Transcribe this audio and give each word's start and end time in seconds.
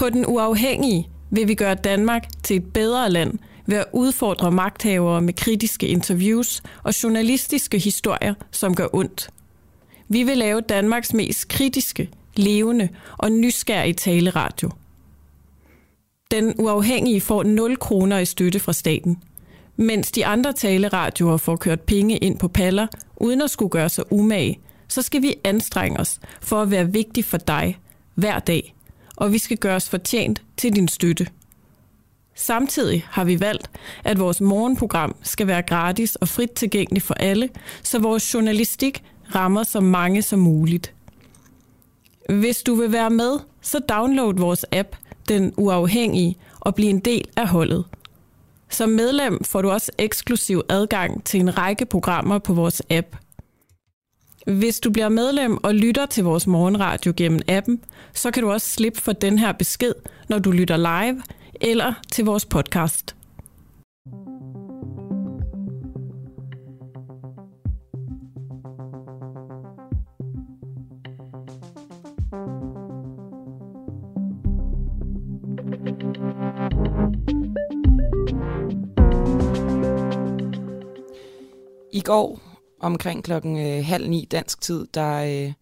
På 0.00 0.10
den 0.10 0.26
uafhængige 0.26 1.08
vil 1.30 1.48
vi 1.48 1.54
gøre 1.54 1.74
Danmark 1.74 2.28
til 2.42 2.56
et 2.56 2.72
bedre 2.72 3.10
land 3.10 3.38
ved 3.66 3.76
at 3.76 3.84
udfordre 3.92 4.50
magthavere 4.50 5.22
med 5.22 5.34
kritiske 5.34 5.86
interviews 5.86 6.62
og 6.82 7.02
journalistiske 7.02 7.78
historier, 7.78 8.34
som 8.50 8.74
gør 8.74 8.86
ondt. 8.92 9.30
Vi 10.08 10.22
vil 10.22 10.38
lave 10.38 10.60
Danmarks 10.60 11.12
mest 11.12 11.48
kritiske, 11.48 12.10
levende 12.36 12.88
og 13.18 13.32
nysgerrige 13.32 13.94
taleradio. 13.94 14.70
Den 16.30 16.54
uafhængige 16.58 17.20
får 17.20 17.42
0 17.42 17.76
kroner 17.76 18.18
i 18.18 18.24
støtte 18.24 18.60
fra 18.60 18.72
staten, 18.72 19.22
mens 19.76 20.10
de 20.10 20.26
andre 20.26 20.52
taleradioer 20.52 21.36
får 21.36 21.56
kørt 21.56 21.80
penge 21.80 22.16
ind 22.16 22.38
på 22.38 22.48
paller, 22.48 22.86
uden 23.16 23.42
at 23.42 23.50
skulle 23.50 23.70
gøre 23.70 23.88
sig 23.88 24.12
umage, 24.12 24.60
så 24.88 25.02
skal 25.02 25.22
vi 25.22 25.34
anstrenge 25.44 26.00
os 26.00 26.20
for 26.40 26.62
at 26.62 26.70
være 26.70 26.92
vigtig 26.92 27.24
for 27.24 27.38
dig 27.38 27.78
hver 28.14 28.38
dag, 28.38 28.74
og 29.20 29.32
vi 29.32 29.38
skal 29.38 29.56
gøre 29.56 29.76
os 29.76 29.88
fortjent 29.88 30.42
til 30.56 30.76
din 30.76 30.88
støtte. 30.88 31.26
Samtidig 32.34 33.04
har 33.10 33.24
vi 33.24 33.40
valgt, 33.40 33.70
at 34.04 34.18
vores 34.18 34.40
morgenprogram 34.40 35.16
skal 35.22 35.46
være 35.46 35.62
gratis 35.62 36.16
og 36.16 36.28
frit 36.28 36.50
tilgængeligt 36.50 37.04
for 37.04 37.14
alle, 37.14 37.48
så 37.82 37.98
vores 37.98 38.34
journalistik 38.34 39.02
rammer 39.34 39.62
så 39.62 39.80
mange 39.80 40.22
som 40.22 40.38
muligt. 40.38 40.94
Hvis 42.28 42.62
du 42.62 42.74
vil 42.74 42.92
være 42.92 43.10
med, 43.10 43.38
så 43.60 43.78
download 43.78 44.34
vores 44.34 44.64
app, 44.72 44.96
Den 45.28 45.52
Uafhængige, 45.56 46.36
og 46.60 46.74
bliv 46.74 46.88
en 46.88 47.00
del 47.00 47.24
af 47.36 47.48
holdet. 47.48 47.84
Som 48.68 48.88
medlem 48.88 49.44
får 49.44 49.62
du 49.62 49.70
også 49.70 49.92
eksklusiv 49.98 50.62
adgang 50.68 51.24
til 51.24 51.40
en 51.40 51.58
række 51.58 51.86
programmer 51.86 52.38
på 52.38 52.52
vores 52.52 52.82
app. 52.90 53.16
Hvis 54.58 54.80
du 54.80 54.90
bliver 54.90 55.08
medlem 55.08 55.64
og 55.64 55.74
lytter 55.74 56.06
til 56.06 56.24
vores 56.24 56.46
morgenradio 56.46 57.12
gennem 57.16 57.40
appen, 57.48 57.80
så 58.14 58.30
kan 58.30 58.42
du 58.42 58.50
også 58.50 58.70
slippe 58.70 59.00
for 59.00 59.12
den 59.12 59.38
her 59.38 59.52
besked, 59.52 59.92
når 60.28 60.38
du 60.38 60.50
lytter 60.50 60.76
live 60.76 61.22
eller 61.60 61.94
til 62.12 62.24
vores 62.24 62.44
podcast. 62.44 63.16
I 81.92 82.00
går 82.00 82.49
omkring 82.80 83.24
klokken 83.24 83.58
øh, 83.58 83.84
halv 83.84 84.08
ni 84.08 84.28
dansk 84.30 84.60
tid, 84.60 84.86
der 84.94 85.44
øh, 85.46 85.52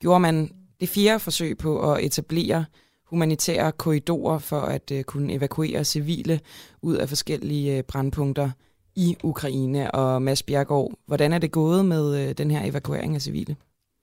gjorde 0.00 0.20
man 0.20 0.50
det 0.80 0.88
fjerde 0.88 1.20
forsøg 1.20 1.58
på 1.58 1.92
at 1.92 2.04
etablere 2.04 2.64
humanitære 3.04 3.72
korridorer 3.72 4.38
for 4.38 4.60
at 4.60 4.90
øh, 4.90 5.04
kunne 5.04 5.32
evakuere 5.32 5.84
civile 5.84 6.40
ud 6.82 6.96
af 6.96 7.08
forskellige 7.08 7.76
øh, 7.76 7.82
brandpunkter 7.82 8.50
i 8.96 9.16
Ukraine. 9.22 9.90
Og 9.90 10.22
Mads 10.22 10.42
Bjergård, 10.42 10.92
hvordan 11.06 11.32
er 11.32 11.38
det 11.38 11.52
gået 11.52 11.84
med 11.84 12.28
øh, 12.28 12.34
den 12.34 12.50
her 12.50 12.64
evakuering 12.64 13.14
af 13.14 13.22
civile? 13.22 13.56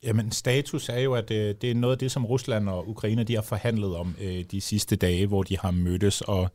Jamen, 0.04 0.32
status 0.32 0.90
er 0.90 1.00
jo, 1.00 1.14
at 1.14 1.32
øh, 1.32 1.56
det 1.62 1.72
er 1.72 1.76
noget 1.76 1.96
af 1.96 2.00
det, 2.00 2.12
som 2.12 2.26
Rusland 2.26 2.70
og 2.70 2.90
Ukraine 2.90 3.24
de 3.24 3.36
har 3.36 3.42
forhandlet 3.42 3.96
om 3.96 4.16
øh, 4.22 4.44
de 4.52 4.62
sidste 4.62 4.96
dage, 4.96 5.28
hvor 5.28 5.44
de 5.44 5.58
har 5.58 5.72
mødtes, 5.72 6.22
og 6.22 6.50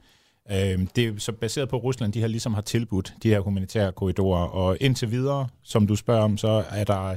øh, 0.51 0.87
det 0.97 1.05
er 1.05 1.13
så 1.19 1.33
baseret 1.33 1.69
på, 1.69 1.77
at 1.77 1.85
Rusland 1.85 2.13
de 2.13 2.21
har 2.21 2.29
ligesom 2.29 2.55
har 2.55 2.61
tilbudt 2.61 3.15
de 3.23 3.29
her 3.29 3.41
humanitære 3.41 3.93
korridorer, 3.93 4.45
og 4.45 4.77
indtil 4.81 5.11
videre, 5.11 5.49
som 5.63 5.87
du 5.87 5.97
spørger 5.97 6.23
om, 6.23 6.37
så 6.37 6.65
er 6.71 6.85
der 6.85 7.17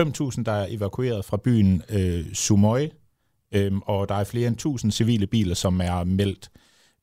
5.000, 0.00 0.42
der 0.42 0.52
er 0.52 0.66
evakueret 0.70 1.24
fra 1.24 1.36
byen 1.36 1.82
øh, 1.88 2.32
Sumoy, 2.32 2.88
øh, 3.54 3.72
og 3.86 4.08
der 4.08 4.14
er 4.14 4.24
flere 4.24 4.46
end 4.46 4.56
1000 4.56 4.92
civile 4.92 5.26
biler, 5.26 5.54
som 5.54 5.80
er 5.80 6.04
meldt 6.04 6.50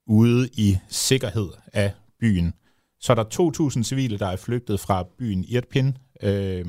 ude 0.08 0.50
i 0.54 0.78
sikkerhed 0.88 1.50
af 1.74 1.92
byen. 2.20 2.54
Så 3.00 3.14
er 3.14 3.24
der 3.24 3.70
2.000 3.78 3.84
civile, 3.84 4.20
der 4.20 4.28
er 4.28 4.36
flygtet 4.36 4.80
fra 4.80 5.04
byen 5.18 5.44
Irpin, 5.44 5.98
øh, 6.24 6.66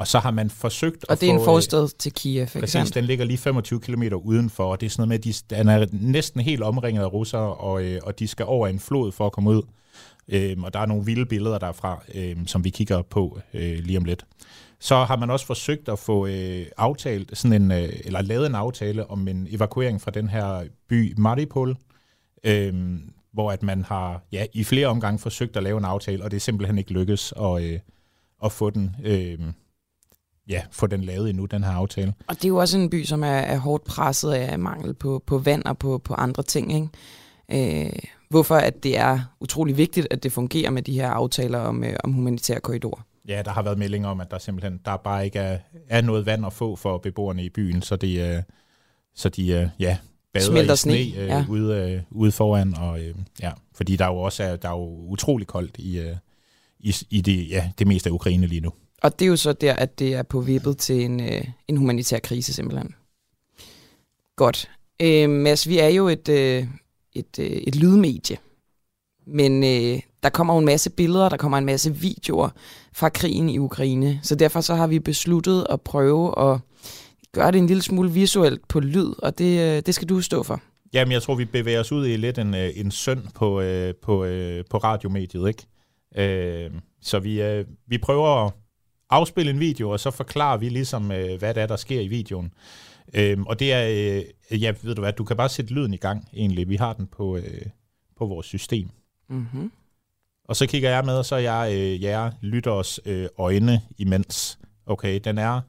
og 0.00 0.06
så 0.06 0.18
har 0.18 0.30
man 0.30 0.50
forsøgt 0.50 1.04
og 1.04 1.12
at 1.12 1.20
det 1.20 1.28
er 1.28 1.34
få, 1.34 1.38
en 1.38 1.44
forstad 1.44 1.98
til 1.98 2.12
Kiev, 2.12 2.42
ikke 2.42 2.60
Præcis, 2.60 2.72
sandt? 2.72 2.94
den 2.94 3.04
ligger 3.04 3.24
lige 3.24 3.38
25 3.38 3.80
km 3.80 4.02
udenfor, 4.02 4.64
og 4.64 4.80
det 4.80 4.86
er 4.86 4.90
sådan 4.90 5.00
noget 5.00 5.08
med, 5.08 5.32
at 5.32 5.50
de, 5.50 5.56
den 5.56 5.68
er 5.68 5.86
næsten 5.92 6.40
helt 6.40 6.62
omringet 6.62 7.02
af 7.02 7.12
russere, 7.12 7.54
og, 7.54 7.84
øh, 7.84 8.00
og 8.02 8.18
de 8.18 8.28
skal 8.28 8.46
over 8.46 8.68
en 8.68 8.80
flod 8.80 9.12
for 9.12 9.26
at 9.26 9.32
komme 9.32 9.50
ud. 9.50 9.62
Øhm, 10.28 10.64
og 10.64 10.74
der 10.74 10.80
er 10.80 10.86
nogle 10.86 11.04
vilde 11.04 11.26
billeder 11.26 11.58
derfra, 11.58 12.02
øhm, 12.14 12.46
som 12.46 12.64
vi 12.64 12.70
kigger 12.70 13.02
på 13.02 13.38
øh, 13.54 13.78
lige 13.78 13.98
om 13.98 14.04
lidt. 14.04 14.26
Så 14.80 15.04
har 15.04 15.16
man 15.16 15.30
også 15.30 15.46
forsøgt 15.46 15.88
at 15.88 15.98
få 15.98 16.26
øh, 16.26 16.66
aftalt 16.76 17.38
sådan 17.38 17.62
en, 17.62 17.70
øh, 17.70 17.92
eller 18.04 18.22
lavet 18.22 18.46
en 18.46 18.54
aftale 18.54 19.10
om 19.10 19.28
en 19.28 19.48
evakuering 19.50 20.00
fra 20.00 20.10
den 20.10 20.28
her 20.28 20.64
by 20.88 21.14
Mariupol, 21.16 21.76
øh, 22.44 22.74
hvor 23.32 23.52
at 23.52 23.62
man 23.62 23.84
har 23.84 24.22
ja, 24.32 24.46
i 24.52 24.64
flere 24.64 24.86
omgange 24.86 25.18
forsøgt 25.18 25.56
at 25.56 25.62
lave 25.62 25.78
en 25.78 25.84
aftale, 25.84 26.24
og 26.24 26.30
det 26.30 26.36
er 26.36 26.40
simpelthen 26.40 26.78
ikke 26.78 26.92
lykkes 26.92 27.32
at, 27.40 27.62
øh, 27.62 27.78
at 28.44 28.52
få 28.52 28.70
den, 28.70 28.96
øh, 29.04 29.38
ja, 30.48 30.62
få 30.70 30.86
den 30.86 31.04
lavet 31.04 31.30
endnu, 31.30 31.46
den 31.46 31.64
her 31.64 31.70
aftale. 31.70 32.14
Og 32.26 32.34
det 32.34 32.44
er 32.44 32.48
jo 32.48 32.56
også 32.56 32.78
en 32.78 32.90
by, 32.90 33.04
som 33.04 33.22
er, 33.22 33.26
er 33.26 33.58
hårdt 33.58 33.84
presset 33.84 34.32
af 34.32 34.58
mangel 34.58 34.94
på, 34.94 35.22
på 35.26 35.38
vand 35.38 35.64
og 35.64 35.78
på, 35.78 35.98
på 35.98 36.14
andre 36.14 36.42
ting. 36.42 36.74
Ikke? 36.74 37.86
Øh, 37.86 37.92
hvorfor 38.30 38.54
at 38.54 38.82
det 38.82 38.98
er 38.98 39.20
utrolig 39.40 39.76
vigtigt, 39.76 40.06
at 40.10 40.22
det 40.22 40.32
fungerer 40.32 40.70
med 40.70 40.82
de 40.82 40.92
her 40.92 41.10
aftaler 41.10 41.58
om, 41.58 41.84
øh, 41.84 41.96
om 42.04 42.12
humanitære 42.12 42.60
korridorer. 42.60 43.02
Ja, 43.28 43.42
der 43.44 43.50
har 43.50 43.62
været 43.62 43.78
meldinger 43.78 44.08
om, 44.08 44.20
at 44.20 44.30
der 44.30 44.38
simpelthen 44.38 44.80
der 44.84 44.96
bare 44.96 45.24
ikke 45.24 45.38
er, 45.38 45.58
er 45.88 46.00
noget 46.00 46.26
vand 46.26 46.46
at 46.46 46.52
få 46.52 46.76
for 46.76 46.98
beboerne 46.98 47.44
i 47.44 47.48
byen, 47.48 47.82
så 47.82 47.96
de, 47.96 48.14
øh, 48.14 48.42
så 49.14 49.28
de 49.28 49.48
øh, 49.48 49.68
ja, 49.78 49.96
bader 50.34 50.46
Smelter 50.46 50.74
i 50.74 50.76
sne, 50.76 50.92
sne, 50.92 51.22
øh, 51.22 51.28
ja. 51.28 51.44
ude, 51.48 51.92
øh, 51.92 52.02
ude 52.10 52.32
foran. 52.32 52.74
Og, 52.76 53.00
øh, 53.00 53.14
ja, 53.42 53.52
fordi 53.74 53.96
der 53.96 54.06
jo 54.06 54.16
også 54.16 54.42
er, 54.42 54.56
der 54.56 54.68
er 54.68 54.72
jo 54.72 55.06
utrolig 55.08 55.46
koldt 55.46 55.76
i, 55.78 55.98
øh, 55.98 56.16
i, 56.80 56.94
i 57.10 57.20
det, 57.20 57.50
ja, 57.50 57.70
det 57.78 57.86
meste 57.86 58.10
af 58.10 58.14
Ukraine 58.14 58.46
lige 58.46 58.60
nu. 58.60 58.72
Og 59.02 59.18
det 59.18 59.24
er 59.24 59.28
jo 59.28 59.36
så 59.36 59.52
der, 59.52 59.74
at 59.74 59.98
det 59.98 60.14
er 60.14 60.22
på 60.22 60.40
vippet 60.40 60.78
til 60.78 61.04
en, 61.04 61.20
øh, 61.20 61.44
en 61.68 61.76
humanitær 61.76 62.18
krise 62.18 62.52
simpelthen. 62.52 62.94
Godt. 64.36 64.70
Øh, 65.02 65.30
Mads, 65.30 65.68
vi 65.68 65.78
er 65.78 65.88
jo 65.88 66.08
et, 66.08 66.28
øh, 66.28 66.66
et, 67.12 67.38
øh, 67.38 67.46
et 67.46 67.76
lydmedie. 67.76 68.36
Men 69.26 69.64
øh, 69.64 70.00
der 70.22 70.28
kommer 70.28 70.54
jo 70.54 70.58
en 70.58 70.66
masse 70.66 70.90
billeder, 70.90 71.28
der 71.28 71.36
kommer 71.36 71.58
en 71.58 71.64
masse 71.64 71.94
videoer 71.94 72.48
fra 72.92 73.08
krigen 73.08 73.48
i 73.48 73.58
Ukraine. 73.58 74.20
Så 74.22 74.34
derfor 74.34 74.60
så 74.60 74.74
har 74.74 74.86
vi 74.86 74.98
besluttet 74.98 75.66
at 75.70 75.80
prøve 75.80 76.52
at 76.52 76.60
gøre 77.32 77.52
det 77.52 77.58
en 77.58 77.66
lille 77.66 77.82
smule 77.82 78.10
visuelt 78.10 78.68
på 78.68 78.80
lyd, 78.80 79.12
og 79.22 79.38
det, 79.38 79.76
øh, 79.76 79.82
det 79.86 79.94
skal 79.94 80.08
du 80.08 80.20
stå 80.20 80.42
for. 80.42 80.60
Jamen, 80.92 81.12
jeg 81.12 81.22
tror, 81.22 81.34
vi 81.34 81.44
bevæger 81.44 81.80
os 81.80 81.92
ud 81.92 82.06
i 82.06 82.16
lidt 82.16 82.38
en, 82.38 82.54
øh, 82.54 82.70
en 82.76 82.90
sønd 82.90 83.22
på, 83.34 83.60
øh, 83.60 83.94
på, 84.02 84.24
øh, 84.24 84.64
på 84.70 84.78
radiomediet, 84.78 85.48
ikke? 85.48 85.66
Øh, 86.16 86.70
så 87.00 87.18
vi, 87.18 87.42
øh, 87.42 87.64
vi 87.86 87.98
prøver 87.98 88.46
at 88.46 88.52
afspille 89.10 89.50
en 89.50 89.60
video, 89.60 89.90
og 89.90 90.00
så 90.00 90.10
forklarer 90.10 90.56
vi 90.56 90.68
ligesom, 90.68 91.12
øh, 91.12 91.38
hvad 91.38 91.54
det 91.54 91.62
er, 91.62 91.66
der 91.66 91.76
sker 91.76 92.00
i 92.00 92.08
videoen. 92.08 92.52
Øh, 93.14 93.40
og 93.40 93.58
det 93.58 93.72
er, 93.72 93.88
øh, 94.50 94.62
ja, 94.62 94.74
ved 94.82 94.94
du 94.94 95.00
hvad, 95.00 95.12
du 95.12 95.24
kan 95.24 95.36
bare 95.36 95.48
sætte 95.48 95.74
lyden 95.74 95.94
i 95.94 95.96
gang, 95.96 96.28
egentlig. 96.32 96.68
Vi 96.68 96.76
har 96.76 96.92
den 96.92 97.06
på, 97.06 97.36
øh, 97.36 97.62
på 98.16 98.26
vores 98.26 98.46
system. 98.46 98.88
Mm-hmm. 99.28 99.72
Og 100.44 100.56
så 100.56 100.66
kigger 100.66 100.90
jeg 100.90 101.04
med, 101.04 101.14
og 101.18 101.24
så 101.24 101.34
er 101.34 101.38
jeg 101.40 101.72
øh, 101.74 102.02
jer 102.02 102.30
lytteres 102.40 103.00
øh, 103.04 103.28
øjne 103.38 103.82
imens. 103.98 104.58
Okay, 104.86 105.20
den 105.24 105.38
er 105.38 105.60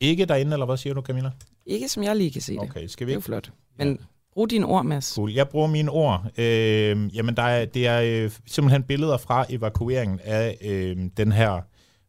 ikke 0.00 0.24
derinde, 0.24 0.52
eller 0.52 0.66
hvad 0.66 0.76
siger 0.76 0.94
du, 0.94 1.00
Camilla? 1.00 1.30
Ikke 1.66 1.88
som 1.88 2.02
jeg 2.02 2.16
lige 2.16 2.30
kan 2.30 2.42
se 2.42 2.52
det. 2.52 2.62
Okay, 2.62 2.86
skal 2.86 3.06
Det 3.06 3.06
vi 3.06 3.12
er 3.12 3.14
jo 3.14 3.18
ikke? 3.18 3.26
flot. 3.26 3.52
Men 3.78 4.00
brug 4.34 4.50
dine 4.50 4.66
ord, 4.66 4.84
Mads. 4.84 5.14
Cool. 5.14 5.32
Jeg 5.32 5.48
bruger 5.48 5.66
mine 5.66 5.90
ord. 5.90 6.24
Øh, 6.38 7.16
jamen, 7.16 7.36
der 7.36 7.42
er, 7.42 7.64
det 7.64 7.86
er 7.86 8.00
øh, 8.04 8.30
simpelthen 8.46 8.82
billeder 8.82 9.16
fra 9.16 9.46
evakueringen 9.48 10.20
af 10.24 10.58
øh, 10.64 10.96
den 11.16 11.32
her 11.32 11.60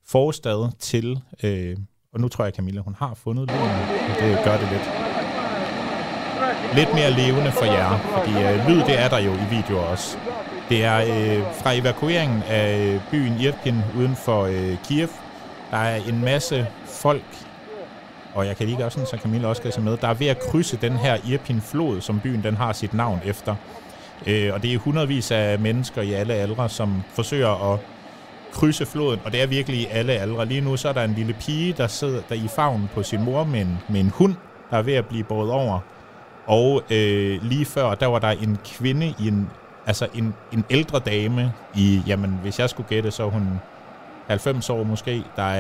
forstad 0.06 0.72
til... 0.80 1.20
Øh, 1.44 1.78
og 2.14 2.20
nu 2.20 2.28
tror 2.28 2.44
jeg, 2.44 2.54
Camilla, 2.54 2.82
hun 2.82 2.96
har 3.00 3.14
fundet 3.14 3.50
lyden. 3.50 3.70
Det 4.20 4.44
gør 4.44 4.58
det 4.58 4.68
lidt, 4.72 4.90
lidt 6.76 6.94
mere 6.94 7.12
levende 7.12 7.52
for 7.52 7.66
jer. 7.66 7.98
Fordi 7.98 8.32
øh, 8.32 8.68
lyd, 8.68 8.84
det 8.86 9.00
er 9.00 9.10
der 9.10 9.20
jo 9.20 9.34
i 9.34 9.56
videoer 9.56 9.84
også. 9.84 10.18
Det 10.70 10.84
er 10.84 10.98
øh, 10.98 11.44
fra 11.62 11.74
evakueringen 11.74 12.44
af 12.44 12.94
øh, 12.94 13.02
byen 13.12 13.40
Irpin 13.40 13.82
uden 13.98 14.16
for 14.16 14.44
øh, 14.44 14.78
Kiev. 14.84 15.08
Der 15.72 15.78
er 15.78 15.96
en 15.96 16.22
masse 16.22 16.68
folk 16.86 17.24
og 18.36 18.46
jeg 18.48 18.58
kan 18.58 18.66
lige 18.66 18.78
gøre 18.78 18.92
sådan, 18.92 19.08
så 19.08 19.18
Camilla 19.18 19.48
også 19.48 19.62
kan 19.62 19.72
se 19.72 19.82
med, 19.82 19.98
der 19.98 20.08
er 20.08 20.14
ved 20.14 20.28
at 20.28 20.40
krydse 20.40 20.78
den 20.78 20.94
her 20.94 21.18
Irpin-flod, 21.28 22.02
som 22.02 22.20
byen 22.20 22.44
den 22.44 22.56
har 22.56 22.74
sit 22.74 22.94
navn 22.94 23.20
efter. 23.26 23.56
Øh, 24.28 24.54
og 24.54 24.64
det 24.64 24.74
er 24.74 24.78
hundredvis 24.78 25.32
af 25.32 25.60
mennesker 25.60 26.02
i 26.02 26.14
alle 26.14 26.34
aldre, 26.34 26.70
som 26.70 27.04
forsøger 27.14 27.74
at 27.74 27.80
krydse 28.54 28.86
floden, 28.86 29.20
og 29.26 29.32
det 29.32 29.42
er 29.42 29.48
virkelig 29.48 29.80
i 29.80 29.88
alle 29.92 30.14
aldre. 30.14 30.46
Lige 30.46 30.62
nu 30.62 30.78
så 30.78 30.90
er 30.90 30.94
der 30.94 31.04
en 31.04 31.14
lille 31.14 31.36
pige, 31.40 31.74
der 31.74 31.88
sidder 31.88 32.22
der 32.30 32.36
i 32.36 32.48
favnen 32.56 32.90
på 32.94 33.04
sin 33.04 33.24
mor 33.24 33.44
med 33.44 33.62
en, 33.62 33.78
med 33.90 34.00
en 34.00 34.10
hund, 34.10 34.36
der 34.72 34.78
er 34.78 34.82
ved 34.82 34.94
at 34.94 35.06
blive 35.06 35.24
båret 35.24 35.52
over. 35.52 35.80
Og 36.46 36.82
øh, 36.92 37.44
lige 37.44 37.66
før, 37.66 37.96
der 37.96 38.08
var 38.08 38.20
der 38.20 38.30
en 38.30 38.58
kvinde 38.66 39.14
i 39.20 39.28
en, 39.28 39.50
altså 39.86 40.08
en, 40.16 40.34
en 40.54 40.66
ældre 40.70 41.00
dame 41.00 41.54
i, 41.76 42.02
jamen 42.08 42.40
hvis 42.42 42.60
jeg 42.60 42.70
skulle 42.70 42.90
gætte, 42.90 43.12
så 43.12 43.30
hun 43.30 43.60
90 44.28 44.70
år 44.70 44.84
måske, 44.84 45.24
der, 45.36 45.54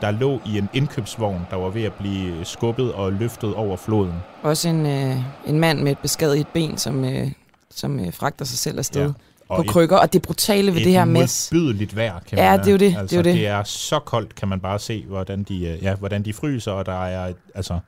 der 0.00 0.10
lå 0.10 0.40
i 0.46 0.58
en 0.58 0.68
indkøbsvogn, 0.72 1.46
der 1.50 1.56
var 1.56 1.68
ved 1.68 1.82
at 1.82 1.92
blive 1.92 2.44
skubbet 2.44 2.92
og 2.92 3.12
løftet 3.12 3.54
over 3.54 3.76
floden. 3.76 4.14
Også 4.42 4.68
en, 4.68 4.86
øh, 4.86 5.16
en 5.46 5.60
mand 5.60 5.80
med 5.82 5.92
et 5.92 5.98
beskadiget 5.98 6.48
ben, 6.48 6.78
som, 6.78 7.04
øh, 7.04 7.30
som 7.70 8.00
øh, 8.00 8.12
fragter 8.12 8.44
sig 8.44 8.58
selv 8.58 8.78
afsted. 8.78 9.02
Ja 9.02 9.12
og 9.50 9.56
på 9.56 9.62
et, 9.62 9.68
krykker, 9.68 9.96
og 9.96 10.12
det 10.12 10.22
brutale 10.22 10.74
ved 10.74 10.84
det 10.84 10.92
her 10.92 11.04
med... 11.04 11.22
Et 11.22 11.48
modbydeligt 11.52 11.96
vejr, 11.96 12.20
kan 12.28 12.38
ja, 12.38 12.50
man 12.50 12.58
det 12.58 12.66
er 12.66 12.70
jo 12.70 12.76
det. 12.76 12.86
Altså, 12.86 13.02
det, 13.02 13.12
er 13.12 13.16
jo 13.16 13.22
det. 13.22 13.34
det 13.34 13.46
er 13.46 13.62
så 13.62 13.98
koldt, 13.98 14.34
kan 14.34 14.48
man 14.48 14.60
bare 14.60 14.78
se, 14.78 15.04
hvordan 15.08 15.42
de, 15.42 15.66
øh, 15.66 15.82
ja, 15.82 15.94
hvordan 15.94 16.24
de 16.24 16.32
fryser, 16.32 16.72
og 16.72 16.86
der 16.86 17.04
er 17.04 17.32
altså 17.54 17.78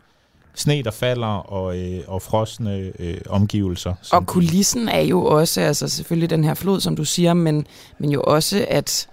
sne, 0.55 0.83
der 0.83 0.91
falder, 0.91 1.27
og, 1.27 1.79
øh, 1.79 2.01
og 2.07 2.23
frosne 2.23 2.93
øh, 2.99 3.21
omgivelser. 3.29 3.95
Og 4.13 4.27
kulissen 4.27 4.89
er 4.89 5.01
jo 5.01 5.25
også, 5.25 5.61
altså 5.61 5.89
selvfølgelig 5.89 6.31
den 6.31 6.45
her 6.45 6.55
flod, 6.55 6.81
som 6.81 6.97
du 6.97 7.05
siger, 7.05 7.35
men, 7.35 7.67
men 7.99 8.11
jo 8.11 8.23
også, 8.23 8.67
at 8.69 9.09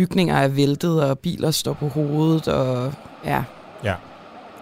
bygninger 0.00 0.36
er 0.36 0.48
væltet, 0.48 1.04
og 1.04 1.18
biler 1.18 1.50
står 1.50 1.72
på 1.72 1.88
hovedet, 1.88 2.48
og 2.48 2.92
ja. 3.24 3.44
Ja, 3.84 3.94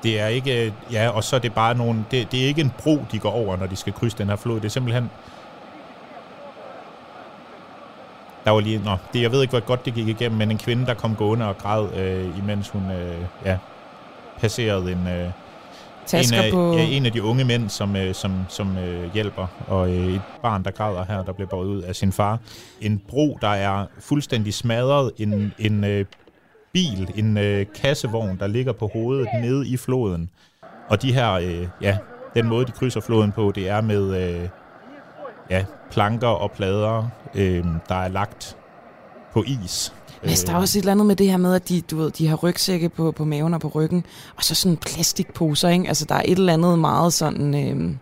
det 0.02 0.20
er 0.20 0.26
ikke, 0.26 0.66
øh, 0.66 0.72
ja, 0.92 1.08
og 1.08 1.24
så 1.24 1.36
er 1.36 1.40
det 1.40 1.54
bare 1.54 1.74
nogle, 1.74 2.04
det, 2.10 2.32
det 2.32 2.42
er 2.42 2.46
ikke 2.46 2.60
en 2.60 2.72
bro, 2.78 2.98
de 3.12 3.18
går 3.18 3.30
over, 3.30 3.56
når 3.56 3.66
de 3.66 3.76
skal 3.76 3.92
krydse 3.92 4.18
den 4.18 4.28
her 4.28 4.36
flod. 4.36 4.56
Det 4.56 4.64
er 4.64 4.70
simpelthen 4.70 5.10
der 8.44 8.50
var 8.50 8.60
lige, 8.60 8.78
nå, 8.84 8.96
det, 9.12 9.22
jeg 9.22 9.32
ved 9.32 9.42
ikke, 9.42 9.52
hvor 9.52 9.60
godt 9.60 9.84
det 9.84 9.94
gik 9.94 10.08
igennem, 10.08 10.38
men 10.38 10.50
en 10.50 10.58
kvinde, 10.58 10.86
der 10.86 10.94
kom 10.94 11.16
gående 11.16 11.48
og 11.48 11.58
græd, 11.58 11.94
øh, 11.96 12.38
imens 12.38 12.68
hun 12.68 12.90
øh, 12.90 13.24
ja, 13.44 13.58
passerede 14.40 14.92
en, 14.92 15.06
øh, 15.06 15.30
en, 16.14 16.34
af, 16.34 16.52
på... 16.52 16.72
ja, 16.72 16.84
en 16.84 17.06
af 17.06 17.12
de 17.12 17.22
unge 17.22 17.44
mænd, 17.44 17.68
som, 17.68 17.96
øh, 17.96 18.14
som, 18.14 18.32
som 18.48 18.78
øh, 18.78 19.14
hjælper, 19.14 19.46
og 19.66 19.90
øh, 19.90 20.14
et 20.14 20.22
barn, 20.42 20.64
der 20.64 20.70
græder 20.70 21.04
her, 21.04 21.22
der 21.22 21.32
bliver 21.32 21.48
båret 21.48 21.66
ud 21.66 21.82
af 21.82 21.96
sin 21.96 22.12
far. 22.12 22.38
En 22.80 23.02
bro, 23.08 23.38
der 23.40 23.48
er 23.48 23.86
fuldstændig 24.00 24.54
smadret, 24.54 25.12
en, 25.18 25.54
en 25.58 25.84
øh, 25.84 26.04
bil, 26.72 27.12
en 27.14 27.38
øh, 27.38 27.66
kassevogn, 27.74 28.38
der 28.38 28.46
ligger 28.46 28.72
på 28.72 28.90
hovedet 28.92 29.28
nede 29.42 29.68
i 29.68 29.76
floden. 29.76 30.30
Og 30.88 31.02
de 31.02 31.12
her, 31.12 31.32
øh, 31.32 31.68
ja, 31.82 31.98
den 32.34 32.48
måde, 32.48 32.66
de 32.66 32.72
krydser 32.72 33.00
floden 33.00 33.32
på, 33.32 33.52
det 33.54 33.68
er 33.68 33.80
med... 33.80 34.16
Øh, 34.16 34.48
ja, 35.50 35.64
planker 35.90 36.28
og 36.28 36.50
plader, 36.50 37.08
øh, 37.34 37.64
der 37.88 37.94
er 37.94 38.08
lagt 38.08 38.56
på 39.32 39.44
is. 39.46 39.94
Men 40.22 40.30
der 40.46 40.52
er 40.52 40.56
også 40.56 40.78
et 40.78 40.82
eller 40.82 40.92
andet 40.92 41.06
med 41.06 41.16
det 41.16 41.30
her 41.30 41.36
med, 41.36 41.54
at 41.54 41.68
de, 41.68 41.80
du 41.80 41.96
ved, 41.96 42.10
de 42.10 42.28
har 42.28 42.36
rygsække 42.36 42.88
på, 42.88 43.12
på 43.12 43.24
maven 43.24 43.54
og 43.54 43.60
på 43.60 43.68
ryggen, 43.68 44.06
og 44.36 44.44
så 44.44 44.54
sådan 44.54 44.76
plastikposer, 44.76 45.68
ikke? 45.68 45.88
Altså, 45.88 46.04
der 46.04 46.14
er 46.14 46.22
et 46.24 46.38
eller 46.38 46.52
andet 46.52 46.78
meget 46.78 47.12
sådan 47.12 47.54
øh, 47.54 47.94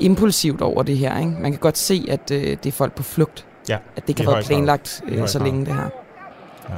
impulsivt 0.00 0.60
over 0.60 0.82
det 0.82 0.98
her, 0.98 1.18
ikke? 1.18 1.30
Man 1.30 1.52
kan 1.52 1.60
godt 1.60 1.78
se, 1.78 2.06
at 2.08 2.30
øh, 2.30 2.42
det 2.42 2.66
er 2.66 2.72
folk 2.72 2.94
på 2.94 3.02
flugt. 3.02 3.46
Ja, 3.68 3.78
At 3.96 4.06
det 4.06 4.16
kan 4.16 4.26
være 4.26 4.42
planlagt 4.42 5.02
øh, 5.08 5.28
så 5.28 5.38
længe 5.38 5.66
det 5.66 5.74
her. 5.74 5.90
Ja. 6.68 6.74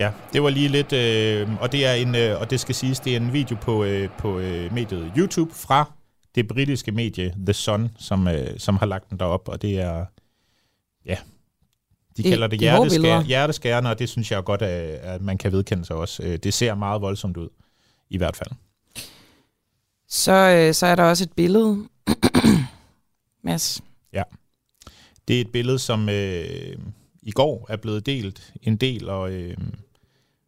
Ja, 0.00 0.10
det 0.32 0.42
var 0.42 0.50
lige 0.50 0.68
lidt, 0.68 0.92
øh, 0.92 1.48
og 1.60 1.72
det 1.72 1.86
er 1.86 1.92
en, 1.92 2.14
øh, 2.14 2.40
og 2.40 2.50
det 2.50 2.60
skal 2.60 2.74
siges, 2.74 3.00
det 3.00 3.12
er 3.12 3.16
en 3.16 3.32
video 3.32 3.56
på, 3.60 3.84
øh, 3.84 4.08
på 4.18 4.38
øh, 4.38 4.72
mediet 4.72 5.12
YouTube 5.16 5.54
fra 5.54 5.92
det 6.34 6.48
britiske 6.48 6.92
medie 6.92 7.34
The 7.46 7.52
Sun, 7.52 7.90
som, 7.98 8.28
øh, 8.28 8.58
som 8.58 8.76
har 8.76 8.86
lagt 8.86 9.10
den 9.10 9.18
derop, 9.18 9.48
og 9.48 9.62
det 9.62 9.80
er, 9.80 10.04
ja, 11.06 11.16
de 12.16 12.22
det, 12.22 12.30
kalder 12.30 12.46
det 12.46 12.60
hjerteskær, 12.60 13.22
hjerteskærende, 13.22 13.90
og 13.90 13.98
det 13.98 14.08
synes 14.08 14.30
jeg 14.30 14.44
godt, 14.44 14.62
at, 14.62 15.22
man 15.22 15.38
kan 15.38 15.52
vedkende 15.52 15.84
sig 15.84 15.96
også. 15.96 16.22
Øh, 16.22 16.36
det 16.36 16.54
ser 16.54 16.74
meget 16.74 17.00
voldsomt 17.00 17.36
ud, 17.36 17.48
i 18.10 18.16
hvert 18.16 18.36
fald. 18.36 18.50
Så, 20.08 20.32
øh, 20.32 20.74
så 20.74 20.86
er 20.86 20.94
der 20.94 21.02
også 21.02 21.24
et 21.24 21.32
billede, 21.32 21.84
Mads. 23.44 23.82
Ja, 24.12 24.22
det 25.28 25.36
er 25.36 25.40
et 25.40 25.52
billede, 25.52 25.78
som 25.78 26.08
øh, 26.08 26.76
i 27.22 27.30
går 27.30 27.66
er 27.68 27.76
blevet 27.76 28.06
delt 28.06 28.52
en 28.62 28.76
del, 28.76 29.08
og 29.08 29.32
øh, 29.32 29.56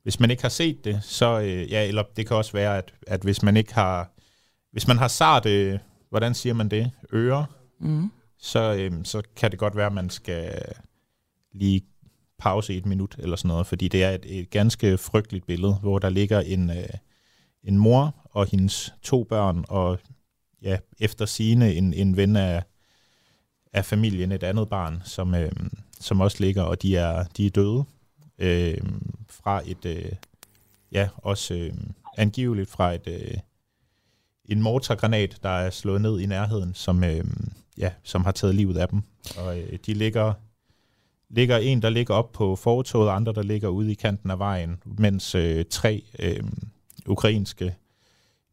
hvis 0.03 0.21
man 0.21 0.31
ikke 0.31 0.43
har 0.43 0.49
set 0.49 0.85
det, 0.85 1.01
så, 1.03 1.41
øh, 1.41 1.71
ja, 1.71 1.89
eller 1.89 2.03
det 2.17 2.27
kan 2.27 2.37
også 2.37 2.53
være, 2.53 2.79
at, 2.79 2.93
at 3.07 3.21
hvis 3.21 3.43
man 3.43 3.57
ikke 3.57 3.75
har 3.75 4.11
hvis 4.73 4.89
man 4.89 4.99
har 4.99 5.09
sarte, 5.09 5.81
hvordan 6.11 6.35
siger 6.35 6.55
man 6.55 6.69
det, 6.69 6.91
ører, 7.13 7.45
mm. 7.81 8.11
så, 8.39 8.75
øhm, 8.75 9.05
så 9.05 9.23
kan 9.37 9.51
det 9.51 9.59
godt 9.59 9.77
være, 9.77 9.87
at 9.87 9.93
man 9.93 10.11
skal 10.11 10.63
lige 11.53 11.83
pause 12.39 12.75
et 12.75 12.87
minut 12.87 13.17
eller 13.19 13.37
sådan 13.37 13.49
noget, 13.49 13.67
fordi 13.67 13.89
det 13.89 14.05
er 14.05 14.11
et, 14.11 14.39
et 14.39 14.51
ganske 14.51 14.99
frygteligt 14.99 15.47
billede, 15.47 15.75
hvor 15.75 15.99
der 15.99 16.09
ligger 16.11 16.41
en, 16.41 16.71
øh, 16.71 16.89
en 17.65 17.79
mor 17.79 18.15
og 18.25 18.47
hendes 18.47 18.95
to 19.03 19.25
børn, 19.25 19.65
og 19.69 19.99
ja, 20.63 20.79
efter 20.99 21.27
sine 21.27 21.75
en, 21.75 21.95
en 21.95 22.17
ven 22.17 22.37
af, 22.37 22.63
af 23.73 23.85
familien, 23.85 24.33
et 24.33 24.43
andet 24.43 24.69
barn, 24.69 25.03
som, 25.05 25.35
øh, 25.35 25.53
som 26.01 26.21
også 26.21 26.37
ligger, 26.41 26.63
og 26.63 26.83
de 26.83 26.97
er, 26.97 27.25
de 27.25 27.47
er 27.47 27.51
døde 27.51 27.85
øh, 28.39 28.79
fra 29.29 29.63
et, 29.67 29.85
øh, 29.85 30.13
ja, 30.93 31.09
også 31.17 31.55
øh, 31.55 31.73
angiveligt 32.17 32.71
fra 32.71 32.95
et, 32.95 33.07
øh, 33.07 33.39
en 34.45 34.63
mortargranat, 34.63 35.39
der 35.43 35.49
er 35.49 35.71
slået 35.71 36.01
ned 36.01 36.21
i 36.21 36.27
nærheden, 36.27 36.75
som, 36.75 37.05
øh, 37.05 37.25
ja, 37.79 37.93
som 38.03 38.25
har 38.25 38.33
taget 38.33 38.55
livet 38.55 38.77
af 38.79 38.89
dem. 38.89 39.03
Og 39.37 39.59
øh, 39.59 39.79
de 39.87 39.95
ligger, 39.95 40.33
ligger 41.31 41.59
en, 41.59 41.83
der 41.83 41.91
ligger 41.91 42.15
op 42.15 42.33
på 42.33 42.57
fortoget, 42.57 43.11
andre, 43.11 43.33
der 43.33 43.43
ligger 43.43 43.69
ude 43.69 43.93
i 43.93 43.95
kanten 43.95 44.31
af 44.31 44.39
vejen, 44.39 44.83
mens 44.85 45.35
øh, 45.35 45.65
tre 45.71 46.05
øh, 46.19 46.43
ukrainske 47.07 47.75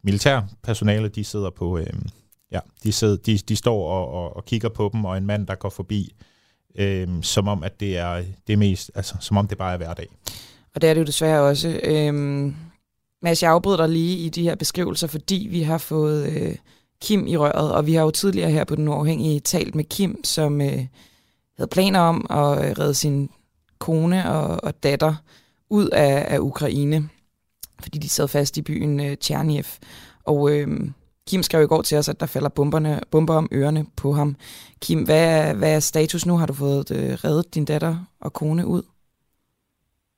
militærpersonale, 0.03 1.07
de 1.07 1.23
sidder 1.23 1.49
på, 1.49 1.77
øh, 1.77 1.93
ja, 2.51 2.59
de, 2.83 2.91
sidder, 2.91 3.15
de, 3.15 3.37
de 3.37 3.55
står 3.55 3.89
og, 3.89 4.11
og, 4.11 4.35
og 4.35 4.45
kigger 4.45 4.69
på 4.69 4.89
dem, 4.93 5.05
og 5.05 5.17
en 5.17 5.25
mand, 5.25 5.47
der 5.47 5.55
går 5.55 5.69
forbi, 5.69 6.15
øh, 6.75 7.07
som 7.21 7.47
om, 7.47 7.63
at 7.63 7.79
det 7.79 7.97
er 7.97 8.23
det 8.47 8.59
mest, 8.59 8.91
altså, 8.95 9.15
som 9.19 9.37
om 9.37 9.47
det 9.47 9.57
bare 9.57 9.73
er 9.73 9.77
hverdag. 9.77 10.07
Og 10.75 10.81
det 10.81 10.89
er 10.89 10.93
det 10.93 11.01
jo 11.01 11.05
desværre 11.05 11.41
også. 11.41 11.79
Øh, 11.83 12.13
Mads, 13.21 13.43
jeg 13.43 13.51
afbryder 13.51 13.77
dig 13.77 13.89
lige 13.89 14.17
i 14.17 14.29
de 14.29 14.43
her 14.43 14.55
beskrivelser, 14.55 15.07
fordi 15.07 15.47
vi 15.51 15.61
har 15.61 15.77
fået 15.77 16.27
øh, 16.27 16.55
Kim 17.01 17.27
i 17.27 17.37
røret, 17.37 17.71
og 17.71 17.85
vi 17.85 17.93
har 17.93 18.03
jo 18.03 18.11
tidligere 18.11 18.51
her 18.51 18.63
på 18.63 18.75
Den 18.75 18.87
Uafhængige 18.87 19.39
talt 19.39 19.75
med 19.75 19.83
Kim, 19.83 20.23
som 20.23 20.61
øh, 20.61 20.85
havde 21.57 21.69
planer 21.69 21.99
om 21.99 22.25
at 22.29 22.65
øh, 22.65 22.71
redde 22.79 22.93
sin 22.93 23.29
kone 23.79 24.31
og, 24.31 24.63
og 24.63 24.83
datter 24.83 25.13
ud 25.69 25.89
af, 25.89 26.25
af 26.33 26.39
Ukraine, 26.39 27.09
fordi 27.83 27.97
de 27.97 28.09
sad 28.09 28.27
fast 28.27 28.57
i 28.57 28.61
byen 28.61 28.99
øh, 28.99 29.17
Tjerniev. 29.17 29.63
Og 30.23 30.51
øh, 30.51 30.67
Kim 31.27 31.43
skrev 31.43 31.63
i 31.63 31.67
går 31.67 31.81
til 31.81 31.97
os, 31.97 32.09
at 32.09 32.19
der 32.19 32.25
falder 32.25 32.49
bomberne, 32.49 33.01
bomber 33.11 33.33
om 33.33 33.49
ørerne 33.51 33.85
på 34.01 34.11
ham. 34.11 34.35
Kim, 34.81 35.03
hvad, 35.05 35.55
hvad 35.55 35.75
er 35.75 35.79
status 35.79 36.25
nu? 36.25 36.37
Har 36.37 36.45
du 36.45 36.53
fået 36.53 36.91
øh, 36.91 37.13
reddet 37.25 37.55
din 37.55 37.65
datter 37.65 37.95
og 38.21 38.33
kone 38.33 38.67
ud? 38.67 38.83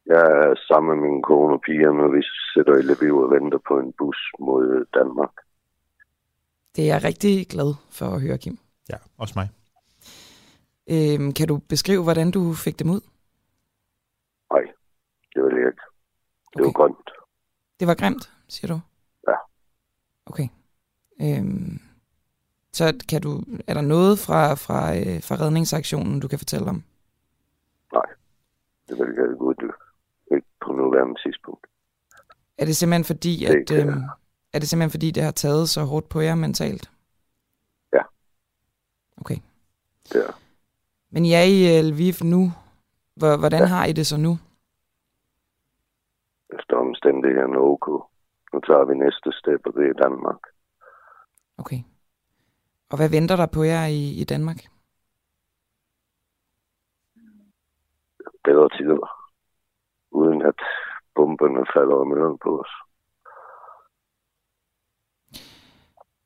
Jeg 0.05 0.25
er 0.37 0.55
sammen 0.67 0.99
med 0.99 1.09
min 1.09 1.21
kone 1.21 1.53
og 1.53 1.61
piger, 1.65 1.91
når 1.91 2.09
vi 2.15 2.21
sætter 2.53 2.75
i 2.77 2.81
Lviv 2.81 3.15
og 3.17 3.31
venter 3.31 3.59
på 3.67 3.79
en 3.79 3.93
bus 3.97 4.17
mod 4.39 4.85
Danmark. 4.93 5.33
Det 6.75 6.83
er 6.83 6.93
jeg 6.93 7.03
rigtig 7.03 7.47
glad 7.47 7.73
for 7.91 8.05
at 8.05 8.21
høre, 8.21 8.37
Kim. 8.37 8.57
Ja, 8.89 8.97
også 9.17 9.33
mig. 9.35 9.47
Øhm, 10.89 11.33
kan 11.33 11.47
du 11.47 11.57
beskrive, 11.57 12.03
hvordan 12.03 12.31
du 12.31 12.53
fik 12.53 12.79
dem 12.79 12.89
ud? 12.89 13.01
Nej, 14.51 14.61
det 15.35 15.43
vil 15.43 15.55
jeg 15.59 15.67
ikke. 15.67 15.81
Det 16.53 16.61
okay. 16.61 16.63
var 16.65 16.71
grimt. 16.71 17.09
Det 17.79 17.87
var 17.87 17.95
grimt, 17.95 18.31
siger 18.47 18.73
du? 18.73 18.79
Ja. 19.27 19.35
Okay. 20.25 20.47
Øhm, 21.21 21.79
så 22.73 23.05
kan 23.09 23.21
du, 23.21 23.43
er 23.67 23.73
der 23.73 23.81
noget 23.81 24.19
fra, 24.19 24.53
fra, 24.53 24.97
øh, 24.97 25.23
fra 25.23 25.35
redningsaktionen, 25.35 26.19
du 26.19 26.27
kan 26.27 26.39
fortælle 26.39 26.69
om? 26.69 26.83
Nej, 27.93 28.09
det 28.87 28.97
vil 28.99 29.13
jeg 29.15 29.25
ikke 29.31 29.73
ikke 30.31 30.47
på 30.65 30.71
nuværende 30.71 31.15
tidspunkt. 31.23 31.67
Er 32.57 32.65
det 32.65 32.75
simpelthen 32.75 33.03
fordi, 33.03 33.45
at, 33.45 33.69
det, 33.69 33.87
øh, 33.87 33.93
er 34.53 34.59
det 34.59 34.69
simpelthen 34.69 34.91
fordi, 34.91 35.11
det 35.11 35.23
har 35.23 35.31
taget 35.31 35.69
så 35.69 35.83
hårdt 35.83 36.09
på 36.09 36.19
jer 36.19 36.35
mentalt? 36.35 36.91
Ja. 37.93 38.01
Okay. 39.17 39.37
Det 40.13 40.27
er. 40.27 40.46
Men 41.17 41.25
I 41.25 41.31
er 41.33 41.43
i 41.43 41.81
Lviv 41.81 42.13
nu. 42.23 42.41
Hvordan 43.15 43.61
ja. 43.61 43.65
har 43.65 43.85
I 43.85 43.93
det 43.93 44.07
så 44.07 44.17
nu? 44.17 44.33
Efter 46.57 46.75
omstændighederne 46.75 47.57
ok. 47.57 47.87
Nu 48.53 48.59
tager 48.67 48.85
vi 48.85 48.93
næste 48.93 49.29
step, 49.39 49.61
og 49.65 49.73
det 49.73 49.85
er 49.89 49.93
Danmark. 49.93 50.41
Okay. 51.57 51.79
Og 52.89 52.97
hvad 52.97 53.09
venter 53.09 53.35
der 53.35 53.45
på 53.45 53.63
jer 53.63 53.85
i, 53.85 54.21
i 54.21 54.23
Danmark? 54.23 54.59
Bedre 58.43 58.69
tider 58.77 59.01
uden 60.11 60.41
at 60.41 60.59
bomberne 61.15 61.65
falder 61.75 61.95
om 61.95 62.13
ørerne 62.17 62.37
på 62.37 62.51
os. 62.61 62.73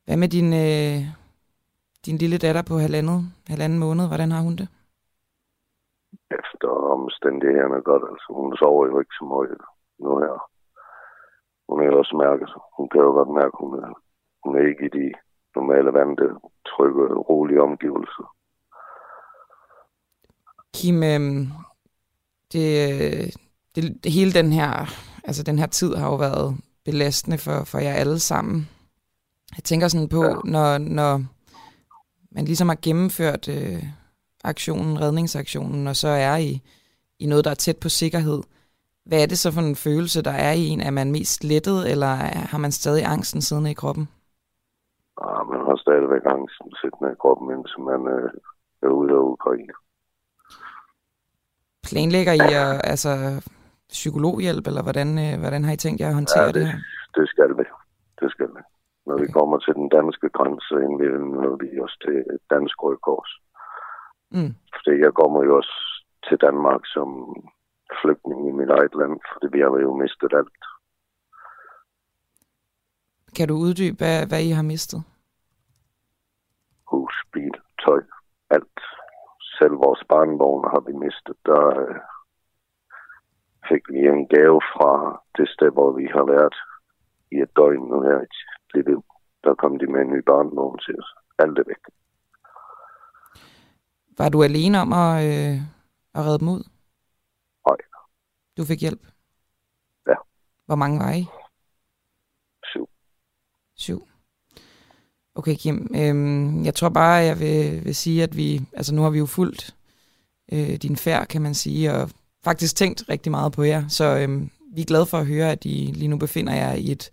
Hvad 0.04 0.16
med 0.16 0.28
din, 0.28 0.52
øh, 0.64 0.98
din 2.06 2.16
lille 2.16 2.38
datter 2.38 2.62
på 2.68 2.74
halvandet, 2.78 3.20
halvanden 3.48 3.78
måned? 3.78 4.06
Hvordan 4.08 4.30
har 4.30 4.42
hun 4.42 4.56
det? 4.56 4.68
Efter 6.38 6.68
omstændighederne 6.96 7.80
godt. 7.90 8.04
Altså, 8.10 8.28
hun 8.38 8.56
sover 8.56 8.86
jo 8.86 8.98
ikke 9.02 9.14
så 9.18 9.24
meget 9.32 9.60
nu 10.02 10.18
her. 10.24 10.36
Hun 11.68 11.78
er 11.82 11.90
også 12.00 12.14
mærket, 12.24 12.48
hun 12.76 12.88
kan 12.88 13.00
jo 13.00 13.10
godt 13.18 13.32
mærke, 13.40 13.56
hun 13.62 13.72
er, 13.84 13.90
hun 14.44 14.52
er 14.58 14.62
ikke 14.70 14.84
i 14.86 14.92
de 14.98 15.06
normale 15.56 15.92
vante, 15.92 16.26
trygge, 16.70 17.04
rolige 17.30 17.62
omgivelser. 17.62 18.26
Kim, 20.74 21.02
øh, 21.02 21.20
det, 22.52 22.64
det, 23.74 24.12
hele 24.12 24.32
den 24.32 24.52
her, 24.52 24.70
altså 25.24 25.42
den 25.42 25.58
her 25.58 25.66
tid 25.66 25.94
har 25.94 26.08
jo 26.10 26.16
været 26.16 26.56
belastende 26.84 27.38
for, 27.38 27.64
for 27.64 27.78
jer 27.78 27.92
alle 27.92 28.18
sammen. 28.18 28.68
Jeg 29.56 29.64
tænker 29.64 29.88
sådan 29.88 30.08
på, 30.08 30.24
ja. 30.24 30.34
når, 30.44 30.78
når 30.78 31.22
man 32.30 32.44
ligesom 32.44 32.68
har 32.68 32.78
gennemført 32.82 33.48
øh, 33.48 33.84
aktionen, 34.44 35.00
redningsaktionen, 35.00 35.86
og 35.86 35.96
så 35.96 36.08
er 36.08 36.36
i, 36.36 36.60
i 37.18 37.26
noget, 37.26 37.44
der 37.44 37.50
er 37.50 37.54
tæt 37.64 37.76
på 37.82 37.88
sikkerhed. 37.88 38.42
Hvad 39.06 39.22
er 39.22 39.26
det 39.26 39.38
så 39.38 39.52
for 39.52 39.60
en 39.60 39.76
følelse, 39.76 40.22
der 40.22 40.30
er 40.30 40.52
i 40.52 40.64
en? 40.72 40.80
Er 40.80 40.90
man 40.90 41.12
mest 41.12 41.44
lettet, 41.44 41.90
eller 41.90 42.12
har 42.52 42.58
man 42.58 42.72
stadig 42.72 43.04
angsten 43.04 43.42
siddende 43.42 43.70
i 43.70 43.74
kroppen? 43.74 44.08
Ja, 45.20 45.42
man 45.52 45.60
har 45.66 45.76
stadigvæk 45.76 46.24
angsten 46.26 46.68
siddende 46.80 47.12
i 47.12 47.20
kroppen, 47.20 47.46
indtil 47.56 47.80
man 47.80 48.00
øh, 48.14 48.30
er 48.82 48.88
ude 48.88 49.12
af 49.12 49.24
Ukraine. 49.36 49.74
Planlægger 51.88 52.32
I 52.32 52.48
at, 52.64 52.80
altså, 52.92 53.12
psykologhjælp, 53.88 54.66
eller 54.66 54.82
hvordan, 54.82 55.08
øh, 55.26 55.40
hvordan 55.42 55.64
har 55.64 55.72
I 55.72 55.82
tænkt 55.84 56.00
jer 56.00 56.08
at 56.08 56.14
håndtere 56.14 56.42
ja, 56.42 56.46
det, 56.46 56.54
det 56.54 56.66
her? 56.66 56.78
det 57.16 57.28
skal 57.28 57.50
vi. 57.58 57.64
Det 58.20 58.30
skal 58.34 58.48
vi. 58.56 58.62
Når 59.06 59.14
okay. 59.14 59.24
vi 59.24 59.32
kommer 59.38 59.58
til 59.58 59.74
den 59.80 59.88
danske 59.88 60.28
grænse, 60.36 60.74
indvilder 60.86 61.56
vi 61.62 61.68
os 61.84 61.96
til 62.04 62.16
Dansk 62.54 62.76
Røde 62.82 63.00
Kors. 63.06 63.30
Mm. 64.36 64.54
Fordi 64.76 64.92
jeg 65.04 65.12
kommer 65.20 65.40
jo 65.44 65.56
også 65.56 65.76
til 66.28 66.36
Danmark 66.46 66.80
som 66.94 67.08
flygtning 68.02 68.48
i 68.48 68.52
mit 68.52 68.70
eget 68.70 68.94
land, 69.00 69.14
fordi 69.32 69.46
vi 69.56 69.60
har 69.60 69.78
jo 69.86 69.96
mistet 69.96 70.32
alt. 70.40 70.62
Kan 73.36 73.48
du 73.48 73.54
uddybe, 73.54 73.96
hvad, 73.98 74.26
hvad 74.28 74.42
I 74.48 74.50
har 74.50 74.62
mistet? 74.62 75.00
Hus, 76.90 77.14
bil, 77.32 77.54
tøj, 77.84 78.02
alt. 78.50 78.80
Selv 79.58 79.74
vores 79.84 80.02
barnvogn 80.08 80.64
har 80.72 80.80
vi 80.80 80.92
mistet. 80.92 81.36
Der 81.46 81.64
øh, 81.80 81.96
fik 83.68 83.84
vi 83.92 83.98
en 83.98 84.26
gave 84.28 84.60
fra 84.74 85.22
det 85.36 85.48
sted, 85.48 85.70
hvor 85.72 85.90
vi 85.92 86.06
har 86.16 86.24
været 86.34 86.56
i 87.32 87.36
et 87.44 87.56
døgn 87.56 87.84
nu 87.90 88.00
her 88.08 88.20
i 88.20 88.28
Lviv. 88.78 89.04
Der 89.44 89.54
kom 89.54 89.78
de 89.78 89.86
med 89.86 90.00
en 90.00 90.12
ny 90.14 90.20
barnvogn 90.30 90.78
til 90.78 90.94
os. 91.00 91.10
Alt 91.38 91.58
er 91.58 91.64
væk. 91.66 91.84
Var 94.18 94.28
du 94.28 94.42
alene 94.42 94.80
om 94.80 94.92
at, 94.92 95.24
øh, 95.24 95.60
at 96.14 96.24
redde 96.24 96.38
dem 96.38 96.48
ud? 96.48 96.62
Nej. 97.66 97.76
Du 98.56 98.64
fik 98.64 98.80
hjælp? 98.80 99.06
Ja. 100.08 100.14
Hvor 100.66 100.74
mange 100.74 100.98
var 100.98 101.12
I? 101.12 101.26
Syv. 102.64 102.88
Syv. 103.76 104.08
Okay, 105.34 105.54
Kim. 105.54 105.90
Øhm, 105.94 106.64
jeg 106.64 106.74
tror 106.74 106.88
bare, 106.88 107.12
jeg 107.12 107.40
vil, 107.40 107.84
vil 107.84 107.94
sige, 107.94 108.22
at 108.22 108.36
vi, 108.36 108.60
altså 108.72 108.94
nu 108.94 109.02
har 109.02 109.10
vi 109.10 109.18
jo 109.18 109.26
fulgt 109.26 109.74
øh, 110.52 110.76
din 110.76 110.96
færd, 110.96 111.26
kan 111.26 111.42
man 111.42 111.54
sige, 111.54 111.92
og 111.92 112.10
faktisk 112.44 112.76
tænkt 112.76 113.04
rigtig 113.08 113.30
meget 113.30 113.52
på 113.52 113.62
jer. 113.62 113.88
Så 113.88 114.18
øhm, 114.18 114.50
vi 114.74 114.80
er 114.80 114.86
glade 114.86 115.06
for 115.06 115.18
at 115.18 115.26
høre, 115.26 115.52
at 115.52 115.64
I 115.64 115.92
lige 115.94 116.08
nu 116.08 116.16
befinder 116.16 116.54
jer 116.54 116.72
i 116.72 116.92
et 116.92 117.10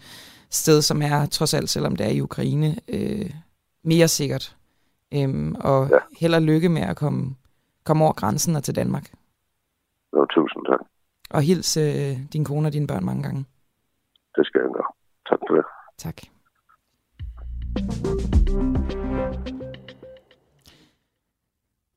sted, 0.49 0.81
som 0.81 1.01
er, 1.01 1.25
trods 1.25 1.53
alt, 1.53 1.69
selvom 1.69 1.95
det 1.95 2.05
er 2.05 2.11
i 2.11 2.21
Ukraine, 2.21 2.79
øh, 2.87 3.29
mere 3.83 4.07
sikkert. 4.07 4.55
Øhm, 5.13 5.55
og 5.55 5.89
ja. 5.89 5.97
held 6.19 6.33
og 6.33 6.41
lykke 6.41 6.69
med 6.69 6.81
at 6.81 6.97
komme, 6.97 7.35
komme 7.83 8.03
over 8.03 8.13
grænsen 8.13 8.55
og 8.55 8.63
til 8.63 8.75
Danmark. 8.75 9.11
Jo, 10.13 10.25
tusind 10.25 10.65
tak. 10.65 10.79
Og 11.29 11.41
hils 11.41 11.77
øh, 11.77 12.17
din 12.33 12.45
kone 12.45 12.67
og 12.67 12.73
dine 12.73 12.87
børn 12.87 13.05
mange 13.05 13.23
gange. 13.23 13.45
Det 14.35 14.45
skal 14.45 14.61
jeg 14.61 14.69
gøre. 14.73 14.91
Tak 15.29 15.39
for 15.47 15.55
det. 15.55 15.65
Tak. 15.97 16.17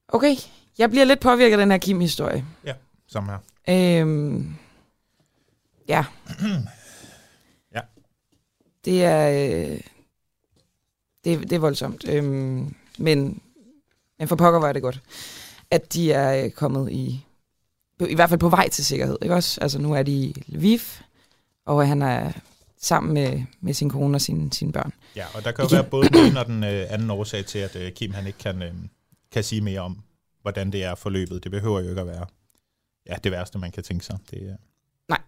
Okay, 0.08 0.34
jeg 0.78 0.90
bliver 0.90 1.04
lidt 1.04 1.20
påvirket 1.20 1.52
af 1.52 1.58
den 1.58 1.70
her 1.70 1.78
Kim-historie. 1.78 2.44
Ja, 2.64 2.74
som 3.06 3.28
her. 3.28 3.38
Øhm, 3.68 4.54
ja. 5.88 6.04
ja. 7.74 7.80
Det 8.84 9.04
er, 9.04 9.28
øh, 9.28 9.80
det, 11.24 11.50
det 11.50 11.52
er 11.52 11.58
voldsomt. 11.58 12.08
Øhm, 12.08 12.74
men, 12.98 13.40
men 14.18 14.28
for 14.28 14.36
pokker 14.36 14.60
var 14.60 14.72
det 14.72 14.82
godt, 14.82 15.00
at 15.70 15.92
de 15.92 16.12
er 16.12 16.44
øh, 16.44 16.50
kommet 16.50 16.92
i, 16.92 17.24
i 18.08 18.14
hvert 18.14 18.28
fald 18.28 18.40
på 18.40 18.48
vej 18.48 18.68
til 18.68 18.84
sikkerhed. 18.84 19.18
Ikke 19.22 19.34
også? 19.34 19.60
Altså 19.60 19.78
nu 19.78 19.94
er 19.94 20.02
de 20.02 20.12
i 20.12 20.44
Lviv, 20.46 20.80
og 21.66 21.88
han 21.88 22.02
er 22.02 22.32
sammen 22.80 23.14
med, 23.14 23.42
med 23.60 23.74
sin 23.74 23.90
kone 23.90 24.16
og 24.16 24.20
sine, 24.20 24.52
sine 24.52 24.72
børn. 24.72 24.92
Ja, 25.16 25.26
og 25.34 25.44
der 25.44 25.52
kan 25.52 25.64
jo 25.64 25.68
være 25.72 25.84
både 25.84 26.08
den 26.08 26.36
og 26.36 26.46
den 26.46 26.64
øh, 26.64 26.86
anden 26.88 27.10
årsag 27.10 27.46
til, 27.46 27.58
at 27.58 27.76
øh, 27.76 27.92
Kim 27.92 28.12
han 28.12 28.26
ikke 28.26 28.38
kan, 28.38 28.62
øh, 28.62 28.74
kan 29.32 29.44
sige 29.44 29.60
mere 29.60 29.80
om, 29.80 29.98
hvordan 30.42 30.72
det 30.72 30.84
er 30.84 30.94
forløbet. 30.94 31.44
Det 31.44 31.50
behøver 31.50 31.80
jo 31.80 31.88
ikke 31.88 32.00
at 32.00 32.06
være 32.06 32.26
ja, 33.06 33.14
det 33.24 33.32
værste, 33.32 33.58
man 33.58 33.72
kan 33.72 33.82
tænke 33.82 34.04
sig. 34.04 34.18
Det, 34.30 34.42
øh... 34.42 34.54
Nej. 35.08 35.20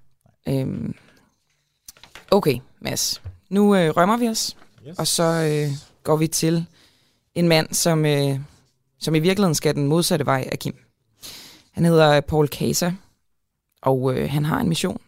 Øhm. 0.49 0.94
Okay, 2.30 2.59
Mads. 2.80 3.23
Nu 3.49 3.76
øh, 3.76 3.97
rømmer 3.97 4.16
vi 4.16 4.28
os, 4.28 4.56
yes. 4.88 4.99
og 4.99 5.06
så 5.06 5.23
øh, 5.23 5.76
går 6.02 6.16
vi 6.16 6.26
til 6.26 6.66
en 7.34 7.48
mand, 7.48 7.72
som, 7.72 8.06
øh, 8.06 8.40
som 8.98 9.14
i 9.14 9.18
virkeligheden 9.18 9.54
skal 9.54 9.74
den 9.74 9.86
modsatte 9.86 10.26
vej 10.26 10.48
af 10.52 10.58
Kim. 10.58 10.76
Han 11.70 11.84
hedder 11.84 12.20
Paul 12.20 12.48
Kasa, 12.48 12.92
og 13.82 14.14
øh, 14.14 14.30
han 14.30 14.44
har 14.44 14.60
en 14.60 14.68
mission. 14.68 15.00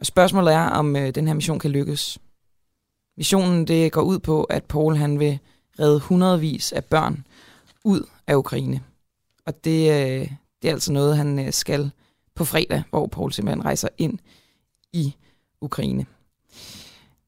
Og 0.00 0.06
spørgsmålet 0.06 0.54
er, 0.54 0.64
om 0.64 0.96
øh, 0.96 1.14
den 1.14 1.26
her 1.26 1.34
mission 1.34 1.58
kan 1.58 1.70
lykkes. 1.70 2.18
Missionen 3.16 3.66
det 3.66 3.92
går 3.92 4.02
ud 4.02 4.18
på, 4.18 4.44
at 4.44 4.64
Paul 4.64 4.96
han 4.96 5.18
vil 5.18 5.38
redde 5.80 6.00
hundredvis 6.00 6.72
af 6.72 6.84
børn 6.84 7.26
ud 7.84 8.02
af 8.26 8.34
Ukraine. 8.34 8.80
Og 9.46 9.64
det, 9.64 9.90
øh, 9.90 10.30
det 10.62 10.68
er 10.68 10.72
altså 10.72 10.92
noget, 10.92 11.16
han 11.16 11.38
øh, 11.46 11.52
skal 11.52 11.90
på 12.34 12.44
fredag, 12.44 12.82
hvor 12.90 13.06
Paul 13.06 13.32
simpelthen 13.32 13.64
rejser 13.64 13.88
ind 13.98 14.18
i 14.92 15.14
Ukraine. 15.60 16.06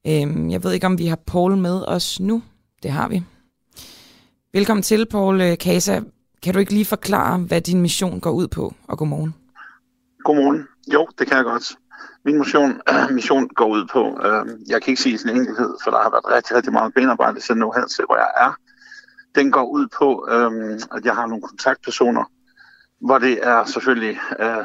Øhm, 0.06 0.50
jeg 0.50 0.64
ved 0.64 0.72
ikke, 0.72 0.86
om 0.86 0.98
vi 0.98 1.06
har 1.06 1.16
Paul 1.16 1.56
med 1.56 1.84
os 1.88 2.20
nu. 2.20 2.42
Det 2.82 2.90
har 2.90 3.08
vi. 3.08 3.22
Velkommen 4.52 4.82
til, 4.82 5.06
Paul 5.06 5.56
Kasa. 5.56 6.00
Kan 6.42 6.54
du 6.54 6.60
ikke 6.60 6.72
lige 6.72 6.84
forklare, 6.84 7.38
hvad 7.38 7.60
din 7.60 7.80
mission 7.80 8.20
går 8.20 8.30
ud 8.30 8.48
på? 8.48 8.74
Og 8.88 8.98
godmorgen. 8.98 9.34
Godmorgen. 10.24 10.68
Jo, 10.92 11.08
det 11.18 11.26
kan 11.26 11.36
jeg 11.36 11.44
godt. 11.44 11.76
Min 12.24 12.38
mission, 12.38 12.80
øh, 12.88 13.10
mission 13.16 13.48
går 13.48 13.66
ud 13.66 13.86
på, 13.92 14.20
øh, 14.26 14.46
jeg 14.68 14.82
kan 14.82 14.90
ikke 14.90 15.02
sige 15.02 15.18
sin 15.18 15.28
enkelhed, 15.28 15.70
for 15.84 15.90
der 15.90 15.98
har 16.02 16.10
været 16.10 16.36
rigtig, 16.36 16.56
rigtig 16.56 16.72
meget 16.72 16.94
benarbejde 16.94 17.40
til 17.40 17.56
nu 17.56 17.72
her 17.76 17.86
til, 17.86 18.04
hvor 18.04 18.16
jeg 18.16 18.30
er. 18.36 18.52
Den 19.34 19.50
går 19.50 19.64
ud 19.64 19.86
på, 19.98 20.26
øh, 20.30 20.80
at 20.96 21.04
jeg 21.04 21.14
har 21.14 21.26
nogle 21.26 21.42
kontaktpersoner, 21.42 22.24
hvor 23.00 23.18
det 23.18 23.38
er 23.42 23.64
selvfølgelig, 23.64 24.18
øh, 24.40 24.64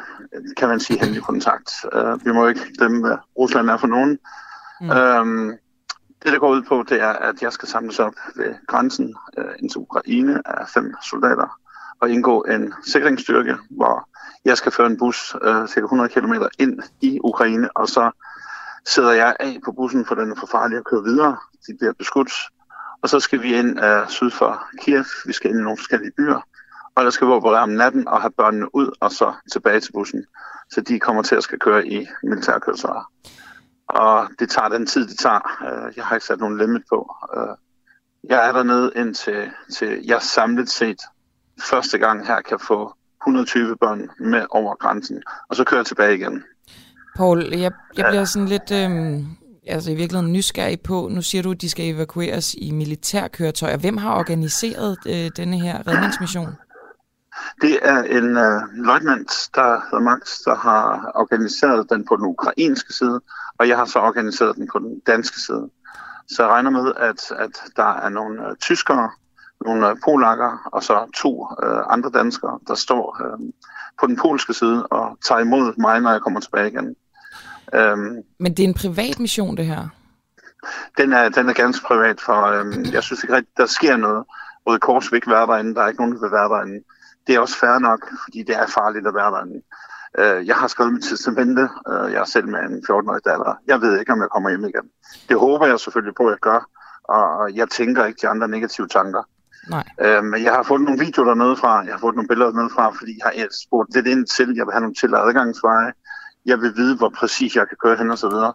kan 0.57 0.67
man 0.67 0.79
sige, 0.79 0.99
hemmelig 0.99 1.23
kontakt. 1.23 1.71
Øh, 1.93 2.25
vi 2.25 2.31
må 2.31 2.47
ikke 2.47 2.73
glemme, 2.77 3.07
hvad 3.07 3.17
Rusland 3.37 3.69
er 3.69 3.77
for 3.77 3.87
nogen. 3.87 4.19
Mm. 4.81 4.89
Øh, 4.89 5.57
det, 6.27 6.33
der 6.33 6.39
går 6.39 6.51
ud 6.51 6.61
på, 6.61 6.83
det 6.89 7.01
er, 7.01 7.13
at 7.13 7.41
jeg 7.41 7.53
skal 7.53 7.67
samles 7.67 7.99
op 7.99 8.13
ved 8.35 8.55
grænsen 8.67 9.15
øh, 9.37 9.45
ind 9.59 9.69
til 9.69 9.79
Ukraine 9.79 10.41
af 10.45 10.67
fem 10.69 10.93
soldater 11.09 11.59
og 11.99 12.09
indgå 12.09 12.41
en 12.41 12.73
sikringsstyrke, 12.85 13.55
hvor 13.69 14.09
jeg 14.45 14.57
skal 14.57 14.71
føre 14.71 14.87
en 14.87 14.97
bus 14.97 15.35
øh, 15.41 15.67
cirka 15.67 15.83
100 15.83 16.09
km 16.09 16.33
ind 16.59 16.79
i 17.01 17.19
Ukraine, 17.23 17.77
og 17.77 17.87
så 17.87 18.11
sidder 18.85 19.11
jeg 19.11 19.35
af 19.39 19.57
på 19.65 19.71
bussen, 19.71 20.05
for 20.05 20.15
den 20.15 20.31
er 20.31 20.35
for 20.35 20.47
farlig 20.47 20.77
at 20.77 20.85
køre 20.85 21.03
videre. 21.03 21.37
De 21.67 21.77
bliver 21.79 21.93
beskudt. 21.93 22.31
Og 23.01 23.09
så 23.09 23.19
skal 23.19 23.41
vi 23.41 23.55
ind 23.55 23.83
øh, 23.83 24.07
syd 24.07 24.31
for 24.31 24.63
Kiev. 24.81 25.05
Vi 25.25 25.33
skal 25.33 25.49
ind 25.49 25.59
i 25.59 25.63
nogle 25.63 25.77
forskellige 25.77 26.11
byer. 26.17 26.41
Og 26.95 27.03
der 27.03 27.09
skal 27.09 27.27
vi 27.27 27.31
operere 27.31 27.63
om 27.63 27.69
natten 27.69 28.07
og 28.07 28.21
have 28.21 28.31
børnene 28.31 28.75
ud, 28.75 28.91
og 28.99 29.11
så 29.11 29.33
tilbage 29.51 29.79
til 29.79 29.91
bussen. 29.91 30.25
Så 30.71 30.81
de 30.81 30.99
kommer 30.99 31.23
til 31.23 31.35
at 31.35 31.43
skal 31.43 31.59
køre 31.59 31.87
i 31.87 32.07
militærkøretøjer. 32.23 33.11
Og 33.87 34.27
det 34.39 34.49
tager 34.49 34.69
den 34.69 34.85
tid, 34.85 35.07
det 35.07 35.19
tager. 35.19 35.39
Øh, 35.67 35.97
jeg 35.97 36.05
har 36.05 36.15
ikke 36.15 36.25
sat 36.25 36.39
nogen 36.39 36.57
limit 36.57 36.81
på. 36.89 37.15
Øh, 37.37 37.55
jeg 38.29 38.47
er 38.47 38.51
dernede 38.51 38.91
indtil 38.95 39.51
til 39.73 40.05
jeg 40.05 40.21
samlet 40.21 40.69
set 40.69 41.01
første 41.61 41.97
gang 41.97 42.27
her 42.27 42.41
kan 42.41 42.59
få 42.59 42.93
120 43.21 43.77
børn 43.77 44.09
med 44.19 44.45
over 44.49 44.75
grænsen, 44.75 45.23
og 45.49 45.55
så 45.55 45.63
kører 45.63 45.79
jeg 45.79 45.85
tilbage 45.85 46.15
igen. 46.15 46.43
Paul, 47.15 47.43
jeg, 47.43 47.71
jeg 47.97 48.05
bliver 48.09 48.25
sådan 48.25 48.47
lidt, 48.47 48.71
øh, 48.71 49.19
altså 49.67 49.91
i 49.91 49.95
virkeligheden 49.95 50.33
nysgerrig 50.33 50.81
på, 50.81 51.09
nu 51.11 51.21
siger 51.21 51.41
du, 51.41 51.51
at 51.51 51.61
de 51.61 51.69
skal 51.69 51.95
evakueres 51.95 52.53
i 52.53 52.71
militærkøretøjer. 52.71 53.77
Hvem 53.77 53.97
har 53.97 54.15
organiseret 54.15 54.97
øh, 55.07 55.31
denne 55.37 55.59
her 55.59 55.87
redningsmission? 55.87 56.49
Det 57.61 57.79
er 57.81 58.03
en 58.03 58.37
øh, 58.37 58.85
løjtnant, 58.85 59.31
der 59.55 59.81
hedder 59.83 59.99
Max, 59.99 60.39
der 60.45 60.55
har 60.55 61.11
organiseret 61.15 61.89
den 61.89 62.05
på 62.05 62.15
den 62.15 62.25
ukrainske 62.25 62.93
side, 62.93 63.21
og 63.59 63.67
jeg 63.67 63.77
har 63.77 63.85
så 63.85 63.99
organiseret 63.99 64.55
den 64.55 64.69
på 64.71 64.79
den 64.79 64.99
danske 64.99 65.39
side. 65.39 65.69
Så 66.27 66.43
jeg 66.43 66.51
regner 66.51 66.69
med, 66.69 66.93
at, 66.97 67.31
at 67.39 67.61
der 67.75 67.93
er 67.93 68.09
nogle 68.09 68.49
øh, 68.49 68.55
tyskere, 68.55 69.09
nogle 69.65 69.89
øh, 69.89 69.95
polakker 70.05 70.69
og 70.71 70.83
så 70.83 71.11
to 71.15 71.47
øh, 71.63 71.83
andre 71.89 72.09
danskere, 72.09 72.59
der 72.67 72.75
står 72.75 73.17
øh, 73.23 73.39
på 73.99 74.07
den 74.07 74.15
polske 74.15 74.53
side 74.53 74.87
og 74.87 75.17
tager 75.27 75.41
imod 75.41 75.73
mig, 75.77 76.01
når 76.01 76.11
jeg 76.11 76.21
kommer 76.21 76.39
tilbage 76.39 76.67
igen. 76.67 76.95
Øhm, 77.73 78.23
Men 78.39 78.53
det 78.53 78.63
er 78.63 78.67
en 78.67 78.73
privat 78.73 79.19
mission, 79.19 79.57
det 79.57 79.65
her? 79.65 79.87
Den 80.97 81.13
er, 81.13 81.29
den 81.29 81.49
er 81.49 81.53
ganske 81.53 81.85
privat, 81.85 82.21
for 82.21 82.45
øh, 82.45 82.93
jeg 82.93 83.03
synes 83.03 83.23
ikke 83.23 83.35
rigtigt, 83.35 83.57
der 83.57 83.65
sker 83.65 83.97
noget. 83.97 84.23
Røde 84.67 84.79
Kors 84.79 85.11
vil 85.11 85.17
ikke 85.17 85.31
være 85.31 85.47
derinde, 85.47 85.75
der 85.75 85.81
er 85.81 85.87
ikke 85.87 86.01
nogen, 86.01 86.15
der 86.15 86.21
vil 86.21 86.31
være 86.31 86.49
derinde. 86.49 86.83
Det 87.27 87.35
er 87.35 87.39
også 87.39 87.57
fair 87.59 87.79
nok, 87.79 88.01
fordi 88.23 88.43
det 88.43 88.55
er 88.55 88.67
farligt 88.67 89.07
at 89.07 89.13
være 89.13 89.31
derinde. 89.31 89.61
Øh, 90.19 90.47
jeg 90.47 90.55
har 90.55 90.67
skrevet 90.67 90.93
mit 90.93 91.03
testamente. 91.03 91.61
Øh, 91.61 92.11
jeg 92.11 92.19
er 92.21 92.25
selv 92.25 92.47
med 92.47 92.59
en 92.59 92.83
14-årig 92.89 93.25
datter. 93.25 93.53
Jeg 93.67 93.81
ved 93.81 93.99
ikke, 93.99 94.11
om 94.11 94.21
jeg 94.21 94.29
kommer 94.29 94.49
hjem 94.49 94.65
igen. 94.65 94.89
Det 95.29 95.39
håber 95.39 95.65
jeg 95.67 95.79
selvfølgelig 95.79 96.15
på, 96.15 96.23
at 96.27 96.31
jeg 96.31 96.39
gør. 96.39 96.69
Og 97.03 97.55
jeg 97.55 97.69
tænker 97.69 98.05
ikke 98.05 98.19
de 98.21 98.27
andre 98.27 98.47
negative 98.47 98.87
tanker. 98.87 99.23
Nej. 99.69 99.83
Øh, 100.01 100.23
men 100.23 100.43
jeg 100.43 100.53
har 100.53 100.63
fået 100.63 100.81
nogle 100.81 100.99
videoer 100.99 101.27
dernede 101.27 101.57
fra. 101.57 101.79
Jeg 101.79 101.93
har 101.93 101.99
fået 101.99 102.15
nogle 102.15 102.27
billeder 102.27 102.51
dernede 102.51 102.69
fra, 102.69 102.89
fordi 102.89 103.19
jeg 103.23 103.31
har 103.41 103.47
spurgt 103.65 103.93
lidt 103.95 104.07
ind 104.07 104.27
til. 104.27 104.55
Jeg 104.55 104.65
vil 104.65 104.71
have 104.71 104.81
nogle 104.81 104.95
til 104.95 105.15
adgangsveje. 105.15 105.91
Jeg 106.45 106.61
vil 106.61 106.75
vide, 106.75 106.97
hvor 106.97 107.09
præcis 107.09 107.55
jeg 107.55 107.67
kan 107.67 107.77
køre 107.83 107.95
hen 107.95 108.11
og 108.11 108.17
så 108.17 108.29
videre. 108.29 108.53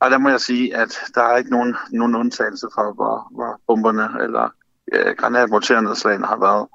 Og 0.00 0.10
der 0.10 0.18
må 0.18 0.28
jeg 0.28 0.40
sige, 0.40 0.76
at 0.76 1.00
der 1.14 1.22
er 1.22 1.36
ikke 1.36 1.50
nogen, 1.50 1.76
nogen 1.90 2.14
undtagelse 2.14 2.66
fra, 2.74 2.92
hvor, 2.92 3.28
hvor 3.30 3.60
bomberne 3.66 4.08
eller 4.22 4.48
øh, 4.92 5.14
granatmorternedslagene 5.18 6.26
har 6.26 6.36
været. 6.36 6.66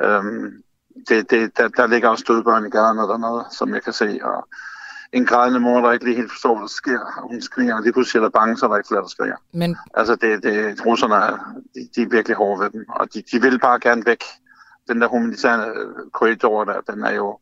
Øhm, 0.00 0.62
det, 1.08 1.30
det, 1.30 1.56
der, 1.56 1.68
der 1.68 1.86
ligger 1.86 2.08
også 2.08 2.24
døde 2.28 2.44
børn 2.44 2.66
i 2.66 2.70
gaderne 2.70 3.00
dernede, 3.00 3.44
som 3.50 3.74
jeg 3.74 3.82
kan 3.82 3.92
se, 3.92 4.20
og 4.22 4.48
en 5.12 5.26
grædende 5.26 5.60
mor, 5.60 5.80
der 5.80 5.92
ikke 5.92 6.04
lige 6.04 6.16
helt 6.16 6.30
forstår, 6.30 6.54
hvad 6.54 6.62
der 6.62 6.68
sker, 6.68 7.00
og 7.16 7.28
hun 7.30 7.42
skriger, 7.42 7.74
og 7.74 7.82
lige 7.82 7.92
pludselig 7.92 8.18
er 8.20 8.24
der 8.24 8.30
bange, 8.30 8.56
så 8.56 8.66
er 8.66 8.70
der 8.70 8.76
ikke 8.76 8.88
flere, 8.88 9.02
der 9.02 9.08
skriger. 9.08 9.36
Men 9.52 9.76
Altså, 9.94 10.14
det, 10.14 10.42
det, 10.42 10.86
russerne 10.86 11.14
er, 11.14 11.36
de, 11.74 11.88
de 11.94 12.02
er 12.02 12.08
virkelig 12.10 12.36
hårde 12.36 12.60
ved 12.60 12.70
dem, 12.70 12.84
og 12.88 13.14
de, 13.14 13.22
de 13.32 13.40
vil 13.40 13.58
bare 13.58 13.80
gerne 13.80 14.02
væk. 14.06 14.24
Den 14.88 15.00
der 15.00 15.08
humanitære 15.08 15.68
øh, 15.68 16.10
korridor 16.12 16.64
der, 16.64 16.80
den 16.80 17.04
er 17.04 17.12
jo, 17.12 17.38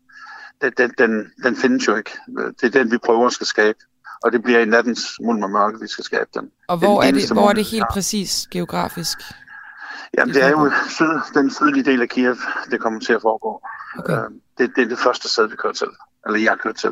den, 0.63 0.73
den, 0.79 0.91
den, 0.99 1.33
den 1.45 1.57
findes 1.57 1.89
jo 1.89 1.97
ikke. 1.97 2.11
Det 2.61 2.67
er 2.67 2.79
den, 2.79 2.91
vi 2.91 2.99
prøver 2.99 3.27
at 3.27 3.33
skal 3.33 3.47
skabe. 3.47 3.79
Og 4.25 4.33
det 4.33 4.43
bliver 4.43 4.61
i 4.61 4.65
nattens 4.65 5.01
mulm 5.21 5.43
og 5.43 5.51
mørke, 5.51 5.81
vi 5.81 5.89
skal 5.89 6.05
skabe 6.05 6.31
den. 6.35 6.51
og 6.69 6.79
hvor 6.79 7.03
er, 7.03 7.11
det, 7.11 7.33
hvor 7.33 7.49
er 7.49 7.53
det 7.53 7.65
helt 7.65 7.81
ja. 7.81 7.93
præcis 7.93 8.47
geografisk? 8.51 9.19
Jamen, 10.19 10.35
det 10.35 10.45
er 10.45 10.51
jo 10.51 10.71
syd, 10.89 11.35
den 11.35 11.51
sydlige 11.51 11.85
del 11.85 12.03
af 12.03 12.09
Kiev, 12.09 12.37
det 12.71 12.81
kommer 12.81 13.01
til 13.01 13.13
at 13.13 13.23
foregå. 13.23 13.61
Okay. 13.99 14.13
Øh, 14.13 14.19
det, 14.59 14.71
det 14.77 14.85
er 14.85 14.89
det 14.89 14.99
første 14.99 15.29
sted, 15.29 15.49
vi 15.49 15.57
kører 15.57 15.73
til. 15.73 15.87
Eller 16.27 16.39
jeg 16.41 16.57
kører 16.63 16.75
til. 16.75 16.91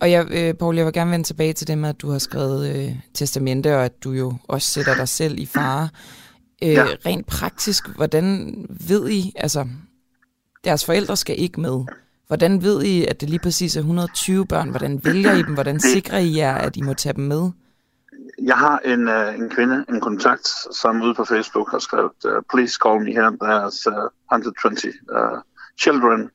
Og 0.00 0.10
jeg, 0.10 0.26
øh, 0.30 0.54
Paul, 0.54 0.76
jeg 0.76 0.84
vil 0.86 0.92
gerne 0.92 1.10
vende 1.10 1.24
tilbage 1.26 1.52
til 1.52 1.68
det 1.68 1.78
med, 1.78 1.88
at 1.88 2.00
du 2.02 2.10
har 2.10 2.18
skrevet 2.18 2.76
øh, 2.76 2.96
testamente, 3.14 3.76
og 3.76 3.84
at 3.84 4.04
du 4.04 4.10
jo 4.12 4.34
også 4.48 4.68
sætter 4.70 4.94
dig 4.94 5.08
selv 5.08 5.38
i 5.38 5.46
fare. 5.46 5.88
Øh, 6.62 6.68
Ja. 6.70 6.84
Rent 7.06 7.26
praktisk, 7.26 7.88
hvordan 7.88 8.54
ved 8.88 9.08
I, 9.10 9.32
altså 9.36 9.66
deres 10.64 10.84
forældre 10.84 11.16
skal 11.16 11.40
ikke 11.40 11.60
med. 11.60 11.84
Hvordan 12.26 12.62
ved 12.62 12.82
I, 12.82 13.04
at 13.06 13.20
det 13.20 13.30
lige 13.30 13.38
præcis 13.38 13.76
er 13.76 13.80
120 13.80 14.46
børn? 14.46 14.68
Hvordan 14.70 15.00
vælger 15.04 15.32
I 15.32 15.42
dem? 15.42 15.54
Hvordan 15.54 15.80
sikrer 15.80 16.18
I 16.18 16.36
jer, 16.36 16.54
at 16.54 16.76
I 16.76 16.80
må 16.82 16.94
tage 16.94 17.12
dem 17.12 17.24
med? 17.24 17.50
Jeg 18.38 18.56
har 18.56 18.78
en, 18.78 19.08
uh, 19.08 19.34
en 19.34 19.50
kvinde, 19.50 19.84
en 19.88 20.00
kontakt, 20.00 20.48
som 20.72 21.02
ude 21.02 21.14
på 21.14 21.24
Facebook 21.24 21.70
har 21.70 21.78
skrevet, 21.78 22.24
uh, 22.24 22.42
please 22.50 22.78
call 22.82 23.00
me 23.00 23.12
here, 23.12 23.36
there's 23.42 23.86
uh, 23.86 24.08
120 24.32 24.92
uh, 25.12 25.40
children, 25.78 26.30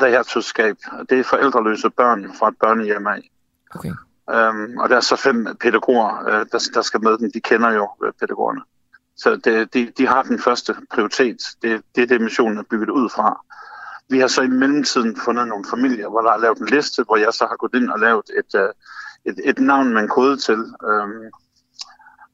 they 0.00 0.10
have 0.10 0.24
to 0.24 0.38
escape. 0.38 0.78
Det 1.10 1.20
er 1.20 1.24
forældreløse 1.24 1.90
børn 1.90 2.34
fra 2.38 2.48
et 2.48 2.54
børnehjem 2.60 3.06
af. 3.06 3.30
Okay. 3.74 3.92
Um, 4.34 4.78
og 4.78 4.88
der 4.88 4.96
er 4.96 5.00
så 5.00 5.16
fem 5.16 5.56
pædagoger, 5.60 6.20
uh, 6.20 6.46
der, 6.52 6.70
der 6.74 6.82
skal 6.82 7.02
med 7.02 7.18
dem. 7.18 7.32
De 7.32 7.40
kender 7.40 7.70
jo 7.70 7.88
uh, 8.02 8.12
pædagogerne. 8.20 8.60
Så 9.16 9.36
det, 9.36 9.74
de, 9.74 9.92
de 9.98 10.06
har 10.06 10.22
den 10.22 10.38
første 10.38 10.76
prioritet. 10.90 11.36
Det, 11.62 11.82
det 11.94 12.02
er 12.02 12.06
det, 12.06 12.20
missionen 12.20 12.58
er 12.58 12.62
bygget 12.70 12.90
ud 12.90 13.10
fra. 13.10 13.44
Vi 14.08 14.18
har 14.18 14.26
så 14.26 14.42
i 14.42 14.48
mellemtiden 14.48 15.16
fundet 15.16 15.48
nogle 15.48 15.64
familier, 15.70 16.08
hvor 16.08 16.20
der 16.20 16.32
er 16.32 16.38
lavet 16.38 16.58
en 16.58 16.66
liste, 16.66 17.02
hvor 17.02 17.16
jeg 17.16 17.32
så 17.32 17.46
har 17.46 17.56
gået 17.56 17.74
ind 17.74 17.90
og 17.90 17.98
lavet 17.98 18.30
et, 18.38 18.60
uh, 18.60 18.70
et, 19.26 19.40
et 19.44 19.58
navn 19.58 19.94
med 19.94 20.02
en 20.02 20.08
kode 20.08 20.36
til. 20.36 20.58
Um, 20.58 21.12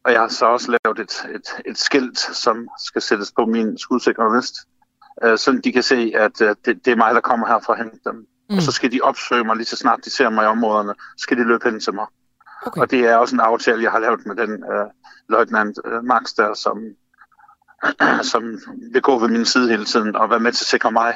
og 0.04 0.12
jeg 0.12 0.20
har 0.20 0.28
så 0.28 0.46
også 0.46 0.78
lavet 0.84 0.98
et, 0.98 1.34
et, 1.34 1.48
et 1.66 1.78
skilt, 1.78 2.18
som 2.18 2.68
skal 2.78 3.02
sættes 3.02 3.32
på 3.32 3.46
min 3.46 3.78
skudsikre 3.78 4.32
vest, 4.36 4.54
uh, 5.24 5.36
så 5.36 5.60
de 5.64 5.72
kan 5.72 5.82
se, 5.82 6.12
at 6.14 6.40
uh, 6.40 6.48
det, 6.64 6.84
det 6.84 6.90
er 6.90 6.96
mig, 6.96 7.14
der 7.14 7.20
kommer 7.20 7.46
her 7.46 7.58
for 7.66 7.72
at 7.72 7.78
hente 7.78 7.98
dem. 8.04 8.26
Mm. 8.50 8.56
Og 8.56 8.62
så 8.62 8.72
skal 8.72 8.92
de 8.92 9.00
opsøge 9.00 9.44
mig 9.44 9.56
lige 9.56 9.66
så 9.66 9.76
snart 9.76 10.00
de 10.04 10.10
ser 10.10 10.30
mig 10.30 10.44
i 10.44 10.46
områderne, 10.46 10.94
skal 11.18 11.36
de 11.36 11.44
løbe 11.44 11.70
hen 11.70 11.80
til 11.80 11.94
mig. 11.94 12.06
okay. 12.66 12.80
Og 12.80 12.90
det 12.90 13.00
er 13.00 13.16
også 13.16 13.36
en 13.36 13.40
aftale, 13.40 13.82
jeg 13.82 13.90
har 13.90 13.98
lavet 13.98 14.26
med 14.26 14.36
den 14.36 14.50
uh, 14.50 14.90
løjtnant 15.28 15.78
uh, 15.84 16.04
Max 16.04 16.22
der, 16.36 16.54
som, 16.54 16.78
som 18.32 18.42
vil 18.92 19.02
gå 19.02 19.18
ved 19.18 19.28
min 19.28 19.44
side 19.44 19.68
hele 19.68 19.84
tiden 19.84 20.16
og 20.16 20.30
være 20.30 20.40
med 20.40 20.52
til 20.52 20.64
at 20.64 20.68
sikre 20.68 20.92
mig. 20.92 21.14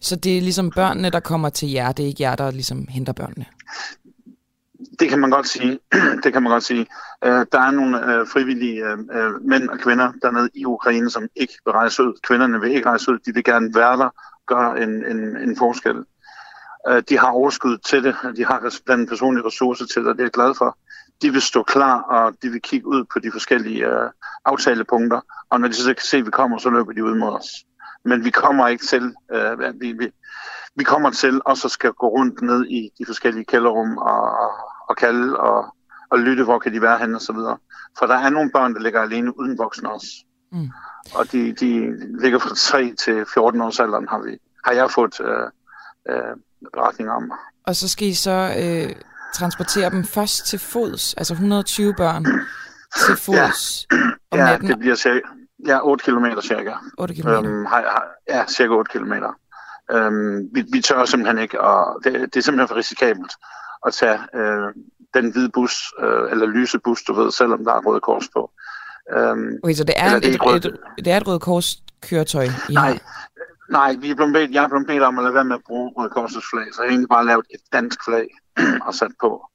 Så 0.00 0.16
det 0.16 0.36
er 0.36 0.40
ligesom 0.40 0.70
børnene, 0.70 1.10
der 1.10 1.20
kommer 1.20 1.48
til 1.48 1.70
jer, 1.70 1.92
det 1.92 2.02
er 2.02 2.06
ikke 2.06 2.22
jer, 2.22 2.36
der 2.36 2.50
ligesom 2.50 2.86
henter 2.88 3.12
børnene? 3.12 3.44
Det 5.00 5.08
kan 5.08 5.18
man 5.18 5.30
godt 5.30 5.48
sige. 5.48 5.78
det 6.22 6.32
kan 6.32 6.42
man 6.42 6.52
godt 6.52 6.64
sige. 6.64 6.86
Uh, 7.26 7.30
der 7.52 7.60
er 7.60 7.70
nogle 7.70 8.14
øh, 8.14 8.26
frivillige 8.26 8.84
øh, 8.84 9.42
mænd 9.42 9.68
og 9.68 9.78
kvinder 9.78 10.12
dernede 10.22 10.48
i 10.54 10.64
Ukraine, 10.64 11.10
som 11.10 11.28
ikke 11.36 11.58
vil 11.64 11.72
rejse 11.72 12.02
ud. 12.02 12.18
Kvinderne 12.22 12.60
vil 12.60 12.70
ikke 12.70 12.88
rejse 12.88 13.10
ud. 13.12 13.18
De 13.18 13.34
vil 13.34 13.44
gerne 13.44 13.74
være 13.74 13.96
der, 13.96 14.08
gøre 14.46 14.82
en, 14.82 15.04
en, 15.04 15.36
en 15.36 15.56
forskel. 15.56 16.04
Uh, 16.90 16.98
de 17.08 17.18
har 17.18 17.30
overskud 17.30 17.78
til 17.78 18.04
det. 18.04 18.16
De 18.36 18.44
har 18.44 18.80
blandt 18.86 19.08
personlige 19.08 19.46
ressourcer 19.46 19.86
til 19.86 20.02
det, 20.02 20.08
og 20.08 20.14
det 20.14 20.20
er 20.20 20.24
jeg 20.24 20.32
glad 20.32 20.54
for. 20.54 20.78
De 21.22 21.32
vil 21.32 21.42
stå 21.42 21.62
klar, 21.62 22.02
og 22.02 22.32
de 22.42 22.50
vil 22.50 22.62
kigge 22.62 22.86
ud 22.86 23.04
på 23.12 23.18
de 23.18 23.32
forskellige 23.32 23.88
uh, 23.88 24.10
aftalepunkter. 24.44 25.20
Og 25.50 25.60
når 25.60 25.68
de 25.68 25.74
så 25.74 25.94
kan 25.94 26.04
se, 26.04 26.16
at 26.16 26.26
vi 26.26 26.30
kommer, 26.30 26.58
så 26.58 26.70
løber 26.70 26.92
de 26.92 27.04
ud 27.04 27.14
mod 27.14 27.32
os. 27.32 27.48
Men 28.04 28.24
vi 28.24 28.30
kommer 28.30 28.68
ikke 28.68 28.86
til, 28.86 29.14
vi, 29.80 29.92
vi, 29.92 30.10
vi 30.76 30.84
kommer 30.84 31.10
til 31.10 31.40
også 31.44 31.66
at 31.66 31.70
skal 31.70 31.92
gå 31.92 32.08
rundt 32.08 32.42
ned 32.42 32.66
i 32.66 32.90
de 32.98 33.06
forskellige 33.06 33.44
kælderrum 33.44 33.98
og, 33.98 34.22
og, 34.22 34.50
og 34.88 34.96
kalde 34.96 35.36
og, 35.36 35.74
og 36.10 36.18
lytte, 36.18 36.44
hvor 36.44 36.58
kan 36.58 36.72
de 36.72 36.82
være 36.82 36.98
henne 36.98 37.16
og 37.16 37.20
så 37.20 37.32
videre. 37.32 37.58
For 37.98 38.06
der 38.06 38.14
er 38.14 38.30
nogle 38.30 38.50
børn, 38.54 38.74
der 38.74 38.80
ligger 38.80 39.02
alene 39.02 39.38
uden 39.38 39.58
voksne 39.58 39.92
også. 39.92 40.08
Mm. 40.52 40.68
Og 41.14 41.32
de, 41.32 41.52
de 41.52 41.70
ligger 42.20 42.38
fra 42.38 42.54
3 42.54 42.94
til 43.04 43.24
14 43.34 43.60
års 43.60 43.80
alderen, 43.80 44.08
har, 44.08 44.18
vi, 44.18 44.38
har 44.64 44.72
jeg 44.72 44.90
fået 44.90 45.20
øh, 45.20 45.46
øh, 46.08 46.36
beretninger 46.72 47.14
om. 47.14 47.32
Og 47.66 47.76
så 47.76 47.88
skal 47.88 48.08
I 48.08 48.14
så 48.14 48.54
øh, 48.58 48.96
transportere 49.34 49.90
dem 49.90 50.04
først 50.04 50.46
til 50.46 50.58
fods, 50.58 51.14
altså 51.14 51.34
120 51.34 51.94
børn 51.94 52.24
til 53.06 53.16
fods 53.16 53.86
om 54.30 54.38
ja, 54.38 54.44
natten, 54.44 54.68
det 54.68 54.78
bliver 54.78 54.94
cirka, 54.94 55.20
ja, 55.66 55.86
8 55.86 56.04
km 56.04 56.24
cirka. 56.42 56.72
8 56.98 57.14
km. 57.14 57.28
Øhm, 57.28 57.64
har, 57.64 57.80
har, 57.80 58.04
ja, 58.28 58.44
cirka 58.48 58.72
8 58.72 58.98
km. 58.98 59.12
Øhm, 59.90 60.48
vi, 60.54 60.64
vi 60.72 60.80
tør 60.80 61.04
simpelthen 61.04 61.38
ikke, 61.38 61.60
og 61.60 62.00
det, 62.04 62.12
det 62.12 62.36
er 62.36 62.42
simpelthen 62.42 62.68
for 62.68 62.76
risikabelt 62.76 63.32
at 63.86 63.94
tage 63.94 64.18
øh, 64.34 64.74
den 65.14 65.32
hvide 65.32 65.50
bus, 65.50 65.92
øh, 66.00 66.30
eller 66.30 66.46
lyse 66.46 66.78
bus, 66.78 67.02
du 67.02 67.12
ved, 67.12 67.30
selvom 67.32 67.64
der 67.64 67.72
er 67.72 67.80
røde 67.86 68.00
kors 68.00 68.28
på. 68.28 68.50
Øhm, 69.16 69.50
Okay, 69.62 69.74
så 69.74 69.84
det 69.84 69.94
er, 69.98 70.18
det 70.18 70.30
er 70.30 70.34
et, 70.34 70.46
rødt. 70.46 70.64
et, 70.66 70.76
det 70.96 71.12
er 71.12 71.16
et 71.16 71.26
Røde 71.26 71.40
Kors 71.40 71.76
køretøj, 72.02 72.44
I 72.44 72.72
nej, 72.74 72.88
har? 72.92 72.98
nej 73.70 73.94
vi 74.00 74.10
er 74.10 74.14
blevet 74.14 74.32
bedt, 74.32 74.50
jeg 74.50 74.64
er 74.64 74.68
blevet 74.68 74.86
bedt 74.86 75.02
om 75.02 75.18
at 75.18 75.22
lade 75.24 75.34
være 75.34 75.44
med 75.44 75.54
at 75.56 75.62
bruge 75.66 75.92
Røde 75.96 76.10
Korsets 76.10 76.46
flag, 76.52 76.64
så 76.74 76.82
jeg 76.82 76.88
har 76.88 76.90
egentlig 76.90 77.08
bare 77.08 77.26
lavet 77.26 77.46
et 77.54 77.60
dansk 77.72 78.04
flag 78.04 78.26
og 78.86 78.94
sat 78.94 79.12
på. 79.20 79.46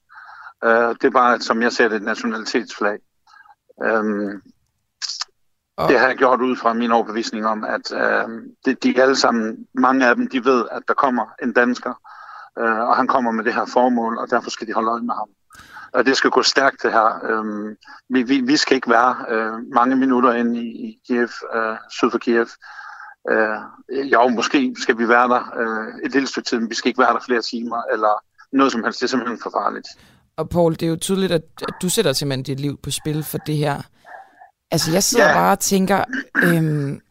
Uh, 0.65 0.69
det 0.71 1.03
er 1.03 1.09
bare, 1.09 1.39
som 1.41 1.61
jeg 1.61 1.71
ser 1.71 1.87
det, 1.87 1.95
et 1.95 2.01
nationalitetsflag. 2.03 2.99
Um, 3.85 4.41
Og- 5.77 5.89
det 5.89 5.99
har 5.99 6.07
jeg 6.07 6.17
gjort 6.17 6.41
ud 6.41 6.55
fra 6.55 6.73
min 6.73 6.91
overbevisning 6.91 7.45
om, 7.47 7.63
at 7.63 7.91
uh, 7.91 8.31
det, 8.65 8.83
de 8.83 9.01
alle 9.01 9.15
sammen, 9.15 9.67
mange 9.73 10.07
af 10.07 10.15
dem, 10.15 10.27
de 10.29 10.45
ved, 10.45 10.65
at 10.71 10.81
der 10.87 10.93
kommer 10.93 11.25
en 11.43 11.53
dansker, 11.53 11.93
uh, 12.61 12.79
og 12.89 12.95
han 12.95 13.07
kommer 13.07 13.31
med 13.31 13.43
det 13.43 13.53
her 13.53 13.65
formål, 13.65 14.17
og 14.17 14.29
derfor 14.29 14.49
skal 14.49 14.67
de 14.67 14.73
holde 14.73 14.91
øje 14.91 15.01
med 15.01 15.13
ham. 15.13 15.27
Og 15.93 16.05
det 16.05 16.17
skal 16.17 16.29
gå 16.29 16.43
stærkt 16.43 16.83
det 16.83 16.91
her. 16.91 17.39
Um, 17.39 17.75
vi, 18.09 18.23
vi, 18.23 18.41
vi 18.41 18.57
skal 18.57 18.75
ikke 18.75 18.89
være 18.89 19.15
uh, 19.33 19.73
mange 19.75 19.95
minutter 19.95 20.33
inde 20.33 20.59
i, 20.59 20.67
i 20.67 20.99
Kiev, 21.07 21.29
uh, 21.55 21.77
syd 21.91 22.11
for 22.11 22.17
Kiev. 22.17 22.47
Uh, 23.31 24.11
jo, 24.11 24.27
måske 24.27 24.75
skal 24.81 24.97
vi 24.97 25.07
være 25.09 25.29
der 25.29 25.43
uh, 25.59 26.05
et 26.05 26.11
lille 26.11 26.27
stykke 26.27 26.49
tid, 26.49 26.59
men 26.59 26.69
vi 26.69 26.75
skal 26.75 26.89
ikke 26.89 26.99
være 26.99 27.13
der 27.13 27.19
flere 27.25 27.41
timer, 27.41 27.81
eller 27.93 28.23
noget 28.53 28.71
som 28.71 28.83
helst. 28.83 28.99
Det 28.99 29.05
er 29.05 29.09
simpelthen 29.09 29.39
for 29.43 29.49
farligt. 29.49 29.87
Og 30.37 30.49
Paul, 30.49 30.71
det 30.73 30.83
er 30.83 30.87
jo 30.87 30.95
tydeligt, 30.95 31.31
at, 31.31 31.43
at 31.61 31.73
du 31.81 31.89
sætter 31.89 32.13
simpelthen 32.13 32.43
dit 32.43 32.59
liv 32.59 32.77
på 32.83 32.91
spil 32.91 33.23
for 33.23 33.37
det 33.37 33.57
her. 33.57 33.81
Altså, 34.71 34.91
jeg 34.91 35.03
sidder 35.03 35.27
Ja. 35.27 35.33
bare 35.33 35.51
og 35.51 35.59
tænker, 35.59 36.03
øhm, 36.43 37.01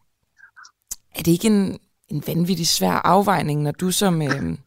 er 1.15 1.23
det 1.23 1.27
ikke 1.27 1.47
en, 1.47 1.79
en 2.07 2.23
vanvittig 2.27 2.67
svær 2.67 2.91
afvejning, 2.91 3.61
når 3.61 3.71
du 3.71 3.91
som 3.91 4.21
øhm, 4.21 4.57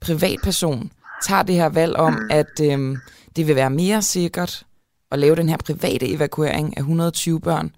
privatperson 0.00 0.90
tager 1.22 1.42
det 1.42 1.54
her 1.54 1.68
valg 1.68 1.96
om, 1.96 2.18
at 2.30 2.60
øhm, 2.62 2.96
det 3.36 3.46
vil 3.46 3.56
være 3.56 3.70
mere 3.70 4.02
sikkert 4.02 4.66
at 5.10 5.18
lave 5.18 5.36
den 5.36 5.48
her 5.48 5.56
private 5.56 6.08
evakuering 6.08 6.76
af 6.76 6.80
120 6.80 7.40
børn, 7.40 7.70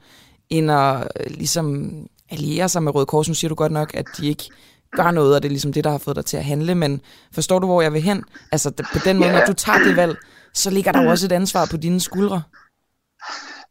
end 0.51 0.71
at 0.71 0.97
øh, 0.97 1.27
ligesom 1.27 1.93
alliere 2.31 2.69
sig 2.69 2.83
med 2.83 2.95
Røde 2.95 3.07
Kors. 3.07 3.29
Nu 3.29 3.35
siger 3.35 3.49
du 3.49 3.55
godt 3.55 3.73
nok, 3.73 3.95
at 3.95 4.07
de 4.19 4.27
ikke 4.27 4.51
gør 4.97 5.11
noget, 5.11 5.35
og 5.35 5.43
det 5.43 5.49
er 5.49 5.51
ligesom 5.51 5.73
det, 5.73 5.85
der 5.85 5.91
har 5.91 5.99
fået 5.99 6.17
dig 6.17 6.25
til 6.25 6.37
at 6.37 6.45
handle, 6.45 6.75
men 6.75 7.01
forstår 7.35 7.59
du, 7.59 7.67
hvor 7.67 7.83
jeg 7.83 7.93
vil 7.93 8.03
hen? 8.03 8.25
Altså, 8.53 8.71
på 8.71 8.99
den 9.05 9.19
måde, 9.19 9.33
når 9.33 9.45
du 9.47 9.53
tager 9.53 9.79
det 9.79 9.97
valg, 9.97 10.17
så 10.55 10.71
ligger 10.71 10.93
der 10.93 11.03
jo 11.03 11.11
også 11.11 11.27
et 11.27 11.33
ansvar 11.33 11.69
på 11.71 11.77
dine 11.77 12.01
skuldre. 12.01 12.43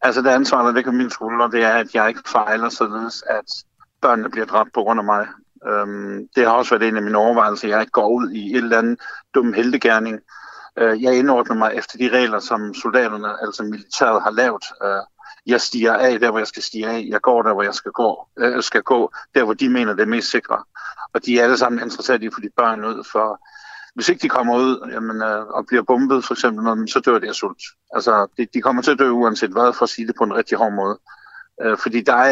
Altså 0.01 0.21
det 0.21 0.29
ansvar, 0.29 0.65
der 0.65 0.73
ligger 0.73 0.91
på 0.91 0.95
mine 0.95 1.11
skuldre, 1.11 1.51
det 1.51 1.63
er, 1.63 1.73
at 1.73 1.95
jeg 1.95 2.09
ikke 2.09 2.21
fejler 2.27 2.69
således, 2.69 3.23
at 3.29 3.65
børnene 4.01 4.29
bliver 4.29 4.45
dræbt 4.45 4.73
på 4.73 4.83
grund 4.83 4.99
af 4.99 5.03
mig. 5.03 5.27
Øhm, 5.67 6.27
det 6.35 6.45
har 6.45 6.53
også 6.53 6.77
været 6.77 6.89
en 6.89 6.97
af 6.97 7.03
mine 7.03 7.17
overvejelser. 7.17 7.67
Jeg 7.67 7.81
ikke 7.81 7.91
går 7.91 8.09
ud 8.09 8.31
i 8.31 8.51
et 8.51 8.57
eller 8.57 8.77
andet 8.77 8.99
dum 9.35 9.53
heldegærning. 9.53 10.19
Øh, 10.77 11.03
jeg 11.03 11.17
indordner 11.17 11.55
mig 11.55 11.73
efter 11.75 11.97
de 11.97 12.09
regler, 12.09 12.39
som 12.39 12.73
soldaterne, 12.73 13.41
altså 13.41 13.63
militæret, 13.63 14.23
har 14.23 14.31
lavet. 14.31 14.63
Øh, 14.83 15.01
jeg 15.45 15.61
stiger 15.61 15.93
af 15.93 16.19
der, 16.19 16.29
hvor 16.29 16.39
jeg 16.39 16.47
skal 16.47 16.63
stige 16.63 16.87
af. 16.87 17.05
Jeg 17.09 17.21
går 17.21 17.41
der, 17.41 17.53
hvor 17.53 17.63
jeg 17.63 17.73
skal 17.73 17.91
gå. 17.91 18.27
Øh, 18.39 18.63
skal 18.63 18.83
gå 18.83 19.11
der, 19.35 19.43
hvor 19.43 19.53
de 19.53 19.69
mener, 19.69 19.93
det 19.93 20.01
er 20.01 20.07
mest 20.07 20.31
sikre. 20.31 20.63
Og 21.13 21.25
de 21.25 21.39
er 21.39 21.43
alle 21.43 21.57
sammen 21.57 21.83
interesseret 21.83 22.23
i 22.23 22.27
at 22.27 22.33
få 22.33 22.41
de 22.41 22.49
børn 22.57 22.85
ud, 22.85 23.03
for 23.11 23.41
hvis 23.95 24.09
ikke 24.09 24.21
de 24.21 24.29
kommer 24.29 24.57
ud 24.57 24.89
jamen, 24.91 25.21
øh, 25.21 25.45
og 25.47 25.65
bliver 25.67 25.83
bombet, 25.83 26.25
for 26.25 26.33
eksempel, 26.33 26.89
så 26.89 26.99
dør 26.99 27.19
de 27.19 27.27
af 27.27 27.35
sult. 27.35 27.63
Altså, 27.95 28.27
de, 28.37 28.47
de 28.53 28.61
kommer 28.61 28.81
til 28.81 28.91
at 28.91 28.99
dø 28.99 29.09
uanset 29.09 29.51
hvad, 29.51 29.73
for 29.73 29.83
at 29.83 29.89
sige 29.89 30.07
det 30.07 30.15
på 30.17 30.23
en 30.23 30.35
rigtig 30.35 30.57
hård 30.57 30.73
måde. 30.73 30.99
Øh, 31.61 31.77
fordi 31.77 32.01
der 32.01 32.13
er 32.13 32.29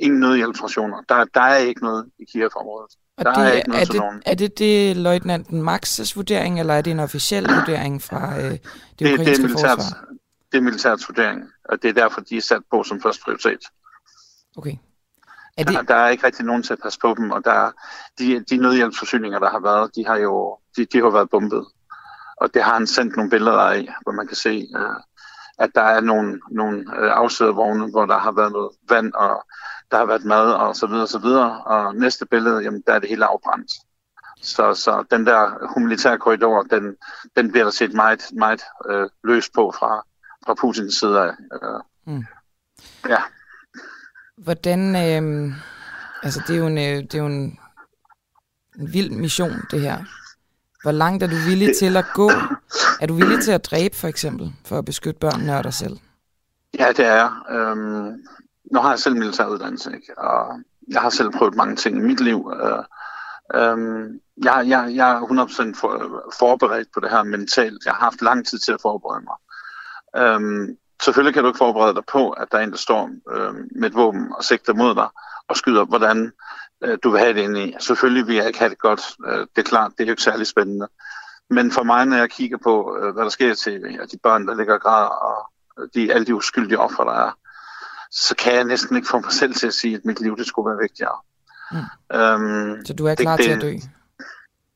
ingen 0.00 0.20
nødhjælpsrationer. 0.20 1.02
Der, 1.08 1.24
der 1.24 1.40
er 1.40 1.56
ikke 1.56 1.80
noget 1.84 2.06
i 2.18 2.24
Kiev-området. 2.32 2.90
Og 3.16 3.24
der 3.24 3.34
det, 3.34 3.48
er 3.48 3.52
ikke 3.52 3.68
noget 3.68 3.82
er, 3.82 3.86
det, 3.86 4.00
nogen. 4.00 4.22
er 4.26 4.34
det 4.34 4.58
det 4.58 4.96
løjtnanten 4.96 5.68
Max's 5.68 6.12
vurdering, 6.16 6.60
eller 6.60 6.74
er 6.74 6.80
det 6.80 6.90
en 6.90 7.00
officiel 7.00 7.44
vurdering 7.44 8.02
fra 8.02 8.36
øh, 8.38 8.42
det, 8.42 8.60
Det, 8.60 8.60
det, 8.98 9.12
ukrainske 9.12 9.44
er 9.44 9.48
militært, 9.48 9.70
forsvar? 9.70 10.04
det 10.52 10.58
er 10.58 10.62
militærets 10.62 11.08
vurdering, 11.08 11.42
og 11.64 11.82
det 11.82 11.88
er 11.88 11.92
derfor, 11.92 12.20
de 12.20 12.36
er 12.36 12.40
sat 12.40 12.62
på 12.70 12.82
som 12.82 13.00
første 13.02 13.22
prioritet. 13.24 13.60
Okay. 14.56 14.76
Er 15.56 15.64
Der, 15.64 15.80
det, 15.80 15.88
der 15.88 15.94
er 15.94 16.08
ikke 16.08 16.26
rigtig 16.26 16.44
nogen 16.44 16.62
til 16.62 16.72
at 16.72 16.78
passe 16.82 16.98
på 16.98 17.14
dem, 17.18 17.30
og 17.30 17.44
der, 17.44 17.70
de, 18.18 18.40
de 18.50 18.56
nødhjælpsforsyninger, 18.56 19.38
der 19.38 19.50
har 19.50 19.60
været, 19.60 19.90
de 19.96 20.06
har 20.06 20.16
jo 20.16 20.58
de, 20.76 20.84
de 20.84 20.98
har 20.98 21.10
været 21.10 21.30
bombet. 21.30 21.66
Og 22.36 22.54
det 22.54 22.62
har 22.62 22.74
han 22.74 22.86
sendt 22.86 23.16
nogle 23.16 23.30
billeder 23.30 23.58
af, 23.58 23.88
hvor 24.02 24.12
man 24.12 24.26
kan 24.26 24.36
se, 24.36 24.68
uh, 24.74 24.96
at 25.58 25.70
der 25.74 25.82
er 25.82 26.00
nogle, 26.00 26.40
nogle 26.50 26.78
uh, 26.86 26.94
afsædervogne, 26.94 27.90
hvor 27.90 28.06
der 28.06 28.18
har 28.18 28.32
været 28.32 28.52
noget 28.52 28.70
vand, 28.88 29.12
og 29.14 29.44
der 29.90 29.96
har 29.96 30.04
været 30.04 30.24
mad, 30.24 30.52
og 30.52 30.76
så 30.76 30.86
videre, 30.86 31.02
og 31.02 31.08
så 31.08 31.18
videre. 31.18 31.62
Og 31.64 31.94
næste 31.94 32.26
billede, 32.26 32.62
jamen, 32.62 32.82
der 32.86 32.92
er 32.92 32.98
det 32.98 33.08
hele 33.08 33.26
afbrændt. 33.26 33.72
Så, 34.42 34.74
så 34.74 35.04
den 35.10 35.26
der 35.26 35.68
humanitære 35.74 36.18
korridor, 36.18 36.62
den, 36.62 36.96
den 37.36 37.50
bliver 37.50 37.64
der 37.64 37.70
set 37.70 37.94
meget, 37.94 38.22
meget 38.32 38.62
uh, 38.90 39.08
løs 39.24 39.50
på 39.50 39.72
fra, 39.78 40.02
fra 40.46 40.54
Putins 40.54 40.94
side 40.94 41.20
af. 41.20 41.30
Uh, 41.62 41.80
Mm. 42.06 42.24
Ja. 43.08 43.22
hvordan... 44.36 44.80
Øh, 44.96 45.54
altså, 46.22 46.42
det 46.46 46.56
er 46.56 46.60
jo 46.60 46.66
en, 46.66 46.78
øh, 46.78 47.02
det 47.02 47.14
er 47.14 47.18
jo 47.18 47.26
en, 47.26 47.58
en 48.78 48.92
vild 48.92 49.10
mission, 49.10 49.52
det 49.70 49.80
her. 49.80 49.98
Hvor 50.84 50.92
langt 50.92 51.22
er 51.22 51.26
du 51.26 51.36
villig 51.48 51.68
Det- 51.68 51.76
til 51.76 51.96
at 51.96 52.04
gå? 52.14 52.30
Er 53.00 53.06
du 53.06 53.14
villig 53.14 53.40
til 53.44 53.52
at 53.52 53.64
dræbe, 53.64 53.96
for 53.96 54.08
eksempel, 54.08 54.52
for 54.66 54.78
at 54.78 54.84
beskytte 54.84 55.20
børnene 55.20 55.56
og 55.58 55.64
dig 55.64 55.74
selv? 55.74 55.96
Ja, 56.78 56.88
det 56.96 57.06
er 57.06 57.14
jeg. 57.14 57.30
Øhm, 57.50 58.12
nu 58.72 58.78
har 58.80 58.90
jeg 58.90 58.98
selv 58.98 59.16
militæruddannelse, 59.16 59.90
ikke? 59.94 60.18
og 60.18 60.60
jeg 60.88 61.00
har 61.00 61.10
selv 61.10 61.30
prøvet 61.30 61.54
mange 61.54 61.76
ting 61.76 61.96
i 61.98 62.00
mit 62.00 62.20
liv. 62.20 62.52
Øh, 62.62 62.82
øhm, 63.60 64.20
jeg, 64.44 64.64
jeg, 64.68 64.92
jeg 64.94 65.10
er 65.12 65.20
100% 65.20 65.80
for, 65.80 65.90
forberedt 66.38 66.88
på 66.94 67.00
det 67.00 67.10
her 67.10 67.22
mentalt. 67.22 67.84
Jeg 67.84 67.92
har 67.94 68.04
haft 68.04 68.22
lang 68.22 68.46
tid 68.46 68.58
til 68.58 68.72
at 68.72 68.80
forberede 68.82 69.24
mig. 69.24 69.36
Øhm, 70.22 70.76
selvfølgelig 71.02 71.34
kan 71.34 71.42
du 71.42 71.48
ikke 71.48 71.58
forberede 71.66 71.94
dig 71.94 72.02
på, 72.12 72.30
at 72.30 72.48
der 72.52 72.58
er 72.58 72.62
en, 72.62 72.70
der 72.70 72.76
står 72.76 73.10
øhm, 73.32 73.68
med 73.76 73.88
et 73.90 73.94
våben 73.94 74.32
og 74.36 74.44
sigter 74.44 74.74
mod 74.74 74.94
dig 74.94 75.08
og 75.48 75.56
skyder, 75.56 75.84
hvordan 75.84 76.32
øh, 76.84 76.98
du 77.02 77.10
vil 77.10 77.20
have 77.20 77.34
det 77.34 77.40
inde 77.40 77.68
i. 77.68 77.74
Selvfølgelig 77.80 78.26
vil 78.26 78.36
jeg 78.36 78.46
ikke 78.46 78.58
have 78.58 78.68
det 78.70 78.78
godt. 78.78 79.00
Øh, 79.26 79.38
det 79.38 79.58
er 79.58 79.62
klart, 79.62 79.92
det 79.98 80.00
er 80.00 80.06
jo 80.06 80.12
ikke 80.12 80.22
særlig 80.22 80.46
spændende. 80.46 80.88
Men 81.50 81.72
for 81.72 81.82
mig, 81.82 82.06
når 82.06 82.16
jeg 82.16 82.30
kigger 82.30 82.58
på, 82.62 82.96
øh, 83.02 83.14
hvad 83.14 83.24
der 83.24 83.30
sker 83.30 83.52
i 83.52 83.56
tv, 83.56 83.98
og 84.02 84.12
de 84.12 84.18
børn, 84.22 84.46
der 84.48 84.54
ligger 84.56 84.74
og 84.74 84.80
græder, 84.80 85.08
og 85.08 85.50
de, 85.94 86.12
alle 86.12 86.26
de 86.26 86.34
uskyldige 86.34 86.78
ofre, 86.78 87.04
der 87.04 87.26
er, 87.26 87.30
så 88.10 88.34
kan 88.36 88.54
jeg 88.54 88.64
næsten 88.64 88.96
ikke 88.96 89.08
få 89.08 89.18
mig 89.20 89.32
selv 89.32 89.54
til 89.54 89.66
at 89.66 89.74
sige, 89.74 89.94
at 89.96 90.04
mit 90.04 90.20
liv 90.20 90.36
det 90.36 90.46
skulle 90.46 90.70
være 90.70 90.78
vigtigere. 90.82 91.16
Mm. 91.72 92.16
Øhm, 92.16 92.84
Så 92.86 92.92
du 92.94 93.06
er 93.06 93.14
klar 93.14 93.36
det- 93.36 93.44
til 93.44 93.52
at 93.52 93.60
dø? 93.62 93.72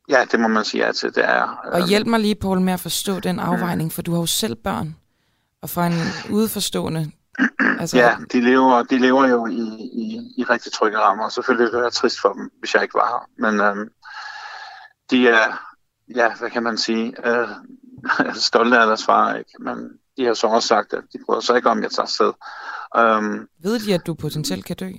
ja, 0.09 0.25
det 0.33 0.41
må 0.41 0.49
man 0.49 0.65
sige 0.65 0.87
ja 0.87 0.93
til, 0.93 1.15
det 1.15 1.25
er. 1.25 1.43
Og 1.43 1.79
Øhm, 1.81 1.89
hjælp 1.89 2.07
mig 2.07 2.21
lige, 2.21 2.35
Paul, 2.35 2.61
med 2.61 2.73
at 2.73 2.81
forstå 2.81 3.21
den 3.21 3.39
afvejning, 3.39 3.93
for 3.93 4.03
du 4.03 4.13
har 4.13 4.19
jo 4.21 4.27
selv 4.27 4.55
børn. 4.55 4.97
Og 5.63 5.71
fra 5.71 5.87
en 5.87 5.93
udeforstående... 6.37 7.11
Altså, 7.81 7.96
Ja, 7.96 8.16
de 8.33 8.40
lever, 8.40 8.83
de 8.83 8.98
lever 8.98 9.27
jo 9.29 9.46
i, 9.46 9.61
i, 9.92 10.33
i 10.37 10.44
rigtig 10.44 10.72
trygge 10.72 10.98
rammer, 10.98 11.24
og 11.24 11.33
selvfølgelig 11.33 11.64
ville 11.64 11.77
det 11.77 11.83
være 11.83 11.90
trist 11.90 12.20
for 12.20 12.33
dem, 12.33 12.51
hvis 12.59 12.74
jeg 12.74 12.83
ikke 12.83 12.94
var 12.94 13.07
her. 13.09 13.51
Men 13.51 13.61
øhm, 13.61 13.88
de 15.11 15.29
er, 15.29 15.72
ja, 16.14 16.35
hvad 16.38 16.51
kan 16.51 16.62
man 16.62 16.79
sige, 16.79 17.29
øh, 17.29 17.48
stolte 18.48 18.79
af 18.79 18.87
deres 18.87 19.05
far, 19.05 19.35
ikke? 19.35 19.51
Men 19.61 19.90
de 20.16 20.24
har 20.24 20.35
så 20.35 20.46
også 20.46 20.68
sagt, 20.68 20.92
at 20.92 21.05
de 21.12 21.18
bryder 21.27 21.40
sig 21.40 21.57
ikke 21.57 21.70
om, 21.70 21.79
at 21.79 21.83
jeg 21.83 21.90
tager 21.90 22.05
afsted. 22.05 22.33
Øhm, 22.96 23.48
ved 23.62 23.79
de, 23.79 23.94
at 23.94 24.07
du 24.07 24.14
potentielt 24.14 24.64
kan 24.64 24.77
dø? 24.77 24.90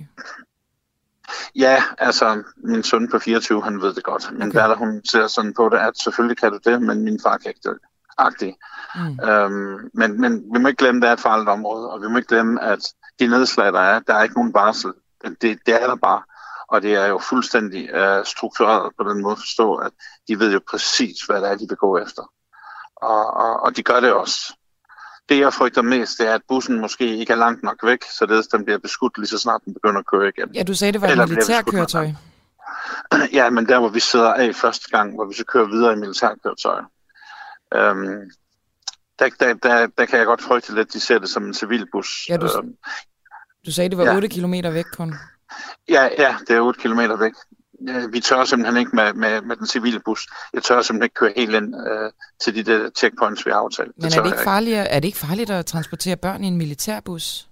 Ja, 1.54 1.82
altså 1.98 2.42
min 2.56 2.82
søn 2.82 3.10
på 3.10 3.18
24, 3.18 3.62
han 3.62 3.82
ved 3.82 3.94
det 3.94 4.04
godt. 4.04 4.32
Min 4.32 4.42
okay. 4.42 4.58
datter, 4.60 4.76
hun 4.76 5.04
ser 5.04 5.26
sådan 5.26 5.54
på 5.54 5.68
det, 5.68 5.78
at 5.78 5.98
selvfølgelig 5.98 6.38
kan 6.38 6.52
du 6.52 6.58
det, 6.64 6.82
men 6.82 7.04
min 7.04 7.20
far 7.22 7.36
kan 7.36 7.48
ikke 7.48 7.60
dø. 7.64 7.74
Agtig. 8.18 8.56
Mm. 8.94 9.28
Øhm, 9.28 9.90
men, 9.94 10.20
men 10.20 10.44
vi 10.52 10.58
må 10.58 10.68
ikke 10.68 10.78
glemme, 10.78 10.98
at 10.98 11.02
det 11.02 11.08
er 11.08 11.12
et 11.12 11.20
farligt 11.20 11.48
område, 11.48 11.90
og 11.90 12.02
vi 12.02 12.08
må 12.08 12.16
ikke 12.16 12.28
glemme, 12.28 12.62
at 12.62 12.78
de 13.20 13.26
nedslag, 13.26 13.72
der 13.72 13.80
er, 13.80 14.00
der 14.00 14.14
er 14.14 14.22
ikke 14.22 14.34
nogen 14.34 14.52
barsel. 14.52 14.92
Det, 15.24 15.58
det 15.66 15.82
er 15.82 15.86
der 15.86 15.96
bare. 15.96 16.22
Og 16.68 16.82
det 16.82 16.94
er 16.94 17.06
jo 17.06 17.18
fuldstændig 17.18 17.94
uh, 17.94 18.24
struktureret 18.24 18.92
på 18.98 19.10
den 19.10 19.22
måde 19.22 19.32
at 19.32 19.38
forstå, 19.38 19.74
at 19.74 19.92
de 20.28 20.38
ved 20.38 20.52
jo 20.52 20.60
præcis, 20.70 21.22
hvad 21.26 21.40
det 21.40 21.50
er, 21.50 21.56
de 21.56 21.66
vil 21.68 21.76
gå 21.76 21.98
efter. 21.98 22.22
Og, 22.96 23.36
og, 23.36 23.62
og 23.62 23.76
de 23.76 23.82
gør 23.82 24.00
det 24.00 24.12
også. 24.12 24.54
Det, 25.28 25.38
jeg 25.38 25.52
frygter 25.52 25.82
mest, 25.82 26.18
det 26.18 26.28
er, 26.28 26.34
at 26.34 26.42
bussen 26.48 26.80
måske 26.80 27.16
ikke 27.16 27.32
er 27.32 27.36
langt 27.36 27.62
nok 27.62 27.78
væk, 27.82 28.04
således 28.18 28.46
den 28.46 28.64
bliver 28.64 28.78
beskudt 28.78 29.18
lige 29.18 29.28
så 29.28 29.38
snart 29.38 29.60
den 29.64 29.74
begynder 29.74 29.98
at 29.98 30.06
køre 30.06 30.28
igen. 30.28 30.54
Ja, 30.54 30.62
du 30.62 30.74
sagde, 30.74 30.92
det 30.92 31.00
var 31.00 31.06
et 31.06 31.10
Eller 31.10 31.26
med 31.26 31.34
militærkøretøj. 31.34 32.10
Ja, 33.32 33.50
men 33.50 33.68
der, 33.68 33.78
hvor 33.78 33.88
vi 33.88 34.00
sidder 34.00 34.34
af 34.34 34.54
første 34.54 34.90
gang, 34.90 35.14
hvor 35.14 35.24
vi 35.24 35.34
så 35.34 35.44
kører 35.44 35.64
videre 35.64 35.92
i 35.92 35.96
militærkøretøj, 35.96 36.82
øhm, 37.74 38.30
der, 39.18 39.28
der, 39.40 39.54
der, 39.54 39.86
der 39.98 40.06
kan 40.06 40.18
jeg 40.18 40.26
godt 40.26 40.42
frygte 40.42 40.74
lidt, 40.74 40.88
at 40.88 40.92
de 40.92 41.00
ser 41.00 41.18
det 41.18 41.28
som 41.30 41.44
en 41.46 41.54
civilbus. 41.54 42.26
Ja, 42.28 42.36
du- 42.36 42.46
øhm, 42.58 42.74
Du 43.66 43.72
sagde, 43.72 43.88
det 43.90 43.98
var 43.98 44.04
Ja. 44.04 44.14
8 44.16 44.28
kilometer 44.28 44.70
væk 44.70 44.84
kun. 44.96 45.14
ja, 45.88 46.08
ja, 46.18 46.36
det 46.48 46.56
er 46.56 46.60
8 46.60 46.80
km 46.80 47.00
væk. 47.20 47.32
Vi 48.12 48.20
tør 48.20 48.44
simpelthen 48.44 48.76
ikke 48.80 48.96
med, 48.96 49.12
med, 49.12 49.42
med 49.42 49.56
den 49.56 49.66
civile 49.66 50.00
bus. 50.04 50.26
Jeg 50.52 50.62
tør 50.62 50.82
simpelthen 50.82 51.04
ikke 51.04 51.14
køre 51.14 51.32
helt 51.36 51.54
ind 51.54 51.74
øh, 51.88 52.10
til 52.44 52.54
de 52.54 52.62
der 52.62 52.90
checkpoints, 52.96 53.46
vi 53.46 53.50
har 53.50 53.58
aftalt. 53.58 53.92
Men 53.96 54.04
er 54.06 54.08
det, 54.22 54.26
ikke 54.26 54.44
farligt, 54.44 54.76
er 54.76 55.00
det 55.00 55.04
ikke 55.04 55.18
farligt 55.18 55.50
at 55.50 55.66
transportere 55.66 56.16
børn 56.16 56.44
i 56.44 56.46
en 56.46 56.56
militærbus? 56.56 57.48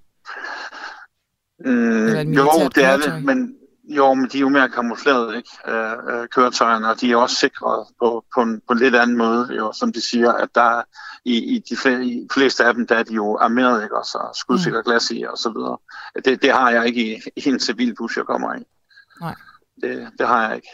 Mm, 1.64 2.07
jo, 2.33 2.68
det 2.74 2.85
er 2.85 2.96
det, 2.96 3.24
men 3.24 3.54
jo, 3.88 4.14
men 4.14 4.29
de 4.33 4.37
er 4.37 4.40
jo 4.40 4.48
mere 4.48 4.68
kamufleret, 4.68 5.37
ikke? 5.37 5.48
Øh, 5.66 5.92
øh, 6.22 6.29
køretøjerne, 6.29 6.88
og 6.90 7.01
de 7.01 7.12
er 7.12 7.16
også 7.16 7.37
sikret 7.37 7.87
på, 7.98 8.24
på, 8.35 8.42
en, 8.42 8.61
på 8.68 8.72
en 8.72 8.79
lidt 8.79 8.94
anden 8.96 9.16
måde, 9.16 9.55
jo, 9.57 9.72
som 9.72 9.92
de 9.92 10.01
siger, 10.01 10.33
at 10.33 10.48
der 10.55 10.62
er- 10.79 10.83
i, 11.24 11.37
i 11.55 11.59
de 11.59 11.74
fl- 11.74 12.03
i 12.03 12.29
fleste 12.33 12.64
af 12.64 12.74
dem, 12.74 12.87
der 12.87 12.94
er 12.96 13.03
de 13.03 13.14
jo 13.14 13.38
armeret, 13.38 13.83
ikke? 13.83 13.96
Og 13.98 14.05
så 14.05 14.18
skudsikker 14.40 14.83
glas 14.83 15.11
i, 15.11 15.22
og 15.22 15.38
så 15.38 15.51
videre. 15.51 15.79
Det, 16.24 16.42
det 16.42 16.53
har 16.53 16.70
jeg 16.70 16.87
ikke 16.87 17.16
i, 17.16 17.20
i 17.37 17.48
en 17.48 17.61
civil 17.61 17.94
bus, 17.94 18.16
jeg 18.16 18.24
kommer 18.24 18.55
i. 18.55 18.62
Nej. 19.20 19.35
Det, 19.83 20.09
det 20.18 20.27
har 20.29 20.46
jeg 20.46 20.57
ikke. 20.57 20.68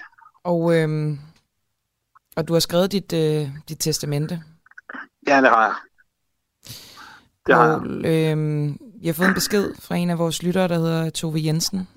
Og, 0.44 0.74
øhm, 0.76 1.18
og 2.36 2.48
du 2.48 2.52
har 2.52 2.60
skrevet 2.60 2.92
dit, 2.92 3.12
øh, 3.12 3.48
dit 3.68 3.78
testamente. 3.80 4.42
Ja, 5.26 5.40
det 5.40 5.48
har 5.48 5.64
jeg. 5.64 5.74
Det 7.46 7.54
har 7.54 7.66
jeg. 7.66 7.74
Og, 7.74 7.86
øhm, 8.04 8.68
jeg 9.02 9.08
har 9.08 9.12
fået 9.12 9.28
en 9.28 9.34
besked 9.34 9.74
fra 9.80 9.94
en 9.94 10.10
af 10.10 10.18
vores 10.18 10.42
lyttere, 10.42 10.68
der 10.68 10.74
hedder 10.78 11.10
Tove 11.10 11.38
Jensen. 11.44 11.88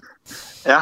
Ja, 0.65 0.81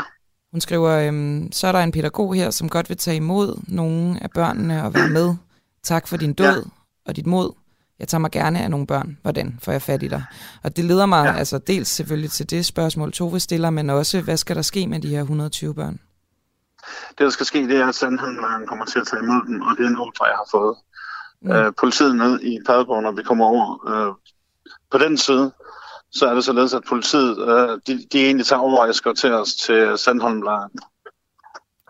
Hun 0.56 0.62
skriver, 0.62 1.08
øhm, 1.08 1.52
så 1.52 1.68
er 1.68 1.72
der 1.72 1.80
en 1.80 1.92
pædagog 1.92 2.36
her, 2.36 2.50
som 2.50 2.70
godt 2.70 2.90
vil 2.90 2.98
tage 2.98 3.18
imod 3.18 3.62
nogle 3.68 4.24
af 4.24 4.32
børnene 4.32 4.84
og 4.84 4.94
være 4.94 5.10
med. 5.10 5.36
Tak 5.84 6.08
for 6.08 6.18
din 6.18 6.34
død 6.34 6.64
ja. 6.66 6.70
og 7.06 7.16
dit 7.16 7.26
mod. 7.26 7.52
Jeg 8.00 8.08
tager 8.08 8.20
mig 8.20 8.32
gerne 8.32 8.60
af 8.60 8.70
nogle 8.70 8.88
børn. 8.88 9.18
Hvordan 9.22 9.60
får 9.64 9.72
jeg 9.72 9.82
fat 9.82 10.04
i 10.04 10.08
dig? 10.08 10.24
Og 10.64 10.78
det 10.78 10.86
leder 10.86 11.06
mig 11.06 11.26
ja. 11.26 11.34
Altså 11.38 11.58
dels 11.58 11.88
selvfølgelig 11.88 12.32
til 12.32 12.50
det 12.50 12.66
spørgsmål, 12.66 13.12
Tove 13.12 13.40
stiller, 13.40 13.70
men 13.70 13.90
også, 13.90 14.22
hvad 14.22 14.38
skal 14.38 14.56
der 14.56 14.62
ske 14.62 14.88
med 14.88 15.00
de 15.00 15.08
her 15.08 15.22
120 15.22 15.74
børn? 15.74 16.00
det 17.10 17.20
der 17.20 17.30
skal 17.30 17.46
ske, 17.46 17.68
det 17.68 17.78
er, 17.78 17.88
at 17.88 17.96
sandheden 17.96 18.38
kommer 18.68 18.86
til 18.86 19.00
at 19.00 19.08
tage 19.08 19.24
imod 19.24 19.42
dem, 19.48 19.62
og 19.62 19.78
det 19.78 19.86
er 19.86 19.90
en 19.90 19.98
ordre, 19.98 20.26
jeg 20.26 20.36
har 20.36 20.48
fået. 20.52 20.76
Mm. 21.42 21.52
Øh, 21.52 21.74
politiet 21.80 22.16
ned 22.16 22.40
i 22.42 22.60
Padborg, 22.66 23.04
når 23.04 23.12
vi 23.12 23.24
kommer 23.24 23.46
over 23.46 23.90
øh, 23.92 24.14
på 24.92 24.98
den 24.98 25.18
side, 25.18 25.52
så 26.16 26.28
er 26.30 26.34
det 26.34 26.44
således, 26.44 26.74
at 26.74 26.84
politiet, 26.84 27.38
øh, 27.40 27.80
de, 27.88 28.06
de 28.12 28.26
egentlig 28.26 28.46
tager 28.46 28.60
overrejsker 28.60 29.14
til 29.14 29.34
os 29.34 29.56
til 29.56 29.98
Sandholmlejren. 29.98 30.80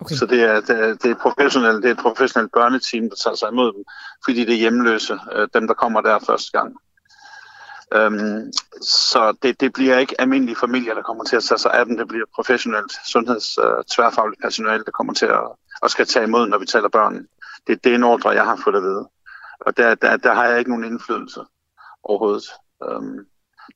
Okay. 0.02 0.16
Så 0.16 0.26
det 0.26 0.44
er, 0.44 0.62
det, 0.62 0.80
er, 0.80 0.94
det, 0.94 1.12
er 1.12 1.16
professionelt, 1.16 1.84
det 1.84 1.90
er 1.90 1.94
et 1.94 2.00
professionelt 2.00 2.52
børneteam, 2.52 3.10
der 3.10 3.16
tager 3.16 3.36
sig 3.36 3.50
imod 3.52 3.74
dem, 3.74 3.84
fordi 4.26 4.46
det 4.46 4.54
er 4.54 4.58
hjemløse, 4.58 5.20
øh, 5.32 5.48
dem 5.54 5.68
der 5.68 5.74
kommer 5.74 6.02
der 6.02 6.20
første 6.20 6.52
gang. 6.60 6.76
Øhm, 7.94 8.52
så 8.82 9.38
det, 9.44 9.60
det 9.62 9.74
bliver 9.74 9.98
ikke 9.98 10.22
almindelige 10.22 10.56
familier, 10.56 10.94
der 10.94 11.02
kommer 11.02 11.24
til 11.24 11.36
at 11.36 11.44
tage 11.44 11.58
sig 11.58 11.74
af 11.74 11.86
dem. 11.86 11.98
Det 11.98 12.08
bliver 12.08 12.26
professionelt 12.36 12.92
sundheds 13.12 13.58
øh, 13.58 13.84
tværfagligt 13.96 14.42
personale, 14.42 14.84
der 14.84 14.92
kommer 14.92 15.14
til 15.14 15.26
at 15.26 15.42
og 15.82 15.90
skal 15.90 16.06
tage 16.06 16.26
imod, 16.26 16.48
når 16.48 16.58
vi 16.58 16.66
taler 16.66 16.90
børn. 16.90 17.28
Det, 17.68 17.84
det 17.84 17.92
er 17.92 17.96
en 17.96 18.04
ordre, 18.04 18.30
jeg 18.30 18.46
har 18.46 18.60
fået 18.64 18.76
at 18.76 18.84
vide. 18.84 19.10
Og 19.60 19.78
der, 19.78 19.96
der, 19.96 20.18
der 20.18 20.34
har 20.34 20.46
jeg 20.46 20.60
ikke 20.60 20.72
nogen 20.72 20.86
indflydelse 20.92 21.42
overhovedet. 22.04 22.46
Øhm, 22.84 23.20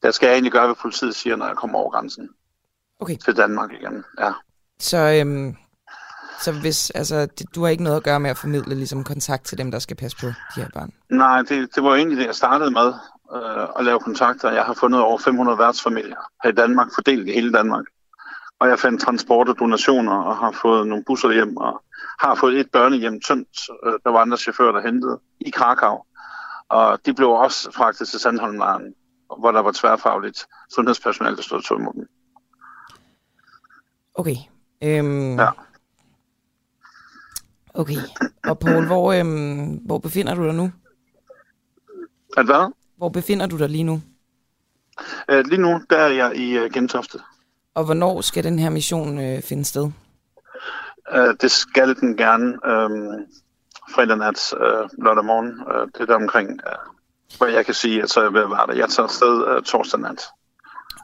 der 0.04 0.12
skal 0.12 0.28
jeg 0.28 0.34
egentlig 0.34 0.52
gøre, 0.52 0.66
hvad 0.66 0.76
politiet 0.76 1.16
siger, 1.16 1.36
når 1.36 1.48
jeg 1.48 1.56
kommer 1.56 1.80
over 1.80 1.92
grænsen 1.92 2.30
Okay. 3.00 3.18
til 3.26 3.38
Danmark 3.38 3.72
igen. 3.72 4.04
Ja. 4.20 4.32
Så, 4.80 4.98
øhm, 4.98 5.56
så 6.42 6.52
hvis, 6.52 6.90
altså, 6.90 7.26
det, 7.26 7.56
du 7.56 7.62
har 7.62 7.70
ikke 7.70 7.84
noget 7.84 7.98
at 7.98 8.04
gøre 8.04 8.20
med 8.20 8.30
at 8.30 8.38
formidle 8.38 8.76
ligesom, 8.76 9.04
kontakt 9.04 9.46
til 9.46 9.58
dem, 9.58 9.72
der 9.72 9.80
skal 9.80 9.98
passe 9.98 10.18
på 10.18 10.26
de 10.26 10.62
her 10.62 10.70
børn? 10.74 10.92
Nej, 11.10 11.42
det, 11.42 11.76
det 11.76 11.84
var 11.84 11.96
egentlig 11.96 12.18
det, 12.18 12.26
jeg 12.26 12.36
startede 12.36 12.72
med 12.72 12.94
øh, 13.36 13.68
at 13.80 13.86
lave 13.86 14.00
kontakter. 14.00 14.52
Jeg 14.52 14.64
har 14.64 14.74
fundet 14.74 15.02
over 15.02 15.18
500 15.18 15.58
værtsfamilier 15.58 16.18
her 16.44 16.50
i 16.50 16.54
Danmark, 16.54 16.88
fordelt 16.96 17.28
i 17.30 17.32
hele 17.32 17.54
Danmark. 17.54 17.86
Og 18.60 18.68
jeg 18.68 18.80
fandt 18.80 19.02
transport 19.02 19.50
og 19.50 19.60
donationer 19.60 20.14
og 20.16 20.38
har 20.38 20.52
fået 20.52 20.88
nogle 20.88 21.04
busser 21.08 21.32
hjem 21.32 21.58
og 21.58 21.84
har 22.20 22.36
fået 22.36 22.60
et 22.60 22.72
børnehjem 22.72 23.22
tømt. 23.22 23.58
Øh, 23.86 23.94
der 24.04 24.10
var 24.10 24.20
andre 24.20 24.38
chauffører, 24.38 24.72
der 24.72 24.82
hentede 24.82 25.20
i 25.40 25.50
Krakow. 25.50 25.98
Og 26.70 27.00
de 27.06 27.14
blev 27.14 27.30
også 27.30 27.72
fragtet 27.72 28.08
til 28.08 28.20
Sandholmlejren, 28.20 28.94
hvor 29.40 29.52
der 29.52 29.60
var 29.60 29.72
tværfagligt 29.72 30.48
sundhedspersonale, 30.70 31.36
der 31.36 31.42
stod 31.42 31.80
imod 31.80 31.94
dem. 31.94 32.08
Okay. 34.14 34.36
Øhm, 34.84 35.40
Ja. 35.40 35.50
Okay. 37.74 37.96
Og 38.44 38.60
Paul, 38.60 38.86
hvor, 38.86 39.14
øhm, 39.14 39.74
hvor 39.86 39.98
befinder 39.98 40.36
du 40.36 40.46
dig 40.46 40.56
nu? 40.56 40.72
At 42.38 42.46
hvad? 42.46 42.74
Hvor 42.98 43.10
befinder 43.10 43.46
du 43.48 43.58
dig 43.58 43.70
lige 43.70 43.84
nu? 43.84 44.02
Øh, 45.30 45.46
lige 45.46 45.62
nu, 45.62 45.82
der 45.90 45.98
er 45.98 46.08
jeg 46.08 46.36
i 46.36 46.60
uh, 46.60 46.72
Gentofte. 46.74 47.20
Og 47.74 47.86
hvornår 47.86 48.22
skal 48.22 48.44
den 48.44 48.60
her 48.60 48.70
mission 48.70 49.20
øh, 49.20 49.42
finde 49.42 49.66
sted? 49.66 49.84
Uh, 51.16 51.34
det 51.42 51.52
skal 51.52 51.96
den 51.96 52.18
gerne 52.18 52.46
um, 52.46 53.26
fredag 53.90 54.18
nat, 54.18 54.54
uh, 54.54 55.04
lørdag 55.06 55.26
morgen. 55.26 55.50
Uh, 55.62 55.88
det 55.94 56.02
er 56.02 56.06
der 56.06 56.16
omkring, 56.16 56.50
uh, 56.52 56.94
hvor 57.38 57.46
jeg 57.48 57.66
kan 57.66 57.74
sige, 57.74 58.04
at 58.04 58.10
så 58.10 58.26
at 58.28 58.34
være 58.34 58.68
der. 58.68 58.74
Jeg 58.74 58.90
tager 58.90 59.08
afsted 59.08 59.56
uh, 59.58 59.64
torsdag 59.64 60.00
nat. 60.00 60.22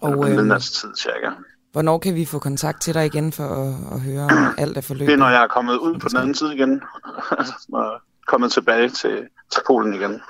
Og 0.01 0.09
Og, 0.11 0.29
øhm, 0.31 0.59
tid 0.59 0.95
cirka. 0.97 1.29
hvornår 1.71 1.97
kan 1.97 2.15
vi 2.15 2.25
få 2.25 2.39
kontakt 2.39 2.81
til 2.81 2.93
dig 2.93 3.05
igen 3.05 3.31
for 3.31 3.43
at, 3.43 3.73
at 3.93 4.01
høre 4.01 4.23
om 4.23 4.53
alt 4.63 4.77
er 4.77 4.81
forløbet? 4.81 5.07
Det 5.07 5.13
er, 5.13 5.17
når 5.17 5.29
jeg 5.29 5.43
er 5.43 5.47
kommet 5.47 5.77
ud 5.77 5.99
på 5.99 6.09
den 6.09 6.17
anden 6.17 6.35
side 6.35 6.55
igen. 6.55 6.81
og 7.73 8.01
kommet 8.27 8.51
tilbage 8.51 8.89
til, 8.89 9.27
til 9.51 9.61
Polen 9.67 9.93
igen. 9.93 10.21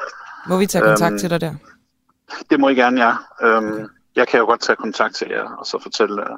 Må 0.47 0.57
vi 0.57 0.65
tage 0.65 0.83
kontakt 0.83 1.11
Øhm, 1.11 1.19
til 1.19 1.29
dig 1.29 1.41
der? 1.41 1.53
Det 2.49 2.59
må 2.59 2.69
I 2.69 2.75
gerne, 2.75 3.05
ja. 3.05 3.57
Um, 3.57 3.89
jeg 4.15 4.27
kan 4.27 4.39
jo 4.39 4.45
godt 4.45 4.61
tage 4.61 4.75
kontakt 4.75 5.15
til 5.15 5.27
jer, 5.29 5.43
og 5.43 5.65
så 5.65 5.79
fortælle, 5.83 6.21
uh, 6.21 6.37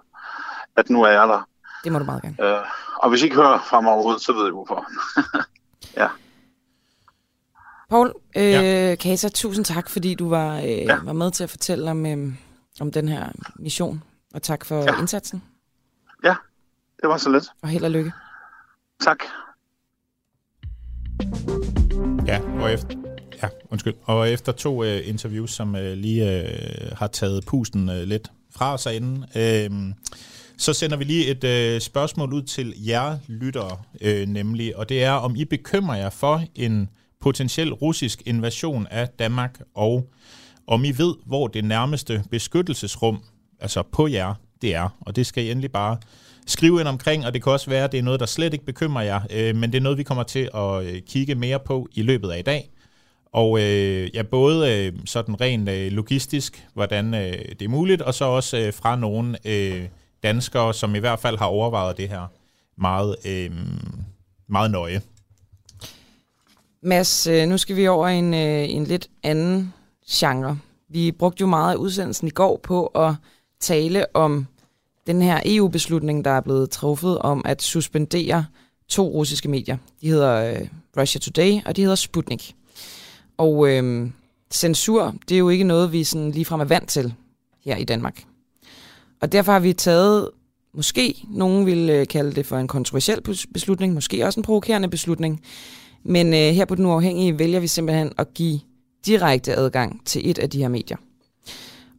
at 0.76 0.90
nu 0.90 1.04
er 1.04 1.08
jeg 1.10 1.28
der. 1.28 1.48
Det 1.84 1.92
må 1.92 2.00
du 2.00 2.06
meget 2.06 2.22
gerne. 2.22 2.58
Uh, 2.60 2.66
og 2.98 3.10
hvis 3.10 3.22
I 3.22 3.24
ikke 3.24 3.36
hører 3.36 3.60
fra 3.70 3.82
mig 3.82 3.92
overhovedet, 3.92 4.22
så 4.22 4.34
ved 4.34 4.44
jeg 4.44 4.52
hvorfor. 4.52 4.86
Paul, 7.90 8.14
øh, 8.38 8.44
Ja. 8.44 8.62
ja. 8.90 8.96
Kata, 8.96 9.30
tusind 9.30 9.66
tak, 9.66 9.90
fordi 9.90 10.16
du 10.16 10.30
var, 10.30 10.58
øh, 10.58 10.64
Ja. 10.64 10.74
ja. 10.76 10.98
var 11.04 11.14
med 11.14 11.32
til 11.32 11.44
at 11.44 11.50
fortælle 11.50 11.92
om, 11.92 12.06
øh, 12.06 12.34
om 12.80 12.92
den 12.92 13.08
her 13.08 13.30
mission. 13.56 14.04
Og 14.34 14.42
tak 14.42 14.66
for 14.66 14.76
Ja. 14.76 14.94
ja. 14.94 15.00
indsatsen, 15.00 15.44
Det 17.02 17.10
var 17.10 17.18
så 17.18 17.30
lidt. 17.30 17.44
og 17.62 17.70
held 17.70 17.84
og 17.84 17.92
lykke. 17.92 18.12
Tak. 19.02 19.18
Ja, 22.28 22.42
og 22.62 22.74
efter, 22.74 22.90
ja, 23.44 23.48
undskyld. 23.70 23.94
Og 24.04 24.30
efter 24.30 24.52
to 24.52 24.84
øh, 24.84 25.08
interviews, 25.08 25.52
som 25.52 25.76
øh, 25.76 25.98
lige 25.98 26.42
øh, 26.44 26.92
har 26.98 27.08
taget 27.08 27.46
pusten 27.46 27.90
øh, 27.90 28.04
lidt 28.04 28.32
fra 28.52 28.78
sig 28.78 28.96
inden, 28.96 29.26
øh, 29.36 29.94
så 30.58 30.74
sender 30.74 30.98
vi 30.98 31.04
lige 31.04 31.28
et 31.28 31.44
øh, 31.44 31.82
spørgsmål 31.82 32.34
ud 32.34 32.42
til 32.42 32.74
jer 32.86 33.18
lyttere, 33.28 33.78
øh, 34.02 34.28
nemlig, 34.28 34.78
og 34.78 34.90
det 34.90 35.04
er, 35.04 35.12
om 35.12 35.36
I 35.36 35.46
bekymrer 35.46 35.96
jer 35.98 36.10
for 36.10 36.42
en 36.56 36.90
potentiel 37.22 37.74
russisk 37.74 38.22
invasion 38.26 38.88
af 38.92 39.10
Danmark, 39.10 39.62
og 39.76 40.10
om 40.68 40.86
I 40.86 40.92
ved, 40.92 41.16
hvor 41.26 41.48
det 41.48 41.66
nærmeste 41.66 42.24
beskyttelsesrum, 42.32 43.24
altså 43.60 43.84
på 43.84 44.08
jer, 44.08 44.34
det 44.62 44.76
er. 44.76 44.90
Og 45.02 45.16
det 45.16 45.26
skal 45.26 45.44
I 45.44 45.52
endelig 45.52 45.72
bare 45.72 45.98
skrive 46.48 46.80
ind 46.80 46.88
omkring, 46.88 47.26
og 47.26 47.34
det 47.34 47.44
kan 47.44 47.52
også 47.52 47.70
være, 47.70 47.84
at 47.84 47.92
det 47.92 47.98
er 47.98 48.04
noget, 48.04 48.20
der 48.20 48.26
slet 48.26 48.54
ikke 48.54 48.66
bekymrer 48.66 49.02
jer, 49.02 49.22
øh, 49.32 49.56
men 49.56 49.72
det 49.72 49.78
er 49.78 49.82
noget, 49.82 49.98
vi 49.98 50.04
kommer 50.04 50.24
til 50.24 50.50
at 50.56 50.86
øh, 50.86 51.02
kigge 51.02 51.36
mere 51.36 51.60
på 51.60 51.88
i 51.94 52.02
løbet 52.02 52.30
af 52.30 52.40
i 52.40 52.42
dag. 52.42 52.70
Og 53.34 53.60
øh, 53.60 54.16
ja, 54.16 54.24
både 54.24 54.74
øh, 54.74 54.94
sådan 55.06 55.42
rent 55.42 55.70
øh, 55.70 55.92
logistisk, 55.92 56.68
hvordan 56.74 57.14
øh, 57.14 57.34
det 57.60 57.62
er 57.62 57.70
muligt, 57.70 58.02
og 58.02 58.14
så 58.14 58.26
også 58.26 58.58
øh, 58.58 58.74
fra 58.74 58.96
nogle 58.96 59.38
øh, 59.46 59.88
danskere, 60.24 60.74
som 60.74 60.96
i 60.96 61.00
hvert 61.00 61.20
fald 61.20 61.38
har 61.38 61.46
overvejet 61.46 61.98
det 61.98 62.10
her 62.10 62.28
meget, 62.78 63.16
øh, 63.26 63.52
meget 64.50 64.72
nøje. 64.72 65.02
Mads, 66.88 67.28
øh, 67.28 67.48
nu 67.48 67.58
skal 67.58 67.76
vi 67.76 67.88
over 67.88 68.08
i 68.08 68.18
en, 68.18 68.34
øh, 68.34 68.70
en 68.70 68.84
lidt 68.84 69.10
anden 69.24 69.74
genre. 70.12 70.60
Vi 70.90 71.12
brugte 71.12 71.42
jo 71.42 71.48
meget 71.48 71.74
af 71.74 71.78
udsendelsen 71.78 72.28
i 72.28 72.32
går 72.32 72.60
på 72.64 72.86
at 72.86 73.14
tale 73.60 74.16
om 74.16 74.48
den 75.08 75.22
her 75.22 75.42
EU-beslutning, 75.46 76.26
der 76.26 76.32
er 76.32 76.42
blevet 76.42 76.70
truffet 76.70 77.20
om 77.20 77.42
at 77.46 77.62
suspendere 77.62 78.46
to 78.88 79.08
russiske 79.08 79.50
medier. 79.50 79.78
De 80.02 80.08
hedder 80.08 80.54
øh, 80.54 80.68
Russia 80.98 81.20
Today, 81.20 81.60
og 81.66 81.76
de 81.76 81.82
hedder 81.82 81.96
Sputnik. 81.96 82.56
Og 83.38 83.70
øh, 83.70 84.10
censur, 84.52 85.16
det 85.30 85.36
er 85.36 85.40
jo 85.40 85.50
ikke 85.50 85.64
noget, 85.64 85.92
vi 85.92 86.04
sådan 86.04 86.32
ligefrem 86.32 86.60
er 86.62 86.66
vant 86.66 86.90
til 86.90 87.14
her 87.66 87.76
i 87.76 87.84
Danmark. 87.84 88.24
Og 89.22 89.32
derfor 89.32 89.52
har 89.52 89.60
vi 89.60 89.74
taget, 89.74 90.30
måske 90.74 91.24
nogen 91.30 91.66
vil 91.66 91.90
øh, 91.90 92.08
kalde 92.08 92.32
det 92.36 92.46
for 92.46 92.58
en 92.58 92.68
kontroversiel 92.68 93.22
beslutning, 93.54 93.94
måske 93.94 94.26
også 94.26 94.40
en 94.40 94.44
provokerende 94.44 94.88
beslutning, 94.88 95.42
men 96.08 96.34
øh, 96.34 96.40
her 96.40 96.66
på 96.66 96.76
Den 96.76 96.86
Uafhængige 96.86 97.40
vælger 97.40 97.60
vi 97.60 97.68
simpelthen 97.68 98.12
at 98.18 98.34
give 98.34 98.60
direkte 99.06 99.56
adgang 99.56 100.06
til 100.06 100.30
et 100.30 100.40
af 100.40 100.50
de 100.50 100.58
her 100.58 100.68
medier. 100.68 100.98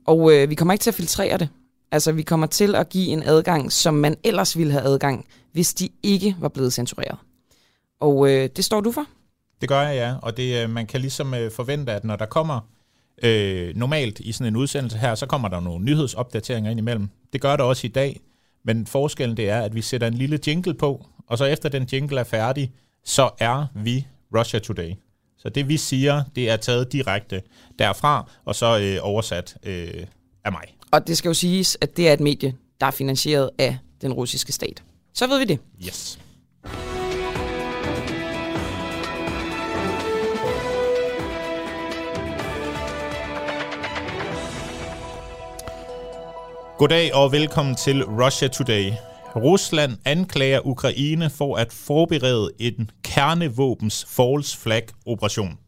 Og 0.07 0.33
øh, 0.33 0.51
vi 0.51 0.55
kommer 0.55 0.73
ikke 0.73 0.83
til 0.83 0.91
at 0.91 0.95
filtrere 0.95 1.39
det. 1.39 1.49
Altså, 1.93 2.13
vi 2.13 2.23
kommer 2.23 2.47
til 2.47 2.75
at 2.75 2.89
give 2.89 3.09
en 3.09 3.23
adgang, 3.23 3.73
som 3.73 3.95
man 3.95 4.17
ellers 4.25 4.59
ville 4.59 4.73
have 4.73 4.85
adgang, 4.85 5.27
hvis 5.53 5.75
de 5.75 5.89
ikke 6.03 6.37
var 6.41 6.49
blevet 6.49 6.73
censureret. 6.73 7.19
Og 8.01 8.31
øh, 8.31 8.49
det 8.57 8.65
står 8.65 8.81
du 8.81 8.93
for? 8.93 9.05
Det 9.61 9.69
gør 9.69 9.81
jeg, 9.81 9.97
ja. 9.97 10.15
Og 10.23 10.37
det, 10.37 10.63
øh, 10.63 10.71
man 10.71 10.87
kan 10.87 11.01
ligesom 11.01 11.35
øh, 11.35 11.51
forvente, 11.51 11.93
at 11.93 12.05
når 12.05 12.17
der 12.17 12.27
kommer 12.27 12.61
øh, 13.23 13.77
normalt 13.77 14.21
i 14.21 14.33
sådan 14.33 14.47
en 14.47 14.57
udsendelse 14.57 14.99
her, 14.99 15.15
så 15.15 15.27
kommer 15.27 15.49
der 15.49 15.61
nogle 15.61 15.85
nyhedsopdateringer 15.85 16.71
ind 16.71 16.81
imellem. 16.81 17.09
Det 17.33 17.41
gør 17.41 17.57
der 17.57 17.65
også 17.65 17.87
i 17.87 17.91
dag, 17.91 18.21
men 18.65 18.87
forskellen 18.87 19.37
det 19.37 19.51
er, 19.51 19.61
at 19.61 19.75
vi 19.75 19.83
sætter 19.83 20.07
en 20.07 20.15
lille 20.15 20.39
jingle 20.47 20.75
på, 20.75 21.07
og 21.27 21.39
så 21.39 21.45
efter 21.45 21.69
den 21.69 21.89
jingle 21.93 22.21
er 22.21 22.25
færdig, 22.25 22.73
så 23.09 23.31
er 23.39 23.67
vi 23.75 24.07
Russia 24.37 24.59
Today. 24.59 24.93
Så 25.39 25.49
det 25.49 25.69
vi 25.69 25.77
siger, 25.77 26.23
det 26.37 26.51
er 26.51 26.57
taget 26.57 26.93
direkte 26.93 27.43
derfra, 27.79 28.31
og 28.45 28.55
så 28.55 28.79
øh, 28.79 28.99
oversat 29.03 29.57
øh, 29.63 30.07
af 30.45 30.53
mig. 30.53 30.65
Og 30.91 31.07
det 31.07 31.19
skal 31.19 31.29
jo 31.29 31.35
siges, 31.35 31.79
at 31.81 31.97
det 31.97 32.09
er 32.09 32.13
et 32.13 32.21
medie, 32.21 32.55
der 32.81 32.87
er 32.87 32.91
finansieret 32.91 33.51
af 33.59 33.79
den 34.03 34.13
russiske 34.13 34.53
stat. 34.53 34.83
Så 35.15 35.27
ved 35.27 35.39
vi 35.39 35.45
det. 35.45 35.59
Yes. 35.87 36.19
Goddag 46.79 47.15
og 47.15 47.33
velkommen 47.33 47.75
til 47.75 48.05
Russia 48.05 48.49
Today. 48.49 48.93
Rusland 49.37 49.97
anklager 50.05 50.67
Ukraine 50.67 51.31
for 51.31 51.57
at 51.57 51.73
forberede 51.73 52.51
en 52.59 52.91
kernevåbens 53.03 54.05
false 54.09 54.59
flag 54.59 54.87
operation. 55.07 55.59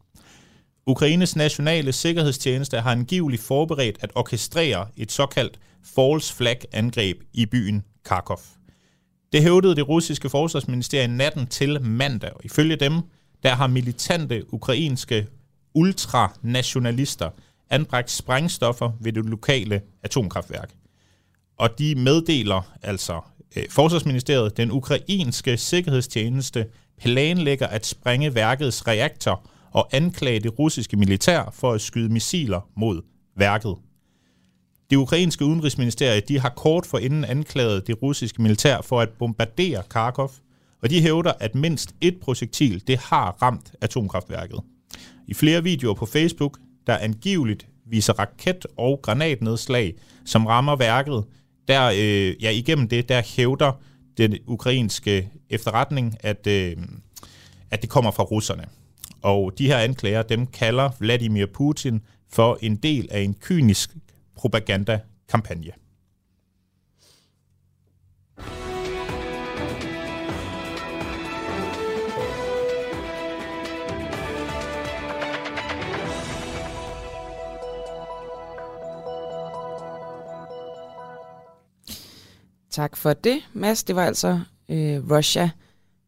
Ukraines 0.85 1.35
nationale 1.35 1.91
sikkerhedstjeneste 1.91 2.81
har 2.81 2.91
angiveligt 2.91 3.41
forberedt 3.41 3.97
at 4.01 4.11
orkestrere 4.15 4.87
et 4.97 5.11
såkaldt 5.11 5.59
false 5.83 6.33
flag 6.33 6.59
angreb 6.71 7.17
i 7.33 7.45
byen 7.45 7.83
Kharkov. 8.05 8.39
Det 9.31 9.43
hævdede 9.43 9.75
det 9.75 9.89
russiske 9.89 10.29
forsvarsministerium 10.29 11.11
natten 11.11 11.47
til 11.47 11.81
mandag, 11.81 12.33
og 12.33 12.45
ifølge 12.45 12.75
dem, 12.75 13.01
der 13.43 13.55
har 13.55 13.67
militante 13.67 14.53
ukrainske 14.53 15.27
ultranationalister 15.73 17.29
anbragt 17.69 18.11
sprængstoffer 18.11 18.91
ved 19.01 19.13
det 19.13 19.25
lokale 19.25 19.81
atomkraftværk. 20.03 20.73
Og 21.57 21.69
de 21.79 21.95
meddeler 21.95 22.71
altså 22.81 23.21
øh, 23.55 23.63
Forsvarsministeriet, 23.69 24.57
den 24.57 24.71
ukrainske 24.71 25.57
sikkerhedstjeneste 25.57 26.65
planlægger 27.01 27.67
at 27.67 27.85
sprænge 27.85 28.35
værkets 28.35 28.87
reaktor 28.87 29.47
og 29.71 29.89
anklage 29.91 30.39
det 30.39 30.59
russiske 30.59 30.97
militær 30.97 31.53
for 31.53 31.71
at 31.71 31.81
skyde 31.81 32.09
missiler 32.09 32.69
mod 32.75 33.01
værket. 33.35 33.75
Det 34.89 34.95
ukrainske 34.95 35.45
udenrigsministerie 35.45 36.21
de 36.21 36.39
har 36.39 36.49
kort 36.49 36.85
for 36.85 36.97
inden 36.97 37.25
anklaget 37.25 37.87
det 37.87 38.01
russiske 38.01 38.41
militær 38.41 38.81
for 38.81 39.01
at 39.01 39.09
bombardere 39.09 39.83
Kharkov, 39.89 40.31
og 40.81 40.89
de 40.89 41.01
hævder, 41.01 41.33
at 41.39 41.55
mindst 41.55 41.95
et 42.01 42.19
projektil 42.21 42.87
det 42.87 42.97
har 42.97 43.37
ramt 43.41 43.71
atomkraftværket. 43.81 44.59
I 45.27 45.33
flere 45.33 45.63
videoer 45.63 45.93
på 45.93 46.05
Facebook, 46.05 46.59
der 46.87 46.97
angiveligt 46.97 47.67
viser 47.85 48.13
raket- 48.13 48.65
og 48.77 48.99
granatnedslag, 49.03 49.93
som 50.25 50.45
rammer 50.45 50.75
værket, 50.75 51.23
der 51.71 51.91
øh, 51.95 52.43
ja, 52.43 52.49
igennem 52.49 52.87
det, 52.87 53.09
der 53.09 53.21
hævder 53.35 53.71
den 54.17 54.37
ukrainske 54.47 55.29
efterretning, 55.49 56.17
at, 56.19 56.47
øh, 56.47 56.77
at 57.71 57.81
det 57.81 57.89
kommer 57.89 58.11
fra 58.11 58.23
russerne. 58.23 58.63
Og 59.21 59.53
de 59.57 59.67
her 59.67 59.77
anklager, 59.77 60.21
dem 60.21 60.47
kalder 60.47 60.89
Vladimir 60.99 61.45
Putin 61.45 62.01
for 62.33 62.57
en 62.61 62.75
del 62.75 63.07
af 63.11 63.19
en 63.21 63.33
kynisk 63.33 63.89
propagandakampagne. 64.35 65.71
Tak 82.71 82.97
for 82.97 83.13
det, 83.13 83.39
Mads. 83.53 83.83
Det 83.83 83.95
var 83.95 84.05
altså 84.05 84.39
øh, 84.69 85.11
Russia 85.11 85.49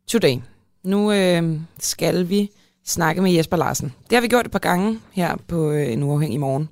Today. 0.08 0.38
Nu 0.84 1.12
øh, 1.12 1.60
skal 1.80 2.30
vi 2.30 2.50
snakke 2.86 3.22
med 3.22 3.32
Jesper 3.32 3.58
Larsen. 3.58 3.94
Det 4.10 4.16
har 4.16 4.22
vi 4.22 4.28
gjort 4.28 4.46
et 4.46 4.52
par 4.52 4.60
gange 4.60 5.00
her 5.12 5.36
på 5.48 5.72
øh, 5.72 5.92
En 5.92 6.04
Uafhængig 6.04 6.40
Morgen. 6.40 6.70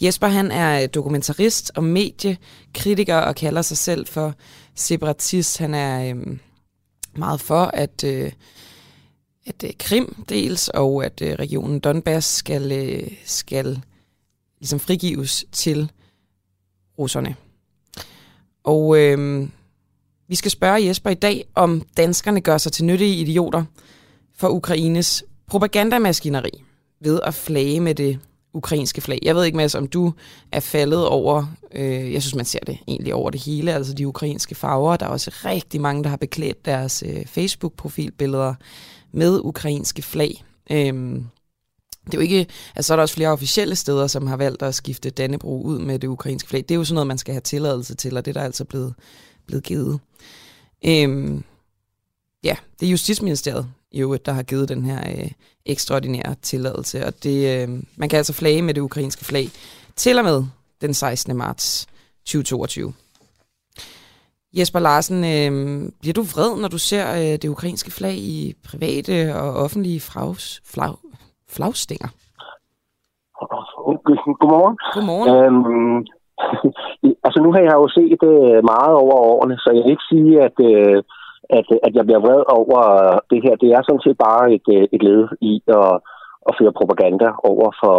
Jesper 0.00 0.26
han 0.26 0.50
er 0.50 0.86
dokumentarist 0.86 1.72
og 1.76 1.84
mediekritiker 1.84 3.16
og 3.16 3.34
kalder 3.34 3.62
sig 3.62 3.76
selv 3.76 4.06
for 4.06 4.34
separatist. 4.74 5.58
Han 5.58 5.74
er 5.74 6.14
øh, 6.14 6.38
meget 7.16 7.40
for, 7.40 7.64
at, 7.64 8.04
øh, 8.04 8.32
at 9.46 9.64
øh, 9.64 9.70
Krim 9.78 10.24
dels 10.28 10.68
og 10.68 11.04
at 11.04 11.22
øh, 11.22 11.32
regionen 11.32 11.80
Donbass 11.80 12.26
skal, 12.26 12.72
øh, 12.72 13.10
skal 13.24 13.82
ligesom 14.60 14.80
frigives 14.80 15.44
til 15.52 15.92
russerne. 16.98 17.36
Og 18.64 18.98
øh, 18.98 19.48
vi 20.28 20.34
skal 20.34 20.50
spørge 20.50 20.86
Jesper 20.86 21.10
i 21.10 21.14
dag, 21.14 21.44
om 21.54 21.82
danskerne 21.96 22.40
gør 22.40 22.58
sig 22.58 22.72
til 22.72 22.84
nyttige 22.84 23.14
idioter 23.14 23.64
for 24.36 24.48
Ukraines 24.48 25.24
propagandamaskineri 25.46 26.50
ved 27.00 27.20
at 27.24 27.34
flage 27.34 27.80
med 27.80 27.94
det 27.94 28.18
ukrainske 28.52 29.00
flag. 29.00 29.18
Jeg 29.22 29.34
ved 29.34 29.44
ikke, 29.44 29.56
Mads, 29.56 29.74
om 29.74 29.86
du 29.86 30.12
er 30.52 30.60
faldet 30.60 31.06
over, 31.06 31.46
øh, 31.72 32.12
jeg 32.12 32.22
synes, 32.22 32.34
man 32.34 32.44
ser 32.44 32.58
det 32.66 32.78
egentlig 32.88 33.14
over 33.14 33.30
det 33.30 33.40
hele, 33.40 33.74
altså 33.74 33.94
de 33.94 34.08
ukrainske 34.08 34.54
farver. 34.54 34.96
Der 34.96 35.06
er 35.06 35.10
også 35.10 35.30
rigtig 35.44 35.80
mange, 35.80 36.02
der 36.04 36.10
har 36.10 36.16
beklædt 36.16 36.64
deres 36.64 37.04
øh, 37.06 37.26
Facebook-profilbilleder 37.26 38.54
med 39.12 39.40
ukrainske 39.42 40.02
flag. 40.02 40.44
Øhm, 40.70 41.26
det 42.12 42.18
er 42.18 42.22
jo 42.22 42.22
ikke, 42.22 42.46
altså 42.76 42.86
så 42.86 42.94
er 42.94 42.96
der 42.96 43.02
også 43.02 43.14
flere 43.14 43.28
officielle 43.28 43.76
steder, 43.76 44.06
som 44.06 44.26
har 44.26 44.36
valgt 44.36 44.62
at 44.62 44.74
skifte 44.74 45.10
Dannebro 45.10 45.62
ud 45.62 45.78
med 45.78 45.98
det 45.98 46.08
ukrainske 46.08 46.48
flag. 46.48 46.60
Det 46.60 46.70
er 46.70 46.76
jo 46.78 46.84
sådan 46.84 46.94
noget, 46.94 47.06
man 47.06 47.18
skal 47.18 47.34
have 47.34 47.40
tilladelse 47.40 47.94
til, 47.94 48.16
og 48.16 48.24
det 48.24 48.30
er 48.36 48.40
der 48.40 48.46
altså 48.46 48.64
blevet, 48.64 48.94
blevet 49.46 49.64
givet. 49.64 50.00
Øhm, 50.84 51.44
ja, 52.44 52.56
det 52.80 52.86
er 52.86 52.90
Justitsministeriet, 52.90 53.66
i 53.92 54.00
øvrigt, 54.00 54.26
der 54.26 54.32
har 54.32 54.42
givet 54.42 54.68
den 54.68 54.84
her 54.84 55.10
øh, 55.10 55.30
ekstraordinære 55.66 56.34
tilladelse. 56.42 57.06
Og 57.06 57.22
det, 57.22 57.62
øh, 57.62 57.82
man 57.96 58.08
kan 58.08 58.16
altså 58.16 58.32
flage 58.32 58.62
med 58.62 58.74
det 58.74 58.80
ukrainske 58.80 59.24
flag 59.24 59.50
til 59.96 60.18
og 60.18 60.24
med 60.24 60.44
den 60.80 60.94
16. 60.94 61.36
marts 61.36 61.86
2022. 62.24 62.92
Jesper 64.52 64.78
Larsen, 64.78 65.24
øh, 65.24 65.92
bliver 66.00 66.14
du 66.14 66.22
vred, 66.22 66.56
når 66.56 66.68
du 66.68 66.78
ser 66.78 67.14
øh, 67.14 67.22
det 67.22 67.44
ukrainske 67.44 67.90
flag 67.90 68.16
i 68.16 68.54
private 68.64 69.36
og 69.36 69.54
offentlige 69.54 70.00
flags, 70.00 70.62
flag, 70.64 70.94
flagstænger? 71.56 72.10
Godmorgen. 74.40 74.76
Godmorgen. 74.94 75.28
Øhm, 75.34 75.98
altså 77.26 77.38
nu 77.44 77.52
har 77.52 77.62
jeg 77.68 77.76
jo 77.82 77.88
set 77.96 78.16
det 78.24 78.36
meget 78.72 78.94
over 79.02 79.16
årene, 79.30 79.56
så 79.58 79.68
jeg 79.74 79.82
vil 79.82 79.94
ikke 79.94 80.10
sige, 80.12 80.32
at, 80.46 80.56
øh, 80.70 80.98
at, 81.58 81.66
at 81.86 81.92
jeg 81.98 82.04
bliver 82.06 82.24
vred 82.26 82.42
over 82.58 82.80
det 83.30 83.40
her. 83.44 83.54
Det 83.62 83.70
er 83.72 83.82
sådan 83.82 84.06
set 84.06 84.18
bare 84.28 84.44
et, 84.56 84.66
øh, 84.76 84.84
et 84.94 85.02
led 85.08 85.22
i 85.50 85.52
at, 85.78 85.92
at 86.48 86.56
føre 86.58 86.78
propaganda 86.80 87.28
over 87.50 87.68
for, 87.82 87.98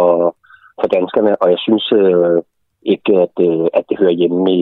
for 0.80 0.88
danskerne, 0.96 1.32
og 1.42 1.46
jeg 1.52 1.60
synes 1.66 1.86
øh, 2.02 2.38
ikke, 2.94 3.12
at, 3.24 3.36
øh, 3.48 3.66
at 3.78 3.84
det 3.88 3.98
hører 4.00 4.18
hjemme 4.20 4.40
i, 4.56 4.58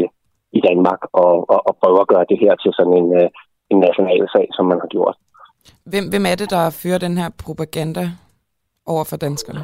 i 0.58 0.60
Danmark 0.68 1.00
og, 1.12 1.34
og, 1.52 1.60
og 1.68 1.72
prøve 1.80 2.00
at 2.00 2.10
gøre 2.12 2.26
det 2.30 2.38
her 2.44 2.54
til 2.62 2.72
sådan 2.78 2.96
en, 3.00 3.08
øh, 3.20 3.28
en 3.72 3.78
national 3.86 4.28
sag, 4.34 4.46
som 4.56 4.66
man 4.66 4.80
har 4.84 4.90
gjort. 4.96 5.16
Hvem, 5.90 6.04
hvem 6.12 6.24
er 6.30 6.36
det, 6.40 6.50
der 6.50 6.78
fører 6.82 6.98
den 6.98 7.16
her 7.20 7.30
propaganda 7.44 8.04
over 8.86 9.04
for 9.10 9.16
danskerne? 9.16 9.62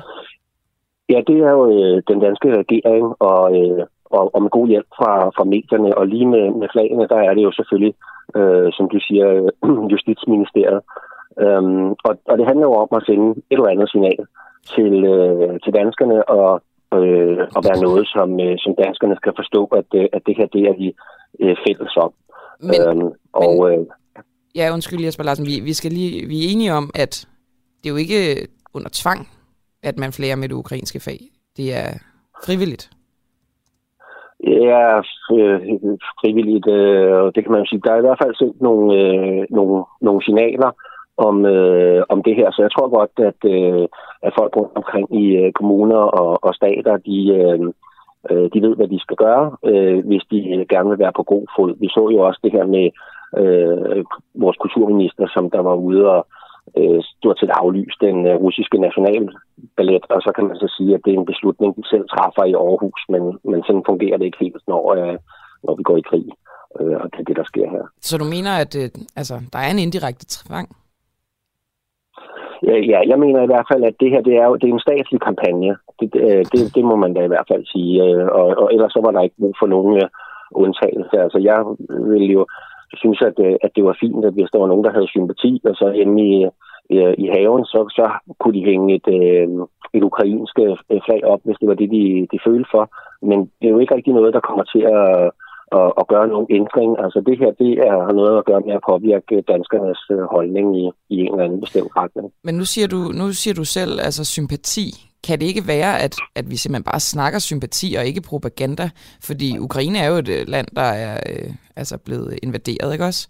Ja, 1.09 1.20
det 1.26 1.37
er 1.46 1.50
jo 1.50 1.62
øh, 1.74 2.02
den 2.09 2.20
danske 2.20 2.48
regering, 2.61 3.07
og, 3.18 3.42
øh, 3.59 3.87
og, 4.05 4.35
og 4.35 4.42
med 4.42 4.50
god 4.50 4.68
hjælp 4.68 4.88
fra, 4.98 5.12
fra 5.37 5.44
medierne. 5.44 5.98
Og 5.98 6.07
lige 6.07 6.26
med, 6.26 6.44
med 6.61 6.68
flagene, 6.72 7.09
der 7.09 7.20
er 7.29 7.35
det 7.35 7.42
jo 7.42 7.52
selvfølgelig, 7.52 7.94
øh, 8.37 8.68
som 8.76 8.88
du 8.88 8.98
siger, 9.07 9.26
Justitsministeriet. 9.92 10.81
Øhm, 11.44 11.88
og, 12.07 12.12
og 12.31 12.35
det 12.38 12.46
handler 12.46 12.66
jo 12.66 12.74
om 12.85 12.88
at 12.98 13.05
sende 13.07 13.31
et 13.50 13.59
eller 13.59 13.74
andet 13.74 13.90
signal 13.90 14.22
til, 14.74 14.94
øh, 15.14 15.61
til 15.64 15.72
danskerne, 15.81 16.18
og, 16.38 16.50
øh, 16.98 17.38
og 17.57 17.61
være 17.68 17.81
noget, 17.87 18.07
som, 18.14 18.29
øh, 18.40 18.57
som 18.64 18.72
danskerne 18.85 19.16
skal 19.16 19.33
forstå, 19.40 19.64
at, 19.79 19.88
øh, 20.00 20.07
at 20.12 20.22
det 20.26 20.37
her, 20.38 20.46
det 20.46 20.62
er 20.70 20.74
vi 20.83 20.88
øh, 21.42 21.57
fælles 21.66 21.96
om. 22.05 22.12
Men, 22.68 22.81
øhm, 22.88 23.11
og, 23.33 23.55
men, 23.70 23.81
øh, 23.81 23.87
ja, 24.59 24.72
undskyld 24.74 25.05
Jesper 25.05 25.24
Larsen, 25.24 25.46
vi, 25.46 25.61
vi, 25.68 25.72
skal 25.72 25.90
lige, 25.90 26.26
vi 26.31 26.37
er 26.38 26.48
enige 26.52 26.72
om, 26.72 26.90
at 26.94 27.29
det 27.79 27.87
er 27.88 27.94
jo 27.94 28.00
ikke 28.07 28.22
under 28.77 28.91
tvang, 28.93 29.29
at 29.83 29.99
man 29.99 30.12
flere 30.12 30.37
med 30.37 30.49
det 30.49 30.55
ukrainske 30.55 31.01
fag. 31.01 31.21
Det 31.57 31.77
er 31.77 31.89
frivilligt. 32.47 32.91
Ja, 34.45 34.99
øh, 35.37 35.61
frivilligt, 36.21 36.69
øh, 36.71 37.33
det 37.35 37.41
kan 37.45 37.53
man 37.53 37.67
sige. 37.67 37.81
Der 37.85 37.93
er 37.93 37.99
i 37.99 38.07
hvert 38.07 38.23
fald 38.23 38.35
sendt 38.35 38.61
nogle, 38.62 38.87
øh, 39.01 39.47
nogle, 39.51 39.85
nogle 40.01 40.25
signaler 40.25 40.71
om, 41.17 41.47
øh, 41.47 42.03
om 42.09 42.23
det 42.23 42.37
her, 42.37 42.51
så 42.51 42.62
jeg 42.62 42.73
tror 42.73 42.89
godt, 42.99 43.15
at, 43.31 43.41
øh, 43.55 43.89
at 44.23 44.33
folk 44.39 44.57
rundt 44.57 44.77
omkring 44.77 45.07
i 45.23 45.25
øh, 45.37 45.53
kommuner 45.53 46.03
og, 46.21 46.45
og 46.45 46.55
stater, 46.55 46.97
de, 46.97 47.19
øh, 47.41 47.61
øh 48.31 48.51
de 48.55 48.62
ved, 48.67 48.77
hvad 48.77 48.89
de 48.89 49.01
skal 49.01 49.17
gøre, 49.17 49.57
øh, 49.65 50.07
hvis 50.07 50.25
de 50.31 50.67
gerne 50.69 50.89
vil 50.91 50.99
være 50.99 51.17
på 51.17 51.23
god 51.23 51.47
fod. 51.57 51.75
Vi 51.81 51.89
så 51.89 52.09
jo 52.15 52.19
også 52.19 52.41
det 52.45 52.53
her 52.53 52.67
med 52.77 52.87
øh, 53.41 54.05
vores 54.35 54.57
kulturminister, 54.57 55.27
som 55.35 55.51
der 55.51 55.61
var 55.61 55.75
ude 55.75 56.11
og 56.11 56.27
øh, 56.31 56.45
stort 57.18 57.38
set 57.40 57.50
aflyst 57.50 58.00
den 58.00 58.26
øh, 58.26 58.37
russiske 58.44 58.79
nationalballet, 58.79 60.05
og 60.14 60.20
så 60.22 60.31
kan 60.37 60.44
man 60.46 60.57
så 60.57 60.68
sige, 60.76 60.94
at 60.94 61.00
det 61.05 61.12
er 61.14 61.18
en 61.18 61.33
beslutning, 61.33 61.76
de 61.76 61.88
selv 61.92 62.05
træffer 62.09 62.44
i 62.44 62.55
Aarhus, 62.55 63.02
men, 63.09 63.22
men 63.50 63.62
sådan 63.66 63.88
fungerer 63.90 64.16
det 64.18 64.24
ikke 64.26 64.44
helt, 64.44 64.62
når, 64.72 64.94
øh, 64.94 65.16
når 65.64 65.74
vi 65.76 65.83
går 65.83 65.96
i 65.96 66.09
krig, 66.11 66.26
øh, 66.81 66.96
og 67.02 67.07
det 67.12 67.18
er 67.20 67.29
det, 67.29 67.37
der 67.37 67.44
sker 67.44 67.70
her. 67.70 67.85
Så 68.00 68.18
du 68.18 68.24
mener, 68.24 68.52
at 68.64 68.72
øh, 68.83 68.88
altså, 69.20 69.35
der 69.52 69.59
er 69.59 69.70
en 69.70 69.85
indirekte 69.87 70.26
tvang? 70.35 70.68
Ja, 72.68 72.76
ja, 72.92 73.00
jeg 73.11 73.18
mener 73.18 73.42
i 73.42 73.52
hvert 73.52 73.68
fald, 73.72 73.85
at 73.85 73.96
det 74.00 74.11
her 74.11 74.20
det 74.29 74.37
er, 74.37 74.46
jo, 74.50 74.57
det 74.57 74.68
er 74.68 74.74
en 74.74 74.87
statslig 74.88 75.20
kampagne. 75.20 75.76
Det, 76.00 76.09
det, 76.52 76.74
det 76.74 76.85
må 76.85 76.96
man 76.96 77.14
da 77.14 77.20
i 77.24 77.33
hvert 77.33 77.48
fald 77.50 77.64
sige. 77.72 77.92
Og, 78.38 78.46
og 78.62 78.74
ellers 78.74 78.92
så 78.92 79.00
var 79.05 79.11
der 79.11 79.22
ikke 79.22 79.40
brug 79.40 79.55
for 79.61 79.66
nogen 79.66 80.02
undtagelse. 80.62 81.16
Altså 81.24 81.38
jeg 81.38 81.59
vil 82.12 82.26
jo 82.37 82.46
synes, 82.94 83.20
at, 83.22 83.37
øh, 83.46 83.57
at 83.62 83.70
det 83.77 83.85
var 83.85 83.96
fint, 84.01 84.25
at 84.25 84.33
hvis 84.33 84.51
der 84.53 84.59
var 84.59 84.66
nogen, 84.66 84.85
der 84.85 84.92
havde 84.92 85.09
sympati, 85.14 85.61
og 85.64 85.75
så 85.77 85.92
hjemme 85.92 86.20
i, 86.31 86.33
i, 86.94 86.96
i 87.25 87.27
haven, 87.35 87.64
så, 87.64 87.81
så 87.99 88.07
kunne 88.40 88.55
de 88.59 88.68
hænge 88.70 88.94
et, 88.94 89.09
øh, 89.18 89.49
et 89.96 90.03
ukrainsk 90.03 90.55
flag 91.07 91.25
op, 91.25 91.40
hvis 91.44 91.59
det 91.61 91.68
var 91.68 91.75
det, 91.75 91.90
de, 91.90 92.27
de 92.33 92.38
følte 92.46 92.68
for. 92.75 92.85
Men 93.31 93.38
det 93.59 93.66
er 93.66 93.75
jo 93.75 93.79
ikke 93.79 93.94
rigtig 93.94 94.12
noget, 94.14 94.35
der 94.35 94.49
kommer 94.49 94.64
til 94.64 94.83
at 94.99 95.31
at, 95.72 95.88
at 96.01 96.05
gøre 96.12 96.29
nogen 96.29 96.46
ændring. 96.59 96.90
Altså 97.05 97.18
det 97.27 97.38
her, 97.38 97.51
det 97.62 97.72
er, 97.88 97.94
har 98.07 98.14
noget 98.20 98.38
at 98.38 98.44
gøre 98.44 98.62
med 98.66 98.75
at 98.79 98.87
påvirke 98.90 99.37
danskernes 99.51 100.03
holdning 100.35 100.66
i, 100.83 100.85
i 101.14 101.16
en 101.20 101.33
eller 101.33 101.44
anden 101.44 101.61
bestemt 101.61 101.90
retning. 101.96 102.33
Men 102.44 102.55
nu 102.55 102.64
siger 102.64 102.88
du, 102.94 103.01
nu 103.20 103.27
siger 103.33 103.55
du 103.55 103.64
selv, 103.64 103.92
altså 104.07 104.25
sympati. 104.25 104.87
Kan 105.27 105.41
det 105.41 105.47
ikke 105.47 105.65
være, 105.67 105.93
at, 106.05 106.15
at 106.35 106.51
vi 106.51 106.57
simpelthen 106.57 106.91
bare 106.93 107.01
snakker 107.01 107.39
sympati 107.39 107.95
og 107.99 108.05
ikke 108.07 108.23
propaganda? 108.31 108.91
Fordi 109.29 109.59
Ukraine 109.59 109.99
er 109.99 110.09
jo 110.09 110.17
et 110.17 110.49
land, 110.49 110.67
der 110.77 110.89
er 111.05 111.15
øh, 111.31 111.51
altså 111.77 111.99
blevet 112.07 112.39
invaderet, 112.43 112.93
ikke 112.93 113.05
også? 113.05 113.29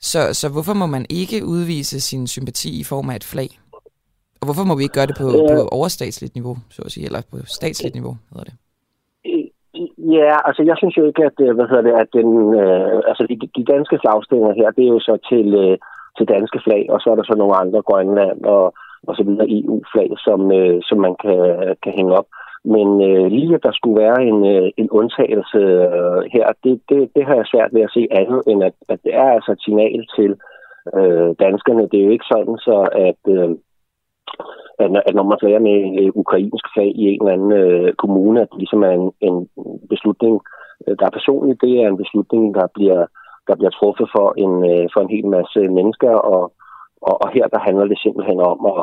Så, 0.00 0.20
så 0.40 0.46
hvorfor 0.52 0.74
må 0.74 0.86
man 0.86 1.04
ikke 1.10 1.44
udvise 1.44 2.00
sin 2.00 2.26
sympati 2.26 2.80
i 2.80 2.84
form 2.84 3.10
af 3.10 3.16
et 3.16 3.24
flag? 3.24 3.48
Og 4.40 4.44
hvorfor 4.46 4.64
må 4.64 4.74
vi 4.76 4.82
ikke 4.82 4.98
gøre 4.98 5.10
det 5.10 5.18
på, 5.22 5.28
øh, 5.28 5.48
på 5.52 5.58
overstatsligt 5.78 6.34
niveau, 6.34 6.56
så 6.70 6.82
at 6.82 6.92
sige, 6.92 7.06
eller 7.06 7.22
på 7.30 7.36
statsligt 7.58 7.94
niveau, 7.94 8.14
hedder 8.30 8.44
det? 8.50 8.56
Ja, 10.16 10.34
altså 10.48 10.62
jeg 10.68 10.76
synes 10.78 10.96
jo 10.96 11.04
ikke, 11.06 11.22
at, 11.24 11.36
hvad 11.56 11.68
hedder 11.70 11.86
det, 11.88 11.94
at 12.02 12.08
den, 12.18 12.30
øh, 12.60 12.96
altså 13.10 13.22
de, 13.30 13.34
de 13.58 13.64
danske 13.72 13.96
flagstænger 14.02 14.52
her, 14.60 14.68
det 14.76 14.84
er 14.84 14.92
jo 14.96 15.00
så 15.08 15.14
til, 15.30 15.46
øh, 15.64 15.76
til 16.16 16.26
danske 16.34 16.58
flag, 16.66 16.82
og 16.92 16.98
så 17.00 17.06
er 17.10 17.16
der 17.16 17.26
så 17.26 17.34
nogle 17.38 17.56
andre 17.62 17.82
Grønland 17.88 18.40
og, 18.56 18.64
og 19.08 19.16
så 19.16 19.22
videre 19.22 19.52
EU-flag, 19.58 20.10
som, 20.26 20.52
øh, 20.52 20.78
som 20.88 20.98
man 21.06 21.14
kan, 21.24 21.38
kan 21.82 21.92
hænge 21.98 22.12
op. 22.18 22.28
Men 22.74 22.88
øh, 23.08 23.26
lige 23.26 23.54
at 23.54 23.62
der 23.62 23.72
skulle 23.74 24.00
være 24.04 24.20
en, 24.30 24.38
øh, 24.54 24.70
en 24.76 24.90
undtagelse 24.90 25.62
øh, 25.98 26.22
her, 26.34 26.46
det, 26.64 26.80
det, 26.88 27.10
det 27.16 27.24
har 27.26 27.34
jeg 27.34 27.46
svært 27.52 27.74
ved 27.74 27.82
at 27.82 27.94
se 27.96 28.02
andet, 28.10 28.40
end 28.50 28.64
at, 28.64 28.74
at 28.88 28.98
det 29.04 29.14
er 29.14 29.28
altså 29.36 29.52
et 29.52 29.62
signal 29.62 30.00
til 30.16 30.30
øh, 30.98 31.30
danskerne. 31.44 31.88
Det 31.90 31.98
er 32.00 32.04
jo 32.04 32.10
ikke 32.16 32.32
sådan, 32.32 32.56
så 32.58 32.76
at... 33.08 33.20
Øh, 33.36 33.50
at, 34.78 34.90
at 35.08 35.14
når 35.14 35.22
man 35.22 35.38
flager 35.40 35.62
med 35.68 35.78
øh, 36.00 36.10
ukrainsk 36.22 36.64
flag 36.74 36.90
i 37.02 37.04
en 37.08 37.20
eller 37.20 37.32
anden 37.36 37.52
øh, 37.52 37.92
kommune, 38.02 38.40
at 38.40 38.48
det 38.50 38.58
ligesom 38.58 38.82
er 38.82 38.94
en, 39.00 39.12
en 39.28 39.36
beslutning, 39.92 40.34
øh, 40.86 40.96
der 40.98 41.06
er 41.06 41.16
personligt. 41.18 41.62
Det 41.64 41.72
er 41.82 41.88
en 41.88 42.02
beslutning, 42.04 42.54
der 42.54 42.66
bliver, 42.74 43.06
der 43.48 43.54
bliver 43.56 43.70
truffet 43.70 44.08
for 44.16 44.26
en, 44.44 44.52
øh, 44.72 44.86
for 44.92 45.00
en 45.00 45.14
hel 45.14 45.26
masse 45.36 45.60
mennesker, 45.78 46.14
og, 46.34 46.42
og, 47.02 47.14
og 47.22 47.28
her 47.34 47.46
der 47.54 47.60
handler 47.66 47.86
det 47.92 47.98
simpelthen 48.04 48.40
om 48.40 48.58
at, 48.72 48.80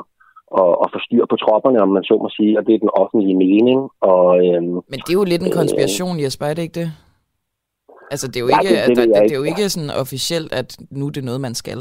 at, 0.59 0.71
at 0.83 0.87
få 0.93 0.99
styr 1.07 1.25
på 1.29 1.35
tropperne, 1.43 1.81
om 1.85 1.89
man 1.89 2.03
så 2.03 2.15
må 2.23 2.29
sige, 2.37 2.57
og 2.59 2.65
det 2.65 2.73
er 2.75 2.85
den 2.85 2.97
offentlige 3.01 3.37
mening. 3.45 3.79
Og, 4.01 4.25
øhm, 4.45 4.75
Men 4.91 4.99
det 5.03 5.11
er 5.11 5.19
jo 5.21 5.31
lidt 5.31 5.43
en 5.43 5.57
konspiration, 5.59 6.15
øh, 6.17 6.23
Jesper, 6.23 6.45
er 6.45 6.53
det 6.53 6.61
ikke 6.67 6.79
det? 6.81 6.89
Altså, 8.11 8.27
det 8.27 8.37
er 8.37 8.45
jo 8.45 8.51
ikke, 8.53 8.73
ja, 8.73 8.85
det, 8.87 8.97
det, 8.97 9.07
det, 9.07 9.23
det 9.23 9.31
er 9.31 9.41
jo 9.41 9.49
ikke 9.51 9.69
sådan 9.69 9.93
officielt, 10.03 10.53
at 10.53 10.69
nu 10.91 11.05
er 11.07 11.11
det 11.11 11.23
noget, 11.23 11.41
man 11.41 11.55
skal. 11.55 11.79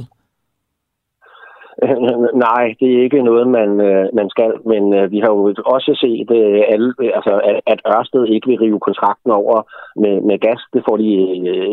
Nej, 2.46 2.64
det 2.80 2.88
er 2.92 3.02
ikke 3.06 3.22
noget, 3.30 3.46
man, 3.58 3.70
øh, 3.88 4.04
man 4.18 4.28
skal, 4.34 4.50
men 4.72 4.82
øh, 4.98 5.10
vi 5.14 5.18
har 5.24 5.30
jo 5.36 5.54
også 5.74 5.92
set, 6.04 6.28
øh, 6.40 6.60
alle, 6.72 6.88
altså, 7.18 7.32
at 7.72 7.80
Ørsted 7.94 8.24
ikke 8.34 8.48
vil 8.48 8.60
rive 8.64 8.80
kontrakten 8.88 9.30
over 9.40 9.58
med, 10.02 10.14
med 10.28 10.36
gas. 10.46 10.60
Det 10.74 10.82
får 10.88 10.96
de 11.02 11.10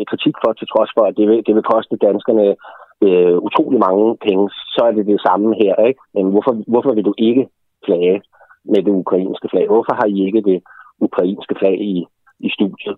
kritik 0.10 0.36
for, 0.44 0.52
til 0.54 0.68
trods 0.74 0.92
for, 0.96 1.04
at 1.10 1.18
det 1.18 1.26
vil, 1.30 1.40
det 1.48 1.54
vil 1.56 1.70
koste 1.74 1.96
danskerne 2.08 2.46
øh, 3.08 3.38
utrolig 3.48 3.80
mange 3.88 4.18
penge, 4.28 4.46
så 4.74 4.82
er 4.88 4.92
det 4.92 5.06
det 5.12 5.22
samme 5.28 5.56
her. 5.62 5.76
Ikke? 5.90 6.02
Men 6.14 6.26
hvorfor, 6.34 6.54
hvorfor 6.74 6.92
vil 6.94 7.06
du 7.10 7.14
ikke 7.18 7.48
flage 7.86 8.22
med 8.72 8.82
det 8.86 8.94
ukrainske 9.04 9.48
flag? 9.52 9.66
Hvorfor 9.68 9.94
har 10.00 10.08
I 10.16 10.26
ikke 10.28 10.42
det 10.42 10.60
ukrainske 11.08 11.56
flag 11.60 11.76
i, 11.92 12.06
i 12.40 12.50
studiet? 12.58 12.98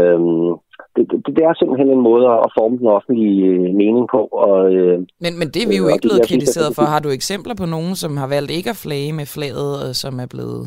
Øhm, 0.00 0.50
det, 0.96 1.04
det, 1.10 1.18
det 1.36 1.42
er 1.48 1.54
simpelthen 1.54 1.90
en 1.90 2.06
måde 2.10 2.26
at 2.44 2.50
forme 2.58 2.76
den 2.78 2.86
offentlige 2.86 3.44
øh, 3.46 3.74
mening 3.82 4.06
på. 4.14 4.20
Og, 4.46 4.74
øh, 4.74 4.98
men, 5.24 5.32
men 5.40 5.48
det 5.52 5.60
er 5.62 5.70
vi 5.72 5.76
jo 5.82 5.88
ikke 5.88 6.08
blevet 6.08 6.28
kritiseret 6.30 6.70
for. 6.76 6.82
Har 6.94 7.00
du 7.02 7.10
eksempler 7.10 7.54
på 7.58 7.66
nogen, 7.74 7.94
som 8.02 8.16
har 8.16 8.28
valgt 8.36 8.50
ikke 8.58 8.70
at 8.70 8.82
flage 8.84 9.12
med 9.12 9.26
flaget, 9.36 9.72
og 9.84 9.90
som 10.02 10.14
er 10.24 10.28
blevet 10.34 10.62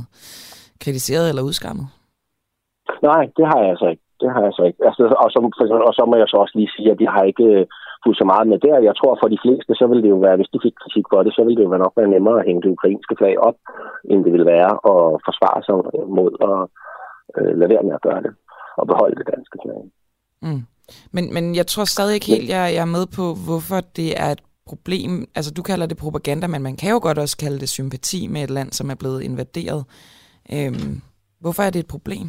kritiseret 0.84 1.26
eller 1.30 1.48
udskammet? 1.50 1.88
Nej, 3.10 3.24
det 3.38 3.46
har 3.52 3.60
jeg 3.62 3.70
altså 3.74 3.88
ikke. 3.94 4.04
Det 4.22 4.30
har 4.32 4.40
jeg 4.42 4.50
altså 4.52 4.64
ikke. 4.70 4.80
Altså, 4.88 5.04
og, 5.24 5.30
så, 5.34 5.40
og 5.90 5.94
så 5.98 6.04
må 6.10 6.16
jeg 6.22 6.28
så 6.30 6.38
også 6.44 6.56
lige 6.60 6.74
sige, 6.76 6.92
at 6.92 7.00
de 7.02 7.08
har 7.16 7.24
ikke 7.32 7.48
øh, 7.58 7.66
fulgt 8.04 8.20
så 8.22 8.26
meget 8.32 8.48
med 8.52 8.60
der. 8.66 8.88
Jeg 8.90 8.96
tror, 9.00 9.14
for 9.22 9.28
de 9.34 9.44
fleste, 9.46 9.72
så 9.80 9.86
vil 9.92 10.04
det 10.04 10.10
jo 10.16 10.20
være, 10.28 10.40
hvis 10.40 10.54
de 10.54 10.64
fik 10.66 10.76
kritik 10.82 11.06
for 11.12 11.20
det, 11.24 11.32
så 11.34 11.42
vil 11.46 11.58
det 11.58 11.64
jo 11.64 11.78
nok 11.86 11.94
være 12.00 12.14
nemmere 12.16 12.40
at 12.40 12.48
hænge 12.48 12.62
det 12.62 12.76
ukrainske 12.76 13.16
flag 13.20 13.36
op, 13.48 13.58
end 14.10 14.20
det 14.26 14.34
vil 14.34 14.46
være 14.56 14.74
at 14.94 15.02
forsvare 15.28 15.60
sig 15.66 15.74
mod 16.18 16.32
at 16.50 16.60
øh, 17.38 17.54
lade 17.60 17.72
være 17.74 17.86
med 17.88 17.96
at 17.98 18.06
gøre 18.08 18.22
det 18.26 18.34
og 18.80 18.86
beholde 18.92 19.16
det 19.20 19.30
danske 19.34 19.58
flag. 19.64 19.82
Mm. 20.46 20.64
Men, 21.16 21.34
men 21.34 21.56
jeg 21.60 21.68
tror 21.68 21.86
stadig 21.86 22.14
ikke 22.16 22.32
helt, 22.34 22.50
jeg, 22.50 22.64
jeg 22.76 22.82
er 22.88 22.96
med 22.98 23.06
på, 23.18 23.26
hvorfor 23.48 23.80
det 24.00 24.10
er 24.24 24.30
et 24.36 24.44
problem. 24.70 25.12
Altså, 25.36 25.52
du 25.58 25.62
kalder 25.62 25.86
det 25.86 25.98
propaganda, 25.98 26.48
men 26.48 26.62
man 26.62 26.76
kan 26.76 26.92
jo 26.92 27.00
godt 27.02 27.18
også 27.18 27.38
kalde 27.38 27.60
det 27.60 27.70
sympati 27.70 28.28
med 28.28 28.42
et 28.44 28.50
land, 28.58 28.72
som 28.72 28.90
er 28.90 28.96
blevet 28.96 29.22
invaderet. 29.22 29.82
Øhm, 30.56 30.94
hvorfor 31.42 31.64
er 31.64 31.70
det 31.70 31.80
et 31.80 31.94
problem? 31.96 32.28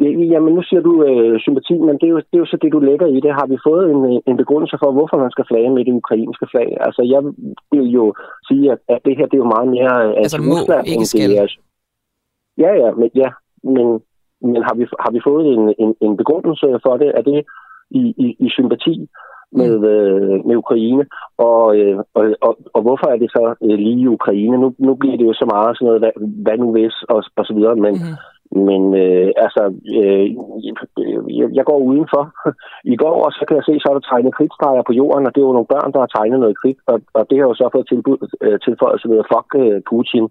Jamen, 0.00 0.54
nu 0.54 0.62
siger 0.62 0.82
du 0.88 1.04
øh, 1.04 1.40
sympati, 1.40 1.74
men 1.78 1.94
det 2.00 2.06
er, 2.06 2.14
jo, 2.14 2.16
det 2.16 2.36
er 2.36 2.42
jo 2.44 2.46
så 2.46 2.58
det, 2.62 2.72
du 2.72 2.80
lægger 2.80 3.06
i 3.06 3.20
det. 3.20 3.32
Har 3.40 3.46
vi 3.46 3.56
fået 3.68 3.90
en, 3.90 4.22
en 4.26 4.36
begrundelse 4.36 4.76
for, 4.82 4.92
hvorfor 4.92 5.16
man 5.16 5.30
skal 5.30 5.44
flage 5.48 5.70
med 5.70 5.84
det 5.84 5.92
ukrainske 5.92 6.46
flag? 6.50 6.68
Altså, 6.80 7.02
jeg 7.12 7.20
vil 7.72 7.90
jo 7.98 8.14
sige, 8.48 8.72
at, 8.72 8.78
at 8.88 9.00
det 9.04 9.16
her 9.16 9.26
det 9.26 9.34
er 9.36 9.44
jo 9.44 9.54
meget 9.54 9.68
mere... 9.76 9.94
Øh, 10.06 10.14
altså, 10.16 10.38
må 10.42 10.52
Rusland, 10.52 10.86
ikke 10.86 11.06
skal. 11.06 11.30
Det 11.30 11.38
er, 11.38 11.46
ja, 12.58 12.70
ja, 12.82 12.90
men, 13.00 13.10
ja, 13.14 13.30
men, 13.74 13.86
men 14.52 14.60
har, 14.66 14.74
vi, 14.74 14.84
har 15.04 15.10
vi 15.12 15.20
fået 15.28 15.46
en, 15.54 15.74
en, 15.78 15.94
en 16.06 16.16
begrundelse 16.16 16.66
for 16.84 16.96
det? 16.96 17.08
Er 17.18 17.22
det 17.22 17.44
i, 17.90 18.02
i, 18.24 18.26
i 18.46 18.48
sympati 18.56 19.08
med, 19.52 19.78
mm. 19.78 19.84
øh, 19.84 20.46
med 20.46 20.56
Ukraine? 20.56 21.04
Og, 21.38 21.76
øh, 21.76 21.98
og, 22.14 22.24
og, 22.46 22.58
og 22.74 22.80
hvorfor 22.82 23.06
er 23.14 23.18
det 23.22 23.30
så 23.30 23.54
øh, 23.64 23.78
lige 23.86 24.10
Ukraine? 24.10 24.56
Nu, 24.58 24.74
nu 24.78 24.94
bliver 24.94 25.16
det 25.16 25.26
jo 25.26 25.32
så 25.32 25.46
meget 25.54 25.76
sådan 25.76 25.86
noget, 25.86 26.00
hvad, 26.02 26.12
hvad 26.44 26.58
nu 26.58 26.72
hvis, 26.72 26.96
og, 27.08 27.24
og 27.36 27.44
så 27.46 27.54
videre, 27.54 27.76
men... 27.76 27.94
Mm 27.94 28.16
men 28.68 28.82
øh, 29.04 29.30
altså, 29.44 29.62
øh, 29.98 30.26
jeg, 31.38 31.48
jeg 31.58 31.64
går 31.70 31.78
udenfor. 31.90 32.24
I 32.94 32.96
går, 32.96 33.16
og 33.26 33.32
så 33.32 33.42
kan 33.46 33.56
jeg 33.56 33.64
se, 33.66 33.74
så 33.80 33.86
er 33.88 33.96
der 33.96 34.08
tegnet 34.10 34.36
kridtstreger 34.36 34.82
på 34.86 34.92
jorden, 35.00 35.26
og 35.26 35.32
det 35.34 35.40
er 35.40 35.48
jo 35.48 35.58
nogle 35.58 35.72
børn, 35.74 35.92
der 35.92 36.00
har 36.04 36.12
tegnet 36.16 36.40
noget 36.40 36.60
kridt, 36.62 36.80
og, 36.86 36.98
og 37.18 37.22
det 37.30 37.36
har 37.38 37.46
jo 37.50 37.54
så 37.54 37.68
fået 37.72 37.88
tilbud, 37.88 38.18
øh, 38.44 38.58
tilføjet 38.66 39.00
sig 39.00 39.10
ved 39.10 39.22
at 39.22 39.30
fuck 39.32 39.48
øh, 39.62 39.80
Putin 39.90 40.26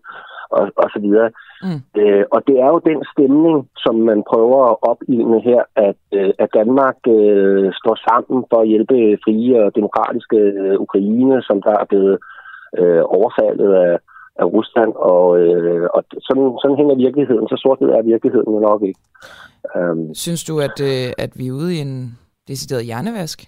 og, 0.57 0.63
og 0.83 0.87
så 0.93 0.99
videre. 1.05 1.29
Mm. 1.65 1.79
Øh, 2.01 2.23
og 2.35 2.39
det 2.47 2.55
er 2.65 2.69
jo 2.73 2.79
den 2.91 2.99
stemning, 3.13 3.57
som 3.83 3.95
man 4.09 4.19
prøver 4.31 4.59
at 4.71 4.77
opildne 4.91 5.39
her, 5.49 5.61
at, 5.75 6.01
øh, 6.19 6.33
at 6.43 6.49
Danmark 6.59 6.97
øh, 7.17 7.67
står 7.79 7.95
sammen 8.07 8.45
for 8.49 8.59
at 8.61 8.67
hjælpe 8.71 8.97
frie 9.23 9.65
og 9.65 9.75
demokratiske 9.79 10.37
øh, 10.61 10.75
Ukraine, 10.85 11.41
som 11.47 11.61
der 11.61 11.73
er 11.81 11.85
blevet 11.91 12.17
øh, 12.79 13.03
overfaldet 13.17 13.71
af 13.73 13.93
af 14.41 14.45
Rusland, 14.45 14.91
og, 14.95 15.39
øh, 15.39 15.87
og 15.95 16.01
sådan, 16.27 16.47
sådan 16.61 16.77
hænger 16.77 16.95
virkeligheden. 16.95 17.47
Så 17.47 17.55
sort 17.63 17.81
er 17.81 18.01
virkeligheden 18.01 18.61
nok 18.61 18.81
ikke. 18.89 18.99
Um, 19.75 20.13
Synes 20.13 20.43
du, 20.43 20.53
at, 20.67 20.77
øh, 20.91 21.07
at 21.17 21.31
vi 21.39 21.47
er 21.47 21.57
ude 21.61 21.75
i 21.75 21.79
en 21.87 22.17
decideret 22.47 22.85
hjernevask? 22.85 23.39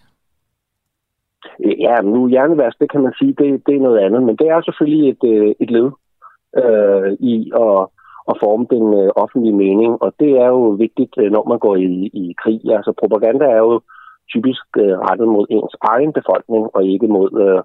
Ja, 1.85 1.95
nu 2.01 2.27
hjernevask, 2.27 2.79
det 2.79 2.91
kan 2.91 3.01
man 3.01 3.13
sige, 3.19 3.33
det, 3.39 3.67
det 3.67 3.75
er 3.75 3.85
noget 3.87 3.99
andet, 4.05 4.23
men 4.23 4.35
det 4.35 4.47
er 4.47 4.61
selvfølgelig 4.61 5.09
et, 5.09 5.23
øh, 5.33 5.55
et 5.59 5.69
led 5.71 5.89
øh, 6.63 7.09
i 7.33 7.51
at, 7.65 7.79
at 8.31 8.35
forme 8.43 8.65
den 8.75 8.85
øh, 9.01 9.09
offentlige 9.15 9.59
mening, 9.65 10.01
og 10.03 10.13
det 10.19 10.31
er 10.43 10.47
jo 10.47 10.63
vigtigt, 10.85 11.13
øh, 11.17 11.31
når 11.31 11.43
man 11.51 11.59
går 11.59 11.75
i, 11.75 12.09
i 12.21 12.35
krig. 12.43 12.61
Altså 12.77 12.91
propaganda 13.01 13.45
er 13.45 13.57
jo 13.57 13.81
typisk 14.33 14.65
øh, 14.77 14.95
rettet 15.05 15.27
mod 15.27 15.45
ens 15.49 15.75
egen 15.81 16.13
befolkning, 16.13 16.63
og 16.73 16.83
ikke 16.85 17.07
mod 17.07 17.31
øh, 17.45 17.61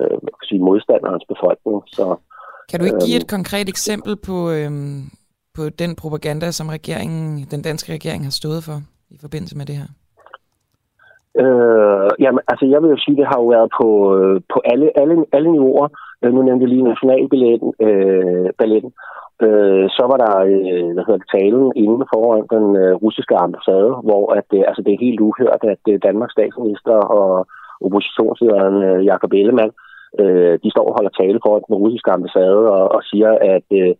øh, 0.00 0.18
sige, 0.48 0.62
modstanderens 0.68 1.24
befolkning. 1.32 1.82
Så 1.86 2.16
kan 2.68 2.80
du 2.80 2.84
ikke 2.84 3.04
give 3.06 3.16
et 3.16 3.22
øhm. 3.22 3.34
konkret 3.36 3.68
eksempel 3.68 4.16
på, 4.26 4.50
øhm, 4.50 5.02
på 5.56 5.62
den 5.68 5.96
propaganda, 5.96 6.50
som 6.50 6.68
regeringen, 6.68 7.46
den 7.50 7.62
danske 7.62 7.92
regering 7.92 8.24
har 8.24 8.30
stået 8.40 8.64
for 8.64 8.78
i 9.10 9.18
forbindelse 9.20 9.56
med 9.56 9.66
det 9.66 9.76
her? 9.76 9.88
Øh, 11.42 12.10
jamen, 12.24 12.40
altså 12.48 12.64
jeg 12.72 12.82
vil 12.82 12.90
jo 12.94 12.98
sige, 13.04 13.16
det 13.16 13.26
har 13.26 13.38
jo 13.42 13.46
været 13.56 13.70
på, 13.80 13.88
øh, 14.16 14.40
på 14.52 14.58
alle, 14.72 14.86
alle, 15.00 15.14
alle 15.32 15.52
niveauer. 15.52 15.88
Øh, 16.22 16.32
nu 16.34 16.42
nævnte 16.42 16.62
jeg 16.64 16.72
lige 16.72 16.90
nationalballetten. 16.92 17.70
Øh, 17.86 18.48
balletten. 18.58 18.92
Øh, 19.44 19.86
så 19.96 20.02
var 20.10 20.18
der 20.24 20.34
øh, 20.52 20.88
hvad 20.94 21.04
hedder 21.06 21.22
det, 21.22 21.32
talen 21.36 21.72
inden 21.82 22.02
foran 22.12 22.46
den 22.54 22.66
øh, 22.82 22.94
russiske 23.04 23.36
ambassade, 23.44 23.90
hvor 24.06 24.24
at, 24.38 24.48
øh, 24.58 24.64
altså, 24.68 24.82
det 24.82 24.92
er 24.92 25.04
helt 25.06 25.20
uhørt, 25.20 25.62
at 25.74 25.82
øh, 25.92 25.98
Danmarks 26.06 26.32
statsminister 26.36 26.96
og 27.18 27.46
oppositionslederen 27.86 28.76
øh, 28.88 29.04
Jakob 29.10 29.32
Ellemann 29.32 29.72
øh, 30.22 30.54
de 30.62 30.70
står 30.70 30.86
og 30.88 30.96
holder 30.98 31.12
tale 31.20 31.38
for 31.44 31.54
den 31.66 31.74
russiske 31.82 32.10
ambassade 32.16 32.62
og, 32.76 32.84
og 32.96 33.00
siger, 33.10 33.30
at 33.54 33.68
øh, 33.80 33.92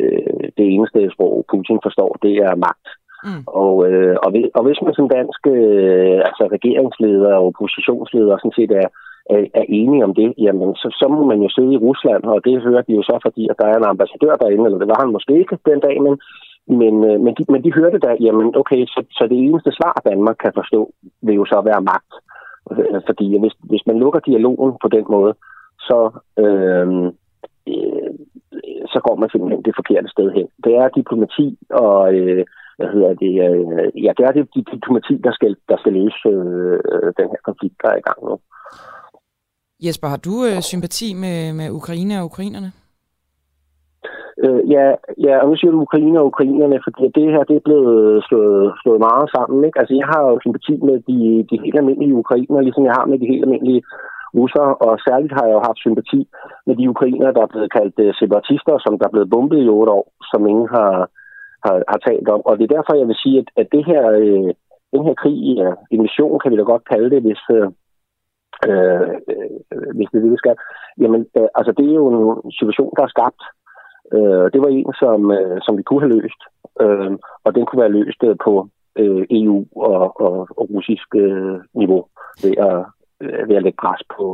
øh, 0.00 0.44
det 0.58 0.66
eneste 0.74 1.00
sprog, 1.14 1.44
Putin 1.50 1.78
forstår, 1.86 2.10
det 2.22 2.34
er 2.48 2.62
magt. 2.66 2.88
Mm. 3.26 3.42
Og, 3.62 3.74
øh, 3.88 4.16
og, 4.24 4.28
hvis, 4.32 4.46
og 4.56 4.62
hvis 4.66 4.82
man 4.84 4.94
som 4.94 5.08
dansk 5.16 5.42
øh, 5.56 6.18
altså 6.28 6.44
regeringsleder 6.56 7.32
og 7.38 7.46
oppositionsleder 7.46 8.34
sådan 8.36 8.58
set 8.58 8.72
er, 8.82 8.88
er, 9.34 9.40
er 9.60 9.66
enige 9.80 10.04
om 10.08 10.14
det, 10.20 10.30
jamen 10.44 10.70
så, 10.74 10.88
så 11.00 11.06
må 11.14 11.20
man 11.30 11.40
jo 11.44 11.48
sidde 11.48 11.72
i 11.74 11.82
Rusland, 11.86 12.22
og 12.24 12.38
det 12.46 12.62
hører 12.66 12.82
de 12.86 12.92
jo 12.98 13.02
så, 13.02 13.16
fordi 13.26 13.42
at 13.50 13.58
der 13.60 13.66
er 13.68 13.76
en 13.78 13.92
ambassadør 13.92 14.34
derinde, 14.36 14.64
eller 14.64 14.78
det 14.78 14.92
var 14.92 15.00
han 15.02 15.14
måske 15.16 15.32
ikke 15.38 15.58
den 15.70 15.80
dag, 15.86 15.96
men, 16.06 16.14
men, 16.80 16.94
øh, 17.08 17.20
men, 17.24 17.32
de, 17.36 17.42
men 17.52 17.64
de 17.64 17.76
hørte 17.78 17.98
da, 17.98 18.10
jamen 18.26 18.46
okay, 18.62 18.80
så, 18.94 19.00
så 19.18 19.22
det 19.30 19.38
eneste 19.38 19.70
svar, 19.78 19.94
Danmark 20.10 20.36
kan 20.44 20.52
forstå, 20.60 20.80
vil 21.26 21.34
jo 21.40 21.44
så 21.44 21.58
være 21.70 21.86
magt. 21.92 22.12
Øh, 22.72 23.00
fordi 23.08 23.26
hvis, 23.40 23.54
hvis 23.70 23.84
man 23.86 23.98
lukker 24.02 24.20
dialogen 24.20 24.72
på 24.82 24.88
den 24.96 25.06
måde, 25.14 25.32
så, 25.88 26.00
øh, 26.44 26.88
øh, 27.72 28.10
så 28.92 28.98
går 29.06 29.16
man 29.16 29.28
simpelthen 29.30 29.62
det 29.66 29.74
forkerte 29.80 30.08
sted 30.08 30.28
hen. 30.36 30.48
Det 30.64 30.72
er 30.82 30.88
diplomati, 30.88 31.46
og 31.70 32.14
øh, 32.14 32.44
hvad 32.78 32.88
hedder 32.94 33.12
det, 33.24 33.32
øh, 33.48 34.04
ja, 34.04 34.10
det 34.16 34.24
er 34.28 34.32
det, 34.36 34.48
det 34.54 34.68
diplomati, 34.72 35.14
der 35.26 35.32
skal, 35.32 35.56
der 35.68 35.76
skal 35.78 35.92
løse 35.92 36.28
øh, 36.28 37.12
den 37.18 37.26
her 37.32 37.40
konflikt, 37.48 37.76
der 37.82 37.88
er 37.90 37.98
i 37.98 38.06
gang 38.08 38.18
nu. 38.28 38.34
Jesper, 39.86 40.08
har 40.08 40.20
du 40.28 40.34
øh, 40.48 40.60
sympati 40.70 41.08
med, 41.24 41.38
med 41.58 41.70
Ukraine 41.70 42.14
og 42.20 42.24
ukrainerne? 42.30 42.70
Øh, 44.44 44.62
ja, 44.74 44.86
ja, 45.26 45.34
og 45.42 45.46
nu 45.48 45.54
siger 45.56 45.70
du 45.70 45.80
Ukraine 45.88 46.20
og 46.20 46.26
ukrainerne, 46.32 46.78
fordi 46.86 47.04
det 47.18 47.32
her 47.34 47.42
det 47.50 47.56
er 47.56 47.66
blevet 47.68 48.24
slået, 48.28 48.72
slået 48.82 49.00
meget 49.08 49.26
sammen. 49.36 49.64
Ikke? 49.64 49.78
Altså, 49.80 49.94
jeg 50.00 50.06
har 50.12 50.22
jo 50.30 50.38
sympati 50.44 50.74
med 50.88 50.96
de, 51.08 51.18
de 51.50 51.56
helt 51.64 51.76
almindelige 51.80 52.20
ukrainer, 52.22 52.60
ligesom 52.60 52.84
jeg 52.88 52.94
har 52.98 53.06
med 53.06 53.18
de 53.18 53.30
helt 53.32 53.44
almindelige 53.44 53.82
russer, 54.36 54.66
og 54.86 54.92
særligt 55.06 55.36
har 55.38 55.44
jeg 55.46 55.54
jo 55.56 55.62
haft 55.68 55.78
sympati 55.84 56.20
med 56.66 56.74
de 56.76 56.90
ukrainer, 56.94 57.30
der 57.32 57.42
er 57.42 57.52
blevet 57.52 57.72
kaldt 57.72 57.96
øh, 58.04 58.14
separatister, 58.20 58.74
som 58.84 58.98
der 58.98 59.06
er 59.06 59.14
blevet 59.14 59.30
bombet 59.30 59.60
i 59.64 59.68
otte 59.78 59.92
år, 59.98 60.06
som 60.30 60.46
ingen 60.46 60.68
har, 60.76 60.94
har, 61.64 61.76
har 61.92 61.98
talt 62.08 62.28
om. 62.28 62.40
Og 62.48 62.52
det 62.58 62.64
er 62.64 62.74
derfor, 62.76 62.92
jeg 62.94 63.08
vil 63.08 63.22
sige, 63.24 63.38
at, 63.42 63.48
at 63.60 63.66
det 63.74 63.84
her, 63.90 64.02
øh, 64.22 64.50
den 64.94 65.02
her 65.06 65.14
krig, 65.22 65.38
ja, 65.62 65.70
invasion 65.96 66.40
kan 66.40 66.50
vi 66.52 66.56
da 66.56 66.62
godt 66.62 66.84
kalde 66.92 67.10
det, 67.14 67.20
hvis, 67.26 67.42
øh, 67.56 67.68
øh, 68.68 69.14
øh, 69.32 69.88
hvis 69.96 70.08
det 70.10 70.18
er 70.18 70.24
det, 70.24 70.32
vi 70.36 70.42
skal. 70.42 70.56
Jamen, 71.02 71.22
øh, 71.38 71.48
altså 71.58 71.72
det 71.78 71.86
er 71.88 71.94
jo 72.00 72.06
en 72.12 72.52
situation, 72.58 72.92
der 72.96 73.02
er 73.04 73.14
skabt. 73.14 73.42
Øh, 74.16 74.46
det 74.52 74.60
var 74.62 74.70
en, 74.70 74.86
som, 75.02 75.30
øh, 75.38 75.58
som 75.64 75.78
vi 75.78 75.82
kunne 75.82 76.02
have 76.04 76.14
løst, 76.16 76.42
øh, 76.82 77.12
og 77.44 77.54
den 77.54 77.66
kunne 77.66 77.82
være 77.82 77.96
løst 77.98 78.20
øh, 78.28 78.36
på 78.44 78.52
øh, 79.00 79.24
EU 79.30 79.58
og, 79.76 80.20
og, 80.26 80.36
og 80.58 80.64
russisk 80.74 81.08
øh, 81.14 81.56
niveau 81.74 82.02
ved 82.42 82.54
at 82.68 82.78
ved 83.48 83.56
at 83.56 83.64
lægge 83.66 83.82
pres 83.84 84.02
på, 84.16 84.24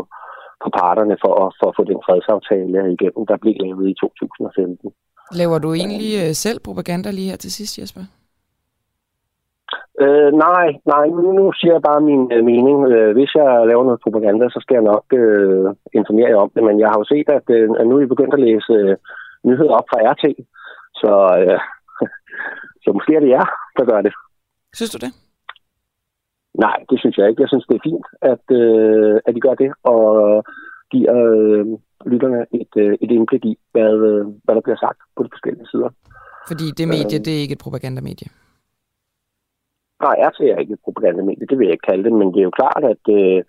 på 0.62 0.68
parterne 0.80 1.16
for, 1.22 1.34
for 1.58 1.66
at 1.70 1.76
få 1.78 1.84
den 1.92 2.00
fredsaftale 2.06 2.92
igennem, 2.96 3.22
der 3.30 3.36
blev 3.42 3.54
lavet 3.64 3.84
i 3.92 3.94
2015. 4.00 4.90
Laver 5.40 5.58
du 5.58 5.70
egentlig 5.74 6.12
øh, 6.22 6.32
selv 6.44 6.58
propaganda 6.60 7.10
lige 7.10 7.30
her 7.30 7.36
til 7.36 7.52
sidst, 7.52 7.78
Jesper? 7.78 8.04
Øh, 10.04 10.30
nej, 10.46 10.66
nej, 10.92 11.06
nu, 11.06 11.32
nu 11.38 11.44
siger 11.58 11.72
jeg 11.72 11.82
bare 11.82 12.00
min 12.10 12.22
øh, 12.34 12.44
mening. 12.50 12.78
Øh, 12.92 13.12
hvis 13.16 13.32
jeg 13.40 13.48
laver 13.70 13.84
noget 13.84 14.04
propaganda, 14.04 14.44
så 14.48 14.58
skal 14.62 14.74
jeg 14.74 14.88
nok 14.92 15.04
øh, 15.22 15.64
informere 15.98 16.30
jer 16.32 16.44
om 16.44 16.50
det, 16.54 16.62
men 16.68 16.80
jeg 16.80 16.88
har 16.90 16.98
jo 17.00 17.06
set, 17.12 17.28
at, 17.38 17.46
øh, 17.56 17.68
at 17.80 17.86
nu 17.86 17.94
er 17.96 18.02
I 18.02 18.12
begyndt 18.14 18.34
at 18.34 18.44
læse 18.48 18.72
øh, 18.72 18.96
nyheder 19.48 19.74
op 19.78 19.88
fra 19.90 20.02
RT, 20.12 20.24
så, 21.00 21.12
øh, 21.40 21.58
så 22.82 22.88
måske 22.96 23.14
er 23.16 23.20
det 23.20 23.34
jer, 23.36 23.46
der 23.78 23.84
gør 23.90 24.00
det. 24.06 24.12
Synes 24.78 24.90
du 24.90 24.98
det? 25.04 25.12
Nej, 26.64 26.78
det 26.90 27.00
synes 27.00 27.16
jeg 27.18 27.28
ikke. 27.28 27.42
Jeg 27.42 27.48
synes, 27.48 27.66
det 27.66 27.76
er 27.76 27.88
fint, 27.90 28.06
at, 28.32 28.44
øh, 28.60 29.20
at 29.26 29.34
de 29.34 29.40
gør 29.40 29.54
det, 29.62 29.70
og 29.82 30.02
giver 30.92 31.14
øh, 31.28 31.66
lytterne 32.12 32.40
et, 32.60 32.72
øh, 32.76 32.92
et 33.02 33.10
indblik 33.10 33.44
i, 33.44 33.54
hvad, 33.72 33.94
øh, 34.10 34.26
hvad 34.44 34.54
der 34.54 34.64
bliver 34.66 34.80
sagt 34.84 35.00
på 35.16 35.22
de 35.22 35.30
forskellige 35.32 35.70
sider. 35.72 35.90
Fordi 36.50 36.66
det 36.78 36.88
medie, 36.88 37.18
øh, 37.18 37.24
det 37.24 37.32
er 37.34 37.42
ikke 37.44 37.56
et 37.58 37.64
propagandamedie? 37.64 38.28
Nej, 40.04 40.16
RT 40.28 40.40
er 40.40 40.62
ikke 40.62 40.76
et 40.78 40.84
propagandamedie, 40.86 41.46
det 41.50 41.58
vil 41.58 41.66
jeg 41.66 41.76
ikke 41.76 41.88
kalde 41.90 42.04
det, 42.04 42.12
men 42.12 42.28
det 42.32 42.40
er 42.40 42.48
jo 42.50 42.58
klart, 42.60 42.82
at, 42.94 43.04
øh, 43.18 43.40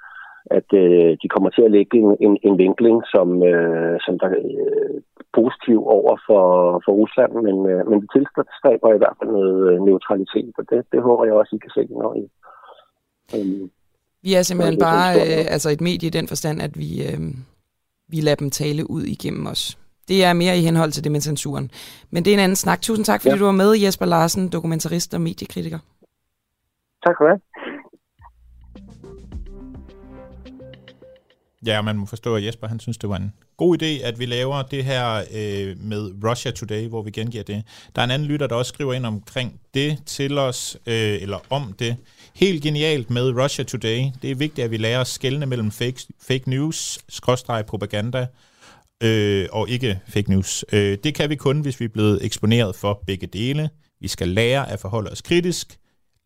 at 0.58 0.70
øh, 0.84 1.12
de 1.22 1.28
kommer 1.34 1.50
til 1.50 1.64
at 1.66 1.72
lægge 1.72 1.98
en, 2.04 2.10
en, 2.26 2.34
en 2.48 2.58
vinkling, 2.58 2.98
som, 3.14 3.28
øh, 3.52 3.96
som 4.06 4.14
der 4.20 4.28
er 4.28 4.42
øh, 4.68 4.98
positiv 5.40 5.80
over 5.98 6.14
for, 6.28 6.46
for 6.86 6.92
Rusland, 7.02 7.34
men, 7.46 7.58
øh, 7.72 7.82
men 7.90 7.98
det 8.02 8.10
tilstræber 8.16 8.90
i 8.94 9.02
hvert 9.02 9.18
fald 9.20 9.32
noget 9.40 9.58
øh, 9.72 9.78
neutralitet, 9.88 10.54
og 10.60 10.64
det, 10.70 10.80
det 10.92 11.02
håber 11.08 11.26
jeg 11.26 11.34
også, 11.34 11.56
I 11.56 11.64
kan 11.66 11.76
se, 11.78 11.84
når 12.02 12.14
I... 12.22 12.24
Vi 14.24 14.34
er 14.34 14.44
simpelthen 14.44 14.80
bare 14.80 15.16
øh, 15.16 15.46
altså 15.48 15.70
et 15.70 15.82
medie 15.82 16.08
i 16.08 16.10
den 16.10 16.28
forstand, 16.28 16.62
at 16.62 16.80
vi, 16.80 17.04
øh, 17.04 17.20
vi 18.08 18.22
lader 18.22 18.36
dem 18.36 18.52
tale 18.52 18.90
ud 18.90 19.04
igennem 19.04 19.46
os. 19.46 19.78
Det 20.08 20.24
er 20.24 20.34
mere 20.34 20.58
i 20.58 20.62
henhold 20.62 20.92
til 20.92 21.04
det 21.04 21.12
med 21.12 21.22
censuren. 21.22 21.72
Men 22.10 22.26
det 22.26 22.32
er 22.32 22.36
en 22.36 22.44
anden 22.44 22.56
snak. 22.56 22.82
Tusind 22.82 23.06
tak, 23.06 23.22
fordi 23.22 23.34
ja. 23.34 23.40
du 23.40 23.46
var 23.46 23.52
med, 23.52 23.78
Jesper 23.78 24.06
Larsen, 24.06 24.50
dokumentarist 24.50 25.14
og 25.14 25.22
mediekritiker. 25.22 25.80
Tak 27.06 27.16
for 27.20 27.28
det. 27.28 27.42
Ja, 31.66 31.82
man 31.82 31.98
må 31.98 32.06
forstå, 32.06 32.36
at 32.36 32.46
Jesper 32.46 32.68
han 32.68 32.80
synes, 32.80 32.98
det 32.98 33.10
var 33.10 33.16
en 33.16 33.34
god 33.58 33.82
idé, 33.82 34.06
at 34.08 34.20
vi 34.20 34.26
laver 34.26 34.62
det 34.62 34.86
her 34.86 35.18
øh, 35.18 35.78
med 35.78 36.12
Russia 36.30 36.52
Today, 36.52 36.88
hvor 36.88 37.02
vi 37.02 37.12
gengiver 37.12 37.44
det. 37.44 37.64
Der 37.96 38.02
er 38.02 38.06
en 38.06 38.12
anden 38.12 38.28
lytter, 38.28 38.48
der 38.48 38.56
også 38.56 38.70
skriver 38.70 38.94
ind 38.94 39.06
omkring 39.06 39.60
det 39.74 39.98
til 40.06 40.38
os, 40.38 40.78
øh, 40.88 41.22
eller 41.22 41.38
om 41.50 41.74
det. 41.80 41.98
Helt 42.40 42.64
genialt 42.64 43.10
med 43.10 43.44
Russia 43.44 43.64
Today. 43.64 44.06
Det 44.22 44.32
er 44.32 44.36
vigtigt, 44.36 44.66
at 44.66 44.72
vi 44.72 44.78
lærer 44.78 45.02
at 45.02 45.08
skelne 45.08 45.46
mellem 45.46 45.72
fake, 45.72 46.08
fake 46.22 46.50
news, 46.50 47.00
skråstreg 47.10 47.66
propaganda, 47.66 48.28
øh, 49.04 49.48
og 49.52 49.70
ikke 49.70 50.00
fake 50.08 50.30
news. 50.30 50.66
Øh, 50.74 50.98
det 51.04 51.16
kan 51.16 51.30
vi 51.30 51.36
kun, 51.36 51.60
hvis 51.60 51.80
vi 51.80 51.86
er 51.86 51.90
blevet 51.90 52.26
eksponeret 52.26 52.76
for 52.76 53.04
begge 53.08 53.28
dele. 53.28 53.70
Vi 54.02 54.08
skal 54.08 54.28
lære 54.28 54.72
at 54.72 54.80
forholde 54.80 55.12
os 55.12 55.22
kritisk, 55.22 55.78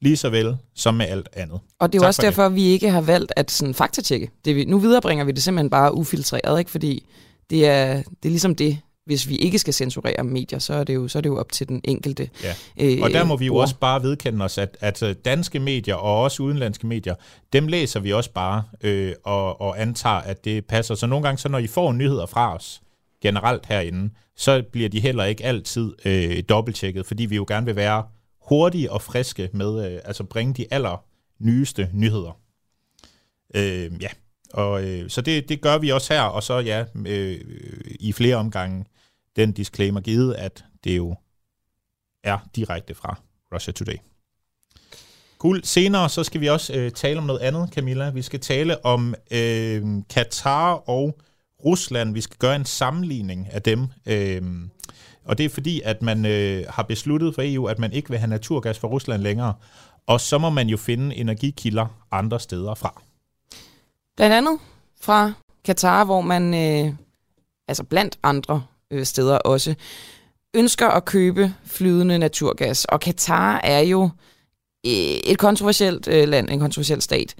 lige 0.02 0.18
så 0.18 0.30
vel 0.30 0.58
som 0.76 0.96
med 0.96 1.06
alt 1.06 1.30
andet. 1.34 1.60
Og 1.80 1.94
det 1.94 2.00
er 2.00 2.04
jo 2.04 2.08
også 2.08 2.22
derfor, 2.22 2.44
det. 2.44 2.56
vi 2.56 2.64
ikke 2.64 2.90
har 2.90 3.02
valgt 3.02 3.32
at 3.36 3.52
sådan 3.52 3.74
faktatjekke. 3.74 4.32
Det, 4.46 4.56
vi, 4.56 4.66
nu 4.66 4.78
viderebringer 4.78 5.26
vi 5.26 5.32
det 5.32 5.44
simpelthen 5.44 5.70
bare 5.70 5.96
ufiltreret, 5.96 6.60
ikke? 6.60 6.72
fordi 6.72 7.06
det 7.50 7.68
er, 7.68 7.94
det 7.96 8.26
er 8.26 8.30
ligesom 8.30 8.56
det, 8.56 8.78
hvis 9.06 9.30
vi 9.30 9.36
ikke 9.36 9.60
skal 9.60 9.74
censurere 9.74 10.24
medier, 10.24 10.60
så 10.60 10.74
er 10.74 10.84
det 10.84 10.96
jo, 10.96 11.08
så 11.08 11.20
er 11.20 11.22
det 11.22 11.30
jo 11.30 11.40
op 11.40 11.52
til 11.52 11.68
den 11.68 11.82
enkelte. 11.84 12.30
Ja. 12.44 12.54
Øh, 12.82 13.02
og 13.02 13.10
der 13.10 13.24
må 13.24 13.38
vi 13.38 13.46
jo 13.46 13.56
også 13.56 13.76
bare 13.76 14.04
vedkende 14.04 14.46
os, 14.46 14.58
at, 14.58 14.78
at 14.80 15.04
øh, 15.04 15.16
danske 15.26 15.60
medier 15.60 15.96
og 15.96 16.22
også 16.22 16.44
udenlandske 16.44 16.88
medier, 16.88 17.16
dem 17.54 17.68
læser 17.68 18.00
vi 18.00 18.14
også 18.14 18.32
bare 18.32 18.64
øh, 18.82 19.14
og, 19.24 19.62
og 19.62 19.82
antager, 19.82 20.16
at 20.16 20.46
det 20.46 20.66
passer. 20.66 20.96
Så 20.96 21.08
nogle 21.08 21.24
gange, 21.24 21.38
så 21.38 21.50
når 21.50 21.58
I 21.58 21.68
får 21.68 21.92
nyheder 21.92 22.26
fra 22.26 22.56
os, 22.56 22.82
generelt 23.22 23.66
herinde, 23.66 24.10
så 24.36 24.64
bliver 24.72 24.90
de 24.90 25.00
heller 25.00 25.24
ikke 25.24 25.44
altid 25.44 25.94
øh, 26.06 26.44
dobbelttjekket, 26.50 27.06
fordi 27.06 27.26
vi 27.26 27.36
jo 27.36 27.46
gerne 27.48 27.66
vil 27.66 27.76
være 27.76 28.04
hurtige 28.48 28.92
og 28.92 29.02
friske 29.02 29.50
med, 29.54 29.92
øh, 29.92 30.00
altså 30.06 30.24
bringe 30.24 30.54
de 30.54 30.66
aller 30.72 31.04
nyeste 31.40 31.90
nyheder. 31.94 32.38
Øh, 33.56 33.92
ja, 34.02 34.10
og 34.54 34.84
øh, 34.84 35.10
så 35.10 35.22
det, 35.22 35.50
det 35.50 35.62
gør 35.62 35.78
vi 35.78 35.90
også 35.90 36.14
her, 36.14 36.22
og 36.22 36.44
så 36.44 36.60
ja, 36.60 36.86
øh, 37.06 37.40
i 38.00 38.12
flere 38.12 38.36
omgange 38.36 38.86
den 39.36 39.52
disclaimer 39.52 40.02
givet, 40.02 40.34
at 40.34 40.66
det 40.84 40.98
jo 40.98 41.16
er 42.24 42.38
direkte 42.56 42.96
fra 42.96 43.20
Russia 43.54 43.74
Today. 43.74 43.98
Cool. 45.38 45.62
Senere 45.64 46.10
så 46.10 46.24
skal 46.24 46.42
vi 46.42 46.48
også 46.48 46.74
øh, 46.74 46.92
tale 46.92 47.18
om 47.18 47.26
noget 47.26 47.40
andet, 47.40 47.70
Camilla. 47.74 48.10
Vi 48.10 48.22
skal 48.22 48.40
tale 48.40 48.86
om 48.86 49.16
øh, 49.32 49.84
Katar 50.10 50.74
og 50.74 51.20
Rusland. 51.66 52.14
Vi 52.14 52.22
skal 52.22 52.38
gøre 52.38 52.56
en 52.56 52.66
sammenligning 52.66 53.48
af 53.52 53.62
dem. 53.62 53.88
Øh, 54.06 54.42
og 55.26 55.38
det 55.38 55.46
er 55.46 55.50
fordi, 55.50 55.82
at 55.82 56.02
man 56.02 56.26
øh, 56.26 56.66
har 56.70 56.84
besluttet 56.84 57.36
for 57.36 57.42
EU, 57.46 57.66
at 57.66 57.80
man 57.80 57.94
ikke 57.94 58.10
vil 58.10 58.20
have 58.20 58.30
naturgas 58.30 58.80
fra 58.80 58.88
Rusland 58.88 59.22
længere. 59.22 59.54
Og 60.08 60.22
så 60.22 60.38
må 60.38 60.50
man 60.50 60.68
jo 60.68 60.78
finde 60.78 61.16
energikilder 61.16 61.88
andre 62.12 62.40
steder 62.40 62.76
fra. 62.76 63.02
Blandt 64.16 64.36
andet 64.36 64.60
fra 65.02 65.34
Katar, 65.66 66.06
hvor 66.06 66.22
man, 66.22 66.54
øh, 66.54 66.94
altså 67.68 67.84
blandt 67.84 68.20
andre 68.24 68.64
øh, 68.94 69.06
steder 69.06 69.38
også, 69.38 69.76
ønsker 70.54 70.88
at 70.88 71.06
købe 71.06 71.54
flydende 71.66 72.20
naturgas. 72.20 72.86
Og 72.86 73.00
Katar 73.00 73.60
er 73.64 73.80
jo 73.80 74.04
øh, 74.86 74.92
et 75.24 75.38
kontroversielt 75.38 76.08
øh, 76.08 76.28
land, 76.28 76.50
en 76.50 76.60
kontroversiel 76.60 77.02
stat. 77.02 77.36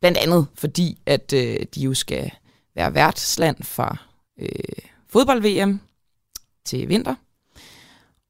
Blandt 0.00 0.18
andet 0.18 0.46
fordi, 0.54 0.98
at 1.06 1.32
øh, 1.32 1.56
de 1.74 1.80
jo 1.80 1.94
skal 1.94 2.30
være 2.74 2.94
værtsland 2.94 3.62
for 3.62 3.98
øh, 4.40 4.48
fodbold-VM 5.08 5.80
til 6.64 6.88
vinter. 6.88 7.14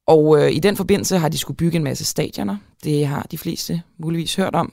Og 0.07 0.39
øh, 0.39 0.53
i 0.53 0.59
den 0.59 0.77
forbindelse 0.77 1.19
har 1.19 1.29
de 1.29 1.39
skulle 1.39 1.57
bygge 1.57 1.77
en 1.77 1.85
masse 1.85 2.05
stadioner. 2.05 2.57
Det 2.85 3.07
har 3.07 3.27
de 3.31 3.39
fleste 3.39 3.83
muligvis 3.99 4.35
hørt 4.35 4.55
om. 4.55 4.73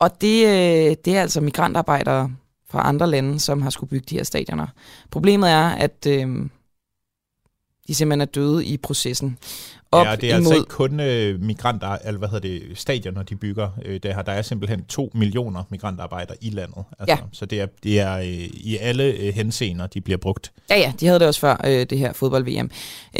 Og 0.00 0.20
det, 0.20 0.46
øh, 0.46 0.96
det 1.04 1.16
er 1.16 1.22
altså 1.22 1.40
migrantarbejdere 1.40 2.32
fra 2.70 2.88
andre 2.88 3.10
lande, 3.10 3.40
som 3.40 3.62
har 3.62 3.70
skulle 3.70 3.90
bygge 3.90 4.06
de 4.10 4.16
her 4.16 4.24
stadioner. 4.24 4.66
Problemet 5.10 5.50
er, 5.50 5.68
at 5.68 6.06
øh, 6.08 6.48
de 7.88 7.94
simpelthen 7.94 8.20
er 8.20 8.24
døde 8.24 8.64
i 8.64 8.76
processen. 8.76 9.38
Op 9.92 10.06
ja, 10.06 10.16
det 10.16 10.30
er 10.30 10.34
altså 10.34 10.50
imod... 10.50 10.52
altså 10.52 10.62
ikke 10.62 10.68
kun 10.68 11.00
øh, 11.00 11.40
migranter, 11.40 11.98
eller 12.04 12.18
hvad 12.18 12.28
hedder 12.28 12.48
det, 12.48 12.78
stadioner, 12.78 13.22
de 13.22 13.36
bygger. 13.36 13.70
Øh, 13.84 14.00
der, 14.02 14.22
der 14.22 14.32
er 14.32 14.42
simpelthen 14.42 14.84
to 14.84 15.10
millioner 15.14 15.62
migrantarbejdere 15.70 16.36
i 16.40 16.50
landet. 16.50 16.84
Altså, 16.98 17.14
ja. 17.14 17.18
Så 17.32 17.46
det 17.46 17.60
er, 17.60 17.66
det 17.82 18.00
er 18.00 18.16
øh, 18.16 18.26
i 18.54 18.76
alle 18.80 19.04
øh, 19.04 19.34
henseender, 19.34 19.86
de 19.86 20.00
bliver 20.00 20.16
brugt. 20.16 20.52
Ja, 20.70 20.78
ja, 20.78 20.92
de 21.00 21.06
havde 21.06 21.18
det 21.18 21.28
også 21.28 21.40
før, 21.40 21.60
øh, 21.64 21.86
det 21.90 21.98
her 21.98 22.12
fodbold-VM. 22.12 22.70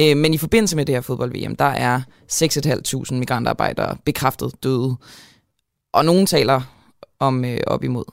Øh, 0.01 0.17
men 0.17 0.35
i 0.35 0.39
forbindelse 0.39 0.77
med 0.77 0.87
det 0.87 0.95
her 0.95 1.01
fodbold-VM, 1.01 1.57
der 1.57 1.65
er 1.65 2.01
6.500 2.33 3.15
migrantarbejdere 3.15 3.97
bekræftet 4.05 4.53
døde. 4.63 4.97
Og 5.93 6.05
nogen 6.05 6.27
taler 6.27 6.61
om 7.19 7.45
øh, 7.45 7.59
op 7.67 7.85
imod 7.85 8.05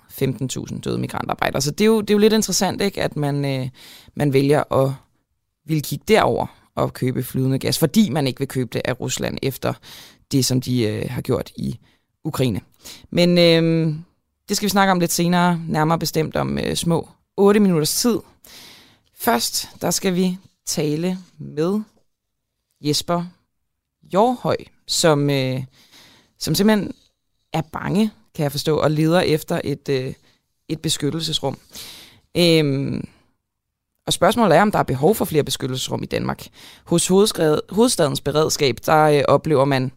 15.000 0.72 0.80
døde 0.80 0.97
migrantarbejdere. 0.97 1.62
Så 1.62 1.72
det 1.72 1.82
er, 1.82 1.86
jo, 1.86 2.02
det 2.02 2.10
er 2.10 2.14
jo 2.14 2.20
lidt 2.20 2.34
interessant, 2.34 2.82
ikke, 2.82 3.02
at 3.02 3.16
man, 3.16 3.45
øh, 3.45 3.70
man 4.16 4.34
vælger 4.34 4.74
at 4.74 4.93
ville 5.70 5.82
kigge 5.82 6.05
derover 6.07 6.47
og 6.76 6.93
købe 6.93 7.24
flydende 7.24 7.59
gas, 7.59 7.80
fordi 7.80 8.09
man 8.09 8.28
ikke 8.28 8.39
vil 8.39 8.47
købe 8.47 8.70
det 8.74 8.82
af 8.86 8.99
Rusland 8.99 9.38
efter 9.41 9.74
det, 10.32 10.45
som 10.45 10.61
de 10.61 10.84
øh, 10.84 11.05
har 11.09 11.22
gjort 11.22 11.51
i 11.55 11.80
Ukraine. 12.24 12.61
Men 13.09 13.38
øh, 13.38 13.95
det 14.49 14.57
skal 14.57 14.65
vi 14.65 14.70
snakke 14.70 14.91
om 14.91 14.99
lidt 14.99 15.11
senere, 15.11 15.61
nærmere 15.67 15.99
bestemt 15.99 16.36
om 16.36 16.57
øh, 16.57 16.76
små 16.76 17.09
8 17.38 17.59
minutters 17.59 17.95
tid. 17.95 18.20
Først, 19.15 19.70
der 19.82 19.91
skal 19.91 20.15
vi 20.15 20.38
tale 20.65 21.17
med 21.38 21.82
Jesper 22.82 23.26
Jorhøj, 24.13 24.57
som, 24.88 25.30
øh, 25.30 25.63
som 26.39 26.55
simpelthen 26.55 26.93
er 27.53 27.61
bange, 27.61 28.11
kan 28.36 28.43
jeg 28.43 28.51
forstå, 28.51 28.78
og 28.78 28.91
leder 28.91 29.22
efter 29.22 29.61
et, 29.63 29.89
øh, 29.89 30.13
et 30.70 30.82
beskyttelsesrum. 30.82 31.57
Øh, 32.38 33.03
og 34.10 34.14
spørgsmålet 34.14 34.57
er, 34.57 34.62
om 34.62 34.72
der 34.72 34.80
er 34.80 34.84
behov 34.84 35.16
for 35.16 35.26
flere 35.26 35.43
beskyttelsesrum 35.43 36.03
i 36.03 36.05
Danmark. 36.05 36.47
Hos 36.86 37.07
hovedstadens 37.70 38.22
beredskab, 38.22 38.76
der 38.86 39.03
øh, 39.03 39.24
oplever 39.28 39.66
man 39.66 39.91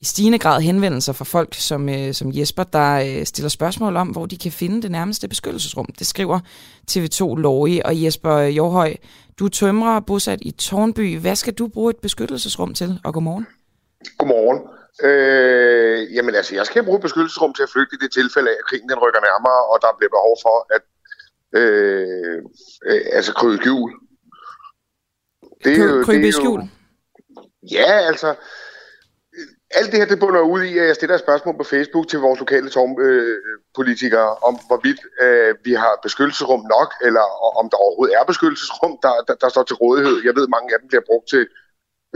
i 0.00 0.04
stigende 0.04 0.38
grad 0.38 0.60
henvendelser 0.60 1.12
fra 1.12 1.24
folk 1.24 1.54
som, 1.54 1.88
øh, 1.88 2.14
som 2.14 2.30
Jesper, 2.32 2.62
der 2.62 2.90
øh, 3.06 3.26
stiller 3.26 3.48
spørgsmål 3.48 3.96
om, 3.96 4.08
hvor 4.08 4.26
de 4.26 4.38
kan 4.38 4.52
finde 4.52 4.82
det 4.82 4.90
nærmeste 4.90 5.28
beskyttelsesrum. 5.28 5.86
Det 5.98 6.06
skriver 6.06 6.38
TV2 6.90 7.20
Lorge 7.44 7.86
og 7.86 8.02
Jesper 8.02 8.34
øh, 8.34 8.56
Jorhøj. 8.56 8.94
Du 9.38 9.44
er 9.44 9.48
tømrer 9.48 10.00
bosat 10.00 10.38
i 10.42 10.50
Tornby. 10.50 11.18
Hvad 11.18 11.36
skal 11.36 11.54
du 11.54 11.68
bruge 11.68 11.90
et 11.90 12.00
beskyttelsesrum 12.06 12.74
til? 12.74 13.00
Og 13.04 13.14
godmorgen. 13.14 13.46
Godmorgen. 14.18 14.58
Øh, 15.08 16.14
jamen 16.14 16.34
altså, 16.34 16.54
jeg 16.54 16.66
skal 16.66 16.84
bruge 16.84 16.98
et 16.98 17.06
beskyttelsesrum 17.06 17.52
til 17.54 17.62
at 17.62 17.72
flygte 17.74 17.94
i 17.96 18.02
det 18.04 18.12
tilfælde 18.18 18.48
af, 18.50 18.56
at 18.60 18.66
krigen 18.68 18.88
den 18.92 18.98
rykker 19.04 19.22
nærmere, 19.28 19.60
og 19.72 19.76
der 19.84 19.90
bliver 19.98 20.12
behov 20.16 20.34
for, 20.46 20.56
at 20.76 20.82
øh, 21.54 22.42
øh, 22.86 23.00
altså 23.12 23.32
krybe 23.32 23.56
skjul. 23.56 23.92
Det 25.64 25.72
er 25.72 25.84
jo, 25.84 26.04
krybe 26.04 26.22
det 26.22 26.28
er 26.28 26.32
skjul? 26.32 26.62
Ja, 27.72 27.92
altså, 28.10 28.34
alt 29.70 29.90
det 29.90 29.98
her, 29.98 30.06
det 30.06 30.20
bunder 30.20 30.40
ud 30.40 30.62
i, 30.62 30.78
at 30.78 30.86
jeg 30.86 30.94
stiller 30.94 31.14
et 31.14 31.20
spørgsmål 31.20 31.56
på 31.56 31.64
Facebook 31.64 32.08
til 32.08 32.18
vores 32.18 32.40
lokale 32.40 32.70
tårnpolitikere 32.70 34.30
øh, 34.30 34.48
om, 34.48 34.54
hvorvidt 34.66 35.00
øh, 35.20 35.54
vi 35.64 35.72
har 35.72 35.98
beskyttelsesrum 36.02 36.64
nok, 36.76 36.90
eller 37.06 37.24
om 37.60 37.70
der 37.70 37.76
overhovedet 37.76 38.14
er 38.20 38.24
beskyttelsesrum, 38.24 38.98
der, 39.02 39.12
der, 39.28 39.34
der 39.34 39.48
står 39.48 39.62
til 39.62 39.76
rådighed. 39.76 40.16
Jeg 40.24 40.34
ved, 40.36 40.48
mange 40.48 40.74
af 40.74 40.80
dem 40.80 40.88
bliver 40.88 41.02
brugt 41.10 41.28
til 41.28 41.46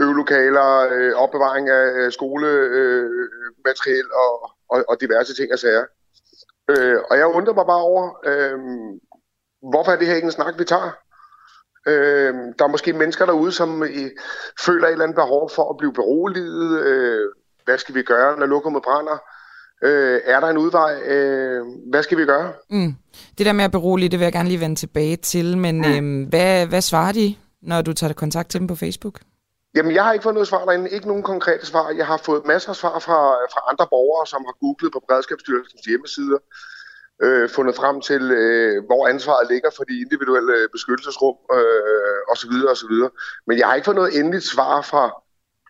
øvelokaler, 0.01 0.69
øh, 0.91 1.13
opbevaring 1.23 1.69
af 1.69 1.85
øh, 1.97 2.11
skolemateriel 2.11 4.07
øh, 4.13 4.21
og, 4.23 4.31
og, 4.69 4.85
og 4.89 4.95
diverse 5.01 5.35
ting 5.35 5.53
og 5.53 5.59
sager. 5.59 5.85
Øh, 6.69 6.97
og 7.09 7.17
jeg 7.17 7.27
undrer 7.27 7.53
mig 7.53 7.65
bare 7.65 7.83
over, 7.91 8.03
øh, 8.29 8.59
hvorfor 9.71 9.91
er 9.91 9.97
det 9.97 10.07
her 10.07 10.15
ikke 10.15 10.25
en 10.25 10.31
snak, 10.31 10.59
vi 10.59 10.63
tager? 10.63 10.91
Øh, 11.87 12.33
der 12.59 12.65
er 12.65 12.67
måske 12.67 12.93
mennesker 12.93 13.25
derude, 13.25 13.51
som 13.51 13.83
øh, 13.83 14.09
føler 14.65 14.87
et 14.87 14.91
eller 14.91 15.03
andet 15.03 15.15
behov 15.15 15.49
for 15.55 15.69
at 15.69 15.77
blive 15.77 15.93
beroliget. 15.93 16.79
Øh, 16.85 17.29
hvad 17.65 17.77
skal 17.77 17.95
vi 17.95 18.01
gøre, 18.01 18.39
når 18.39 18.45
lokummet 18.45 18.83
brænder? 18.83 19.17
Øh, 19.83 20.19
er 20.25 20.39
der 20.39 20.47
en 20.47 20.57
udvej? 20.57 20.93
Øh, 21.01 21.65
hvad 21.89 22.03
skal 22.03 22.17
vi 22.17 22.25
gøre? 22.25 22.53
Mm. 22.69 22.95
Det 23.37 23.45
der 23.45 23.53
med 23.53 23.65
at 23.65 23.71
berolige, 23.71 24.09
det 24.09 24.19
vil 24.19 24.25
jeg 24.25 24.33
gerne 24.33 24.49
lige 24.49 24.59
vende 24.59 24.75
tilbage 24.75 25.15
til, 25.15 25.57
men 25.57 25.75
mm. 25.77 26.23
øh, 26.23 26.29
hvad, 26.29 26.67
hvad 26.67 26.81
svarer 26.81 27.11
de, 27.11 27.35
når 27.61 27.81
du 27.81 27.93
tager 27.93 28.13
kontakt 28.13 28.49
til 28.49 28.59
dem 28.59 28.67
på 28.67 28.75
Facebook? 28.75 29.19
Jamen, 29.75 29.95
jeg 29.95 30.03
har 30.03 30.13
ikke 30.13 30.23
fået 30.23 30.35
noget 30.35 30.47
svar 30.47 30.65
derinde. 30.65 30.89
Ikke 30.89 31.07
nogen 31.07 31.23
konkrete 31.23 31.65
svar. 31.65 31.89
Jeg 31.89 32.07
har 32.07 32.17
fået 32.17 32.45
masser 32.45 32.69
af 32.69 32.75
svar 32.75 32.99
fra, 32.99 33.19
fra 33.53 33.61
andre 33.71 33.87
borgere, 33.89 34.27
som 34.27 34.41
har 34.47 34.55
googlet 34.59 34.93
på 34.93 34.99
Beredskabsstyrelsens 35.07 35.81
hjemmesider, 35.81 36.39
øh, 37.21 37.49
fundet 37.49 37.75
frem 37.75 38.01
til, 38.01 38.21
øh, 38.31 38.85
hvor 38.85 39.07
ansvaret 39.07 39.51
ligger 39.51 39.69
for 39.77 39.83
de 39.83 40.01
individuelle 40.01 40.53
øh, 40.53 40.69
beskyttelsesrum, 40.71 41.35
øh, 41.57 42.19
osv. 42.31 42.53
osv. 42.73 42.95
Men 43.47 43.57
jeg 43.57 43.67
har 43.67 43.75
ikke 43.75 43.85
fået 43.85 44.01
noget 44.01 44.19
endeligt 44.19 44.43
svar 44.43 44.81
fra 44.81 45.23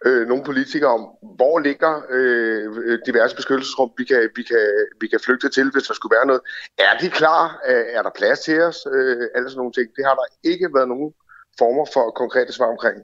øh, 0.06 0.28
nogle 0.28 0.44
politikere 0.44 0.94
om, 0.94 1.08
hvor 1.36 1.60
ligger 1.60 2.02
øh, 2.10 3.00
diverse 3.06 3.36
beskyttelsesrum, 3.36 3.92
vi 3.98 4.04
kan, 4.04 4.30
vi, 4.36 4.44
kan, 4.44 4.64
vi 5.02 5.08
kan 5.08 5.20
flygte 5.26 5.50
til, 5.50 5.72
hvis 5.72 5.84
der 5.84 5.94
skulle 5.94 6.16
være 6.16 6.28
noget. 6.28 6.42
Er 6.78 6.98
de 7.02 7.10
klar? 7.10 7.62
Øh, 7.70 7.86
er 7.98 8.02
der 8.02 8.10
plads 8.16 8.40
til 8.40 8.62
os? 8.62 8.78
Øh, 8.94 9.28
alle 9.36 9.50
sådan 9.50 9.58
nogle 9.58 9.74
ting. 9.74 9.88
Det 9.96 10.06
har 10.06 10.16
der 10.16 10.50
ikke 10.52 10.70
været 10.74 10.88
nogen 10.88 11.14
former 11.60 11.86
for 11.94 12.12
konkrete 12.12 12.54
svar 12.54 12.66
omkring. 12.66 12.98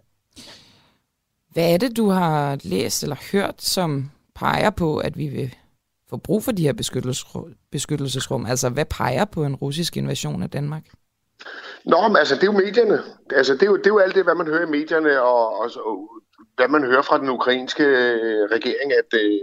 Hvad 1.54 1.74
er 1.74 1.78
det, 1.78 1.98
du 1.98 2.10
har 2.10 2.60
læst 2.64 3.04
eller 3.04 3.16
hørt, 3.32 3.62
som 3.62 4.12
peger 4.36 4.70
på, 4.70 4.98
at 4.98 5.18
vi 5.18 5.28
vil 5.28 5.56
få 6.10 6.18
brug 6.18 6.44
for 6.44 6.52
de 6.52 6.64
her 6.64 6.74
beskyttelsesrum? 6.74 7.54
beskyttelsesrum? 7.72 8.46
Altså, 8.46 8.70
hvad 8.70 8.86
peger 8.86 9.26
på 9.26 9.44
en 9.44 9.56
russisk 9.56 9.98
invasion 9.98 10.44
af 10.44 10.50
Danmark? 10.50 10.84
Nå, 11.86 12.08
men 12.08 12.18
altså, 12.18 12.36
det 12.36 12.44
er 12.44 12.52
jo 12.54 12.60
medierne. 12.60 13.04
Altså, 13.32 13.54
det 13.54 13.64
er 13.64 13.68
jo, 13.68 13.78
det 13.78 13.86
er 13.86 13.90
jo 13.90 14.00
alt 14.00 14.16
det, 14.16 14.24
hvad 14.24 14.36
man 14.36 14.48
hører 14.48 14.68
i 14.68 14.70
medierne, 14.70 15.22
og, 15.22 15.60
og, 15.60 15.72
og 15.86 16.10
hvad 16.56 16.68
man 16.68 16.84
hører 16.84 17.02
fra 17.02 17.18
den 17.18 17.30
ukrainske 17.30 17.84
øh, 17.84 18.44
regering, 18.56 18.92
at 18.94 19.20
øh, 19.20 19.40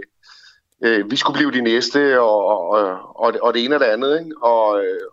øh, 0.85 1.11
vi 1.11 1.15
skulle 1.15 1.37
blive 1.37 1.51
de 1.51 1.61
næste, 1.61 2.19
og, 2.21 2.45
og, 2.45 2.59
og, 3.15 3.33
og 3.41 3.53
det 3.53 3.63
ene 3.63 3.75
og 3.75 3.79
det 3.79 3.85
andet. 3.85 4.19
Ikke? 4.19 4.31
Og, 4.41 4.67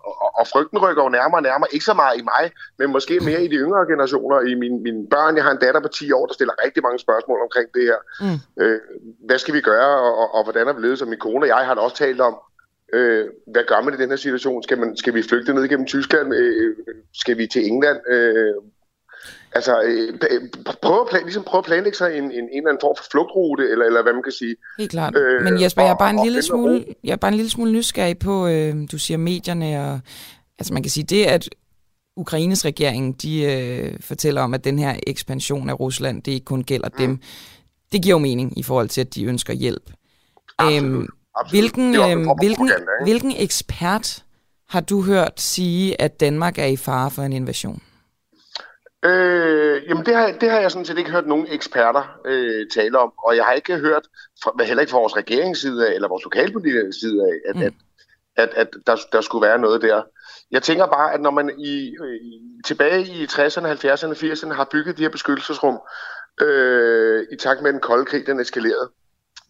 og, 0.05 0.39
og 0.41 0.47
frygten 0.53 0.79
rykker 0.79 1.03
jo 1.03 1.09
nærmere 1.09 1.39
og 1.39 1.43
nærmere. 1.43 1.69
Ikke 1.73 1.85
så 1.85 1.95
meget 1.95 2.19
i 2.19 2.23
mig, 2.23 2.53
men 2.79 2.93
måske 2.93 3.21
mere 3.21 3.45
i 3.45 3.49
de 3.49 3.55
yngre 3.55 3.87
generationer. 3.87 4.41
I 4.41 4.55
mine, 4.55 4.79
mine 4.79 5.07
børn, 5.11 5.37
jeg 5.37 5.45
har 5.45 5.53
en 5.53 5.65
datter 5.65 5.81
på 5.81 5.89
10 5.89 6.13
år, 6.13 6.27
der 6.27 6.35
stiller 6.35 6.65
rigtig 6.65 6.83
mange 6.83 6.99
spørgsmål 6.99 7.39
omkring 7.43 7.69
det 7.75 7.83
her. 7.83 7.99
Mm. 8.21 8.63
Øh, 8.63 8.81
hvad 9.27 9.39
skal 9.39 9.55
vi 9.55 9.61
gøre, 9.61 10.01
og, 10.07 10.19
og, 10.19 10.35
og 10.35 10.43
hvordan 10.45 10.69
er 10.69 10.73
vi 10.73 10.83
ledet 10.83 10.99
som 10.99 11.09
min 11.09 11.19
kone 11.19 11.45
og 11.45 11.49
jeg 11.49 11.67
har 11.67 11.75
da 11.75 11.81
også 11.81 11.97
talt 11.97 12.21
om, 12.21 12.37
Øh, 12.93 13.27
hvad 13.47 13.65
gør 13.69 13.81
man 13.81 13.95
i 13.95 13.97
den 13.97 14.11
her 14.11 14.17
situation? 14.17 14.63
Skal, 14.63 14.79
man, 14.79 14.97
skal 14.97 15.15
vi 15.15 15.23
flygte 15.23 15.55
ned 15.55 15.69
gennem 15.69 15.87
Tyskland? 15.87 16.35
Øh, 16.35 16.77
skal 17.15 17.39
vi 17.39 17.47
til 17.47 17.67
England? 17.67 17.99
Øh, 18.09 18.55
Altså, 19.55 19.83
øh, 19.83 20.19
prøv 20.83 21.01
at, 21.01 21.07
plan, 21.11 21.23
ligesom 21.23 21.43
prøve 21.43 21.59
at 21.59 21.65
planlægge 21.65 21.99
sig 21.99 22.19
en, 22.19 22.25
en, 22.25 22.31
en 22.31 22.49
eller 22.53 22.69
anden 22.69 22.81
form 22.81 22.95
for 22.99 23.05
flugtrute, 23.11 23.71
eller, 23.71 23.85
eller 23.85 24.03
hvad 24.03 24.13
man 24.13 24.23
kan 24.23 24.33
sige. 24.33 24.57
Helt 24.79 24.91
klart. 24.91 25.17
Øh, 25.17 25.43
Men 25.45 25.61
Jesper, 25.63 25.83
jeg 25.83 25.91
er 25.91 25.97
bare 25.97 26.11
en, 26.11 26.25
lille 26.25 26.43
smule, 26.43 26.85
jeg 27.05 27.13
er 27.13 27.17
bare 27.17 27.29
en 27.29 27.37
lille 27.37 27.51
smule 27.51 27.73
nysgerrig 27.73 28.19
på, 28.19 28.47
øh, 28.47 28.75
du 28.93 28.99
siger 28.99 29.19
medierne, 29.19 29.91
og 29.91 30.01
altså 30.59 30.75
man 30.75 30.83
kan 30.83 30.91
sige, 30.91 31.05
det 31.05 31.25
at 31.25 31.49
Ukraines 32.17 32.65
regering, 32.65 33.23
de 33.23 33.43
øh, 33.43 33.93
fortæller 34.01 34.43
om, 34.43 34.55
at 34.55 34.65
den 34.65 34.79
her 34.79 34.97
ekspansion 35.07 35.71
af 35.71 35.81
Rusland, 35.81 36.23
det 36.23 36.33
ikke 36.33 36.45
kun 36.45 36.65
gælder 36.65 36.89
mm. 36.89 36.99
dem, 36.99 37.19
det 37.93 38.03
giver 38.03 38.15
jo 38.15 38.19
mening 38.19 38.59
i 38.59 38.63
forhold 38.63 38.89
til, 38.89 39.01
at 39.01 39.15
de 39.15 39.25
ønsker 39.25 39.53
hjælp. 39.53 39.91
Absolut. 40.59 40.85
Øhm, 40.85 41.09
Absolut. 41.37 41.63
Hvilken, 41.63 41.95
øh, 41.95 42.27
hvilken, 42.39 42.71
hvilken 43.03 43.35
ekspert 43.39 44.25
har 44.69 44.81
du 44.81 45.03
hørt 45.03 45.41
sige, 45.41 46.01
at 46.01 46.21
Danmark 46.21 46.59
er 46.59 46.67
i 46.67 46.77
fare 46.77 47.11
for 47.11 47.23
en 47.23 47.33
invasion? 47.33 47.83
Øh, 49.05 49.83
jamen 49.89 50.07
det 50.07 50.15
har, 50.15 50.33
det 50.41 50.51
har 50.51 50.61
jeg 50.61 50.71
sådan 50.71 50.85
set 50.85 50.99
ikke 50.99 51.11
hørt 51.11 51.27
nogen 51.27 51.47
eksperter 51.51 52.21
øh, 52.25 52.67
tale 52.75 52.99
om, 52.99 53.13
og 53.27 53.37
jeg 53.37 53.45
har 53.45 53.53
ikke 53.53 53.79
hørt, 53.79 54.07
fra, 54.43 54.65
heller 54.65 54.81
ikke 54.81 54.91
fra 54.91 54.99
vores 54.99 55.17
regeringsside 55.17 55.89
af, 55.89 55.95
eller 55.95 56.09
vores 56.09 56.25
lokalpolitikere 56.25 56.93
side 56.93 57.23
af, 57.23 57.51
at, 57.51 57.57
mm. 57.57 57.63
at, 57.63 57.73
at, 58.37 58.51
at 58.55 58.69
der, 58.87 58.97
der 59.13 59.21
skulle 59.21 59.47
være 59.47 59.59
noget 59.59 59.83
der. 59.83 60.03
Jeg 60.51 60.63
tænker 60.63 60.87
bare, 60.87 61.15
at 61.15 61.21
når 61.21 61.31
man 61.31 61.51
i, 61.59 61.95
i 62.21 62.41
tilbage 62.65 63.01
i 63.07 63.25
60'erne, 63.25 63.67
70'erne, 63.67 64.15
80'erne 64.25 64.55
har 64.55 64.69
bygget 64.73 64.97
de 64.99 65.03
her 65.03 65.09
beskyttelsesrum, 65.09 65.79
øh, 66.41 67.27
i 67.33 67.37
takt 67.37 67.63
med 67.63 67.73
den 67.73 67.81
kolde 67.81 68.05
krig, 68.05 68.27
den 68.27 68.41
eskalerede, 68.41 68.91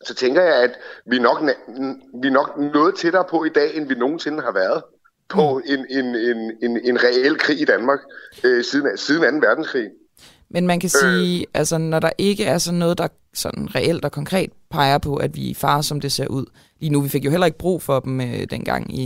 så 0.05 0.15
tænker 0.15 0.43
jeg, 0.43 0.63
at 0.63 0.79
vi 1.07 1.19
nok, 1.19 1.43
vi 2.23 2.31
nok 2.31 2.59
noget 2.59 2.95
tættere 2.95 3.25
på 3.31 3.45
i 3.45 3.49
dag, 3.49 3.77
end 3.77 3.89
vi 3.89 3.95
nogensinde 3.95 4.43
har 4.43 4.53
været 4.53 4.83
på 5.29 5.61
en, 5.67 5.87
en, 5.91 6.05
en, 6.05 6.53
en, 6.63 6.81
en 6.85 6.99
reel 7.03 7.39
krig 7.39 7.61
i 7.61 7.65
Danmark 7.65 7.99
øh, 8.45 8.65
siden, 8.65 8.99
siden 8.99 9.41
2. 9.41 9.47
verdenskrig. 9.47 9.91
Men 10.51 10.67
man 10.67 10.81
kan 10.81 10.91
øh. 10.95 11.01
sige, 11.01 11.47
altså 11.55 11.79
når 11.79 12.01
der 12.01 12.11
ikke 12.19 12.45
er 12.45 12.59
sådan 12.59 12.79
noget, 12.79 12.99
der 12.99 13.09
sådan 13.35 13.75
reelt 13.75 14.05
og 14.05 14.13
konkret 14.13 14.51
peger 14.71 14.99
på, 14.99 15.17
at 15.17 15.37
vi 15.37 15.51
er 15.51 15.55
far, 15.55 15.81
som 15.81 16.01
det 16.01 16.13
ser 16.13 16.27
ud 16.27 16.45
lige 16.81 16.91
nu. 16.91 17.01
Vi 17.01 17.09
fik 17.09 17.25
jo 17.25 17.31
heller 17.31 17.47
ikke 17.47 17.59
brug 17.59 17.83
for 17.83 18.01
dem 18.01 18.21
øh, 18.21 18.47
dengang 18.51 18.99
i, 18.99 19.03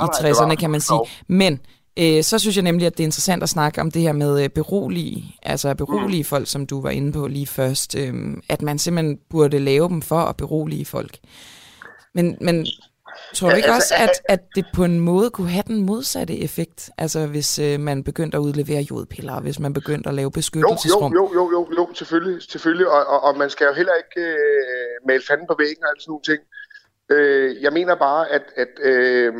i 0.00 0.02
60'erne, 0.02 0.54
kan 0.54 0.70
man 0.70 0.80
sige. 0.80 1.00
Men 1.28 1.60
øh, 1.98 2.22
så 2.22 2.38
synes 2.38 2.56
jeg 2.56 2.62
nemlig, 2.62 2.86
at 2.86 2.98
det 2.98 3.04
er 3.04 3.06
interessant 3.06 3.42
at 3.42 3.48
snakke 3.48 3.80
om 3.80 3.90
det 3.90 4.02
her 4.02 4.12
med 4.12 4.42
øh, 4.42 4.48
berolige, 4.48 5.36
altså 5.42 5.74
berolige 5.74 6.20
mm. 6.20 6.24
folk, 6.24 6.48
som 6.48 6.66
du 6.66 6.80
var 6.80 6.90
inde 6.90 7.12
på 7.12 7.26
lige 7.26 7.46
først. 7.46 7.96
Øh, 7.98 8.14
at 8.48 8.62
man 8.62 8.78
simpelthen 8.78 9.18
burde 9.30 9.58
lave 9.58 9.88
dem 9.88 10.02
for 10.02 10.20
at 10.20 10.36
berolige 10.36 10.84
folk. 10.84 11.18
Men, 12.14 12.36
men 12.40 12.66
Tror 13.34 13.50
du 13.50 13.56
ikke 13.56 13.68
altså, 13.70 13.94
også, 13.94 13.94
at, 14.04 14.34
at 14.34 14.40
det 14.54 14.64
på 14.74 14.84
en 14.84 15.00
måde 15.00 15.30
kunne 15.30 15.48
have 15.48 15.64
den 15.66 15.86
modsatte 15.86 16.38
effekt? 16.38 16.90
Altså 16.98 17.26
hvis 17.26 17.58
øh, 17.58 17.80
man 17.80 18.04
begyndte 18.04 18.36
at 18.36 18.40
udlevere 18.40 18.82
jodpiller, 18.90 19.40
hvis 19.40 19.58
man 19.58 19.72
begyndte 19.72 20.08
at 20.08 20.14
lave 20.14 20.30
beskyttelsesrum? 20.30 21.12
Jo, 21.12 21.30
jo, 21.34 21.50
jo, 21.50 21.50
jo, 21.52 21.68
jo 21.78 21.94
selvfølgelig, 21.94 22.42
selvfølgelig. 22.42 22.88
Og, 22.88 23.06
og, 23.06 23.20
og 23.22 23.38
man 23.38 23.50
skal 23.50 23.66
jo 23.66 23.72
heller 23.72 23.92
ikke 23.94 24.20
øh, 24.30 25.06
male 25.08 25.22
fanden 25.28 25.46
på 25.46 25.56
væggen 25.58 25.84
og 25.84 25.90
alle 25.90 26.00
sådan 26.00 26.10
nogle 26.12 26.28
ting. 26.30 26.40
Øh, 27.10 27.62
jeg 27.62 27.72
mener 27.72 27.94
bare, 27.94 28.30
at, 28.30 28.42
at 28.56 28.72
øh, 28.82 29.32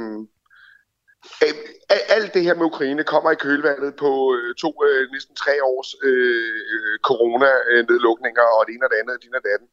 alt 2.16 2.34
det 2.34 2.43
her 2.43 2.55
med 2.55 2.64
Ukraine 2.72 3.05
kommer 3.05 3.30
i 3.30 3.43
kølvandet 3.45 3.93
på 3.97 4.11
øh, 4.36 4.55
to, 4.55 4.70
øh, 4.88 5.11
næsten 5.12 5.34
tre 5.36 5.55
års 5.70 5.90
øh, 6.09 6.99
corona-nedlukninger 7.09 8.47
og 8.57 8.61
det 8.66 8.72
ene 8.74 8.86
og 8.86 8.90
det 8.93 8.99
andet 9.01 9.14
og 9.14 9.20
det 9.20 9.28
ene 9.28 9.38
og 9.40 9.45
det 9.47 9.55
andet. 9.57 9.70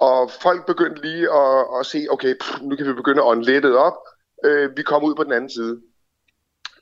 Og 0.00 0.30
folk 0.30 0.66
begyndte 0.66 1.02
lige 1.02 1.32
at, 1.34 1.66
at 1.80 1.86
se, 1.86 2.06
okay, 2.10 2.34
pff, 2.40 2.60
nu 2.62 2.76
kan 2.76 2.86
vi 2.86 2.92
begynde 2.92 3.22
at 3.22 3.26
ånde 3.26 3.78
op. 3.78 3.94
Øh, 4.44 4.76
vi 4.76 4.82
kommer 4.82 5.08
ud 5.08 5.14
på 5.14 5.24
den 5.24 5.32
anden 5.32 5.50
side. 5.50 5.80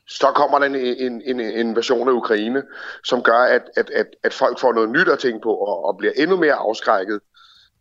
Så 0.09 0.27
kommer 0.35 0.59
der 0.59 0.65
en, 0.65 0.75
en, 0.75 1.21
en, 1.25 1.39
en 1.39 1.75
version 1.75 2.07
af 2.07 2.11
Ukraine, 2.11 2.63
som 3.03 3.23
gør, 3.23 3.39
at, 3.39 3.61
at, 3.77 3.89
at, 3.89 4.07
at 4.23 4.33
folk 4.33 4.59
får 4.59 4.73
noget 4.73 4.89
nyt 4.89 5.07
at 5.07 5.19
tænke 5.19 5.39
på, 5.43 5.53
og, 5.53 5.85
og 5.85 5.97
bliver 5.97 6.13
endnu 6.15 6.37
mere 6.37 6.53
afskrækket 6.53 7.19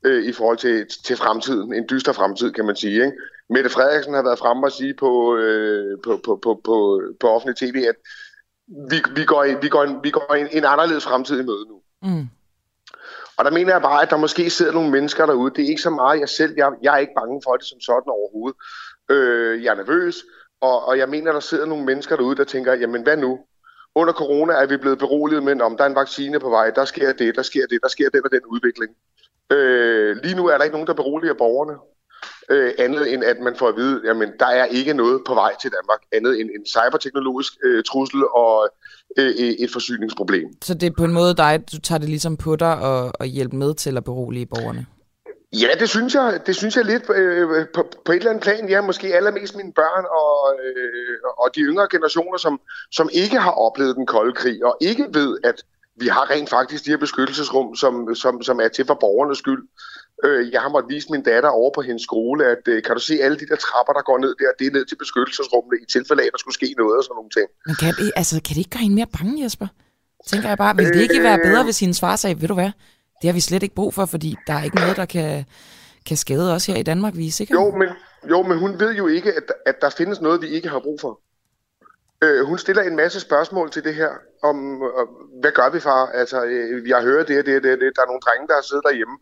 øh, 0.04 0.24
i 0.24 0.32
forhold 0.32 0.58
til, 0.58 0.86
til 1.04 1.16
fremtiden. 1.16 1.74
En 1.74 1.86
dyster 1.90 2.12
fremtid, 2.12 2.52
kan 2.52 2.64
man 2.64 2.76
sige. 2.76 2.94
Ikke? 2.94 3.12
Mette 3.50 3.70
Frederiksen 3.70 4.14
har 4.14 4.22
været 4.22 4.38
fremme 4.38 4.66
og 4.66 4.72
sige 4.72 4.94
på, 4.94 5.36
øh, 5.36 5.98
på, 6.04 6.20
på, 6.24 6.38
på, 6.42 6.60
på, 6.64 7.02
på 7.20 7.28
offentlig 7.28 7.56
tv, 7.56 7.84
at 7.88 7.96
vi, 8.90 8.96
vi 9.16 9.24
går, 9.24 9.60
vi 9.60 9.68
går, 9.68 9.82
en, 9.82 9.98
vi 10.02 10.10
går 10.10 10.34
en, 10.34 10.48
en 10.52 10.64
anderledes 10.64 11.04
fremtid 11.04 11.40
i 11.40 11.44
møde 11.44 11.66
nu. 11.68 11.82
Mm. 12.02 12.28
Og 13.38 13.44
der 13.44 13.50
mener 13.50 13.72
jeg 13.72 13.82
bare, 13.82 14.02
at 14.02 14.10
der 14.10 14.16
måske 14.16 14.50
sidder 14.50 14.72
nogle 14.72 14.90
mennesker 14.90 15.26
derude. 15.26 15.54
Det 15.54 15.64
er 15.64 15.68
ikke 15.68 15.82
så 15.82 15.90
meget 15.90 16.20
jeg 16.20 16.28
selv. 16.28 16.54
Jeg, 16.56 16.72
jeg 16.82 16.94
er 16.94 16.98
ikke 16.98 17.12
bange 17.16 17.40
for 17.44 17.56
det 17.56 17.66
som 17.66 17.80
sådan 17.80 18.10
overhovedet. 18.10 18.58
Øh, 19.10 19.64
jeg 19.64 19.70
er 19.70 19.76
nervøs, 19.76 20.16
og, 20.60 20.84
og 20.88 20.98
jeg 20.98 21.08
mener, 21.08 21.32
der 21.32 21.40
sidder 21.40 21.66
nogle 21.66 21.84
mennesker 21.84 22.16
derude, 22.16 22.36
der 22.36 22.44
tænker, 22.44 22.74
jamen 22.74 23.02
hvad 23.02 23.16
nu? 23.16 23.38
Under 23.94 24.12
corona 24.12 24.52
er 24.52 24.66
vi 24.66 24.76
blevet 24.76 24.98
beroliget 24.98 25.42
med, 25.42 25.60
om 25.60 25.76
der 25.76 25.84
er 25.84 25.88
en 25.88 25.94
vaccine 25.94 26.40
på 26.40 26.50
vej, 26.50 26.70
der 26.70 26.84
sker 26.84 27.12
det, 27.12 27.36
der 27.36 27.42
sker 27.42 27.66
det, 27.66 27.78
der 27.82 27.88
sker 27.88 28.08
den 28.10 28.24
og 28.24 28.30
den 28.30 28.44
udvikling. 28.46 28.96
Øh, 29.52 30.16
lige 30.22 30.36
nu 30.36 30.46
er 30.46 30.56
der 30.56 30.64
ikke 30.64 30.74
nogen, 30.74 30.86
der 30.86 30.94
beroliger 30.94 31.34
borgerne 31.34 31.78
øh, 32.50 32.72
andet 32.78 33.12
end 33.12 33.24
at 33.24 33.36
man 33.40 33.56
får 33.56 33.68
at 33.68 33.76
vide, 33.76 34.02
jamen 34.04 34.28
der 34.40 34.46
er 34.46 34.64
ikke 34.64 34.94
noget 34.94 35.22
på 35.26 35.34
vej 35.34 35.52
til 35.62 35.70
Danmark, 35.70 36.00
andet 36.12 36.40
end 36.40 36.50
en 36.50 36.66
cyberteknologisk 36.66 37.52
øh, 37.64 37.84
trussel 37.84 38.24
og 38.24 38.68
øh, 39.18 39.30
et 39.34 39.70
forsyningsproblem. 39.72 40.48
Så 40.62 40.74
det 40.74 40.86
er 40.86 40.90
på 40.98 41.04
en 41.04 41.12
måde 41.12 41.34
dig, 41.34 41.64
du 41.72 41.80
tager 41.80 41.98
det 41.98 42.08
ligesom 42.08 42.36
på 42.36 42.56
dig 42.56 42.78
og, 42.80 43.12
og 43.20 43.26
hjælper 43.26 43.56
med 43.56 43.74
til 43.74 43.96
at 43.96 44.04
berolige 44.04 44.46
borgerne? 44.46 44.86
Ja, 45.52 45.68
det 45.80 45.88
synes 45.88 46.14
jeg, 46.14 46.40
det 46.46 46.56
synes 46.56 46.76
jeg 46.76 46.84
lidt 46.84 47.02
øh, 47.14 47.66
på, 47.74 47.86
på 48.04 48.12
et 48.12 48.16
eller 48.16 48.30
andet 48.30 48.42
plan. 48.42 48.68
Ja, 48.68 48.80
måske 48.80 49.14
allermest 49.14 49.56
mine 49.56 49.72
børn 49.72 50.04
og, 50.20 50.60
øh, 50.64 51.18
og 51.38 51.50
de 51.54 51.60
yngre 51.60 51.88
generationer, 51.90 52.38
som, 52.38 52.60
som 52.90 53.08
ikke 53.12 53.38
har 53.38 53.50
oplevet 53.50 53.96
den 53.96 54.06
kolde 54.06 54.32
krig, 54.32 54.64
og 54.64 54.76
ikke 54.80 55.06
ved, 55.12 55.38
at 55.44 55.62
vi 55.96 56.06
har 56.08 56.30
rent 56.30 56.50
faktisk 56.50 56.84
de 56.84 56.90
her 56.90 56.96
beskyttelsesrum, 56.96 57.76
som, 57.76 58.14
som, 58.14 58.42
som 58.42 58.60
er 58.60 58.68
til 58.68 58.86
for 58.86 58.94
borgernes 58.94 59.38
skyld. 59.38 59.62
Øh, 60.24 60.52
jeg 60.52 60.60
har 60.60 60.68
måttet 60.68 60.88
vise 60.94 61.08
min 61.10 61.22
datter 61.22 61.48
over 61.48 61.70
på 61.74 61.82
hendes 61.82 62.02
skole, 62.02 62.46
at 62.46 62.62
øh, 62.68 62.82
kan 62.82 62.94
du 62.94 63.00
se 63.00 63.14
alle 63.22 63.38
de 63.38 63.46
der 63.46 63.56
trapper, 63.56 63.92
der 63.92 64.02
går 64.02 64.18
ned 64.18 64.34
der, 64.40 64.50
det 64.58 64.66
er 64.66 64.70
ned 64.70 64.84
til 64.84 64.96
beskyttelsesrummene 64.96 65.76
i 65.82 65.86
tilfælde 65.94 66.22
af, 66.22 66.26
at 66.26 66.32
der 66.32 66.38
skulle 66.38 66.54
ske 66.54 66.74
noget 66.78 66.96
og 66.98 67.04
sådan 67.04 67.14
nogle 67.20 67.30
ting. 67.38 67.48
Men 67.66 67.74
kan 67.82 67.92
det, 68.00 68.12
altså, 68.16 68.34
kan 68.44 68.52
det 68.54 68.62
ikke 68.64 68.70
gøre 68.70 68.86
hende 68.86 68.96
mere 69.00 69.10
bange, 69.18 69.44
Jesper? 69.44 69.68
Tænker 70.26 70.48
jeg 70.48 70.58
bare, 70.58 70.76
vil 70.76 70.86
det 70.86 71.02
ikke 71.02 71.22
være 71.22 71.38
bedre, 71.44 71.64
hvis 71.64 71.80
hendes 71.80 72.00
far 72.00 72.16
sagde, 72.16 72.40
ved 72.40 72.48
du 72.48 72.54
hvad, 72.54 72.70
det 73.20 73.28
har 73.28 73.32
vi 73.32 73.40
slet 73.40 73.62
ikke 73.62 73.74
brug 73.74 73.94
for, 73.94 74.04
fordi 74.04 74.36
der 74.46 74.54
er 74.54 74.62
ikke 74.64 74.76
noget, 74.76 74.96
der 74.96 75.04
kan, 75.04 75.44
kan 76.06 76.16
skade 76.16 76.54
os 76.54 76.66
her 76.66 76.76
i 76.76 76.82
Danmark, 76.82 77.16
vi 77.16 77.26
er 77.26 77.32
sikre? 77.32 77.54
Jo, 77.60 77.70
men, 77.70 77.88
jo, 78.30 78.42
men 78.42 78.58
hun 78.58 78.80
ved 78.80 78.94
jo 78.94 79.06
ikke, 79.06 79.32
at, 79.32 79.52
at 79.66 79.76
der 79.80 79.90
findes 79.90 80.20
noget, 80.20 80.42
vi 80.42 80.48
ikke 80.48 80.68
har 80.68 80.78
brug 80.78 81.00
for. 81.00 81.20
Øh, 82.24 82.46
hun 82.46 82.58
stiller 82.58 82.82
en 82.82 82.96
masse 82.96 83.20
spørgsmål 83.20 83.70
til 83.70 83.84
det 83.84 83.94
her, 83.94 84.10
om 84.42 84.82
øh, 84.82 85.06
hvad 85.40 85.52
gør 85.52 85.70
vi 85.70 85.80
far? 85.80 86.06
Altså, 86.06 86.44
øh, 86.44 86.88
jeg 86.88 87.02
hører 87.02 87.24
det 87.24 87.38
og 87.38 87.46
det 87.46 87.56
og 87.56 87.62
det, 87.62 87.80
det. 87.80 87.92
Der 87.96 88.02
er 88.02 88.06
nogle 88.06 88.20
drenge, 88.26 88.48
der 88.48 88.54
har 88.54 88.62
siddet 88.62 88.84
derhjemme 88.88 89.16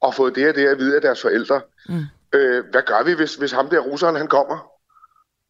og 0.00 0.14
fået 0.14 0.34
det 0.34 0.48
og 0.48 0.54
det 0.54 0.66
at 0.66 0.78
vide 0.78 0.96
af 0.96 1.00
deres 1.00 1.22
forældre. 1.22 1.60
Mm. 1.88 2.04
Øh, 2.32 2.64
hvad 2.70 2.82
gør 2.82 3.02
vi, 3.02 3.12
hvis, 3.12 3.34
hvis 3.34 3.52
ham 3.52 3.68
der 3.68 3.80
russeren, 3.80 4.16
han 4.16 4.28
kommer? 4.28 4.70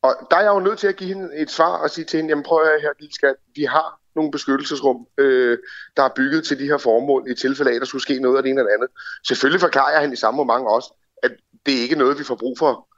Og 0.02 0.14
der 0.30 0.36
er 0.36 0.40
jeg 0.40 0.50
jo 0.50 0.60
nødt 0.60 0.78
til 0.78 0.88
at 0.88 0.96
give 0.96 1.14
hende 1.14 1.36
et 1.36 1.50
svar 1.50 1.76
og 1.76 1.90
sige 1.90 2.04
til 2.04 2.16
hende, 2.16 2.30
jamen 2.30 2.42
prøv 2.42 2.62
at 2.62 2.82
her, 2.82 2.90
lille 3.00 3.14
skat, 3.14 3.34
vi 3.54 3.64
har 3.64 4.00
nogle 4.14 4.30
beskyttelsesrum, 4.30 5.06
øh, 5.18 5.58
der 5.96 6.02
er 6.02 6.08
bygget 6.16 6.44
til 6.44 6.58
de 6.58 6.64
her 6.64 6.78
formål, 6.78 7.30
i 7.30 7.34
tilfælde 7.34 7.70
af, 7.70 7.74
at 7.74 7.80
der 7.80 7.86
skulle 7.86 8.02
ske 8.02 8.18
noget 8.18 8.36
af 8.36 8.42
det 8.42 8.50
ene 8.50 8.60
eller 8.60 8.74
andet. 8.74 8.88
Selvfølgelig 9.26 9.60
forklarer 9.60 10.00
han 10.00 10.12
i 10.12 10.16
samme 10.16 10.36
moment 10.36 10.68
også, 10.68 10.94
at 11.22 11.32
det 11.66 11.78
er 11.78 11.82
ikke 11.82 11.96
noget, 11.96 12.18
vi 12.18 12.24
får 12.24 12.34
brug 12.34 12.58
for. 12.58 12.88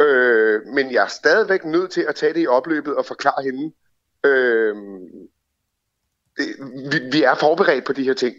Øh, 0.00 0.60
men 0.66 0.92
jeg 0.92 1.04
er 1.04 1.08
stadigvæk 1.08 1.64
nødt 1.64 1.90
til 1.90 2.00
at 2.08 2.14
tage 2.14 2.34
det 2.34 2.42
i 2.42 2.46
opløbet 2.46 2.96
og 2.96 3.04
forklare 3.04 3.42
hende. 3.42 3.72
Øh, 4.24 4.74
det, 6.36 6.46
vi, 6.92 6.98
vi 7.12 7.22
er 7.22 7.34
forberedt 7.34 7.84
på 7.84 7.92
de 7.92 8.04
her 8.04 8.14
ting. 8.14 8.36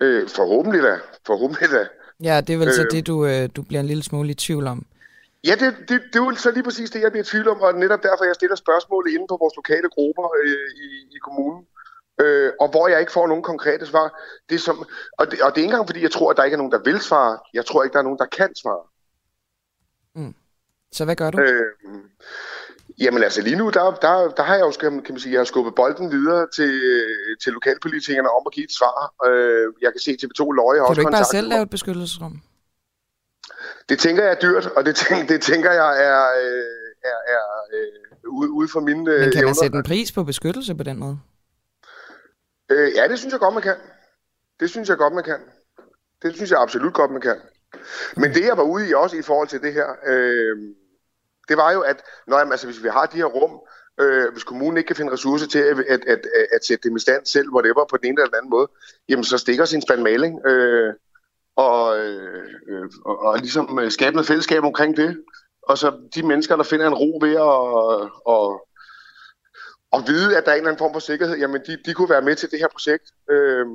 Øh, 0.00 0.28
forhåbentlig 0.28 0.82
da. 0.82 0.98
Forhåbentlig 1.26 1.70
da. 1.70 1.88
Ja, 2.22 2.40
det 2.40 2.52
er 2.54 2.58
vel 2.58 2.68
øh, 2.68 2.74
så 2.74 2.86
det, 2.90 3.06
du, 3.06 3.26
øh, 3.26 3.48
du 3.56 3.62
bliver 3.62 3.80
en 3.80 3.86
lille 3.86 4.02
smule 4.02 4.30
i 4.30 4.34
tvivl 4.34 4.66
om. 4.66 4.86
Ja, 5.44 5.54
det, 5.60 5.74
det, 5.88 6.02
det 6.12 6.16
er 6.20 6.24
jo 6.24 6.34
så 6.34 6.50
lige 6.50 6.62
præcis 6.62 6.90
det, 6.90 7.00
jeg 7.00 7.12
bliver 7.12 7.24
i 7.24 7.26
tvivl 7.26 7.48
om, 7.48 7.60
og 7.60 7.74
netop 7.74 8.02
derfor, 8.02 8.24
jeg 8.24 8.34
stiller 8.34 8.56
spørgsmål 8.56 9.06
inde 9.08 9.26
på 9.28 9.36
vores 9.40 9.56
lokale 9.56 9.88
grupper 9.88 10.26
øh, 10.44 10.70
i, 10.84 10.88
i 11.16 11.18
kommunen, 11.22 11.66
øh, 12.20 12.52
og 12.60 12.68
hvor 12.70 12.88
jeg 12.88 13.00
ikke 13.00 13.12
får 13.12 13.26
nogen 13.26 13.42
konkrete 13.42 13.86
svar. 13.86 14.20
Det 14.48 14.54
er 14.54 14.58
som, 14.58 14.86
og, 15.18 15.30
det, 15.30 15.42
og 15.42 15.50
det 15.50 15.58
er 15.60 15.62
ikke 15.62 15.72
engang, 15.72 15.88
fordi 15.88 16.02
jeg 16.02 16.10
tror, 16.10 16.30
at 16.30 16.36
der 16.36 16.44
ikke 16.44 16.54
er 16.54 16.62
nogen, 16.62 16.72
der 16.72 16.82
vil 16.84 17.00
svare. 17.00 17.38
Jeg 17.54 17.66
tror 17.66 17.82
ikke, 17.82 17.92
der 17.92 17.98
er 17.98 18.08
nogen, 18.08 18.18
der 18.18 18.26
kan 18.26 18.54
svare. 18.54 18.84
Mm. 20.14 20.34
Så 20.92 21.04
hvad 21.04 21.16
gør 21.16 21.30
du? 21.30 21.40
Øh, 21.40 21.64
jamen 23.00 23.22
altså 23.22 23.40
lige 23.42 23.56
nu, 23.56 23.70
der, 23.70 23.82
der, 23.90 24.14
der 24.38 24.42
har 24.42 24.54
jeg 24.54 24.64
jo, 24.66 24.72
kan 24.80 25.12
man 25.14 25.20
sige, 25.20 25.32
jeg 25.32 25.40
har 25.40 25.44
skubbet 25.44 25.74
bolden 25.74 26.10
videre 26.10 26.46
til, 26.56 26.72
til 27.42 27.52
lokalpolitikerne 27.52 28.30
om 28.30 28.42
at 28.46 28.52
give 28.52 28.64
et 28.64 28.72
svar. 28.78 28.98
Øh, 29.28 29.66
jeg 29.82 29.92
kan 29.92 30.00
se 30.00 30.10
TV2 30.10 30.42
Løje 30.52 30.78
har 30.78 30.86
Kan 30.86 30.94
du 30.94 31.00
ikke 31.00 31.10
bare 31.10 31.24
selv 31.24 31.48
lave 31.48 31.62
et 31.62 31.70
beskyttelsesrum? 31.70 32.40
Det 33.88 33.98
tænker 33.98 34.22
jeg 34.22 34.32
er 34.32 34.40
dyrt, 34.46 34.66
og 34.66 34.84
det, 34.84 34.96
tænker, 34.96 35.26
det 35.26 35.40
tænker 35.42 35.72
jeg 35.72 35.90
er, 36.08 36.20
øh, 36.42 37.10
er, 37.12 37.18
er 37.36 37.44
øh, 37.74 38.32
ude, 38.38 38.50
ude 38.50 38.68
for 38.68 38.80
mine 38.80 39.04
Men 39.04 39.06
kan 39.06 39.32
evner. 39.32 39.44
man 39.44 39.54
sætte 39.54 39.76
en 39.76 39.82
pris 39.82 40.12
på 40.12 40.24
beskyttelse 40.24 40.74
på 40.74 40.82
den 40.82 40.98
måde? 40.98 41.18
Øh, 42.70 42.92
ja, 42.96 43.08
det 43.08 43.18
synes 43.18 43.32
jeg 43.32 43.40
godt, 43.40 43.54
man 43.54 43.62
kan. 43.62 43.76
Det 44.60 44.70
synes 44.70 44.88
jeg 44.88 44.96
godt, 44.96 45.14
man 45.14 45.24
kan. 45.24 45.40
Det 46.22 46.34
synes 46.34 46.50
jeg 46.50 46.60
absolut 46.60 46.94
godt, 46.94 47.10
man 47.10 47.20
kan. 47.20 47.36
Men 48.16 48.34
det, 48.34 48.44
jeg 48.44 48.56
var 48.56 48.62
ude 48.62 48.88
i 48.88 48.94
også 48.94 49.16
i 49.16 49.22
forhold 49.22 49.48
til 49.48 49.62
det 49.62 49.72
her, 49.72 49.88
øh, 50.06 50.56
det 51.50 51.58
var 51.58 51.72
jo, 51.72 51.80
at 51.80 52.02
når, 52.26 52.36
altså, 52.36 52.66
hvis 52.66 52.82
vi 52.82 52.88
har 52.88 53.06
de 53.06 53.16
her 53.16 53.24
rum, 53.24 53.60
øh, 54.00 54.32
hvis 54.32 54.44
kommunen 54.44 54.76
ikke 54.76 54.86
kan 54.86 54.96
finde 54.96 55.12
ressourcer 55.12 55.46
til 55.46 55.58
at, 55.58 55.78
at, 55.88 56.00
at, 56.06 56.20
at 56.52 56.64
sætte 56.64 56.88
dem 56.88 56.96
i 56.96 57.00
stand 57.00 57.26
selv, 57.26 57.48
whatever, 57.54 57.84
på 57.90 57.96
den 57.96 58.06
ene 58.06 58.20
eller 58.20 58.30
den 58.30 58.38
anden 58.38 58.50
måde, 58.50 58.68
jamen 59.08 59.24
så 59.24 59.38
stikker 59.38 59.64
sin 59.64 59.82
spand 59.82 60.02
maling. 60.02 60.46
Øh, 60.46 60.94
og, 61.56 61.98
øh, 61.98 62.44
øh 62.68 62.88
og, 63.04 63.18
og 63.18 63.38
ligesom 63.38 63.78
øh, 63.78 63.90
skabe 63.90 64.16
noget 64.16 64.26
fællesskab 64.26 64.64
omkring 64.64 64.96
det. 64.96 65.24
Og 65.62 65.78
så 65.78 65.92
de 66.14 66.22
mennesker, 66.26 66.56
der 66.56 66.64
finder 66.64 66.86
en 66.86 66.94
ro 66.94 67.18
ved 67.20 67.34
at, 67.34 68.10
og, 68.34 68.66
og 69.92 70.00
vide, 70.06 70.36
at 70.36 70.44
der 70.44 70.50
er 70.50 70.54
en 70.54 70.58
eller 70.58 70.70
anden 70.70 70.84
form 70.84 70.92
for 70.92 71.00
sikkerhed, 71.00 71.36
jamen 71.36 71.60
de, 71.66 71.78
de 71.86 71.94
kunne 71.94 72.10
være 72.10 72.22
med 72.22 72.36
til 72.36 72.50
det 72.50 72.58
her 72.58 72.68
projekt. 72.68 73.06
Øh, 73.30 73.66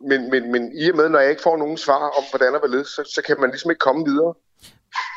men, 0.00 0.30
men, 0.30 0.52
men 0.52 0.72
i 0.78 0.90
og 0.90 0.96
med, 0.96 1.08
når 1.08 1.18
jeg 1.18 1.30
ikke 1.30 1.42
får 1.42 1.56
nogen 1.56 1.76
svar 1.76 2.08
om, 2.18 2.24
hvordan 2.30 2.54
og 2.54 2.58
hvorledes, 2.58 2.88
så, 2.88 3.12
så 3.14 3.22
kan 3.22 3.40
man 3.40 3.50
ligesom 3.50 3.70
ikke 3.70 3.86
komme 3.88 4.04
videre. 4.04 4.34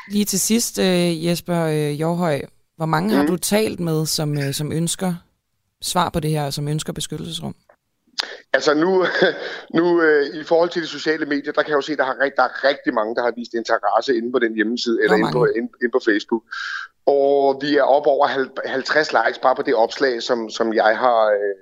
Lige 0.08 0.24
til 0.24 0.40
sidst, 0.40 0.78
øh, 0.78 1.26
Jesper 1.26 1.64
øh, 1.64 2.00
Jorhøj, 2.00 2.40
hvor 2.76 2.86
mange 2.86 3.08
mm. 3.08 3.14
har 3.14 3.26
du 3.26 3.36
talt 3.36 3.80
med, 3.80 4.06
som, 4.06 4.38
øh, 4.38 4.54
som 4.54 4.72
ønsker 4.72 5.14
svar 5.82 6.08
på 6.08 6.20
det 6.20 6.30
her, 6.30 6.50
som 6.50 6.68
ønsker 6.68 6.92
beskyttelsesrum? 6.92 7.54
Altså 8.52 8.74
nu, 8.74 9.06
nu 9.78 10.02
øh, 10.02 10.26
i 10.40 10.44
forhold 10.44 10.70
til 10.70 10.82
de 10.82 10.86
sociale 10.86 11.26
medier, 11.26 11.52
der 11.52 11.62
kan 11.62 11.70
jeg 11.70 11.76
jo 11.76 11.80
se, 11.80 11.96
der, 11.96 12.04
har, 12.04 12.14
der 12.14 12.42
er 12.42 12.64
rigtig 12.68 12.94
mange, 12.94 13.14
der 13.14 13.22
har 13.22 13.32
vist 13.36 13.54
interesse 13.54 14.16
inde 14.16 14.32
på 14.32 14.38
den 14.38 14.54
hjemmeside, 14.54 15.02
eller 15.02 15.16
inde 15.16 15.32
på, 15.32 15.44
inde, 15.44 15.72
inde 15.82 15.92
på 15.92 16.00
Facebook. 16.04 16.42
Og 17.06 17.58
vi 17.62 17.76
er 17.76 17.82
op 17.82 18.06
over 18.06 18.26
50 18.66 19.12
likes 19.12 19.38
bare 19.38 19.56
på 19.56 19.62
det 19.62 19.74
opslag, 19.74 20.22
som, 20.22 20.50
som 20.50 20.74
jeg 20.74 20.98
har 20.98 21.26
øh, 21.26 21.54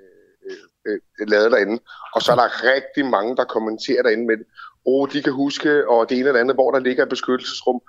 øh, 0.87 1.27
lavet 1.27 1.51
derinde. 1.51 1.79
Og 2.15 2.21
så 2.21 2.31
er 2.31 2.35
der 2.35 2.73
rigtig 2.75 3.05
mange, 3.05 3.35
der 3.35 3.43
kommenterer 3.43 4.03
derinde 4.03 4.25
med, 4.25 4.37
åh, 4.85 5.01
oh, 5.01 5.09
de 5.13 5.23
kan 5.23 5.33
huske, 5.33 5.89
og 5.89 6.09
det 6.09 6.17
ene 6.17 6.27
eller 6.27 6.39
andet, 6.39 6.55
hvor 6.55 6.71
der 6.71 6.79
ligger 6.79 7.03
et 7.03 7.09
beskyttelsesrum. 7.09 7.81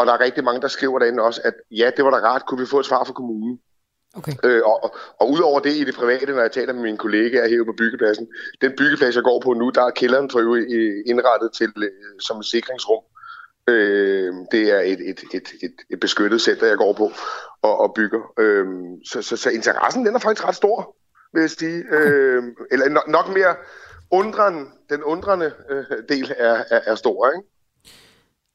Og 0.00 0.06
der 0.06 0.12
er 0.12 0.20
rigtig 0.20 0.44
mange, 0.44 0.60
der 0.60 0.68
skriver 0.68 0.98
derinde 0.98 1.22
også, 1.22 1.40
at 1.44 1.54
ja, 1.70 1.90
det 1.96 2.04
var 2.04 2.10
da 2.10 2.16
rart, 2.16 2.46
kunne 2.46 2.60
vi 2.60 2.66
få 2.66 2.80
et 2.80 2.86
svar 2.86 3.04
fra 3.04 3.12
kommunen. 3.12 3.60
Okay. 4.14 4.32
Øh, 4.44 4.62
og, 4.64 4.94
og, 5.20 5.30
udover 5.30 5.60
det 5.60 5.72
i 5.72 5.84
det 5.84 5.94
private, 5.94 6.32
når 6.32 6.40
jeg 6.40 6.52
taler 6.52 6.72
med 6.72 6.82
mine 6.82 6.96
kollegaer 6.96 7.48
her 7.48 7.64
på 7.64 7.74
byggepladsen, 7.78 8.28
den 8.60 8.72
byggeplads, 8.78 9.16
jeg 9.16 9.24
går 9.24 9.40
på 9.40 9.52
nu, 9.52 9.70
der 9.70 9.82
er 9.82 9.90
kælderen 9.90 10.30
for 10.30 10.38
øvrigt 10.38 10.66
indrettet 11.06 11.52
til, 11.52 11.72
øh, 11.76 12.20
som 12.20 12.38
et 12.38 12.46
sikringsrum. 12.46 13.02
Øh, 13.68 14.34
det 14.52 14.70
er 14.70 14.80
et, 14.80 15.00
et, 15.10 15.20
et, 15.34 15.48
et, 15.62 15.74
et 15.90 16.00
beskyttet 16.00 16.40
center, 16.40 16.66
jeg 16.66 16.76
går 16.76 16.92
på 16.92 17.12
og, 17.62 17.80
og 17.80 17.94
bygger. 17.94 18.32
Øh, 18.38 18.66
så, 19.06 19.22
så, 19.22 19.36
så 19.36 19.50
interessen 19.50 20.06
den 20.06 20.14
er 20.14 20.18
faktisk 20.18 20.48
ret 20.48 20.56
stor, 20.56 20.96
vil 21.32 21.40
jeg 21.40 21.50
sige. 21.50 21.84
Øh, 21.92 22.42
eller 22.70 23.10
nok 23.10 23.28
mere 23.28 23.54
undrende, 24.10 24.70
den 24.90 25.02
undrende 25.02 25.52
øh, 25.70 25.84
del 26.08 26.34
er, 26.36 26.64
er, 26.70 26.80
er 26.86 26.94
stor, 26.94 27.30
ikke? 27.30 27.48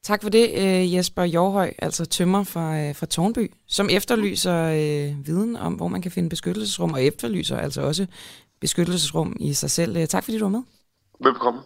Tak 0.05 0.21
for 0.21 0.29
det, 0.29 0.51
øh, 0.57 0.93
Jesper 0.93 1.23
Jorhøj, 1.23 1.73
altså 1.79 2.05
tømmer 2.05 2.43
fra, 2.43 2.79
øh, 2.79 2.95
fra 2.95 3.05
Tornby, 3.05 3.51
som 3.67 3.89
efterlyser 3.91 4.63
øh, 4.63 5.27
viden 5.27 5.55
om, 5.55 5.73
hvor 5.73 5.87
man 5.87 6.01
kan 6.01 6.11
finde 6.11 6.29
beskyttelsesrum, 6.29 6.93
og 6.93 7.03
efterlyser 7.03 7.57
altså 7.57 7.81
også 7.81 8.05
beskyttelsesrum 8.61 9.35
i 9.39 9.53
sig 9.53 9.71
selv. 9.71 9.97
Øh, 9.97 10.07
tak 10.07 10.23
fordi 10.23 10.37
du 10.37 10.45
var 10.45 10.49
med. 10.49 10.63
Velkommen. 11.19 11.61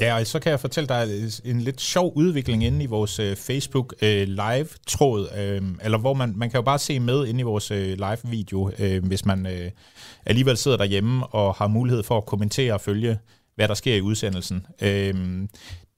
Ja, 0.00 0.18
og 0.18 0.26
så 0.26 0.38
kan 0.38 0.50
jeg 0.50 0.60
fortælle 0.60 0.88
dig 0.88 1.08
en 1.44 1.60
lidt 1.60 1.80
sjov 1.80 2.12
udvikling 2.16 2.64
inde 2.64 2.84
i 2.84 2.86
vores 2.86 3.18
øh, 3.18 3.36
Facebook 3.36 3.94
øh, 4.02 4.28
live-tråd, 4.28 5.28
øh, 5.38 5.62
eller 5.82 5.98
hvor 5.98 6.14
man, 6.14 6.32
man 6.36 6.50
kan 6.50 6.58
jo 6.58 6.62
bare 6.62 6.78
se 6.78 7.00
med 7.00 7.26
inde 7.26 7.40
i 7.40 7.42
vores 7.42 7.70
øh, 7.70 7.96
live-video, 7.98 8.70
øh, 8.78 9.06
hvis 9.06 9.24
man 9.24 9.46
øh, 9.46 9.70
alligevel 10.26 10.56
sidder 10.56 10.76
derhjemme 10.76 11.26
og 11.26 11.54
har 11.54 11.66
mulighed 11.66 12.02
for 12.02 12.16
at 12.16 12.26
kommentere 12.26 12.74
og 12.74 12.80
følge, 12.80 13.18
hvad 13.54 13.68
der 13.68 13.74
sker 13.74 13.94
i 13.94 14.00
udsendelsen. 14.00 14.66
Øh, 14.82 15.14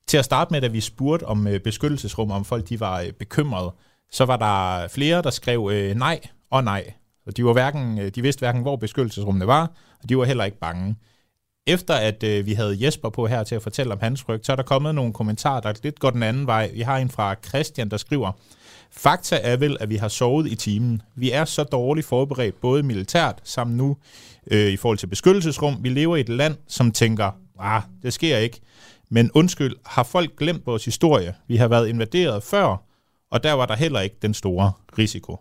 til 0.07 0.16
at 0.18 0.24
starte 0.24 0.53
med, 0.53 0.61
da 0.61 0.66
vi 0.66 0.80
spurgte 0.80 1.24
om 1.24 1.47
øh, 1.47 1.61
beskyttelsesrum, 1.61 2.30
om 2.30 2.44
folk 2.44 2.68
de 2.68 2.80
var 2.80 3.01
øh, 3.01 3.12
bekymrede, 3.12 3.74
så 4.11 4.24
var 4.24 4.36
der 4.36 4.88
flere, 4.88 5.22
der 5.22 5.30
skrev 5.30 5.70
øh, 5.72 5.94
nej 5.94 6.20
og 6.51 6.64
nej. 6.64 6.92
Og 7.26 7.36
de, 7.36 7.44
var 7.44 7.53
hverken, 7.53 7.99
øh, 7.99 8.11
de 8.14 8.22
vidste 8.22 8.40
hverken, 8.40 8.62
hvor 8.62 8.76
beskyttelsesrummene 8.76 9.47
var, 9.47 9.62
og 10.03 10.09
de 10.09 10.18
var 10.18 10.24
heller 10.24 10.44
ikke 10.44 10.59
bange 10.59 10.97
efter 11.67 11.95
at 11.95 12.23
øh, 12.23 12.47
vi 12.47 12.53
havde 12.53 12.85
Jesper 12.85 13.11
på 13.11 13.27
her 13.27 13.45
til 13.45 13.55
at 13.55 13.62
fortælle 13.62 13.93
om 13.93 13.99
hans 14.01 14.29
ryg, 14.29 14.41
så 14.43 14.53
er 14.53 14.57
der 14.57 14.62
kommet 14.62 14.95
nogle 14.95 15.12
kommentarer, 15.12 15.61
der 15.61 15.73
lidt 15.83 15.99
går 15.99 16.11
den 16.11 16.23
anden 16.23 16.47
vej. 16.47 16.71
Vi 16.75 16.81
har 16.81 16.99
en 16.99 17.11
fra 17.11 17.35
Christian, 17.49 17.89
der 17.89 17.97
skriver, 17.97 18.33
Fakta 18.91 19.39
er 19.43 19.57
vel, 19.57 19.77
at 19.81 19.91
vi 19.91 19.97
har 19.97 20.09
sovet 20.09 20.47
i 20.47 20.55
timen. 20.55 21.03
Vi 21.14 21.31
er 21.31 21.45
så 21.45 21.64
dårligt 21.64 22.07
forberedt, 22.07 22.61
både 22.61 22.83
militært 22.83 23.41
samt 23.45 23.77
nu 23.77 23.97
øh, 24.51 24.73
i 24.73 24.77
forhold 24.77 24.99
til 24.99 25.07
beskyttelsesrum. 25.07 25.77
Vi 25.81 25.89
lever 25.89 26.17
i 26.17 26.21
et 26.21 26.29
land, 26.29 26.57
som 26.69 26.93
tænker, 26.93 27.31
ah, 27.59 27.83
det 28.03 28.12
sker 28.12 28.37
ikke. 28.37 28.61
Men 29.11 29.31
undskyld, 29.35 29.77
har 29.87 30.03
folk 30.03 30.37
glemt 30.37 30.67
vores 30.67 30.85
historie? 30.85 31.35
Vi 31.49 31.57
har 31.57 31.69
været 31.69 31.89
invaderet 31.89 32.43
før, 32.43 32.77
og 33.31 33.43
der 33.43 33.53
var 33.53 33.67
der 33.67 33.75
heller 33.75 34.01
ikke 34.01 34.17
den 34.23 34.35
store 34.35 34.73
risiko. 34.99 35.39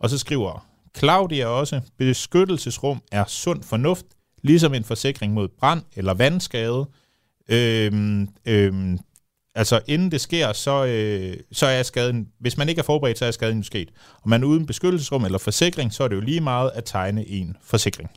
Og 0.00 0.10
så 0.10 0.18
skriver 0.18 0.66
Claudia 0.98 1.46
også, 1.46 1.80
beskyttelsesrum 1.98 3.02
er 3.12 3.24
sund 3.28 3.62
fornuft, 3.62 4.06
ligesom 4.42 4.74
en 4.74 4.84
forsikring 4.84 5.32
mod 5.32 5.48
brand 5.48 5.82
eller 5.96 6.14
vandskade. 6.14 6.86
Øhm, 7.48 8.28
øhm, 8.46 8.98
altså 9.54 9.80
inden 9.86 10.10
det 10.10 10.20
sker, 10.20 10.52
så, 10.52 10.84
øh, 10.84 11.36
så 11.52 11.66
er 11.66 11.82
skaden, 11.82 12.28
hvis 12.40 12.56
man 12.56 12.68
ikke 12.68 12.78
er 12.78 12.84
forberedt, 12.84 13.18
så 13.18 13.24
er 13.24 13.30
skaden 13.30 13.58
jo 13.58 13.64
sket. 13.64 13.88
Og 14.22 14.28
man 14.28 14.42
er 14.42 14.46
uden 14.46 14.66
beskyttelsesrum 14.66 15.24
eller 15.24 15.38
forsikring, 15.38 15.92
så 15.92 16.04
er 16.04 16.08
det 16.08 16.16
jo 16.16 16.20
lige 16.20 16.40
meget 16.40 16.70
at 16.74 16.84
tegne 16.84 17.28
en 17.28 17.56
forsikring. 17.62 18.10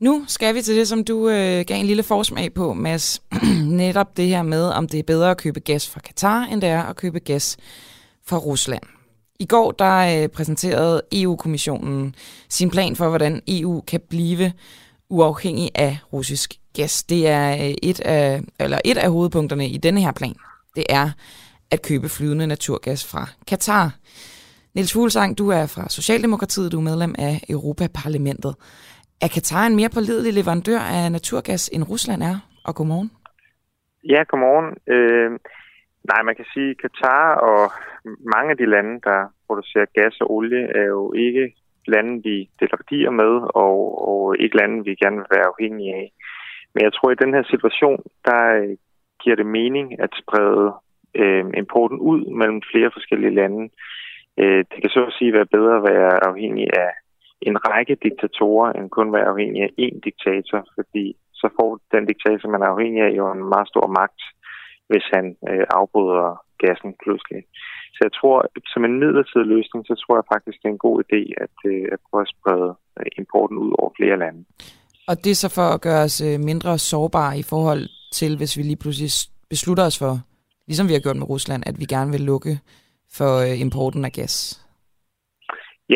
Nu 0.00 0.24
skal 0.28 0.54
vi 0.54 0.62
til 0.62 0.76
det, 0.76 0.88
som 0.88 1.04
du 1.04 1.28
øh, 1.28 1.64
gav 1.66 1.80
en 1.80 1.86
lille 1.86 2.02
forsmag 2.02 2.54
på, 2.54 2.74
Mads. 2.74 3.22
Netop 3.82 4.16
det 4.16 4.28
her 4.28 4.42
med, 4.42 4.64
om 4.64 4.88
det 4.88 4.98
er 4.98 5.02
bedre 5.02 5.30
at 5.30 5.36
købe 5.36 5.60
gas 5.60 5.88
fra 5.88 6.00
Katar, 6.00 6.44
end 6.44 6.60
det 6.60 6.68
er 6.68 6.82
at 6.82 6.96
købe 6.96 7.20
gas 7.20 7.56
fra 8.26 8.36
Rusland. 8.36 8.82
I 9.40 9.46
går 9.46 9.72
der 9.72 10.22
øh, 10.22 10.28
præsenterede 10.28 11.02
EU-kommissionen 11.12 12.14
sin 12.48 12.70
plan 12.70 12.96
for, 12.96 13.08
hvordan 13.08 13.42
EU 13.48 13.80
kan 13.80 14.00
blive 14.08 14.52
uafhængig 15.08 15.70
af 15.74 15.98
russisk 16.12 16.54
gas. 16.76 17.02
Det 17.02 17.28
er 17.28 17.52
øh, 17.52 17.74
et 17.82 18.00
af, 18.00 18.40
eller 18.60 18.78
et 18.84 18.96
af 18.98 19.10
hovedpunkterne 19.10 19.68
i 19.68 19.76
denne 19.76 20.00
her 20.00 20.12
plan. 20.12 20.34
Det 20.76 20.84
er 20.88 21.10
at 21.70 21.82
købe 21.82 22.08
flydende 22.08 22.46
naturgas 22.46 23.10
fra 23.10 23.28
Katar. 23.48 23.94
Niels 24.74 24.92
Fuglsang, 24.92 25.38
du 25.38 25.48
er 25.48 25.66
fra 25.66 25.88
Socialdemokratiet, 25.88 26.72
du 26.72 26.78
er 26.78 26.82
medlem 26.82 27.14
af 27.18 27.40
Europaparlamentet. 27.48 28.54
Er 29.20 29.28
Katar 29.28 29.66
en 29.66 29.76
mere 29.76 29.88
pålidelig 29.88 30.32
leverandør 30.34 30.78
af 30.78 31.12
naturgas, 31.12 31.70
end 31.72 31.84
Rusland 31.84 32.22
er? 32.22 32.38
Og 32.64 32.74
godmorgen. 32.74 33.10
Ja, 34.04 34.22
godmorgen. 34.28 34.68
Øh, 34.94 35.30
nej, 36.12 36.22
man 36.22 36.36
kan 36.36 36.48
sige, 36.54 36.70
at 36.70 36.78
Katar 36.82 37.34
og 37.48 37.62
mange 38.34 38.50
af 38.50 38.56
de 38.56 38.66
lande, 38.74 38.94
der 39.08 39.18
producerer 39.46 39.94
gas 39.98 40.20
og 40.20 40.30
olie, 40.36 40.62
er 40.80 40.86
jo 40.96 41.12
ikke 41.12 41.54
lande, 41.86 42.22
vi 42.22 42.36
deler 42.60 42.76
værdier 42.80 43.10
med, 43.10 43.32
og, 43.64 43.76
og 44.08 44.36
ikke 44.38 44.56
lande, 44.56 44.84
vi 44.84 44.94
gerne 44.94 45.16
vil 45.16 45.34
være 45.36 45.50
afhængige 45.52 45.94
af. 45.94 46.12
Men 46.74 46.84
jeg 46.84 46.92
tror, 46.92 47.10
at 47.10 47.16
i 47.16 47.24
den 47.24 47.34
her 47.34 47.44
situation, 47.52 48.02
der 48.24 48.40
øh, 48.62 48.76
giver 49.22 49.36
det 49.36 49.46
mening 49.46 50.00
at 50.04 50.10
sprede 50.20 50.66
øh, 51.20 51.44
importen 51.62 51.98
ud 51.98 52.20
mellem 52.40 52.60
flere 52.70 52.90
forskellige 52.96 53.34
lande. 53.34 53.62
Øh, 54.40 54.64
det 54.70 54.78
kan 54.80 54.90
så 54.90 55.02
at 55.06 55.16
sige 55.18 55.32
være 55.32 55.52
bedre 55.56 55.76
at 55.76 55.86
være 55.92 56.26
afhængig 56.28 56.66
af 56.84 56.90
en 57.40 57.56
række 57.68 57.94
diktatorer, 58.02 58.72
end 58.72 58.90
kun 58.90 59.12
være 59.12 59.30
afhængig 59.32 59.62
af 59.62 59.70
én 59.84 60.00
diktator, 60.06 60.60
fordi 60.74 61.16
så 61.40 61.48
får 61.60 61.78
den 61.92 62.06
diktator, 62.06 62.48
man 62.48 62.62
er 62.62 62.66
afhængig 62.66 63.02
af, 63.02 63.10
jo 63.10 63.32
en 63.32 63.44
meget 63.54 63.68
stor 63.68 63.86
magt, 64.00 64.20
hvis 64.90 65.06
han 65.14 65.26
øh, 65.50 65.66
afbryder 65.80 66.28
gassen 66.64 66.92
pludselig. 67.02 67.40
Så 67.94 68.00
jeg 68.06 68.12
tror, 68.18 68.36
som 68.72 68.84
en 68.84 68.98
midlertidig 69.02 69.46
løsning, 69.54 69.80
så 69.86 69.94
tror 70.02 70.16
jeg 70.18 70.30
faktisk, 70.34 70.56
det 70.62 70.68
er 70.68 70.76
en 70.78 70.86
god 70.88 70.96
idé 71.04 71.22
at, 71.44 71.56
øh, 71.70 71.84
at 71.94 72.00
prøve 72.06 72.22
at 72.26 72.32
sprede 72.34 72.70
øh, 72.98 73.06
importen 73.20 73.56
ud 73.64 73.72
over 73.78 73.90
flere 73.98 74.18
lande. 74.24 74.40
Og 75.10 75.14
det 75.24 75.30
er 75.30 75.42
så 75.44 75.50
for 75.58 75.68
at 75.74 75.80
gøre 75.86 76.02
os 76.08 76.18
øh, 76.28 76.38
mindre 76.50 76.78
sårbare 76.78 77.38
i 77.42 77.44
forhold 77.52 77.82
til, 78.18 78.36
hvis 78.36 78.56
vi 78.58 78.62
lige 78.62 78.82
pludselig 78.82 79.10
beslutter 79.52 79.84
os 79.90 79.98
for, 80.02 80.12
ligesom 80.68 80.88
vi 80.88 80.96
har 80.96 81.04
gjort 81.04 81.20
med 81.20 81.30
Rusland, 81.34 81.62
at 81.66 81.76
vi 81.80 81.86
gerne 81.94 82.10
vil 82.10 82.24
lukke 82.32 82.54
for 83.16 83.32
øh, 83.46 83.60
importen 83.64 84.04
af 84.04 84.12
gas? 84.12 84.34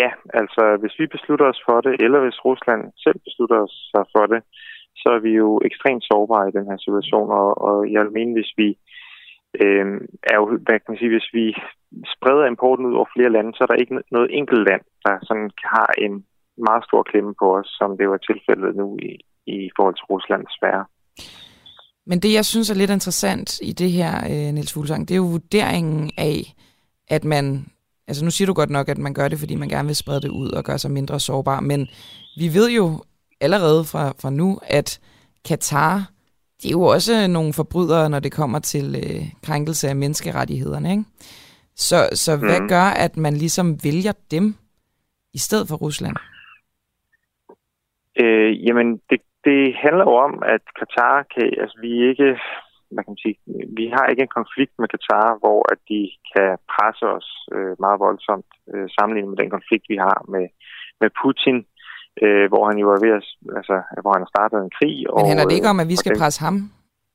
Ja, 0.01 0.09
altså 0.41 0.63
hvis 0.81 0.95
vi 1.01 1.07
beslutter 1.17 1.47
os 1.53 1.61
for 1.69 1.79
det, 1.81 1.95
eller 2.05 2.21
hvis 2.25 2.45
Rusland 2.45 2.83
selv 3.05 3.19
beslutter 3.27 3.61
sig 3.93 4.05
for 4.15 4.25
det, 4.33 4.41
så 5.03 5.09
er 5.17 5.21
vi 5.27 5.33
jo 5.43 5.61
ekstremt 5.69 6.05
sårbare 6.11 6.49
i 6.49 6.57
den 6.59 6.67
her 6.71 6.79
situation, 6.87 7.29
og, 7.41 7.49
og 7.69 7.77
jeg 7.93 8.05
mener, 8.17 8.33
hvis 8.39 8.53
vi 8.61 8.69
øh, 9.63 9.87
er 10.33 10.37
jo, 10.41 10.45
hvad 10.65 10.77
kan 10.79 10.91
man 10.91 11.01
sige, 11.01 11.15
hvis 11.15 11.31
vi 11.39 11.47
spreder 12.15 12.47
importen 12.47 12.87
ud 12.87 12.95
over 12.99 13.15
flere 13.15 13.35
lande, 13.37 13.53
så 13.55 13.61
er 13.63 13.71
der 13.71 13.83
ikke 13.83 13.99
noget 14.17 14.29
enkelt 14.39 14.63
land, 14.69 14.85
der 15.05 15.15
sådan 15.29 15.51
har 15.75 15.91
en 16.07 16.15
meget 16.69 16.85
stor 16.89 17.03
klemme 17.11 17.33
på 17.41 17.47
os, 17.59 17.69
som 17.79 17.91
det 17.99 18.07
var 18.13 18.21
tilfældet 18.29 18.73
nu 18.81 18.87
i, 19.09 19.11
i 19.57 19.71
forhold 19.77 19.95
til 19.97 20.11
Rusland 20.13 20.43
desværre. 20.51 20.85
Men 22.07 22.19
det, 22.23 22.35
jeg 22.35 22.45
synes 22.45 22.71
er 22.71 22.75
lidt 22.75 22.91
interessant 22.91 23.61
i 23.71 23.73
det 23.73 23.91
her, 23.91 24.13
øh, 24.33 24.55
Niels 24.55 24.75
Fuglsang, 24.75 25.09
det 25.09 25.15
er 25.15 25.23
jo 25.25 25.35
vurderingen 25.37 26.11
af, 26.19 26.39
at 27.09 27.25
man... 27.25 27.67
Altså 28.09 28.25
nu 28.25 28.31
siger 28.31 28.47
du 28.47 28.53
godt 28.53 28.71
nok, 28.71 28.89
at 28.89 28.99
man 28.99 29.15
gør 29.15 29.29
det, 29.29 29.39
fordi 29.39 29.55
man 29.55 29.69
gerne 29.69 29.87
vil 29.87 29.97
sprede 29.97 30.21
det 30.21 30.29
ud 30.29 30.51
og 30.51 30.65
gøre 30.65 30.79
sig 30.79 30.91
mindre 30.91 31.21
sårbar, 31.21 31.61
men 31.61 31.81
vi 32.37 32.47
ved 32.55 32.71
jo 32.71 33.01
allerede 33.41 33.85
fra, 33.85 34.05
fra 34.23 34.31
nu, 34.31 34.59
at 34.63 35.01
Katar, 35.49 36.11
det 36.63 36.69
er 36.69 36.79
jo 36.81 36.83
også 36.83 37.27
nogle 37.27 37.53
forbrydere, 37.53 38.11
når 38.11 38.21
det 38.21 38.33
kommer 38.33 38.59
til 38.59 38.87
øh, 39.03 39.23
krænkelse 39.47 39.89
af 39.89 39.97
menneskerettighederne. 39.97 40.91
Ikke? 40.91 41.05
Så, 41.75 41.97
så 42.13 42.37
mm. 42.37 42.43
hvad 42.49 42.69
gør, 42.69 42.89
at 43.05 43.17
man 43.17 43.35
ligesom 43.35 43.67
vælger 43.85 44.13
dem 44.31 44.55
i 45.35 45.39
stedet 45.39 45.69
for 45.69 45.77
Rusland? 45.77 46.17
Øh, 48.23 48.51
jamen, 48.67 48.89
det, 49.11 49.21
det 49.45 49.61
handler 49.85 50.05
jo 50.11 50.15
om, 50.27 50.35
at 50.55 50.65
Katar 50.79 51.17
kan, 51.33 51.45
altså 51.63 51.77
vi 51.85 51.93
ikke, 52.11 52.29
hvad 52.93 53.03
kan 53.05 53.13
man 53.15 53.25
sige, 53.25 53.37
vi 53.79 53.87
har 53.95 54.07
ikke 54.07 54.23
en 54.23 54.39
konflikt 54.39 54.75
med 54.79 54.89
Katar, 54.95 55.39
hvor 55.43 55.61
at 55.73 55.79
de 55.91 56.01
kan 56.33 56.51
presse 56.73 57.05
os 57.19 57.29
øh, 57.55 57.75
meget 57.85 57.99
voldsomt 58.07 58.51
øh, 58.73 58.89
sammenlignet 58.97 59.31
med 59.31 59.41
den 59.43 59.51
konflikt, 59.57 59.85
vi 59.93 59.97
har 60.07 60.19
med, 60.35 60.47
med 61.01 61.11
Putin, 61.21 61.59
øh, 62.25 62.47
hvor 62.53 62.63
han 62.69 62.79
jo 62.83 62.87
er 62.95 63.01
ved 63.05 63.13
at, 63.19 63.27
altså, 63.59 63.77
hvor 64.03 64.13
han 64.15 64.23
har 64.25 64.33
startet 64.35 64.57
en 64.59 64.77
krig. 64.79 64.97
Men 65.17 65.31
handler 65.31 65.47
det 65.49 65.59
ikke 65.59 65.73
om, 65.75 65.81
at 65.85 65.89
vi 65.93 65.97
skal 66.03 66.13
den, 66.13 66.21
presse 66.23 66.41
ham, 66.47 66.57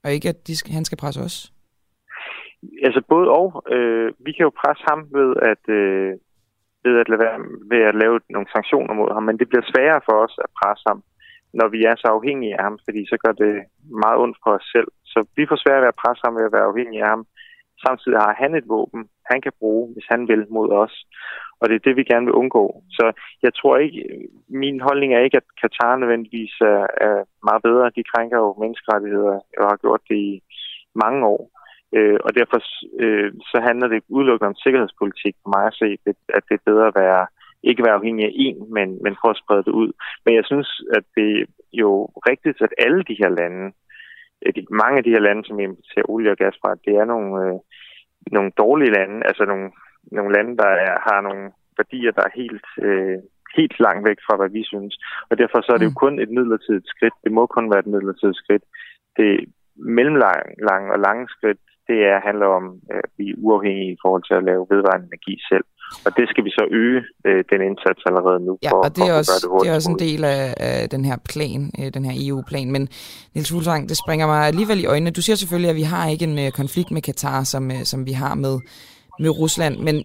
og 0.03 0.09
ikke 0.15 0.29
at 0.33 0.39
de 0.47 0.55
skal, 0.57 0.71
han 0.79 0.85
skal 0.85 0.97
presse 1.03 1.21
os? 1.27 1.37
Altså 2.87 3.01
både 3.13 3.27
og. 3.39 3.47
Øh, 3.75 4.07
vi 4.25 4.31
kan 4.33 4.47
jo 4.47 4.51
presse 4.61 4.83
ham 4.89 4.99
ved 5.17 5.29
at, 5.51 5.63
øh, 5.79 6.11
ved 6.85 6.93
at, 7.01 7.07
lade 7.11 7.21
være, 7.25 7.37
ved 7.71 7.81
at 7.89 7.95
lave 8.03 8.15
nogle 8.35 8.49
sanktioner 8.55 8.93
mod 9.01 9.09
ham, 9.15 9.23
men 9.27 9.37
det 9.39 9.49
bliver 9.49 9.65
sværere 9.71 10.01
for 10.07 10.15
os 10.25 10.35
at 10.45 10.49
presse 10.59 10.83
ham, 10.89 10.99
når 11.59 11.67
vi 11.75 11.79
er 11.89 11.95
så 11.97 12.07
afhængige 12.17 12.55
af 12.57 12.63
ham, 12.67 12.75
fordi 12.85 13.01
så 13.11 13.17
gør 13.23 13.33
det 13.43 13.53
meget 14.03 14.17
ondt 14.23 14.37
for 14.43 14.51
os 14.57 14.67
selv. 14.75 14.89
Så 15.11 15.19
vi 15.37 15.43
får 15.49 15.59
svært 15.63 15.81
ved 15.81 15.93
at 15.93 16.01
presse 16.03 16.21
ham 16.25 16.35
ved 16.37 16.45
at 16.47 16.55
være 16.55 16.69
afhængige 16.71 17.03
af 17.05 17.09
ham. 17.13 17.23
Samtidig 17.85 18.17
har 18.17 18.33
han 18.41 18.55
et 18.55 18.67
våben, 18.67 19.09
han 19.31 19.41
kan 19.41 19.51
bruge, 19.59 19.93
hvis 19.93 20.07
han 20.09 20.27
vil, 20.27 20.45
mod 20.49 20.69
os. 20.83 20.95
Og 21.59 21.69
det 21.69 21.75
er 21.75 21.85
det, 21.87 21.95
vi 21.95 22.03
gerne 22.03 22.25
vil 22.25 22.39
undgå. 22.41 22.83
Så 22.97 23.05
jeg 23.43 23.53
tror 23.53 23.77
ikke, 23.77 24.01
min 24.49 24.79
holdning 24.79 25.13
er 25.13 25.19
ikke, 25.19 25.37
at 25.37 25.47
Katar 25.61 25.95
nødvendigvis 25.95 26.53
er, 26.61 26.81
er 27.07 27.17
meget 27.47 27.61
bedre. 27.67 27.95
De 27.95 28.09
krænker 28.11 28.37
jo 28.37 28.49
menneskerettigheder 28.61 29.35
og 29.59 29.65
har 29.71 29.77
gjort 29.83 30.01
det 30.09 30.15
i 30.15 30.41
mange 31.03 31.25
år. 31.25 31.41
Øh, 31.95 32.19
og 32.25 32.35
derfor 32.35 32.59
øh, 33.03 33.33
så 33.51 33.57
handler 33.67 33.87
det 33.87 34.03
udelukkende 34.09 34.51
om 34.51 34.61
sikkerhedspolitik 34.63 35.35
for 35.43 35.49
mig 35.55 35.65
at 35.67 35.77
se, 35.81 35.87
at 36.37 36.43
det 36.49 36.55
er 36.55 36.69
bedre 36.69 36.87
at 36.87 36.95
være 36.95 37.27
ikke 37.69 37.85
være 37.85 37.99
afhængig 37.99 38.25
af 38.25 38.33
en, 38.45 38.57
men, 38.77 38.87
men 39.03 39.17
prøve 39.19 39.35
at 39.35 39.41
sprede 39.43 39.63
det 39.67 39.73
ud. 39.81 39.91
Men 40.25 40.35
jeg 40.35 40.45
synes, 40.45 40.69
at 40.97 41.05
det 41.17 41.31
er 41.41 41.45
jo 41.85 41.93
rigtigt, 42.29 42.61
at 42.61 42.73
alle 42.85 43.03
de 43.09 43.19
her 43.21 43.29
lande, 43.39 43.65
øh, 43.65 43.71
de, 44.55 44.61
mange 44.81 44.97
af 44.97 45.03
de 45.03 45.13
her 45.15 45.23
lande, 45.27 45.43
som 45.45 45.59
importerer 45.59 46.09
olie 46.13 46.31
og 46.31 46.37
gas 46.37 46.55
fra, 46.61 46.81
det 46.85 46.93
er 47.01 47.05
nogle, 47.13 47.29
øh, 47.43 47.59
nogle 48.31 48.51
dårlige 48.57 48.95
lande, 48.97 49.17
altså 49.29 49.43
nogle, 49.45 49.67
nogle 50.11 50.33
lande, 50.35 50.57
der 50.57 50.71
er, 50.87 50.95
har 51.09 51.19
nogle 51.21 51.51
værdier, 51.77 52.11
der 52.11 52.23
er 52.25 52.37
helt, 52.41 52.67
øh, 52.87 53.19
helt 53.57 53.79
langt 53.85 54.03
væk 54.09 54.19
fra, 54.25 54.35
hvad 54.37 54.49
vi 54.57 54.63
synes. 54.63 54.93
Og 55.29 55.37
derfor 55.37 55.57
så 55.61 55.71
er 55.73 55.77
det 55.77 55.89
jo 55.89 55.95
mm. 55.95 56.03
kun 56.03 56.15
et 56.19 56.31
midlertidigt 56.37 56.87
skridt. 56.93 57.15
Det 57.23 57.31
må 57.31 57.43
kun 57.45 57.69
være 57.71 57.83
et 57.85 57.93
midlertidigt 57.93 58.41
skridt. 58.43 58.65
Det 59.17 59.31
mellemlange 59.97 60.89
og 60.95 60.99
lange 61.07 61.25
skridt, 61.35 61.61
det 61.89 61.99
er, 62.11 62.25
handler 62.29 62.47
om 62.59 62.65
at 62.89 63.05
blive 63.15 63.35
uafhængige 63.45 63.93
i 63.93 64.01
forhold 64.03 64.23
til 64.25 64.35
at 64.37 64.47
lave 64.49 64.67
vedvarende 64.73 65.07
energi 65.11 65.35
selv. 65.51 65.65
Og 66.05 66.11
det 66.17 66.29
skal 66.29 66.43
vi 66.45 66.49
så 66.49 66.67
øge 66.71 67.01
øh, 67.27 67.43
den 67.51 67.61
indsats 67.69 68.01
allerede 68.05 68.39
nu. 68.45 68.57
Ja, 68.63 68.71
for, 68.71 68.75
og 68.75 68.95
det 68.95 69.03
er, 69.03 69.07
for 69.07 69.17
også, 69.17 69.31
det, 69.43 69.63
det 69.63 69.71
er 69.71 69.75
også 69.75 69.91
en 69.91 69.99
del 69.99 70.23
af, 70.23 70.53
af 70.57 70.89
den 70.89 71.05
her 71.05 71.17
plan, 71.29 71.71
øh, 71.79 71.93
den 71.93 72.05
her 72.05 72.13
EU-plan. 72.27 72.71
Men 72.71 72.89
Niels 73.33 73.51
Fuglsang, 73.51 73.89
det 73.89 73.97
springer 73.97 74.27
mig 74.27 74.47
alligevel 74.47 74.79
i 74.83 74.85
øjnene. 74.85 75.11
Du 75.11 75.21
siger 75.21 75.35
selvfølgelig, 75.35 75.69
at 75.69 75.75
vi 75.75 75.81
har 75.81 76.09
ikke 76.09 76.25
en 76.25 76.39
øh, 76.39 76.51
konflikt 76.51 76.91
med 76.91 77.01
Katar, 77.01 77.43
som, 77.43 77.71
øh, 77.71 77.83
som 77.83 78.05
vi 78.05 78.11
har 78.11 78.35
med, 78.35 78.59
med 79.19 79.29
Rusland. 79.29 79.77
Men, 79.79 80.03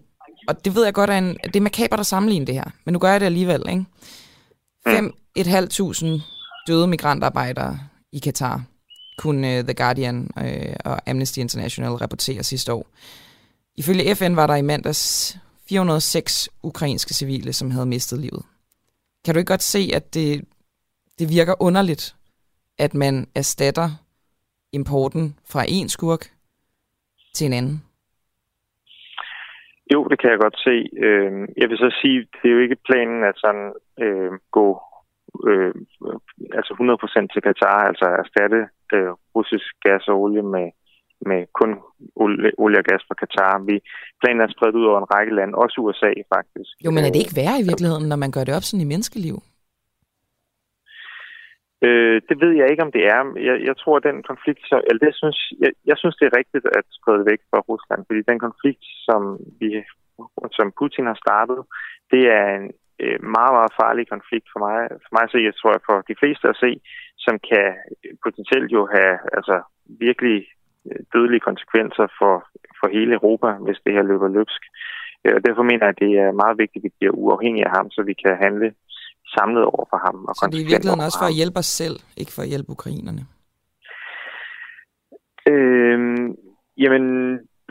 og 0.49 0.65
det 0.65 0.75
ved 0.75 0.85
jeg 0.85 0.95
godt, 0.95 1.11
at, 1.11 1.19
en, 1.23 1.37
det 1.45 1.57
er 1.57 1.61
makabert 1.61 2.01
at 2.01 2.07
sammenligne 2.07 2.47
det 2.47 2.55
her. 2.55 2.71
Men 2.85 2.93
nu 2.93 2.99
gør 2.99 3.11
jeg 3.11 3.21
det 3.21 3.27
alligevel. 3.27 3.63
Ikke? 3.71 3.85
5.500 4.89 6.07
mm. 6.07 6.21
døde 6.67 6.87
migrantarbejdere 6.87 7.79
i 8.13 8.19
Katar 8.19 8.63
kunne 9.19 9.59
uh, 9.59 9.65
The 9.65 9.75
Guardian 9.75 10.31
uh, 10.37 10.75
og 10.85 11.11
Amnesty 11.11 11.39
International 11.39 11.93
rapportere 11.93 12.43
sidste 12.43 12.73
år. 12.73 12.87
Ifølge 13.77 14.15
FN 14.15 14.37
var 14.37 14.47
der 14.47 14.55
i 14.55 14.63
mandags 14.63 15.37
406 15.71 16.49
ukrainske 16.63 17.15
civile, 17.15 17.53
som 17.53 17.71
havde 17.71 17.87
mistet 17.87 18.19
livet. 18.21 18.43
Kan 19.25 19.35
du 19.35 19.39
ikke 19.39 19.55
godt 19.55 19.71
se, 19.75 19.83
at 19.99 20.15
det, 20.15 20.29
det 21.19 21.27
virker 21.37 21.63
underligt, 21.67 22.05
at 22.79 22.95
man 22.95 23.15
erstatter 23.41 23.89
importen 24.73 25.25
fra 25.53 25.63
en 25.69 25.89
skurk 25.89 26.23
til 27.35 27.47
en 27.47 27.53
anden? 27.53 27.77
Jo, 29.93 30.01
det 30.11 30.21
kan 30.21 30.31
jeg 30.31 30.39
godt 30.39 30.59
se. 30.67 30.77
Øhm, 31.07 31.47
jeg 31.61 31.69
vil 31.69 31.79
så 31.79 31.91
sige, 32.01 32.19
det 32.43 32.47
er 32.49 32.55
jo 32.57 32.65
ikke 32.67 32.85
planen 32.89 33.25
at 33.31 33.37
sådan 33.37 33.73
øh, 34.05 34.33
gå 34.51 34.69
øh, 35.49 35.75
altså 36.59 36.73
100% 37.25 37.33
til 37.33 37.43
Katar, 37.43 37.81
altså 37.91 38.07
erstatte 38.23 38.61
øh, 38.95 39.11
russisk 39.37 39.71
gas 39.85 40.09
og 40.09 40.17
olie 40.23 40.43
med 40.43 40.67
med 41.31 41.41
kun 41.59 41.71
olie, 42.63 42.79
og 42.81 42.85
gas 42.91 43.03
fra 43.09 43.15
Katar. 43.23 43.65
Vi 43.69 43.77
planen 44.21 44.41
er 44.43 44.55
spredt 44.57 44.79
ud 44.81 44.87
over 44.91 44.99
en 45.01 45.13
række 45.15 45.35
lande, 45.35 45.55
også 45.65 45.77
USA 45.81 46.13
faktisk. 46.35 46.73
Jo, 46.85 46.91
men 46.91 47.05
er 47.05 47.11
det 47.13 47.23
ikke 47.23 47.39
værre 47.41 47.61
i 47.61 47.69
virkeligheden, 47.71 48.09
når 48.09 48.19
man 48.25 48.33
gør 48.35 48.45
det 48.45 48.57
op 48.57 48.67
sådan 48.67 48.85
i 48.87 48.93
menneskeliv? 48.93 49.37
Øh, 51.87 52.17
det 52.29 52.37
ved 52.43 52.53
jeg 52.61 52.67
ikke, 52.71 52.85
om 52.87 52.93
det 52.97 53.05
er. 53.15 53.21
Jeg, 53.49 53.57
jeg 53.69 53.77
tror, 53.77 53.97
at 53.97 54.07
den 54.09 54.23
konflikt, 54.31 54.63
så, 54.71 54.77
eller 54.89 55.01
det 55.07 55.15
synes, 55.23 55.39
jeg, 55.63 55.73
jeg 55.91 55.97
synes, 55.99 56.17
det 56.17 56.27
er 56.27 56.39
rigtigt 56.41 56.67
at 56.79 56.87
sprede 56.99 57.25
væk 57.31 57.41
fra 57.51 57.61
Rusland, 57.71 58.01
fordi 58.07 58.21
den 58.31 58.39
konflikt, 58.47 58.85
som, 59.07 59.21
vi, 59.61 59.69
som 60.59 60.67
Putin 60.79 61.07
har 61.11 61.19
startet, 61.25 61.61
det 62.13 62.23
er 62.39 62.47
en 62.59 62.67
øh, 63.05 63.19
meget, 63.37 63.53
meget 63.59 63.73
farlig 63.81 64.05
konflikt 64.15 64.49
for 64.53 64.61
mig. 64.67 64.77
For 65.05 65.11
mig 65.15 65.25
at 65.27 65.33
se, 65.33 65.49
jeg 65.49 65.57
tror 65.57 65.73
jeg 65.77 65.87
for 65.89 65.97
de 66.11 66.19
fleste 66.21 66.45
at 66.49 66.61
se, 66.65 66.71
som 67.25 67.35
kan 67.51 67.67
potentielt 68.25 68.71
jo 68.77 68.83
have 68.95 69.15
altså, 69.39 69.57
virkelig 70.07 70.39
dødelige 71.13 71.47
konsekvenser 71.49 72.07
for, 72.19 72.35
for 72.79 72.87
hele 72.97 73.13
Europa, 73.19 73.49
hvis 73.65 73.79
det 73.85 73.93
her 73.97 74.03
løber 74.03 74.29
løbsk. 74.29 74.63
Øh, 75.25 75.33
og 75.37 75.41
derfor 75.47 75.63
mener 75.63 75.85
jeg, 75.87 75.95
at 75.95 76.03
det 76.05 76.13
er 76.25 76.41
meget 76.43 76.57
vigtigt, 76.63 76.83
at 76.83 76.87
vi 76.87 76.97
bliver 76.99 77.15
uafhængige 77.25 77.67
af 77.69 77.73
ham, 77.77 77.87
så 77.91 78.01
vi 78.03 78.15
kan 78.23 78.35
handle 78.47 78.69
samlet 79.37 79.65
over 79.65 79.85
for 79.93 79.99
ham. 80.07 80.17
Og 80.29 80.35
så 80.35 80.49
det 80.53 80.59
er 80.61 80.67
i 80.67 80.73
virkeligheden 80.73 81.07
også 81.07 81.19
for 81.23 81.31
at 81.33 81.39
hjælpe 81.41 81.59
os 81.63 81.71
selv, 81.81 81.97
ikke 82.21 82.33
for 82.37 82.43
at 82.43 82.53
hjælpe 82.53 82.71
ukrainerne? 82.77 83.23
Øhm, 85.53 86.27
jamen, 86.83 87.05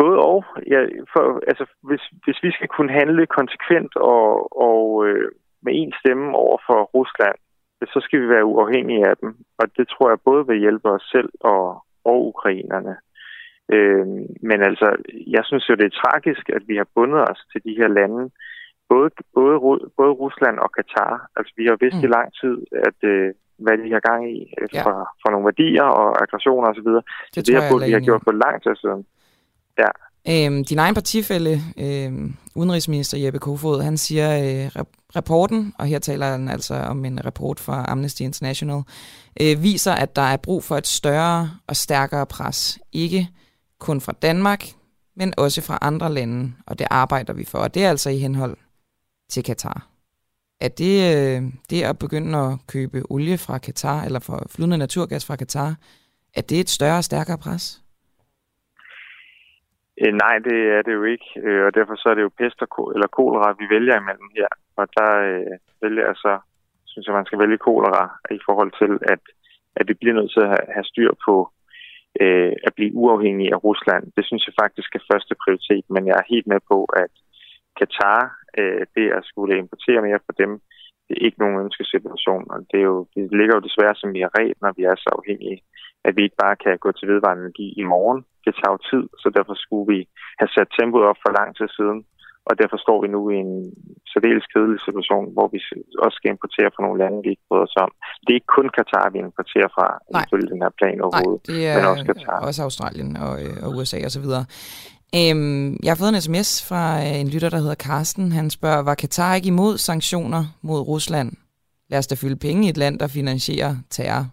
både 0.01 0.17
og. 0.31 0.39
Ja, 0.73 0.79
for, 1.13 1.23
altså, 1.51 1.65
hvis, 1.87 2.03
hvis 2.23 2.39
vi 2.45 2.51
skal 2.51 2.69
kunne 2.75 2.93
handle 3.01 3.25
konsekvent 3.39 3.93
og, 3.95 4.27
og 4.67 4.81
øh, 5.07 5.31
med 5.65 5.73
en 5.75 5.93
stemme 5.99 6.27
over 6.43 6.57
for 6.67 6.79
Rusland, 6.97 7.37
så 7.93 7.99
skal 8.05 8.21
vi 8.21 8.27
være 8.29 8.45
uafhængige 8.45 9.07
af 9.09 9.15
dem. 9.21 9.29
Og 9.59 9.65
det 9.77 9.85
tror 9.87 10.09
jeg 10.09 10.27
både 10.29 10.47
vil 10.47 10.59
hjælpe 10.59 10.89
os 10.89 11.05
selv 11.15 11.29
og, 11.39 11.83
og 12.03 12.27
ukrainerne. 12.31 12.95
Øh, 13.75 14.07
men 14.49 14.59
altså, 14.69 14.87
jeg 15.35 15.43
synes 15.45 15.69
jo, 15.69 15.75
det 15.75 15.85
er 15.85 15.99
tragisk, 16.03 16.49
at 16.49 16.63
vi 16.67 16.75
har 16.75 16.87
bundet 16.95 17.21
os 17.31 17.41
til 17.51 17.61
de 17.63 17.77
her 17.79 17.87
lande, 17.87 18.31
både, 18.89 19.09
både, 19.33 19.55
både 19.97 20.13
Rusland 20.23 20.57
og 20.59 20.71
Katar. 20.77 21.29
Altså, 21.37 21.53
vi 21.57 21.65
har 21.65 21.77
vidst 21.83 21.97
mm. 21.97 22.05
i 22.07 22.13
lang 22.15 22.27
tid, 22.41 22.55
at 22.87 22.99
øh, 23.13 23.33
hvad 23.63 23.77
de 23.77 23.91
har 23.95 24.03
gang 24.09 24.21
i 24.37 24.39
øh, 24.61 24.67
ja. 24.73 24.81
for, 24.83 24.95
for 25.21 25.29
nogle 25.31 25.45
værdier 25.49 25.87
og 25.99 26.07
aggressioner 26.23 26.67
osv. 26.69 26.89
Så, 26.97 27.01
så 27.33 27.41
det 27.45 27.53
har 27.55 27.85
vi 27.87 27.91
har 27.97 28.05
gjort 28.07 28.23
for 28.27 28.35
lang 28.45 28.55
tid 28.63 28.75
siden. 28.83 29.05
Ja, 29.83 29.91
Øhm, 30.27 30.65
din 30.65 30.79
egen 30.79 30.95
partifælde, 30.95 31.63
øhm, 31.77 32.35
udenrigsminister 32.55 33.17
Jeppe 33.17 33.39
Kofod, 33.39 33.81
han 33.81 33.97
siger, 33.97 34.63
øh, 34.65 34.83
rapporten, 35.15 35.73
og 35.77 35.85
her 35.85 35.99
taler 35.99 36.31
han 36.31 36.49
altså 36.49 36.75
om 36.75 37.05
en 37.05 37.25
rapport 37.25 37.59
fra 37.59 37.85
Amnesty 37.87 38.21
International, 38.21 38.81
øh, 39.41 39.63
viser, 39.63 39.93
at 39.93 40.15
der 40.15 40.21
er 40.21 40.37
brug 40.37 40.63
for 40.63 40.77
et 40.77 40.87
større 40.87 41.51
og 41.67 41.75
stærkere 41.75 42.25
pres. 42.25 42.79
Ikke 42.91 43.29
kun 43.79 44.01
fra 44.01 44.11
Danmark, 44.21 44.65
men 45.15 45.33
også 45.37 45.61
fra 45.61 45.77
andre 45.81 46.13
lande, 46.13 46.53
og 46.67 46.79
det 46.79 46.87
arbejder 46.89 47.33
vi 47.33 47.45
for. 47.45 47.57
Og 47.57 47.73
det 47.73 47.85
er 47.85 47.89
altså 47.89 48.09
i 48.09 48.17
henhold 48.17 48.57
til 49.29 49.43
Katar. 49.43 49.87
Er 50.61 50.67
det, 50.67 51.15
øh, 51.15 51.43
det 51.69 51.83
at 51.83 51.99
begynde 51.99 52.37
at 52.37 52.57
købe 52.67 53.03
olie 53.09 53.37
fra 53.37 53.57
Katar, 53.57 54.03
eller 54.03 54.19
for 54.19 54.45
flydende 54.49 54.77
naturgas 54.77 55.25
fra 55.25 55.35
Katar, 55.35 55.75
er 56.33 56.41
det 56.41 56.59
et 56.59 56.69
større 56.69 56.97
og 56.97 57.03
stærkere 57.03 57.37
pres? 57.37 57.81
Øh, 60.01 60.13
nej, 60.23 60.35
det 60.47 60.59
er 60.77 60.81
det 60.81 60.93
jo 60.99 61.03
ikke, 61.03 61.29
øh, 61.43 61.65
og 61.67 61.71
derfor 61.75 61.95
så 61.95 62.09
er 62.09 62.15
det 62.15 62.21
jo 62.27 62.37
pest 62.39 62.61
og 62.61 62.91
eller 62.95 63.07
kolera, 63.07 63.57
vi 63.61 63.65
vælger 63.75 63.95
imellem 64.01 64.29
her. 64.37 64.47
Og 64.79 64.85
der 64.97 65.11
øh, 65.29 65.55
vælger 65.81 66.05
jeg 66.05 66.15
så, 66.15 66.33
synes 66.85 67.07
jeg, 67.07 67.15
man 67.15 67.25
skal 67.25 67.39
vælge 67.39 67.65
kolera 67.67 68.03
i 68.37 68.39
forhold 68.47 68.71
til, 68.81 68.91
at, 69.13 69.23
at 69.79 69.87
vi 69.89 69.93
bliver 69.93 70.15
nødt 70.15 70.31
til 70.33 70.43
at 70.47 70.51
have, 70.75 70.83
styr 70.91 71.11
på 71.25 71.35
øh, 72.21 72.53
at 72.67 72.73
blive 72.77 72.93
uafhængig 73.03 73.47
af 73.55 73.63
Rusland. 73.63 74.03
Det 74.17 74.23
synes 74.25 74.43
jeg 74.47 74.55
faktisk 74.63 74.95
er 74.95 75.07
første 75.11 75.33
prioritet, 75.43 75.85
men 75.89 76.07
jeg 76.07 76.15
er 76.17 76.31
helt 76.33 76.47
med 76.47 76.59
på, 76.71 76.77
at 77.03 77.13
Katar, 77.79 78.21
øh, 78.59 78.85
det 78.95 79.07
at 79.17 79.23
skulle 79.31 79.57
importere 79.57 80.01
mere 80.07 80.19
fra 80.25 80.33
dem, 80.43 80.51
det 81.09 81.15
er 81.17 81.25
ikke 81.27 81.41
nogen 81.43 81.61
ønskesituation, 81.65 82.43
og 82.53 82.57
det, 82.71 82.79
er 82.83 82.87
jo, 82.93 82.99
det 83.15 83.23
ligger 83.39 83.55
jo 83.55 83.67
desværre 83.67 83.95
som 83.97 84.09
vi 84.15 84.21
har 84.25 84.31
ret, 84.39 84.57
når 84.63 84.71
vi 84.77 84.83
er 84.91 84.95
så 85.03 85.09
afhængige, 85.19 85.59
at 86.07 86.11
vi 86.15 86.21
ikke 86.23 86.41
bare 86.45 86.55
kan 86.63 86.75
gå 86.85 86.89
til 86.91 87.09
vedvarende 87.11 87.43
energi 87.43 87.67
i 87.81 87.83
morgen. 87.93 88.19
Det 88.45 88.53
tager 88.55 88.73
jo 88.75 88.79
tid, 88.91 89.03
så 89.21 89.27
derfor 89.37 89.55
skulle 89.63 89.87
vi 89.93 89.99
have 90.39 90.51
sat 90.55 90.69
tempoet 90.79 91.05
op 91.11 91.19
for 91.23 91.31
lang 91.39 91.49
tid 91.57 91.69
siden, 91.77 91.99
og 92.49 92.53
derfor 92.61 92.77
står 92.85 92.97
vi 93.03 93.07
nu 93.15 93.21
i 93.33 93.35
en 93.45 93.53
særdeles 94.11 94.45
kedelig 94.53 94.79
situation, 94.87 95.25
hvor 95.35 95.47
vi 95.53 95.59
også 96.05 96.15
skal 96.19 96.29
importere 96.35 96.69
fra 96.73 96.83
nogle 96.85 96.99
lande, 97.03 97.17
vi 97.25 97.29
ikke 97.33 97.47
bryder 97.49 97.67
os 97.69 97.77
om. 97.85 97.91
Det 98.23 98.29
er 98.31 98.39
ikke 98.39 98.55
kun 98.57 98.67
Katar, 98.77 99.05
vi 99.13 99.19
importerer 99.27 99.69
fra, 99.75 99.85
ifølge 100.23 100.47
den 100.53 100.61
her 100.63 100.73
plan 100.79 100.97
overhovedet, 101.05 101.41
Nej, 101.43 101.51
det 101.51 101.59
er 101.69 101.75
men 101.77 101.85
også 101.91 102.05
Katar. 102.09 102.37
også 102.47 102.61
Australien 102.67 103.11
og, 103.25 103.33
øh, 103.43 103.55
og 103.63 103.67
USA 103.77 103.97
osv. 104.09 104.27
Øhm, 105.17 105.67
jeg 105.83 105.91
har 105.91 105.99
fået 106.01 106.13
en 106.13 106.21
sms 106.21 106.49
fra 106.69 106.83
øh, 107.05 107.15
en 107.21 107.29
lytter, 107.33 107.49
der 107.49 107.61
hedder 107.63 107.83
Karsten. 107.89 108.31
Han 108.39 108.49
spørger, 108.49 108.83
var 108.89 108.95
Katar 109.03 109.35
ikke 109.35 109.53
imod 109.55 109.77
sanktioner 109.89 110.43
mod 110.67 110.79
Rusland? 110.91 111.29
Lad 111.89 111.99
os 111.99 112.07
da 112.07 112.15
fylde 112.15 112.39
penge 112.45 112.65
i 112.65 112.69
et 112.69 112.77
land, 112.77 112.95
der 112.99 113.07
finansierer 113.17 113.73
terror. 113.89 114.25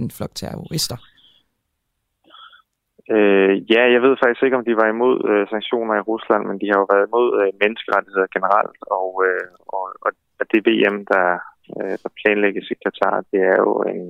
En 0.00 0.10
flok 0.16 0.32
terrorister. 0.34 0.98
Øh, 3.14 3.54
ja, 3.72 3.82
jeg 3.94 4.00
ved 4.04 4.14
faktisk 4.22 4.42
ikke, 4.44 4.58
om 4.60 4.64
de 4.68 4.80
var 4.82 4.88
imod 4.94 5.16
øh, 5.30 5.44
sanktioner 5.54 5.94
i 5.96 6.06
Rusland, 6.10 6.42
men 6.48 6.56
de 6.60 6.66
har 6.70 6.78
jo 6.82 6.86
været 6.92 7.06
imod 7.08 7.28
øh, 7.40 7.50
menneskerettigheder 7.62 8.28
generelt, 8.36 8.80
og, 8.98 9.08
øh, 9.26 9.48
og, 9.76 9.84
og 10.04 10.10
det 10.52 10.60
VM, 10.68 10.98
der, 11.12 11.28
øh, 11.78 11.96
der 12.02 12.10
planlægges 12.20 12.66
i 12.74 12.76
Katar, 12.84 13.16
det 13.32 13.40
er 13.52 13.56
jo 13.66 13.72
en, 13.92 14.02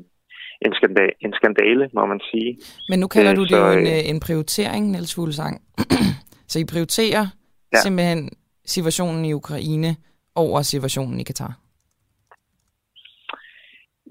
en, 0.67 0.73
skandale, 0.79 1.13
en 1.21 1.33
skandale, 1.33 1.91
må 1.93 2.07
man 2.07 2.21
sige. 2.31 2.59
Men 2.89 2.99
nu 2.99 3.07
kalder 3.09 3.33
øh, 3.33 3.37
du 3.37 3.43
det 3.43 3.51
så, 3.51 3.57
jo 3.57 3.79
en, 3.79 3.87
øh, 3.87 4.11
en 4.13 4.21
prioritering, 4.27 4.91
Niels 4.91 5.15
Fuglsang. 5.15 5.63
så 6.51 6.59
I 6.59 6.65
prioriterer 6.73 7.25
ja. 7.73 7.79
simpelthen 7.79 8.31
situationen 8.65 9.25
i 9.25 9.33
Ukraine 9.33 9.97
over 10.35 10.63
situationen 10.63 11.21
i 11.21 11.23
Katar? 11.23 11.53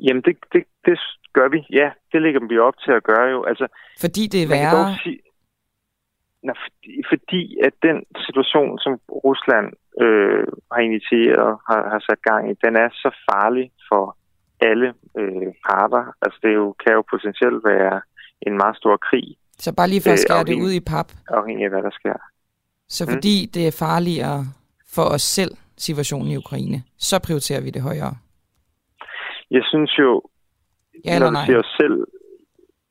Jamen, 0.06 0.22
det, 0.26 0.36
det, 0.54 0.64
det 0.86 1.00
gør 1.34 1.48
vi. 1.50 1.60
Ja, 1.80 1.90
det 2.12 2.22
lægger 2.22 2.42
vi 2.50 2.58
op 2.58 2.74
til 2.86 2.92
at 2.92 3.04
gøre 3.04 3.28
jo. 3.30 3.44
Altså, 3.44 3.68
fordi 4.00 4.24
det 4.28 4.44
er 4.44 4.48
værre? 4.48 4.96
Sige, 5.04 5.20
nej, 6.44 6.56
fordi, 6.64 6.92
fordi 7.12 7.42
at 7.68 7.74
den 7.88 7.98
situation, 8.26 8.80
som 8.80 8.94
Rusland 9.28 9.68
øh, 10.04 10.48
har 10.74 10.82
initieret, 10.90 11.52
har, 11.68 11.82
har 11.92 12.02
sat 12.08 12.22
gang 12.30 12.52
i, 12.52 12.54
den 12.66 12.74
er 12.84 12.90
så 13.04 13.10
farlig 13.28 13.72
for 13.90 14.18
alle 14.62 14.88
øh, 15.20 15.48
parter. 15.68 16.04
Altså 16.22 16.40
det 16.44 16.54
jo, 16.54 16.76
kan 16.84 16.94
jo 16.94 17.04
potentielt 17.14 17.62
være 17.72 18.02
en 18.48 18.58
meget 18.58 18.76
stor 18.78 18.98
krig. 18.98 19.28
Så 19.64 19.76
bare 19.76 19.90
lige 19.90 20.02
for 20.02 20.10
at 20.10 20.20
øh, 20.20 20.26
skære 20.26 20.44
det 20.44 20.56
ud 20.66 20.72
i 20.72 20.80
pap? 20.80 21.10
Afhængig 21.28 21.64
af, 21.66 21.72
hvad 21.72 21.84
der 21.84 21.94
sker. 22.00 22.18
Så 22.90 23.06
mm. 23.06 23.12
fordi 23.14 23.36
det 23.54 23.68
er 23.68 23.76
farligere 23.86 24.40
for 24.96 25.06
os 25.16 25.22
selv, 25.22 25.52
situationen 25.78 26.28
i 26.32 26.38
Ukraine, 26.38 26.84
så 26.98 27.16
prioriterer 27.26 27.62
vi 27.62 27.70
det 27.70 27.82
højere? 27.82 28.14
Jeg 29.52 29.64
synes 29.72 29.92
jo, 30.00 30.22
Ja? 31.06 31.20
Når 31.20 31.30
du 31.30 31.40
siger 31.46 31.60
os 31.60 31.74
selv, 31.82 31.98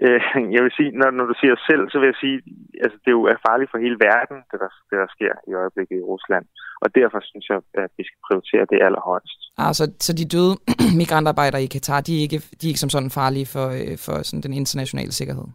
øh, 0.04 0.20
jeg 0.54 0.62
vil 0.64 0.72
sige, 0.78 0.90
når, 1.00 1.10
når 1.18 1.26
du 1.30 1.34
siger 1.40 1.56
selv, 1.70 1.84
så 1.90 1.96
vil 1.98 2.10
jeg 2.12 2.20
sige, 2.24 2.36
altså 2.84 2.96
det 3.02 3.08
er 3.10 3.18
jo 3.18 3.36
farligt 3.48 3.70
for 3.70 3.78
hele 3.84 3.98
verden, 4.08 4.38
det 4.50 4.58
der, 4.62 4.72
det 4.90 4.96
der 5.02 5.08
sker 5.16 5.32
i 5.50 5.52
øjeblikket 5.62 5.96
i 5.98 6.08
Rusland. 6.12 6.44
Og 6.82 6.88
derfor 6.98 7.18
synes 7.30 7.46
jeg, 7.50 7.58
at 7.84 7.90
vi 7.98 8.04
skal 8.08 8.20
prioritere 8.26 8.64
det 8.72 8.78
allerhøjst. 8.86 9.40
Altså, 9.68 9.84
så 10.06 10.10
de 10.20 10.30
døde 10.34 10.54
migrantarbejdere 11.00 11.62
i 11.62 11.72
Katar, 11.74 12.00
de 12.06 12.12
er 12.18 12.22
ikke, 12.26 12.40
de 12.58 12.64
er 12.64 12.72
ikke 12.72 12.84
som 12.84 12.94
sådan 12.94 13.16
farlige 13.20 13.48
for, 13.54 13.66
øh, 13.80 13.96
for 14.04 14.16
sådan 14.26 14.44
den 14.46 14.54
internationale 14.60 15.12
sikkerhed? 15.18 15.46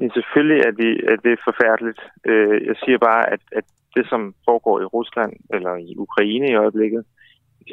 Men 0.00 0.10
selvfølgelig 0.16 0.60
er 0.68 0.74
det, 0.82 0.92
er 1.12 1.18
det 1.26 1.34
forfærdeligt. 1.48 2.00
Øh, 2.30 2.58
jeg 2.68 2.76
siger 2.84 2.98
bare, 3.08 3.22
at, 3.34 3.42
at 3.58 3.66
det, 3.96 4.04
som 4.12 4.34
foregår 4.48 4.76
i 4.80 4.90
Rusland 4.96 5.32
eller 5.54 5.74
i 5.88 5.90
Ukraine 6.06 6.46
i 6.50 6.60
øjeblikket, 6.64 7.02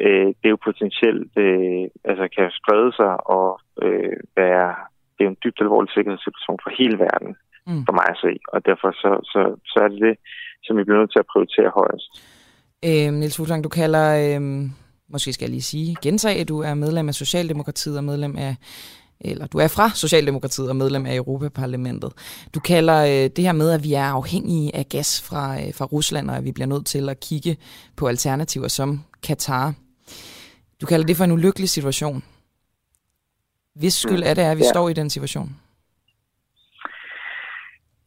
øh, 0.06 0.28
det 0.40 0.46
er 0.48 0.56
jo 0.56 0.66
potentielt 0.70 1.32
altså 2.10 2.26
kan 2.38 2.48
sprede 2.60 2.92
sig 3.00 3.14
og 3.36 3.60
være 4.36 4.76
det 5.16 5.24
er 5.24 5.32
en 5.32 5.42
dybt 5.44 5.60
alvorlig 5.62 5.92
sikkerhedssituation 5.92 6.60
for 6.64 6.72
hele 6.80 6.98
verden, 7.08 7.32
mm. 7.68 7.84
for 7.88 7.94
mig 8.00 8.08
at 8.14 8.22
se. 8.26 8.32
Og 8.54 8.60
derfor 8.70 8.90
så, 9.02 9.12
så, 9.32 9.42
så 9.72 9.78
er 9.86 9.90
det 9.94 10.02
det, 10.08 10.16
som 10.66 10.78
vi 10.78 10.84
bliver 10.84 11.00
nødt 11.00 11.12
til 11.14 11.24
at 11.24 11.32
prioritere 11.32 11.72
højest. 11.80 12.10
Øh, 12.88 13.10
Niels 13.20 13.38
Fuglsang, 13.38 13.64
du 13.64 13.70
kalder, 13.82 14.06
øh, 14.24 14.42
måske 15.14 15.34
skal 15.34 15.46
jeg 15.46 15.56
lige 15.58 15.72
sige, 15.74 15.96
gentage, 16.06 16.42
at 16.42 16.48
du 16.54 16.58
er 16.70 16.74
medlem 16.74 17.08
af 17.08 17.16
Socialdemokratiet 17.24 17.98
og 17.98 18.04
medlem 18.04 18.36
af 18.38 18.56
eller 19.22 19.48
du 19.48 19.58
er 19.58 19.68
fra 19.68 19.90
Socialdemokratiet 19.90 20.70
og 20.70 20.76
medlem 20.76 21.06
af 21.06 21.16
Europaparlamentet. 21.16 22.12
Du 22.56 22.60
kalder 22.60 22.98
øh, 23.04 23.30
det 23.36 23.44
her 23.44 23.52
med, 23.52 23.72
at 23.72 23.84
vi 23.84 23.94
er 23.94 24.04
afhængige 24.04 24.76
af 24.76 24.90
gas 24.90 25.22
fra, 25.22 25.62
øh, 25.62 25.74
fra 25.74 25.86
Rusland, 25.86 26.30
og 26.30 26.38
at 26.38 26.44
vi 26.44 26.52
bliver 26.52 26.68
nødt 26.68 26.86
til 26.86 27.10
at 27.10 27.20
kigge 27.20 27.58
på 27.96 28.08
alternativer 28.08 28.68
som 28.68 29.02
Katar. 29.24 29.74
Du 30.82 30.86
kalder 30.86 31.06
det 31.06 31.18
for 31.18 31.24
en 31.24 31.32
ulykkelig 31.32 31.70
situation. 31.70 32.24
Hvis 33.80 33.94
skyld 33.94 34.24
er 34.30 34.34
det, 34.34 34.42
at 34.42 34.58
vi 34.58 34.66
ja. 34.68 34.74
står 34.74 34.90
i 34.90 34.94
den 34.94 35.10
situation? 35.10 35.50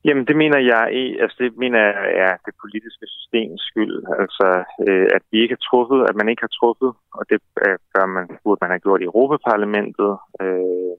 Jamen, 0.04 0.24
det 0.28 0.36
mener 0.42 0.58
jeg 0.72 0.82
altså 1.22 1.36
det 1.42 1.50
mener 1.62 1.78
jeg 1.86 1.94
er 2.26 2.34
det 2.46 2.54
politiske 2.64 3.06
systems 3.14 3.60
skyld. 3.70 3.96
Altså, 4.22 4.46
øh, 4.88 5.06
at 5.16 5.22
vi 5.30 5.36
ikke 5.42 5.54
har 5.56 5.64
truffet, 5.70 6.00
at 6.08 6.14
man 6.20 6.28
ikke 6.28 6.42
har 6.46 6.54
truffet, 6.60 6.90
og 7.18 7.22
det 7.30 7.40
øh, 7.64 7.76
gør 7.94 8.06
man, 8.16 8.24
burde 8.44 8.60
man 8.62 8.70
have 8.74 8.84
gjort 8.86 9.00
i 9.00 9.08
Europaparlamentet 9.10 10.12
øh, 10.44 10.94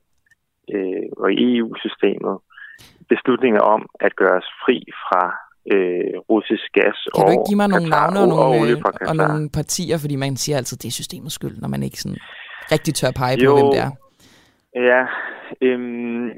øh, 0.74 1.08
og 1.22 1.28
i 1.34 1.38
EU-systemet. 1.58 2.36
Beslutninger 3.14 3.62
om 3.76 3.82
at 4.00 4.16
gøre 4.16 4.38
os 4.42 4.50
fri 4.64 4.78
fra 5.04 5.24
øh, 5.74 6.14
russisk 6.32 6.68
gas 6.78 6.98
Kan 7.16 7.26
du 7.26 7.32
ikke 7.36 7.50
give 7.50 7.62
mig 7.62 7.70
nogle 7.74 7.90
navne 7.90 8.20
og, 8.20 8.26
og, 8.26 8.36
nogle, 8.36 8.84
og 9.10 9.16
nogle 9.16 9.50
partier, 9.60 9.98
fordi 10.04 10.16
man 10.16 10.38
siger 10.44 10.58
altid, 10.58 10.78
det 10.78 10.88
er 10.88 11.00
systemets 11.02 11.36
skyld, 11.36 11.58
når 11.62 11.70
man 11.74 11.84
ikke 11.84 12.00
sådan 12.04 12.20
rigtig 12.74 12.94
tør 13.00 13.12
pege 13.22 13.38
jo, 13.44 13.52
på, 13.52 13.56
hvem 13.58 13.72
det 13.76 13.82
er? 13.88 13.92
Ja, 14.76 15.02
øhm, 15.62 16.30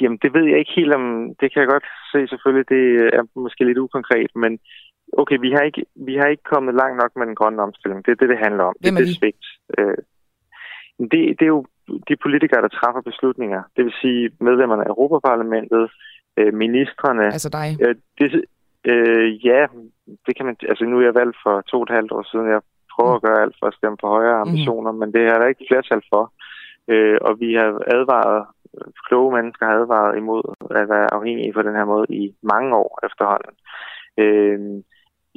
jamen 0.00 0.18
det 0.22 0.34
ved 0.34 0.44
jeg 0.44 0.58
ikke 0.58 0.76
helt 0.76 0.94
om, 0.94 1.34
det 1.40 1.52
kan 1.52 1.60
jeg 1.62 1.68
godt 1.68 1.86
se 2.12 2.28
selvfølgelig, 2.28 2.68
det 2.68 2.84
er 3.18 3.22
måske 3.40 3.64
lidt 3.64 3.78
ukonkret, 3.78 4.30
men 4.34 4.58
okay, 5.12 5.38
vi 5.40 5.50
har 5.52 5.60
ikke, 5.60 5.84
vi 6.08 6.14
har 6.16 6.26
ikke 6.26 6.50
kommet 6.52 6.74
langt 6.74 6.96
nok 7.02 7.12
med 7.16 7.26
den 7.26 7.34
grønne 7.34 7.62
omstilling. 7.62 8.06
Det 8.06 8.12
er 8.12 8.20
det, 8.20 8.28
det 8.28 8.44
handler 8.46 8.64
om. 8.64 8.74
Hvem 8.80 8.96
er 8.96 9.00
det, 9.00 9.08
det 9.08 9.16
svigt. 9.16 9.44
Øh, 9.78 9.98
det, 11.10 11.20
det 11.38 11.44
er 11.48 11.54
jo 11.56 11.64
de 12.08 12.16
politikere, 12.16 12.62
der 12.62 12.68
træffer 12.68 13.00
beslutninger. 13.10 13.62
Det 13.76 13.84
vil 13.84 13.94
sige 14.02 14.30
medlemmerne 14.40 14.84
af 14.84 14.88
Europaparlamentet, 14.88 15.90
øh, 16.38 16.54
ministerne. 16.54 17.24
Altså 17.24 17.50
dig? 17.58 17.68
Øh, 17.84 17.94
det, 18.18 18.44
Øh, 18.92 19.46
ja, 19.46 19.60
det 20.26 20.32
kan 20.36 20.46
man... 20.46 20.56
Altså, 20.70 20.84
nu 20.84 20.98
er 20.98 21.04
jeg 21.04 21.20
valgt 21.22 21.36
for 21.44 21.54
to 21.60 21.76
og 21.76 21.82
et 21.82 21.96
halvt 21.98 22.12
år 22.12 22.24
siden. 22.30 22.46
Jeg 22.54 22.60
prøver 22.94 23.12
mm. 23.12 23.16
at 23.18 23.24
gøre 23.26 23.42
alt 23.42 23.56
for 23.60 23.66
at 23.66 23.78
stemme 23.78 23.96
på 24.00 24.06
højere 24.16 24.38
mhm. 24.38 24.48
ambitioner, 24.48 24.92
mm. 24.92 24.98
men 24.98 25.12
det 25.14 25.22
er 25.32 25.36
der 25.38 25.46
ikke 25.52 25.68
flertal 25.70 26.02
for. 26.12 26.22
Øh, 26.88 27.18
og 27.20 27.40
vi 27.40 27.54
har 27.54 27.70
advaret, 27.96 28.46
kloge 29.06 29.34
mennesker 29.36 29.66
har 29.66 29.74
advaret 29.74 30.16
imod 30.16 30.42
at 30.70 30.88
være 30.88 31.14
afhængige 31.14 31.52
på 31.52 31.62
den 31.62 31.74
her 31.78 31.84
måde 31.84 32.06
i 32.08 32.34
mange 32.42 32.76
år 32.76 32.90
efterhånden. 33.08 33.54
Øh, 34.22 34.58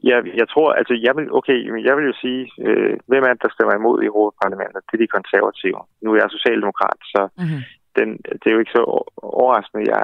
jeg, 0.04 0.20
jeg 0.42 0.48
tror, 0.50 0.70
altså 0.80 0.94
jeg 1.06 1.14
vil, 1.18 1.28
okay, 1.40 1.58
jeg 1.88 1.94
vil 1.98 2.06
jo 2.12 2.16
sige, 2.24 2.42
øh, 2.68 2.94
hvem 3.10 3.24
er 3.24 3.34
det, 3.34 3.44
der 3.44 3.56
stemmer 3.56 3.76
imod 3.76 3.98
i 4.02 4.10
Europaparlamentet? 4.12 4.82
Det 4.88 4.94
er 4.96 5.04
de 5.04 5.16
konservative. 5.18 5.82
Nu 6.02 6.08
er 6.12 6.20
jeg 6.22 6.36
socialdemokrat, 6.38 7.00
så 7.14 7.22
mm-hmm 7.38 7.62
den, 7.98 8.10
det 8.40 8.48
er 8.48 8.56
jo 8.56 8.64
ikke 8.64 8.78
så 8.80 8.84
overraskende. 9.38 9.84
Jeg, 9.94 10.04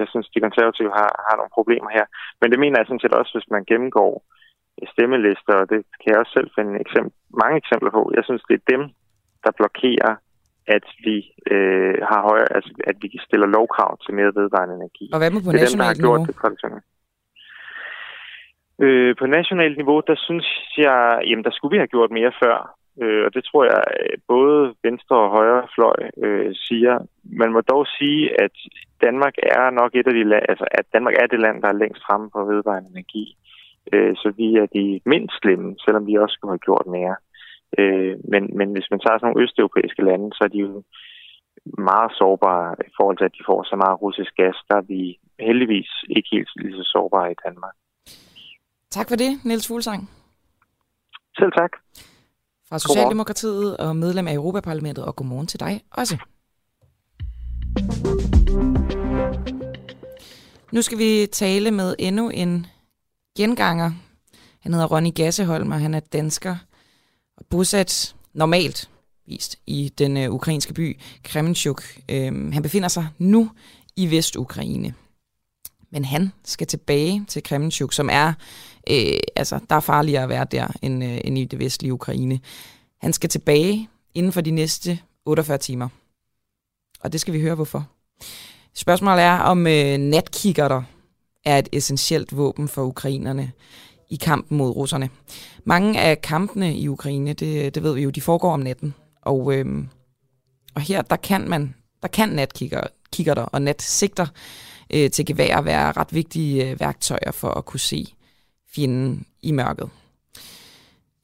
jeg 0.00 0.06
synes, 0.12 0.26
de 0.34 0.44
konservative 0.46 0.92
har, 0.98 1.10
har 1.26 1.34
nogle 1.36 1.56
problemer 1.58 1.90
her. 1.98 2.06
Men 2.40 2.46
det 2.50 2.58
mener 2.62 2.76
jeg 2.78 2.86
sådan 2.86 3.04
set 3.04 3.18
også, 3.20 3.32
hvis 3.34 3.50
man 3.54 3.64
gennemgår 3.70 4.12
stemmelister, 4.92 5.54
og 5.62 5.66
det 5.70 5.80
kan 6.00 6.08
jeg 6.10 6.20
også 6.20 6.34
selv 6.36 6.50
finde 6.56 6.72
eksempel, 6.84 7.12
mange 7.42 7.56
eksempler 7.62 7.90
på. 7.98 8.02
Jeg 8.16 8.24
synes, 8.24 8.42
det 8.48 8.56
er 8.56 8.70
dem, 8.74 8.82
der 9.44 9.58
blokerer, 9.60 10.12
at 10.66 10.86
vi 11.06 11.16
øh, 11.54 11.94
har 12.10 12.20
højere, 12.30 12.52
altså, 12.56 12.72
at 12.90 12.96
vi 13.02 13.08
stiller 13.26 13.46
lovkrav 13.46 13.98
til 14.04 14.14
mere 14.14 14.32
vedvarende 14.40 14.74
energi. 14.74 15.06
Og 15.12 15.18
hvad 15.18 15.30
med 15.30 15.42
på 15.42 15.52
det 15.52 15.62
er 15.62 15.70
dem, 15.70 15.78
der 15.78 15.90
har 15.92 16.02
gjort 16.04 16.20
det 16.28 16.36
Øh, 18.84 19.16
på 19.20 19.26
nationalt 19.26 19.76
niveau, 19.76 20.00
der 20.06 20.16
synes 20.26 20.46
jeg, 20.78 21.22
jamen 21.28 21.44
der 21.44 21.50
skulle 21.54 21.72
vi 21.74 21.82
have 21.82 21.94
gjort 21.94 22.10
mere 22.10 22.32
før. 22.42 22.56
Øh, 23.02 23.24
og 23.26 23.34
det 23.34 23.44
tror 23.44 23.64
jeg, 23.64 23.82
både 24.28 24.74
venstre 24.82 25.16
og 25.16 25.30
højre 25.30 25.66
fløj 25.74 25.98
øh, 26.24 26.50
siger. 26.54 26.94
Man 27.40 27.52
må 27.52 27.60
dog 27.60 27.86
sige, 27.98 28.42
at 28.44 28.54
Danmark 29.04 29.34
er 29.38 29.70
nok 29.70 29.90
et 29.94 30.06
af 30.06 30.14
de 30.14 30.24
lande, 30.24 30.46
altså 30.48 30.66
at 30.70 30.86
Danmark 30.92 31.14
er 31.22 31.26
det 31.26 31.40
land, 31.40 31.62
der 31.62 31.68
er 31.68 31.80
længst 31.82 32.02
fremme 32.06 32.30
på 32.30 32.44
vedvarende 32.44 32.90
energi. 32.90 33.36
Øh, 33.92 34.16
så 34.16 34.32
vi 34.36 34.48
er 34.62 34.66
de 34.66 35.00
mindst 35.06 35.34
slemme, 35.40 35.74
selvom 35.84 36.06
vi 36.06 36.14
også 36.14 36.34
skulle 36.34 36.52
have 36.52 36.66
gjort 36.68 36.86
mere. 36.86 37.16
Øh, 37.78 38.14
men, 38.32 38.42
men 38.58 38.68
hvis 38.74 38.88
man 38.90 39.00
tager 39.00 39.18
sådan 39.18 39.26
nogle 39.28 39.42
østeuropæiske 39.44 40.02
lande, 40.08 40.28
så 40.36 40.40
er 40.44 40.52
de 40.54 40.58
jo 40.66 40.82
meget 41.90 42.10
sårbare 42.20 42.74
i 42.88 42.90
forhold 42.96 43.16
til, 43.18 43.28
at 43.28 43.36
de 43.38 43.46
får 43.48 43.58
så 43.70 43.76
meget 43.76 44.02
russisk 44.02 44.32
gas. 44.40 44.56
Der 44.68 44.76
er 44.76 44.86
vi 44.92 45.18
heldigvis 45.48 45.90
ikke 46.16 46.28
helt 46.32 46.50
lige 46.56 46.76
så 46.78 46.84
sårbare 46.94 47.32
i 47.32 47.40
Danmark. 47.46 47.74
Tak 48.90 49.08
for 49.08 49.16
det, 49.16 49.32
Niels 49.44 49.68
Fuglsang. 49.68 50.10
Selv 51.38 51.52
tak. 51.60 51.72
Fra 52.68 52.78
Socialdemokratiet 52.78 53.76
og 53.76 53.96
medlem 53.96 54.28
af 54.28 54.34
Europaparlamentet, 54.34 55.04
og 55.04 55.16
godmorgen 55.16 55.46
til 55.46 55.60
dig 55.60 55.80
også. 55.90 56.16
Nu 60.72 60.82
skal 60.82 60.98
vi 60.98 61.26
tale 61.26 61.70
med 61.70 61.94
endnu 61.98 62.28
en 62.28 62.66
genganger. 63.36 63.90
Han 64.62 64.72
hedder 64.72 64.86
Ronny 64.86 65.14
Gasseholm, 65.14 65.72
og 65.72 65.80
han 65.80 65.94
er 65.94 66.00
dansker 66.00 66.56
og 67.36 67.46
bosat 67.50 68.14
normalt 68.32 68.90
vist 69.26 69.58
i 69.66 69.92
den 69.98 70.16
øh, 70.16 70.30
ukrainske 70.30 70.74
by 70.74 71.00
Kremenchuk. 71.24 71.82
Øh, 72.08 72.52
han 72.52 72.62
befinder 72.62 72.88
sig 72.88 73.08
nu 73.18 73.50
i 73.96 74.10
Vestukraine. 74.10 74.94
Men 75.90 76.04
han 76.04 76.32
skal 76.44 76.66
tilbage 76.66 77.24
til 77.28 77.42
Kremenchuk, 77.42 77.92
som 77.92 78.08
er, 78.12 78.32
øh, 78.90 79.18
altså, 79.36 79.60
der 79.70 79.76
er 79.76 79.80
farligere 79.80 80.22
at 80.22 80.28
være 80.28 80.46
der 80.50 80.66
end, 80.82 81.04
øh, 81.04 81.20
end 81.24 81.38
i 81.38 81.44
det 81.44 81.58
vestlige 81.58 81.92
Ukraine. 81.92 82.40
Han 83.00 83.12
skal 83.12 83.30
tilbage 83.30 83.88
inden 84.14 84.32
for 84.32 84.40
de 84.40 84.50
næste 84.50 84.98
48 85.24 85.58
timer. 85.58 85.88
Og 87.00 87.12
det 87.12 87.20
skal 87.20 87.34
vi 87.34 87.40
høre, 87.40 87.54
hvorfor. 87.54 87.88
Spørgsmålet 88.74 89.22
er, 89.22 89.38
om 89.38 89.66
øh, 89.66 89.98
natkikkerter 89.98 90.82
er 91.44 91.58
et 91.58 91.68
essentielt 91.72 92.36
våben 92.36 92.68
for 92.68 92.82
ukrainerne 92.82 93.52
i 94.10 94.16
kampen 94.16 94.58
mod 94.58 94.70
russerne. 94.70 95.10
Mange 95.64 96.00
af 96.00 96.20
kampene 96.20 96.76
i 96.76 96.88
Ukraine, 96.88 97.32
det, 97.32 97.74
det 97.74 97.82
ved 97.82 97.94
vi 97.94 98.02
jo, 98.02 98.10
de 98.10 98.20
foregår 98.20 98.52
om 98.52 98.60
natten. 98.60 98.94
Og, 99.22 99.54
øh, 99.54 99.84
og 100.74 100.80
her, 100.80 101.02
der 101.02 101.16
kan 101.16 101.48
man, 101.48 101.74
der 102.02 102.08
kan 102.08 102.28
natkikkerter 102.28 103.42
og 103.42 103.62
natsigter 103.62 104.26
øh, 104.94 105.10
til 105.10 105.26
gevær 105.26 105.60
være 105.60 105.92
ret 105.92 106.14
vigtige 106.14 106.70
øh, 106.70 106.80
værktøjer 106.80 107.30
for 107.32 107.50
at 107.50 107.64
kunne 107.64 107.80
se 107.80 108.06
fjenden 108.74 109.26
i 109.42 109.52
mørket. 109.52 109.88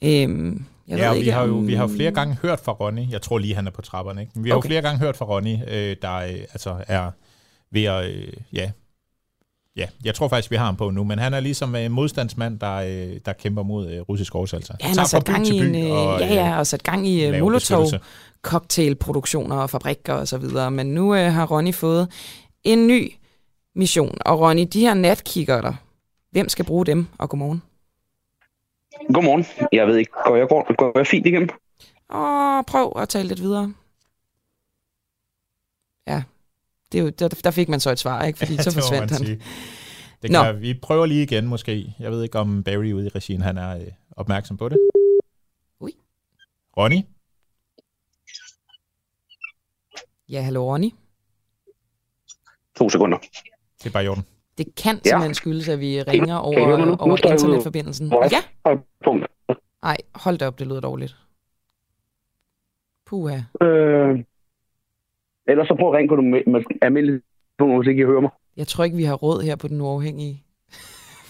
Øhm, 0.02 0.64
jeg 0.88 0.98
ja, 0.98 1.08
ved 1.08 1.16
ikke, 1.16 1.24
vi 1.24 1.30
har 1.30 1.46
jo 1.46 1.54
vi 1.54 1.74
har 1.74 1.88
jo 1.88 1.94
flere 1.96 2.10
gange 2.10 2.38
hørt 2.42 2.60
fra 2.60 2.72
Ronny, 2.72 3.10
jeg 3.10 3.22
tror 3.22 3.38
lige, 3.38 3.54
han 3.54 3.66
er 3.66 3.70
på 3.70 3.82
trapperne, 3.82 4.20
ikke? 4.20 4.32
Men 4.34 4.44
vi 4.44 4.50
har 4.50 4.56
okay. 4.56 4.68
jo 4.68 4.70
flere 4.70 4.82
gange 4.82 4.98
hørt 4.98 5.16
fra 5.16 5.24
Ronny, 5.24 5.56
øh, 5.68 5.96
der 6.02 6.14
øh, 6.14 6.30
altså 6.30 6.84
er 6.88 7.10
ved 7.72 7.84
at, 7.84 8.10
øh, 8.10 8.32
ja, 8.52 8.70
Ja, 9.80 9.86
jeg 10.04 10.14
tror 10.14 10.28
faktisk, 10.28 10.50
vi 10.50 10.56
har 10.56 10.64
ham 10.64 10.76
på 10.76 10.90
nu, 10.90 11.04
men 11.04 11.18
han 11.18 11.34
er 11.34 11.40
ligesom 11.40 11.74
en 11.74 11.92
modstandsmand, 11.92 12.60
der, 12.60 12.74
øh, 12.74 13.20
der 13.24 13.32
kæmper 13.32 13.62
mod 13.62 13.90
øh, 13.90 14.00
russisk 14.00 14.34
oversalgelse. 14.34 14.74
Ja, 14.80 14.86
han 14.86 14.98
har 14.98 15.04
sat 15.04 15.24
gang 15.24 15.46
i 15.46 15.58
en, 15.58 15.92
og, 15.92 16.20
ja, 16.20 16.34
ja, 16.34 16.58
og 16.58 16.66
sat 16.66 16.82
gang 16.82 17.08
i 17.08 17.40
molotov 17.40 17.86
cocktailproduktioner 18.42 19.56
og 19.56 19.70
fabrikker 19.70 20.14
og 20.14 20.28
så 20.28 20.38
videre. 20.38 20.70
Men 20.70 20.86
nu 20.86 21.12
uh, 21.12 21.18
har 21.18 21.46
Ronny 21.46 21.74
fået 21.74 22.08
en 22.64 22.86
ny 22.86 23.12
mission. 23.74 24.18
Og 24.20 24.40
Ronny, 24.40 24.66
de 24.72 24.80
her 24.80 24.94
natkikkerter, 24.94 25.74
hvem 26.30 26.48
skal 26.48 26.64
bruge 26.64 26.86
dem? 26.86 27.06
Og 27.18 27.28
godmorgen. 27.28 27.62
Godmorgen. 29.14 29.46
Jeg 29.72 29.86
ved 29.86 29.96
ikke, 29.96 30.12
går 30.24 30.36
jeg, 30.36 30.48
går, 30.48 30.74
går 30.76 30.98
jeg 30.98 31.06
fint 31.06 31.26
igennem? 31.26 31.48
Åh, 32.14 32.64
prøv 32.66 32.92
at 32.96 33.08
tale 33.08 33.28
lidt 33.28 33.40
videre. 33.40 33.74
Ja, 36.06 36.22
det 36.92 36.98
er 36.98 37.02
jo, 37.02 37.08
der, 37.08 37.28
der 37.28 37.50
fik 37.50 37.68
man 37.68 37.80
så 37.80 37.90
et 37.90 37.98
svar, 37.98 38.24
ikke? 38.24 38.38
Fordi 38.38 38.56
så 38.62 38.74
forsvandt 38.74 39.10
han. 39.10 39.40
Det 40.22 40.30
kan, 40.30 40.60
vi 40.60 40.74
prøver 40.82 41.06
lige 41.06 41.22
igen 41.22 41.46
måske. 41.46 41.94
Jeg 41.98 42.10
ved 42.10 42.22
ikke, 42.22 42.38
om 42.38 42.62
Barry 42.62 42.92
ude 42.92 43.06
i 43.06 43.08
regien, 43.08 43.42
han 43.42 43.58
er 43.58 43.76
øh, 43.76 43.86
opmærksom 44.10 44.56
på 44.56 44.68
det. 44.68 44.78
Ui. 45.80 45.92
Ronny? 46.76 47.02
Ja, 50.28 50.42
hallo 50.42 50.72
Ronny. 50.72 50.90
To 52.76 52.90
sekunder. 52.90 53.18
Det 53.78 53.86
er 53.86 53.90
bare 53.90 54.04
i 54.04 54.08
orden. 54.08 54.24
Det 54.58 54.74
kan 54.74 55.00
ja. 55.04 55.08
simpelthen 55.08 55.34
skyldes, 55.34 55.68
at 55.68 55.80
vi 55.80 56.02
ringer 56.02 56.36
over, 56.36 56.96
over 56.98 57.32
internetforbindelsen. 57.32 58.12
Ja? 58.30 58.42
Nej, 59.82 59.96
hold 60.14 60.38
da 60.38 60.46
op, 60.46 60.58
det 60.58 60.66
lyder 60.66 60.80
dårligt. 60.80 61.16
Puha. 63.06 63.40
Øh, 63.62 64.24
ellers 65.50 65.68
så 65.68 65.74
prøv 65.80 65.88
at 65.88 65.96
ringe 65.96 66.08
på 66.08 66.16
den 66.16 66.26
almindelige 66.82 67.20
telefon, 67.58 67.76
hvis 67.78 67.88
ikke 67.88 68.02
I 68.02 68.04
hører 68.04 68.20
mig. 68.20 68.30
Jeg 68.56 68.66
tror 68.66 68.84
ikke, 68.84 68.96
vi 68.96 69.04
har 69.04 69.14
råd 69.14 69.42
her 69.42 69.56
på 69.56 69.68
den 69.68 69.80
uafhængige. 69.80 70.44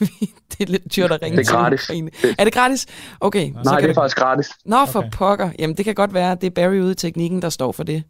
det 0.50 0.60
er 0.60 0.70
lidt 0.74 0.96
dyrt 0.96 1.12
at 1.12 1.22
ringe 1.22 1.36
Det 1.36 1.48
er 1.48 1.52
gratis. 1.52 1.86
Til 1.86 2.10
er 2.38 2.44
det 2.44 2.52
gratis? 2.52 2.86
Okay. 3.20 3.50
Nej, 3.50 3.64
så 3.64 3.70
det 3.70 3.82
er 3.82 3.86
det... 3.86 3.94
faktisk 3.94 4.16
gratis. 4.16 4.48
Nå, 4.64 4.86
for 4.86 4.98
okay. 4.98 5.10
pokker. 5.12 5.50
Jamen, 5.58 5.76
det 5.76 5.84
kan 5.84 5.94
godt 5.94 6.14
være, 6.14 6.32
at 6.32 6.40
det 6.40 6.46
er 6.46 6.50
Barry 6.50 6.80
ude 6.80 6.92
i 6.92 6.94
teknikken, 6.94 7.42
der 7.42 7.48
står 7.48 7.72
for 7.72 7.84
det. 7.84 8.02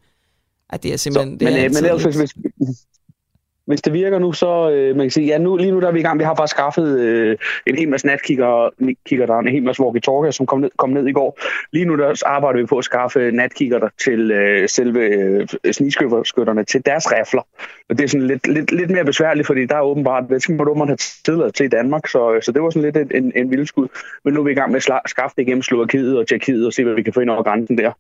At 0.70 0.82
det 0.82 0.92
er 0.92 0.96
simpelthen... 0.96 1.40
Så, 1.40 1.44
det 1.44 1.52
men, 1.52 1.61
er 1.61 1.64
øh, 1.64 1.70
men 1.70 1.84
ellers, 1.84 2.02
hvis, 2.04 2.16
hvis 2.16 2.76
det 3.71 3.93
virker 3.93 4.18
nu, 4.18 4.33
så 4.33 4.71
øh, 4.71 4.97
man 4.97 5.05
kan 5.05 5.11
sige, 5.11 5.27
ja, 5.27 5.39
nu, 5.39 5.57
lige 5.57 5.71
nu 5.71 5.81
der 5.81 5.89
er 5.89 5.93
vi 5.93 6.01
i 6.01 6.03
gang. 6.03 6.18
Vi 6.18 6.25
har 6.25 6.35
bare 6.35 6.49
skaffet 6.49 7.01
øh, 7.01 7.37
en 7.66 7.77
hel 7.77 7.89
masse 7.89 8.07
natkikker, 8.07 8.71
kigger 9.07 9.27
der, 9.27 9.39
en 9.39 9.49
hel 9.49 9.62
masse 9.62 9.83
walkie-talkie, 9.83 10.31
som 10.31 10.47
kom 10.47 10.61
ned, 10.61 10.71
kom 10.77 10.91
ned 10.91 11.07
i 11.07 11.12
går. 11.12 11.39
Lige 11.73 11.85
nu 11.85 11.97
der 11.97 12.23
arbejder 12.27 12.61
vi 12.61 12.66
på 12.66 12.79
at 12.79 12.85
skaffe 12.85 13.31
natkikker 13.31 13.89
til 14.05 14.31
øh, 14.31 14.68
selve 14.68 15.01
øh, 15.01 15.49
snigskytterne, 15.73 16.64
til 16.64 16.87
deres 16.87 17.12
rifler. 17.12 17.43
Og 17.89 17.99
det 17.99 18.05
er 18.05 18.09
sådan 18.09 18.27
lidt, 18.27 18.47
lidt, 18.47 18.73
lidt 18.73 18.91
mere 18.91 19.05
besværligt, 19.05 19.47
fordi 19.47 19.66
der 19.66 19.77
er 19.77 19.83
åbenbart, 19.83 20.25
det 20.29 20.43
skal 20.43 20.55
man 20.55 20.89
have 20.89 20.97
tidligere 21.25 21.51
til 21.51 21.66
i 21.66 21.68
Danmark, 21.68 22.07
så, 22.07 22.35
øh, 22.35 22.43
så 22.43 22.53
det 22.53 22.62
var 22.62 22.71
sådan 22.71 22.93
lidt 22.93 22.97
en, 22.97 23.25
en, 23.25 23.33
en 23.37 23.51
vildskud. 23.51 23.89
Men 24.25 24.35
nu 24.35 24.41
er 24.41 24.45
vi 24.45 24.51
i 24.51 24.55
gang 24.55 24.73
med 24.73 24.77
at 24.77 25.11
skaffe 25.11 25.35
det 25.37 25.43
igennem 25.43 25.62
Slovakiet 25.62 26.18
og 26.18 26.27
Tjekkiet 26.29 26.66
og 26.66 26.73
se, 26.73 26.85
hvad 26.85 26.95
vi 26.95 27.03
kan 27.03 27.12
få 27.12 27.21
ind 27.21 27.31
over 27.31 27.43
grænsen 27.43 27.79
der. 27.79 27.93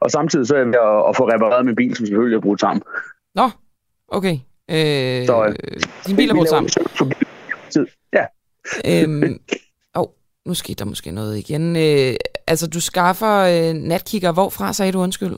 Og 0.00 0.10
samtidig 0.10 0.46
så 0.46 0.56
er 0.56 0.64
vi 0.64 0.74
at, 0.74 1.08
at 1.08 1.16
få 1.16 1.28
repareret 1.28 1.66
min 1.66 1.74
bil, 1.74 1.96
som 1.96 2.06
selvfølgelig 2.06 2.36
er 2.36 2.40
brugt 2.40 2.60
sammen. 2.60 2.82
Nå, 3.34 3.50
okay. 4.08 4.36
Øh, 4.70 5.26
så, 5.26 5.44
øh, 5.44 5.80
din 6.06 6.16
bil 6.16 6.30
er 6.30 6.34
brugt 6.34 6.48
sammen. 6.48 6.70
Ja. 8.12 8.24
øhm, 8.90 9.40
oh, 9.94 10.06
nu 10.46 10.54
skete 10.54 10.74
der 10.74 10.84
måske 10.84 11.10
noget 11.10 11.38
igen. 11.38 11.76
Øh, 11.76 12.14
altså, 12.46 12.66
du 12.68 12.80
skaffer 12.80 13.36
øh, 13.38 13.74
natkigger. 13.74 14.32
Hvorfra 14.32 14.72
sagde 14.72 14.92
du 14.92 14.98
undskyld? 14.98 15.36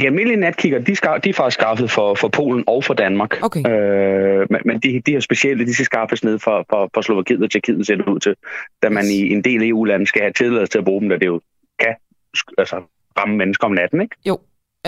De 0.00 0.06
almindelige 0.06 0.40
natkigger, 0.40 0.78
de, 0.78 0.96
skal, 0.96 1.20
de 1.24 1.28
er 1.28 1.34
faktisk 1.34 1.54
skaffet 1.54 1.90
for, 1.90 2.14
for 2.14 2.28
Polen 2.28 2.64
og 2.66 2.84
for 2.84 2.94
Danmark. 2.94 3.42
Okay. 3.42 3.60
Øh, 3.70 4.46
men 4.50 4.60
men 4.64 4.80
de, 4.80 5.02
de 5.06 5.12
her 5.12 5.20
specielle, 5.20 5.66
de 5.66 5.74
skal 5.74 5.84
skaffes 5.84 6.24
ned 6.24 6.38
for, 6.38 6.66
for, 6.70 6.90
for 6.94 7.00
Slovakiet 7.00 7.42
og 7.42 7.50
Tjekkiet, 7.50 7.86
ser 7.86 7.96
det 7.96 8.08
ud 8.08 8.20
til. 8.20 8.34
Da 8.82 8.88
man 8.88 9.04
i 9.04 9.32
en 9.32 9.44
del 9.44 9.68
EU-lande 9.68 10.06
skal 10.06 10.20
have 10.20 10.32
tilladelse 10.32 10.70
til 10.70 10.78
at 10.78 10.84
bruge 10.84 11.00
dem, 11.00 11.08
da 11.08 11.16
det 11.16 11.26
jo 11.26 11.40
kan 11.78 11.94
altså, 12.58 12.82
ramme 13.18 13.36
mennesker 13.36 13.66
om 13.66 13.72
natten, 13.72 14.00
ikke? 14.00 14.16
Jo, 14.26 14.38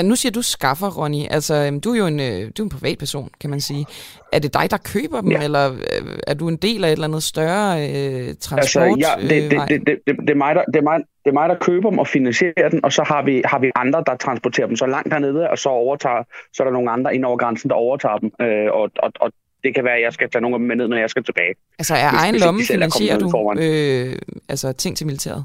nu 0.02 0.16
siger 0.16 0.32
du 0.32 0.42
skaffer, 0.42 0.90
Ronny. 0.98 1.24
Altså, 1.30 1.54
øhm, 1.54 1.80
du 1.80 1.92
er 1.92 1.98
jo 1.98 2.06
en, 2.06 2.20
øh, 2.20 2.50
du 2.56 2.62
er 2.62 2.66
en 2.66 2.70
privatperson, 2.70 3.30
kan 3.40 3.50
man 3.50 3.60
sige. 3.60 3.86
Er 4.32 4.38
det 4.38 4.54
dig, 4.54 4.70
der 4.70 4.76
køber 4.76 5.20
dem, 5.20 5.30
ja. 5.30 5.42
eller 5.42 5.72
øh, 5.72 6.18
er 6.26 6.34
du 6.34 6.48
en 6.48 6.56
del 6.56 6.84
af 6.84 6.88
et 6.88 6.92
eller 6.92 7.06
andet 7.06 7.22
større 7.22 7.88
øh, 7.88 8.34
transport? 8.40 8.58
Altså, 8.58 8.80
ja, 8.80 9.28
det, 9.28 9.50
det, 9.50 9.60
det, 9.68 9.86
det, 9.86 9.98
det, 10.06 10.16
det, 10.20 10.30
er 10.30 10.34
mig, 10.34 10.54
der, 10.54 10.64
det, 10.64 10.76
er 10.76 10.82
mig, 10.82 10.98
det 11.24 11.30
er 11.30 11.32
mig, 11.32 11.48
der 11.48 11.58
køber 11.58 11.90
dem 11.90 11.98
og 11.98 12.08
finansierer 12.08 12.68
den, 12.68 12.84
og 12.84 12.92
så 12.92 13.02
har 13.02 13.22
vi, 13.22 13.42
har 13.44 13.58
vi 13.58 13.70
andre, 13.74 14.02
der 14.06 14.16
transporterer 14.16 14.66
dem 14.66 14.76
så 14.76 14.86
langt 14.86 15.12
hernede, 15.12 15.50
og 15.50 15.58
så 15.58 15.68
overtager, 15.68 16.22
så 16.52 16.62
er 16.62 16.64
der 16.64 16.72
nogle 16.72 16.90
andre 16.90 17.14
ind 17.14 17.24
over 17.24 17.36
grænsen, 17.36 17.70
der 17.70 17.76
overtager 17.76 18.18
dem. 18.18 18.32
Øh, 18.40 18.72
og, 18.72 18.90
og, 18.98 19.12
og 19.20 19.32
det 19.64 19.74
kan 19.74 19.84
være, 19.84 19.96
at 19.96 20.02
jeg 20.02 20.12
skal 20.12 20.30
tage 20.30 20.42
nogle 20.42 20.54
af 20.54 20.58
dem 20.58 20.68
med 20.68 20.76
ned, 20.76 20.88
når 20.88 20.96
jeg 20.96 21.10
skal 21.10 21.24
tilbage. 21.24 21.54
Altså, 21.78 21.94
er 21.94 22.10
egen 22.12 22.34
lomme 22.34 22.62
finansierer 22.62 23.18
du 23.18 23.54
øh, 23.58 24.16
altså, 24.48 24.72
ting 24.72 24.96
til 24.96 25.06
militæret? 25.06 25.44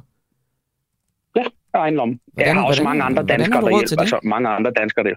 egen 1.36 1.52
lomme. 1.74 2.20
Hvordan, 2.34 2.48
jeg 2.48 2.56
har 2.56 2.68
også 2.68 2.82
hvordan, 2.84 2.98
mange 2.98 3.04
andre 3.04 3.24
danskere, 3.24 3.62
der 3.62 3.70
hjælper. 3.70 4.02
Altså, 4.02 4.20
mange 4.24 4.50
andre 4.50 4.72
danskere, 4.72 5.04
der 5.04 5.16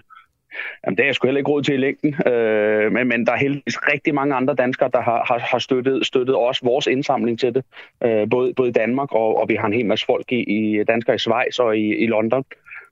Jamen, 0.86 0.96
det 0.96 1.02
er 1.02 1.06
jeg 1.06 1.14
sgu 1.14 1.26
heller 1.26 1.38
ikke 1.38 1.50
råd 1.50 1.62
til 1.62 1.74
i 1.74 1.76
længden, 1.76 2.14
øh, 2.32 2.92
men, 2.92 3.08
men 3.08 3.26
der 3.26 3.32
er 3.32 3.36
heldigvis 3.36 3.78
rigtig 3.92 4.14
mange 4.14 4.34
andre 4.34 4.54
danskere, 4.54 4.90
der 4.92 5.00
har, 5.00 5.24
har, 5.28 5.38
har 5.38 5.58
støttet, 5.58 6.06
støttet 6.06 6.34
også 6.36 6.60
vores 6.64 6.86
indsamling 6.86 7.38
til 7.40 7.54
det, 7.54 7.64
øh, 8.04 8.30
både, 8.30 8.54
både 8.54 8.68
i 8.68 8.72
Danmark, 8.72 9.12
og, 9.12 9.40
og 9.40 9.48
vi 9.48 9.54
har 9.54 9.66
en 9.66 9.72
hel 9.72 9.86
masse 9.86 10.06
folk 10.06 10.32
i, 10.32 10.40
i 10.56 10.84
danskere 10.84 11.14
i 11.14 11.18
Schweiz 11.18 11.58
og 11.58 11.76
i, 11.76 11.96
i 11.96 12.06
London, 12.06 12.44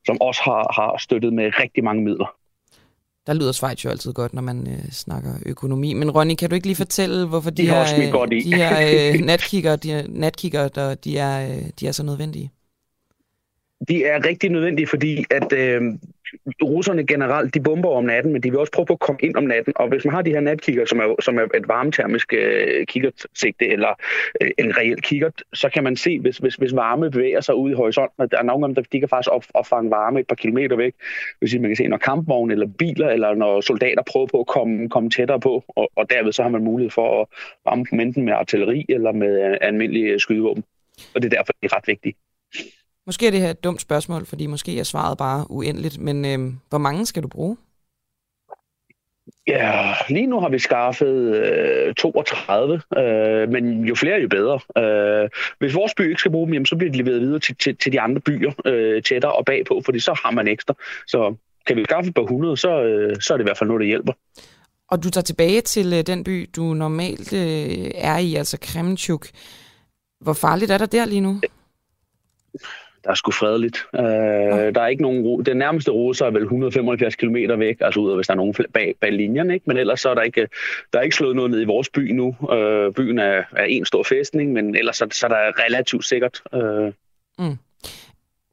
som 0.06 0.20
også 0.20 0.40
har, 0.44 0.82
har 0.82 0.98
støttet 0.98 1.32
med 1.32 1.50
rigtig 1.60 1.84
mange 1.84 2.02
midler. 2.02 2.34
Der 3.26 3.34
lyder 3.34 3.52
Schweiz 3.52 3.84
jo 3.84 3.90
altid 3.90 4.12
godt, 4.12 4.34
når 4.34 4.42
man 4.42 4.66
øh, 4.68 4.90
snakker 4.90 5.30
økonomi. 5.46 5.94
Men 5.94 6.10
Ronny, 6.10 6.34
kan 6.34 6.48
du 6.48 6.54
ikke 6.54 6.66
lige 6.66 6.76
fortælle, 6.76 7.26
hvorfor 7.28 7.50
de, 7.50 7.62
de 7.62 7.70
her, 7.70 8.10
godt 8.12 8.32
i. 8.32 8.40
de 8.40 8.54
her 8.54 9.12
øh, 9.14 9.20
natkigger, 9.30 9.76
de, 9.76 10.04
natkigger 10.08 10.68
der, 10.68 10.94
de, 10.94 11.18
er, 11.18 11.50
øh, 11.50 11.64
de 11.80 11.86
er 11.86 11.92
så 11.92 12.02
nødvendige? 12.04 12.50
De 13.88 14.04
er 14.04 14.26
rigtig 14.26 14.50
nødvendige, 14.50 14.86
fordi 14.86 15.24
at 15.30 15.52
øh, 15.52 15.82
russerne 16.62 17.06
generelt, 17.06 17.54
de 17.54 17.60
bomber 17.60 17.88
om 17.88 18.04
natten, 18.04 18.32
men 18.32 18.42
de 18.42 18.50
vil 18.50 18.58
også 18.58 18.72
prøve 18.72 18.86
på 18.86 18.92
at 18.92 19.00
komme 19.00 19.20
ind 19.22 19.36
om 19.36 19.44
natten. 19.44 19.72
Og 19.76 19.88
hvis 19.88 20.04
man 20.04 20.14
har 20.14 20.22
de 20.22 20.30
her 20.30 20.40
natkikker, 20.40 20.84
som 20.84 20.98
er, 20.98 21.14
som 21.20 21.38
er 21.38 21.42
et 21.54 21.68
varmetermisk 21.68 22.32
øh, 22.32 22.86
kikkertsigte, 22.86 23.66
eller 23.68 23.88
øh, 24.40 24.50
en 24.58 24.76
reel 24.76 25.02
kikkert, 25.02 25.42
så 25.54 25.68
kan 25.68 25.84
man 25.84 25.96
se, 25.96 26.20
hvis, 26.20 26.38
hvis, 26.38 26.54
hvis 26.54 26.74
varme 26.74 27.10
bevæger 27.10 27.40
sig 27.40 27.54
ud 27.54 27.70
i 27.70 27.74
horisonten, 27.74 28.22
og 28.22 28.30
der 28.30 28.38
er 28.38 28.42
nogle 28.42 28.62
gange, 28.62 28.74
der 28.74 28.82
de 28.92 29.00
kan 29.00 29.08
faktisk 29.08 29.32
op, 29.32 29.44
opfange 29.54 29.90
varme 29.90 30.20
et 30.20 30.26
par 30.26 30.34
kilometer 30.34 30.76
væk. 30.76 30.94
Hvis 31.38 31.54
man 31.54 31.70
kan 31.70 31.76
se, 31.76 31.86
når 31.86 31.96
kampvogne 31.96 32.52
eller 32.52 32.66
biler, 32.78 33.08
eller 33.08 33.34
når 33.34 33.60
soldater 33.60 34.02
prøver 34.02 34.26
på 34.26 34.40
at 34.40 34.46
komme, 34.46 34.88
komme 34.88 35.10
tættere 35.10 35.40
på, 35.40 35.64
og, 35.68 35.90
og 35.96 36.10
derved 36.10 36.32
så 36.32 36.42
har 36.42 36.50
man 36.50 36.64
mulighed 36.64 36.90
for 36.90 37.20
at 37.20 37.26
varme 37.64 37.84
dem 37.90 38.00
enten 38.00 38.24
med 38.24 38.32
artilleri 38.32 38.86
eller 38.88 39.12
med 39.12 39.50
øh, 39.50 39.56
almindelige 39.60 40.18
skydevåben. 40.18 40.64
Og 41.14 41.22
det 41.22 41.32
er 41.32 41.36
derfor, 41.36 41.52
det 41.62 41.72
er 41.72 41.76
ret 41.76 41.88
vigtigt. 41.88 42.16
Måske 43.06 43.26
er 43.26 43.30
det 43.30 43.40
her 43.40 43.50
et 43.50 43.64
dumt 43.64 43.80
spørgsmål, 43.80 44.26
fordi 44.26 44.46
måske 44.46 44.78
er 44.78 44.84
svaret 44.84 45.18
bare 45.18 45.50
uendeligt, 45.50 45.98
men 45.98 46.24
øh, 46.24 46.52
hvor 46.68 46.78
mange 46.78 47.06
skal 47.06 47.22
du 47.22 47.28
bruge? 47.28 47.56
Ja, 49.46 49.94
lige 50.08 50.26
nu 50.26 50.40
har 50.40 50.48
vi 50.48 50.58
skaffet 50.58 51.36
øh, 51.36 51.94
32, 51.94 52.80
øh, 52.98 53.48
men 53.48 53.84
jo 53.84 53.94
flere, 53.94 54.20
jo 54.20 54.28
bedre. 54.28 54.60
Øh, 54.78 55.28
hvis 55.58 55.74
vores 55.74 55.94
by 55.96 56.08
ikke 56.08 56.20
skal 56.20 56.30
bruge 56.30 56.46
dem, 56.46 56.54
jamen, 56.54 56.66
så 56.66 56.76
bliver 56.76 56.92
de 56.92 56.98
leveret 56.98 57.20
videre 57.20 57.38
til, 57.38 57.56
til, 57.56 57.76
til 57.76 57.92
de 57.92 58.00
andre 58.00 58.20
byer 58.20 58.52
øh, 58.64 59.02
tættere 59.02 59.32
og 59.32 59.44
bagpå, 59.44 59.82
fordi 59.84 60.00
så 60.00 60.20
har 60.24 60.30
man 60.30 60.48
ekstra. 60.48 60.74
Så 61.06 61.34
kan 61.66 61.76
vi 61.76 61.84
skaffe 61.84 62.12
på 62.12 62.22
100, 62.22 62.56
så, 62.56 62.82
øh, 62.82 63.20
så 63.20 63.32
er 63.32 63.36
det 63.36 63.44
i 63.44 63.48
hvert 63.48 63.58
fald 63.58 63.68
noget, 63.68 63.80
der 63.80 63.86
hjælper. 63.86 64.12
Og 64.90 65.04
du 65.04 65.10
tager 65.10 65.22
tilbage 65.22 65.60
til 65.60 65.92
øh, 65.92 66.06
den 66.06 66.24
by, 66.24 66.50
du 66.56 66.62
normalt 66.62 67.32
øh, 67.32 67.90
er 67.94 68.18
i, 68.18 68.34
altså 68.34 68.58
Kremenchuk. 68.62 69.26
Hvor 70.20 70.32
farligt 70.32 70.70
er 70.70 70.78
der 70.78 70.86
der 70.86 71.04
lige 71.04 71.20
nu? 71.20 71.40
Der 73.04 73.10
er 73.10 73.14
sgu 73.14 73.30
fredeligt. 73.30 73.76
Øh, 73.94 74.02
okay. 74.02 74.72
Der 74.74 74.80
er 74.80 74.86
ikke 74.86 75.02
nogen 75.02 75.46
Den 75.46 75.56
nærmeste 75.56 75.90
rute 75.90 76.24
er 76.24 76.30
vel 76.30 76.42
175 76.42 77.16
km 77.16 77.36
væk, 77.58 77.76
altså 77.80 78.00
ud 78.00 78.10
af, 78.10 78.16
hvis 78.16 78.26
der 78.26 78.32
er 78.32 78.36
nogen 78.36 78.54
bag, 78.74 78.94
bag 79.00 79.12
linjen, 79.12 79.50
ikke? 79.50 79.64
men 79.66 79.76
ellers 79.76 80.00
så 80.00 80.10
er 80.10 80.14
der 80.14 80.22
ikke, 80.22 80.48
der 80.92 80.98
er 80.98 81.02
ikke 81.02 81.16
slået 81.16 81.36
noget 81.36 81.50
ned 81.50 81.60
i 81.60 81.64
vores 81.64 81.88
by 81.88 82.12
nu. 82.12 82.36
Øh, 82.52 82.92
byen 82.92 83.18
er, 83.18 83.42
er 83.56 83.64
en 83.64 83.84
stor 83.84 84.02
fæstning, 84.02 84.52
men 84.52 84.76
ellers 84.76 84.96
så, 84.96 85.06
så 85.12 85.26
er 85.26 85.30
der 85.30 85.64
relativt 85.66 86.04
sikkert. 86.04 86.42
Øh, 86.54 86.92
mm. 87.38 87.56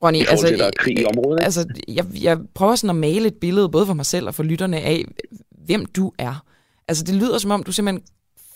Ronny, 0.03 0.17
altså, 0.17 0.47
til, 0.47 0.59
der 0.59 0.65
er 0.65 0.71
krig 0.77 0.99
i 0.99 1.05
området. 1.05 1.43
Altså, 1.43 1.67
jeg, 1.87 2.05
jeg 2.23 2.37
prøver 2.55 2.75
sådan 2.75 2.89
at 2.89 2.95
male 2.95 3.27
et 3.27 3.39
billede, 3.41 3.69
både 3.69 3.85
for 3.85 3.93
mig 3.93 4.05
selv 4.05 4.27
og 4.27 4.35
for 4.35 4.43
lytterne 4.43 4.77
af, 4.77 5.05
hvem 5.65 5.85
du 5.85 6.11
er. 6.19 6.43
Altså, 6.87 7.03
det 7.03 7.15
lyder 7.15 7.37
som 7.37 7.51
om, 7.51 7.63
du 7.63 7.71
simpelthen 7.71 8.03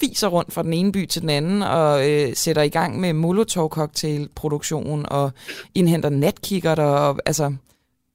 fiser 0.02 0.28
rundt 0.28 0.54
fra 0.54 0.64
den 0.64 0.74
ene 0.74 0.92
by 0.92 1.06
til 1.06 1.22
den 1.22 1.30
anden 1.30 1.62
og 1.62 2.10
øh, 2.10 2.30
sætter 2.34 2.62
i 2.62 2.70
gang 2.70 3.00
med 3.00 3.14
molotov-cocktail-produktion 3.14 5.06
og 5.10 5.32
indhenter 5.76 6.10
natkikker 6.10 6.76
og 6.76 7.20
altså... 7.26 7.54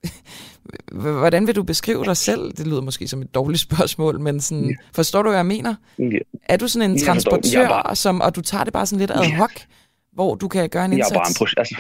Hvordan 1.21 1.47
vil 1.47 1.57
du 1.57 1.63
beskrive 1.63 2.05
dig 2.05 2.17
selv? 2.17 2.53
Det 2.53 2.67
lyder 2.67 2.81
måske 2.81 3.09
som 3.09 3.23
et 3.23 3.35
dårligt 3.35 3.61
spørgsmål, 3.69 4.21
men 4.21 4.41
sådan, 4.41 4.65
ja. 4.65 4.75
forstår 4.95 5.23
du, 5.23 5.29
hvad 5.29 5.39
jeg 5.39 5.47
mener? 5.47 5.75
Ja. 5.99 6.19
Er 6.49 6.57
du 6.57 6.69
sådan 6.69 6.91
en 6.91 6.99
transportør, 6.99 7.69
bare... 7.69 7.97
som, 7.97 8.21
og 8.21 8.37
du 8.37 8.41
tager 8.41 8.65
det 8.65 8.73
bare 8.73 8.87
sådan 8.87 9.01
lidt 9.01 9.11
ad 9.11 9.17
hoc, 9.17 9.51
ja. 9.57 9.63
hvor 10.13 10.35
du 10.35 10.49
kan 10.49 10.69
gøre 10.69 10.85
en 10.85 10.93
indsats? 10.93 11.13
Jeg 11.13 11.17
er, 11.17 11.21
bare 11.21 11.49
en 11.53 11.59
altså, 11.59 11.77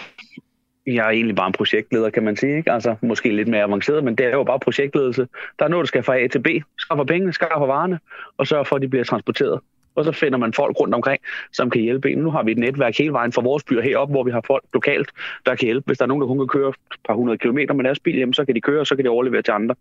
jeg 0.86 1.06
er 1.06 1.10
egentlig 1.10 1.36
bare 1.36 1.46
en 1.46 1.52
projektleder, 1.52 2.10
kan 2.10 2.22
man 2.22 2.36
sige. 2.36 2.56
Ikke? 2.56 2.72
Altså, 2.72 2.96
måske 3.02 3.36
lidt 3.36 3.48
mere 3.48 3.62
avanceret, 3.62 4.04
men 4.04 4.14
det 4.14 4.26
er 4.26 4.30
jo 4.30 4.44
bare 4.44 4.60
projektledelse. 4.60 5.28
Der 5.58 5.64
er 5.64 5.68
noget, 5.68 5.84
der 5.84 5.86
skal 5.86 6.02
fra 6.02 6.18
A 6.18 6.28
til 6.28 6.42
B. 6.42 6.46
Skaffer 6.78 7.04
pengene, 7.04 7.32
skaffer 7.32 7.66
varerne, 7.66 7.98
og 8.38 8.46
sørger 8.46 8.64
for, 8.64 8.76
at 8.76 8.82
de 8.82 8.88
bliver 8.88 9.04
transporteret 9.04 9.60
og 9.97 10.05
så 10.05 10.12
finder 10.12 10.39
man 10.39 10.52
folk 10.52 10.81
rundt 10.81 10.94
omkring, 10.94 11.20
som 11.52 11.70
kan 11.70 11.81
hjælpe 11.81 12.12
en. 12.12 12.18
Nu 12.18 12.31
har 12.31 12.43
vi 12.43 12.52
et 12.52 12.59
netværk 12.59 12.98
hele 12.98 13.12
vejen 13.12 13.32
fra 13.32 13.43
vores 13.43 13.64
byer 13.64 13.82
heroppe, 13.82 14.12
hvor 14.12 14.24
vi 14.24 14.31
har 14.31 14.43
folk 14.47 14.64
lokalt, 14.74 15.10
der 15.47 15.55
kan 15.55 15.66
hjælpe. 15.66 15.86
Hvis 15.86 15.98
der 15.98 16.05
er 16.05 16.09
nogen, 16.09 16.20
der 16.20 16.28
kun 16.28 16.39
kan 16.39 16.48
køre 16.48 16.68
et 16.68 17.01
par 17.09 17.14
hundrede 17.14 17.39
kilometer 17.39 17.74
med 17.74 17.85
deres 17.85 18.01
bil, 18.01 18.16
jamen, 18.18 18.35
så 18.35 18.44
kan 18.44 18.55
de 18.55 18.60
køre, 18.60 18.81
og 18.81 18.86
så 18.86 18.97
kan 18.97 19.05
de 19.05 19.10
overlevere 19.10 19.43
til 19.43 19.52
andre. 19.52 19.74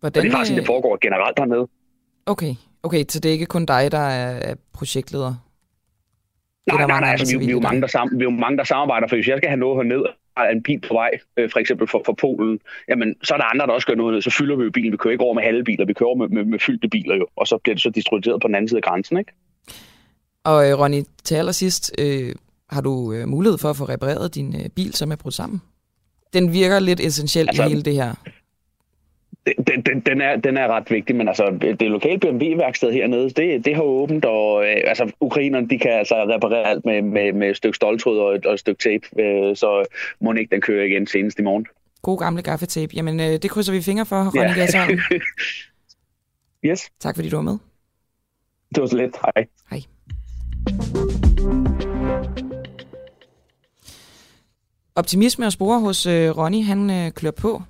Hvordan, 0.00 0.20
og 0.20 0.22
det 0.22 0.32
er 0.32 0.36
faktisk, 0.36 0.56
det 0.56 0.66
foregår 0.66 0.98
generelt 1.00 1.36
dernede. 1.36 1.68
Okay, 2.26 2.54
okay, 2.82 3.04
så 3.08 3.20
det 3.20 3.28
er 3.28 3.32
ikke 3.32 3.46
kun 3.46 3.66
dig, 3.66 3.92
der 3.92 3.98
er 3.98 4.54
projektleder? 4.72 5.34
Nej, 6.66 6.86
nej, 6.86 7.00
nej, 7.00 7.10
altså, 7.10 7.38
vi, 7.38 7.44
vi, 7.44 7.50
er 7.50 7.54
jo 7.54 7.60
mange, 7.60 7.80
der 7.80 7.86
sammen, 7.86 8.18
vi 8.18 8.24
er 8.24 8.30
jo 8.30 8.36
mange, 8.36 8.58
der 8.58 8.64
samarbejder, 8.64 9.08
for 9.08 9.16
hvis 9.16 9.28
jeg 9.28 9.38
skal 9.38 9.48
have 9.48 9.60
noget 9.60 9.76
herned, 9.76 10.04
har 10.36 10.46
en 10.46 10.62
bil 10.62 10.80
på 10.80 10.94
vej, 10.94 11.10
øh, 11.36 11.50
for 11.50 11.58
eksempel 11.58 11.88
for, 11.88 12.02
for 12.06 12.12
Polen, 12.12 12.60
jamen, 12.88 13.14
så 13.22 13.34
er 13.34 13.38
der 13.38 13.44
andre, 13.44 13.66
der 13.66 13.72
også 13.72 13.86
gør 13.86 13.94
noget, 13.94 14.24
så 14.24 14.30
fylder 14.30 14.56
vi 14.56 14.64
jo 14.64 14.70
bilen. 14.70 14.92
Vi 14.92 14.96
kører 14.96 15.12
ikke 15.12 15.24
over 15.24 15.34
med 15.34 15.42
halve 15.42 15.64
biler, 15.64 15.86
vi 15.86 15.92
kører 15.92 16.14
med, 16.14 16.28
med, 16.28 16.44
med 16.44 16.58
fyldte 16.58 16.88
biler 16.88 17.16
jo, 17.16 17.26
og 17.36 17.46
så 17.46 17.58
bliver 17.58 17.74
det 17.74 17.82
så 17.82 17.90
distribueret 17.90 18.40
på 18.42 18.48
den 18.48 18.54
anden 18.54 18.68
side 18.68 18.78
af 18.78 18.82
grænsen, 18.82 19.18
ikke? 19.18 19.32
Og 20.44 20.70
øh, 20.70 20.78
Ronny, 20.78 21.02
til 21.24 21.34
allersidst, 21.34 21.94
øh, 21.98 22.34
har 22.70 22.80
du 22.80 23.12
øh, 23.12 23.28
mulighed 23.28 23.58
for 23.58 23.70
at 23.70 23.76
få 23.76 23.84
repareret 23.84 24.34
din 24.34 24.56
øh, 24.60 24.68
bil, 24.76 24.94
som 24.94 25.12
er 25.12 25.16
brudt 25.16 25.34
sammen? 25.34 25.62
Den 26.32 26.52
virker 26.52 26.78
lidt 26.78 27.00
essentielt 27.00 27.48
altså, 27.48 27.64
i 27.64 27.68
hele 27.68 27.82
det 27.82 27.94
her. 27.94 28.14
Den, 29.66 29.82
den, 29.82 30.00
den, 30.00 30.20
er, 30.20 30.36
den 30.36 30.56
er 30.56 30.68
ret 30.68 30.90
vigtig, 30.90 31.16
men 31.16 31.28
altså 31.28 31.58
det 31.80 31.90
lokale 31.90 32.18
BMW-værksted 32.18 32.92
hernede, 32.92 33.30
det, 33.30 33.64
det 33.64 33.74
har 33.74 33.82
åbent, 33.82 34.24
og 34.24 34.64
øh, 34.64 34.76
altså 34.84 35.12
ukrainerne, 35.20 35.68
de 35.68 35.78
kan 35.78 35.90
altså 35.90 36.14
reparere 36.14 36.66
alt 36.66 36.84
med, 36.84 37.02
med, 37.02 37.32
med 37.32 37.50
et 37.50 37.56
stykke 37.56 37.76
stoltråd 37.76 38.18
og 38.18 38.34
et, 38.34 38.46
og 38.46 38.54
et 38.54 38.60
stykke 38.60 38.82
tape, 38.82 39.22
øh, 39.22 39.56
så 39.56 39.84
må 40.20 40.32
ikke 40.32 40.54
den 40.54 40.60
køre 40.60 40.86
igen 40.86 41.06
senest 41.06 41.38
i 41.38 41.42
morgen. 41.42 41.66
God 42.02 42.18
gamle 42.18 42.42
gaffetape. 42.42 42.94
Jamen, 42.96 43.20
øh, 43.20 43.26
det 43.26 43.50
krydser 43.50 43.72
vi 43.72 43.82
fingre 43.82 44.06
for, 44.06 44.16
Ronny 44.16 44.56
ja. 44.56 45.20
yes. 46.70 46.90
Tak 47.00 47.14
fordi 47.16 47.28
du 47.28 47.36
var 47.36 47.42
med. 47.42 47.58
Det 48.74 48.80
var 48.80 48.86
så 48.86 48.96
let. 48.96 49.16
Hej. 49.24 49.46
Hej. 49.70 49.80
Optimisme 54.96 55.46
og 55.46 55.52
spore 55.52 55.80
hos 55.80 56.06
øh, 56.06 56.38
Ronny, 56.38 56.64
han 56.64 56.90
øh, 56.90 57.10
klør 57.12 57.30
på. 57.30 57.62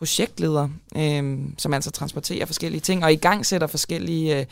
Projektleder, 0.00 0.68
øh, 0.96 1.38
som 1.58 1.74
altså 1.74 1.90
transporterer 1.90 2.46
forskellige 2.46 2.80
ting 2.80 3.04
og 3.04 3.12
i 3.12 3.16
gang 3.16 3.46
sætter 3.46 3.66
forskellige, 3.66 4.40
øh, 4.40 4.46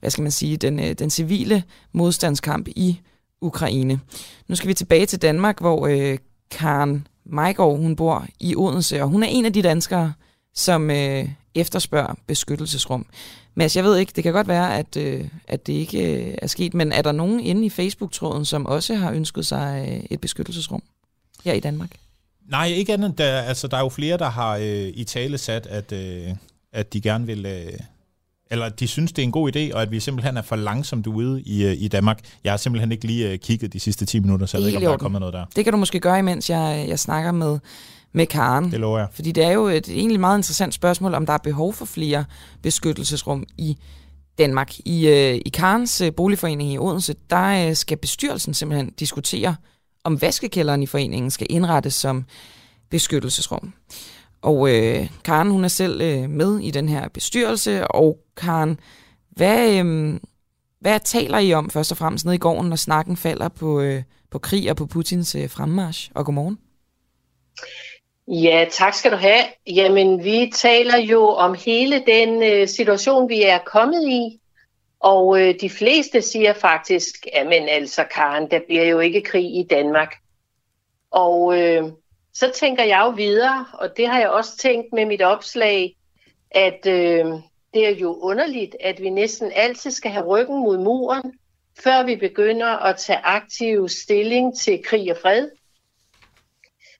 hvad 0.00 0.10
skal 0.10 0.22
man 0.22 0.30
sige, 0.30 0.56
den, 0.56 0.80
øh, 0.80 0.92
den 0.92 1.10
civile 1.10 1.62
modstandskamp 1.92 2.68
i 2.68 3.00
Ukraine. 3.40 4.00
Nu 4.48 4.54
skal 4.54 4.68
vi 4.68 4.74
tilbage 4.74 5.06
til 5.06 5.22
Danmark, 5.22 5.60
hvor 5.60 5.86
øh, 5.86 6.18
Karen 6.50 7.06
Majgaard, 7.24 7.76
hun 7.76 7.96
bor 7.96 8.26
i 8.40 8.56
Odense, 8.56 9.02
og 9.02 9.08
hun 9.08 9.22
er 9.22 9.26
en 9.26 9.44
af 9.44 9.52
de 9.52 9.62
danskere, 9.62 10.12
som 10.54 10.90
øh, 10.90 11.28
efterspørger 11.54 12.14
beskyttelsesrum. 12.26 13.06
Mads, 13.54 13.76
jeg 13.76 13.84
ved 13.84 13.96
ikke, 13.96 14.12
det 14.16 14.24
kan 14.24 14.32
godt 14.32 14.48
være, 14.48 14.78
at, 14.78 14.96
øh, 14.96 15.28
at 15.48 15.66
det 15.66 15.72
ikke 15.72 16.28
øh, 16.28 16.34
er 16.42 16.46
sket, 16.46 16.74
men 16.74 16.92
er 16.92 17.02
der 17.02 17.12
nogen 17.12 17.40
inde 17.40 17.66
i 17.66 17.70
Facebook-tråden, 17.70 18.44
som 18.44 18.66
også 18.66 18.94
har 18.94 19.12
ønsket 19.12 19.46
sig 19.46 19.86
øh, 19.88 20.04
et 20.10 20.20
beskyttelsesrum 20.20 20.82
her 21.44 21.52
i 21.52 21.60
Danmark? 21.60 21.90
Nej, 22.50 22.66
ikke 22.66 22.92
andet. 22.92 23.18
Der, 23.18 23.40
altså, 23.40 23.68
der 23.68 23.76
er 23.76 23.80
jo 23.80 23.88
flere, 23.88 24.18
der 24.18 24.28
har 24.28 24.56
øh, 24.56 24.90
i 24.94 25.04
tale 25.04 25.38
sat, 25.38 25.66
at, 25.66 25.92
øh, 25.92 26.28
at 26.72 26.92
de 26.92 27.00
gerne 27.00 27.26
vil... 27.26 27.46
Øh, 27.46 27.72
eller 28.50 28.68
de 28.68 28.88
synes, 28.88 29.12
det 29.12 29.22
er 29.22 29.26
en 29.26 29.32
god 29.32 29.56
idé, 29.56 29.74
og 29.74 29.82
at 29.82 29.90
vi 29.90 30.00
simpelthen 30.00 30.36
er 30.36 30.42
for 30.42 30.56
langsomt 30.56 31.06
ude 31.06 31.42
i, 31.42 31.64
øh, 31.64 31.74
i 31.78 31.88
Danmark. 31.88 32.18
Jeg 32.44 32.52
har 32.52 32.56
simpelthen 32.56 32.92
ikke 32.92 33.06
lige 33.06 33.30
øh, 33.30 33.38
kigget 33.38 33.72
de 33.72 33.80
sidste 33.80 34.06
10 34.06 34.18
minutter, 34.18 34.46
så 34.46 34.56
jeg 34.56 34.62
ved 34.62 34.68
ikke, 34.68 34.78
om 34.78 34.82
der 34.82 34.92
er 34.92 34.96
kommet 34.96 35.20
noget 35.20 35.34
der. 35.34 35.44
Det 35.56 35.64
kan 35.64 35.72
du 35.72 35.78
måske 35.78 36.00
gøre, 36.00 36.18
imens 36.18 36.50
jeg, 36.50 36.84
jeg 36.88 36.98
snakker 36.98 37.32
med 37.32 37.58
med 38.14 38.26
Karen. 38.26 38.70
Det 38.70 38.80
lover 38.80 38.98
jeg. 38.98 39.08
Fordi 39.12 39.32
det 39.32 39.44
er 39.44 39.50
jo 39.50 39.66
et 39.66 39.88
egentlig 39.88 40.20
meget 40.20 40.38
interessant 40.38 40.74
spørgsmål, 40.74 41.14
om 41.14 41.26
der 41.26 41.32
er 41.32 41.38
behov 41.38 41.72
for 41.72 41.84
flere 41.84 42.24
beskyttelsesrum 42.62 43.44
i 43.58 43.78
Danmark. 44.38 44.78
I, 44.84 45.08
øh, 45.08 45.40
i 45.46 45.48
Karens 45.48 46.00
øh, 46.00 46.12
boligforening 46.12 46.72
i 46.72 46.78
Odense, 46.78 47.14
der 47.30 47.68
øh, 47.68 47.76
skal 47.76 47.96
bestyrelsen 47.96 48.54
simpelthen 48.54 48.90
diskutere, 48.90 49.56
om 50.04 50.22
vaskekælderen 50.22 50.82
i 50.82 50.86
foreningen 50.86 51.30
skal 51.30 51.46
indrettes 51.50 51.94
som 51.94 52.24
beskyttelsesrum. 52.90 53.72
Og 54.42 54.70
øh, 54.70 55.08
Karen, 55.24 55.50
hun 55.50 55.64
er 55.64 55.68
selv 55.68 56.00
øh, 56.00 56.30
med 56.30 56.58
i 56.58 56.70
den 56.70 56.88
her 56.88 57.08
bestyrelse, 57.08 57.88
og 57.88 58.18
Karen, 58.36 58.80
hvad, 59.30 59.84
øh, 59.84 60.14
hvad 60.80 61.00
taler 61.00 61.38
I 61.38 61.52
om 61.52 61.70
først 61.70 61.92
og 61.92 61.98
fremmest 61.98 62.24
nede 62.24 62.34
i 62.34 62.38
gården, 62.38 62.68
når 62.68 62.76
snakken 62.76 63.16
falder 63.16 63.48
på, 63.48 63.80
øh, 63.80 64.02
på 64.30 64.38
krig 64.38 64.70
og 64.70 64.76
på 64.76 64.86
Putins 64.86 65.34
øh, 65.34 65.50
fremmarsch? 65.50 66.10
Og 66.14 66.24
godmorgen. 66.24 66.58
Ja, 68.28 68.64
tak 68.70 68.94
skal 68.94 69.12
du 69.12 69.16
have. 69.16 69.44
Jamen, 69.66 70.24
vi 70.24 70.52
taler 70.54 70.98
jo 70.98 71.28
om 71.28 71.56
hele 71.66 72.02
den 72.06 72.42
øh, 72.42 72.68
situation, 72.68 73.28
vi 73.28 73.42
er 73.42 73.58
kommet 73.66 74.08
i. 74.08 74.40
Og 75.04 75.40
øh, 75.40 75.54
de 75.60 75.70
fleste 75.70 76.22
siger 76.22 76.52
faktisk, 76.52 77.26
men 77.44 77.68
altså 77.68 78.04
Karen, 78.04 78.50
der 78.50 78.60
bliver 78.66 78.84
jo 78.84 79.00
ikke 79.00 79.22
krig 79.22 79.58
i 79.58 79.66
Danmark. 79.70 80.14
Og 81.10 81.60
øh, 81.60 81.82
så 82.34 82.50
tænker 82.54 82.84
jeg 82.84 83.00
jo 83.04 83.10
videre, 83.10 83.66
og 83.72 83.96
det 83.96 84.08
har 84.08 84.18
jeg 84.18 84.30
også 84.30 84.56
tænkt 84.56 84.92
med 84.92 85.06
mit 85.06 85.22
opslag, 85.22 85.96
at 86.50 86.86
øh, 86.86 87.26
det 87.74 87.86
er 87.86 87.90
jo 87.90 88.14
underligt, 88.14 88.76
at 88.80 89.02
vi 89.02 89.10
næsten 89.10 89.52
altid 89.54 89.90
skal 89.90 90.10
have 90.10 90.26
ryggen 90.26 90.58
mod 90.58 90.78
muren, 90.78 91.32
før 91.78 92.02
vi 92.02 92.16
begynder 92.16 92.68
at 92.68 92.96
tage 92.96 93.18
aktiv 93.18 93.88
stilling 93.88 94.58
til 94.58 94.82
krig 94.84 95.10
og 95.10 95.16
fred. 95.22 95.48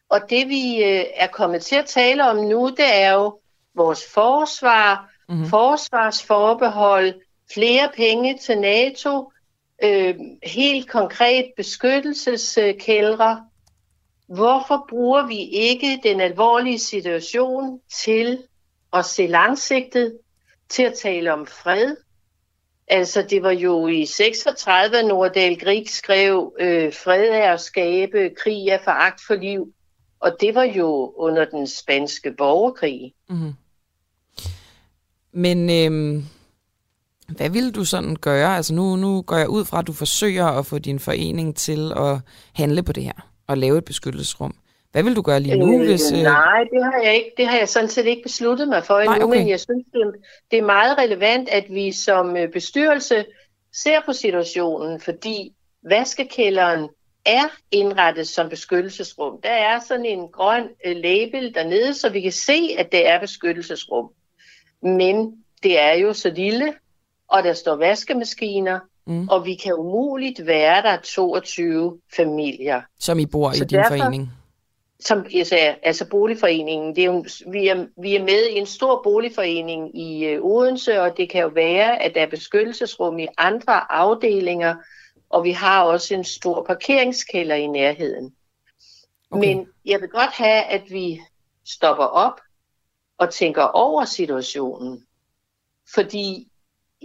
Og 0.09 0.21
det 0.31 0.49
vi 0.49 0.85
øh, 0.85 1.05
er 1.15 1.27
kommet 1.27 1.63
til 1.63 1.77
at 1.77 1.87
tale 1.87 2.31
om 2.31 2.37
nu, 2.37 2.69
det 2.69 2.95
er 2.95 3.13
jo 3.13 3.41
vores 3.75 4.13
forsvar, 4.15 5.11
mm-hmm. 5.29 5.47
forsvarsforbehold, 5.47 7.15
flere 7.55 7.91
penge 7.97 8.39
til 8.39 8.59
NATO, 8.59 9.33
øh, 9.85 10.15
helt 10.43 10.91
konkret 10.91 11.53
beskyttelseskældre. 11.57 13.45
Hvorfor 14.29 14.87
bruger 14.89 15.27
vi 15.27 15.39
ikke 15.39 16.01
den 16.03 16.21
alvorlige 16.21 16.79
situation 16.79 17.81
til 18.05 18.43
at 18.93 19.05
se 19.05 19.27
langsigtet, 19.27 20.19
til 20.69 20.83
at 20.83 20.95
tale 20.95 21.33
om 21.33 21.47
fred? 21.47 21.97
Altså, 22.89 23.23
det 23.31 23.43
var 23.43 23.51
jo 23.51 23.87
i 23.87 24.07
36, 24.07 24.99
at 24.99 25.07
Nordahl 25.07 25.61
Grieg 25.61 25.89
skrev, 25.89 26.57
øh, 26.61 26.93
fred 26.93 27.29
er 27.29 27.53
at 27.53 27.61
skabe, 27.61 28.31
krig 28.37 28.69
er 28.69 28.79
foragt 28.85 29.21
for 29.27 29.35
liv. 29.35 29.73
Og 30.21 30.37
det 30.41 30.55
var 30.55 30.65
jo 30.65 31.15
under 31.17 31.45
den 31.45 31.67
spanske 31.67 32.33
borgerkrig. 32.33 33.15
Mm. 33.29 33.53
Men 35.33 35.71
øhm, 35.71 36.25
hvad 37.37 37.51
ville 37.51 37.73
du 37.73 37.85
sådan 37.85 38.17
gøre? 38.17 38.57
Altså 38.57 38.75
nu, 38.75 38.97
nu 38.97 39.23
går 39.23 39.37
jeg 39.37 39.49
ud 39.49 39.65
fra, 39.65 39.79
at 39.79 39.87
du 39.87 39.93
forsøger 39.93 40.47
at 40.47 40.67
få 40.67 40.79
din 40.79 40.99
forening 40.99 41.57
til 41.57 41.93
at 41.97 42.19
handle 42.55 42.83
på 42.83 42.93
det 42.93 43.03
her 43.03 43.29
og 43.47 43.59
lave 43.59 43.79
et 43.79 43.85
beskyttelsesrum. 43.85 44.55
Hvad 44.93 45.03
vil 45.03 45.17
du 45.17 45.23
gøre 45.23 45.41
lige 45.41 45.59
nu? 45.59 45.81
Øh, 45.81 45.87
hvis, 45.87 46.13
øh... 46.13 46.19
Nej, 46.19 46.65
det 46.73 46.85
har 46.85 47.01
jeg 47.05 47.15
ikke. 47.15 47.31
Det 47.37 47.47
har 47.47 47.59
jeg 47.59 47.69
sådan 47.69 47.89
set 47.89 48.07
ikke 48.07 48.23
besluttet 48.23 48.69
mig 48.69 48.85
for 48.85 48.99
endnu, 48.99 49.27
okay. 49.27 49.39
men 49.39 49.49
jeg 49.49 49.61
synes, 49.61 49.85
det, 49.93 50.15
det 50.51 50.59
er 50.59 50.65
meget 50.65 50.99
relevant, 50.99 51.49
at 51.49 51.65
vi 51.71 51.93
som 51.93 52.37
øh, 52.37 52.53
bestyrelse 52.53 53.25
ser 53.73 54.01
på 54.07 54.13
situationen, 54.13 55.01
fordi 55.01 55.53
vaskekælderen 55.89 56.89
er 57.27 57.45
indrettet 57.71 58.29
som 58.29 58.49
beskyttelsesrum. 58.49 59.41
Der 59.43 59.51
er 59.51 59.81
sådan 59.89 60.05
en 60.07 60.29
grøn 60.33 60.69
øh, 60.87 60.97
label 60.97 61.55
dernede, 61.55 61.95
så 61.95 62.09
vi 62.09 62.21
kan 62.21 62.33
se, 62.33 62.75
at 62.79 62.93
det 62.93 63.09
er 63.09 63.21
beskyttelsesrum. 63.21 64.11
Men 64.83 65.33
det 65.63 65.81
er 65.81 65.93
jo 65.93 66.13
så 66.13 66.31
lille, 66.31 66.73
og 67.29 67.43
der 67.43 67.53
står 67.53 67.77
vaskemaskiner, 67.77 68.81
mm. 69.07 69.29
og 69.29 69.45
vi 69.45 69.55
kan 69.55 69.75
umuligt 69.75 70.47
være 70.47 70.83
der 70.83 70.97
22 70.97 72.01
familier. 72.17 72.83
Som 72.99 73.19
I 73.19 73.27
bor 73.27 73.53
så 73.53 73.65
i 73.65 73.67
din 73.67 73.79
derfor, 73.79 73.97
forening? 73.97 74.33
Som 75.01 75.27
jeg 75.35 75.47
sagde, 75.47 75.77
altså 75.83 76.09
boligforeningen. 76.09 76.97
Det 76.97 77.05
er 77.05 77.07
jo, 77.07 77.25
vi, 77.53 77.69
er, 77.69 77.87
vi 78.03 78.17
er 78.17 78.25
med 78.25 78.49
i 78.51 78.59
en 78.59 78.67
stor 78.67 79.03
boligforening 79.03 79.99
i 79.99 80.25
øh, 80.25 80.45
Odense, 80.45 81.01
og 81.01 81.17
det 81.17 81.31
kan 81.31 81.43
jo 81.43 81.49
være, 81.49 82.03
at 82.03 82.15
der 82.15 82.23
er 82.23 82.31
beskyttelsesrum 82.31 83.19
i 83.19 83.27
andre 83.39 83.93
afdelinger, 83.93 84.75
og 85.31 85.45
vi 85.45 85.53
har 85.53 85.83
også 85.83 86.15
en 86.15 86.25
stor 86.25 86.63
parkeringskælder 86.63 87.55
i 87.55 87.67
nærheden. 87.67 88.35
Okay. 89.31 89.47
Men 89.47 89.67
jeg 89.85 90.01
vil 90.01 90.09
godt 90.09 90.31
have, 90.31 90.63
at 90.63 90.83
vi 90.91 91.21
stopper 91.65 92.05
op 92.05 92.41
og 93.19 93.33
tænker 93.33 93.63
over 93.63 94.05
situationen. 94.05 95.07
Fordi 95.95 96.49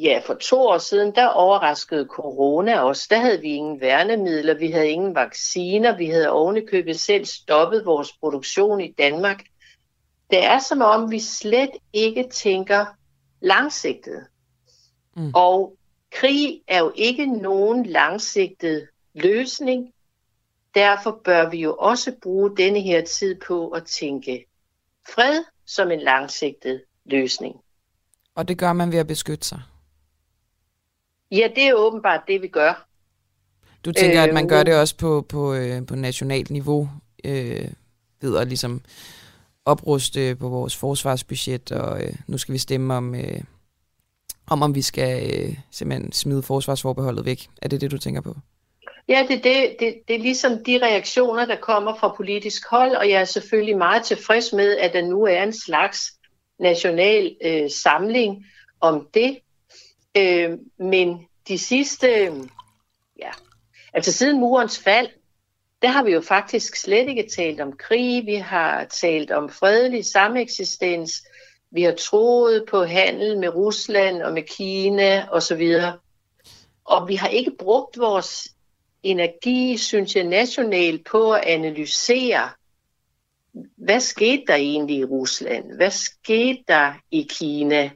ja, 0.03 0.21
for 0.25 0.33
to 0.33 0.67
år 0.67 0.77
siden, 0.77 1.15
der 1.15 1.27
overraskede 1.27 2.07
corona 2.09 2.83
os. 2.83 3.07
Der 3.07 3.19
havde 3.19 3.41
vi 3.41 3.47
ingen 3.47 3.81
værnemidler, 3.81 4.53
vi 4.53 4.71
havde 4.71 4.89
ingen 4.89 5.15
vacciner, 5.15 5.97
vi 5.97 6.05
havde 6.05 6.29
ovenikøbet 6.29 6.99
selv 6.99 7.25
stoppet 7.25 7.85
vores 7.85 8.11
produktion 8.19 8.81
i 8.81 8.91
Danmark. 8.91 9.43
Det 10.29 10.45
er 10.45 10.59
som 10.59 10.81
om, 10.81 11.11
vi 11.11 11.19
slet 11.19 11.71
ikke 11.93 12.29
tænker 12.31 12.85
langsigtet. 13.41 14.25
Mm. 15.15 15.31
Og 15.35 15.75
krig 16.11 16.61
er 16.67 16.79
jo 16.79 16.91
ikke 16.95 17.25
nogen 17.25 17.85
langsigtet 17.85 18.87
løsning. 19.13 19.93
Derfor 20.75 21.21
bør 21.23 21.49
vi 21.49 21.57
jo 21.57 21.75
også 21.75 22.11
bruge 22.21 22.57
denne 22.57 22.81
her 22.81 23.05
tid 23.05 23.35
på 23.47 23.69
at 23.69 23.85
tænke 23.85 24.45
fred 25.15 25.43
som 25.65 25.91
en 25.91 25.99
langsigtet 25.99 26.83
løsning. 27.05 27.55
Og 28.35 28.47
det 28.47 28.57
gør 28.57 28.73
man 28.73 28.91
ved 28.91 28.99
at 28.99 29.07
beskytte 29.07 29.47
sig? 29.47 29.61
Ja, 31.31 31.47
det 31.55 31.63
er 31.63 31.73
åbenbart 31.73 32.21
det, 32.27 32.41
vi 32.41 32.47
gør. 32.47 32.87
Du 33.85 33.91
tænker, 33.91 34.21
øh, 34.23 34.27
at 34.27 34.33
man 34.33 34.47
gør 34.47 34.63
det 34.63 34.75
også 34.75 34.97
på, 34.97 35.25
på, 35.29 35.53
øh, 35.53 35.85
på 35.85 35.95
nationalt 35.95 36.49
niveau, 36.49 36.89
øh, 37.23 37.67
ved 38.21 38.37
at 38.37 38.47
ligesom 38.47 38.81
opruste 39.65 40.35
på 40.35 40.49
vores 40.49 40.75
forsvarsbudget, 40.75 41.71
og 41.71 42.03
øh, 42.03 42.13
nu 42.27 42.37
skal 42.37 42.53
vi 42.53 42.57
stemme 42.57 42.93
om, 42.93 43.15
øh, 43.15 43.41
om, 44.47 44.61
om 44.61 44.75
vi 44.75 44.81
skal 44.81 45.31
øh, 45.33 45.57
simpelthen 45.71 46.11
smide 46.11 46.43
forsvarsforbeholdet 46.43 47.25
væk. 47.25 47.47
Er 47.61 47.67
det 47.67 47.81
det, 47.81 47.91
du 47.91 47.97
tænker 47.97 48.21
på? 48.21 48.35
Ja, 49.07 49.25
det, 49.29 49.43
det, 49.43 49.75
det, 49.79 49.95
det 50.07 50.15
er 50.15 50.19
ligesom 50.19 50.63
de 50.63 50.79
reaktioner, 50.81 51.45
der 51.45 51.55
kommer 51.55 51.95
fra 51.95 52.13
politisk 52.17 52.69
hold, 52.69 52.95
og 52.95 53.09
jeg 53.09 53.21
er 53.21 53.25
selvfølgelig 53.25 53.77
meget 53.77 54.03
tilfreds 54.03 54.53
med, 54.53 54.77
at 54.77 54.93
der 54.93 55.01
nu 55.01 55.23
er 55.23 55.43
en 55.43 55.53
slags 55.53 56.13
national 56.59 57.35
øh, 57.45 57.69
samling 57.69 58.45
om 58.81 59.07
det. 59.13 59.37
Øh, 60.19 60.57
men 60.77 61.27
de 61.47 61.57
sidste, 61.57 62.07
ja, 63.19 63.31
altså 63.93 64.11
siden 64.11 64.39
murens 64.39 64.79
fald, 64.79 65.09
der 65.81 65.87
har 65.87 66.03
vi 66.03 66.11
jo 66.11 66.21
faktisk 66.21 66.75
slet 66.75 67.09
ikke 67.09 67.29
talt 67.35 67.61
om 67.61 67.77
krig, 67.77 68.25
vi 68.25 68.35
har 68.35 68.85
talt 68.85 69.31
om 69.31 69.49
fredelig 69.49 70.05
sameksistens, 70.05 71.23
vi 71.71 71.83
har 71.83 71.91
troet 71.91 72.65
på 72.69 72.83
handel 72.83 73.37
med 73.39 73.49
Rusland 73.49 74.21
og 74.21 74.33
med 74.33 74.43
Kina 74.43 75.27
osv. 75.31 75.73
Og 76.85 77.07
vi 77.07 77.15
har 77.15 77.27
ikke 77.27 77.51
brugt 77.59 77.99
vores 77.99 78.47
energi, 79.03 79.77
synes 79.77 80.15
jeg, 80.15 80.23
nationalt 80.23 81.05
på 81.05 81.33
at 81.33 81.43
analysere, 81.43 82.49
hvad 83.77 83.99
skete 83.99 84.43
der 84.47 84.55
egentlig 84.55 84.97
i 84.97 85.05
Rusland? 85.05 85.75
Hvad 85.75 85.91
skete 85.91 86.63
der 86.67 86.93
i 87.11 87.27
Kina? 87.29 87.89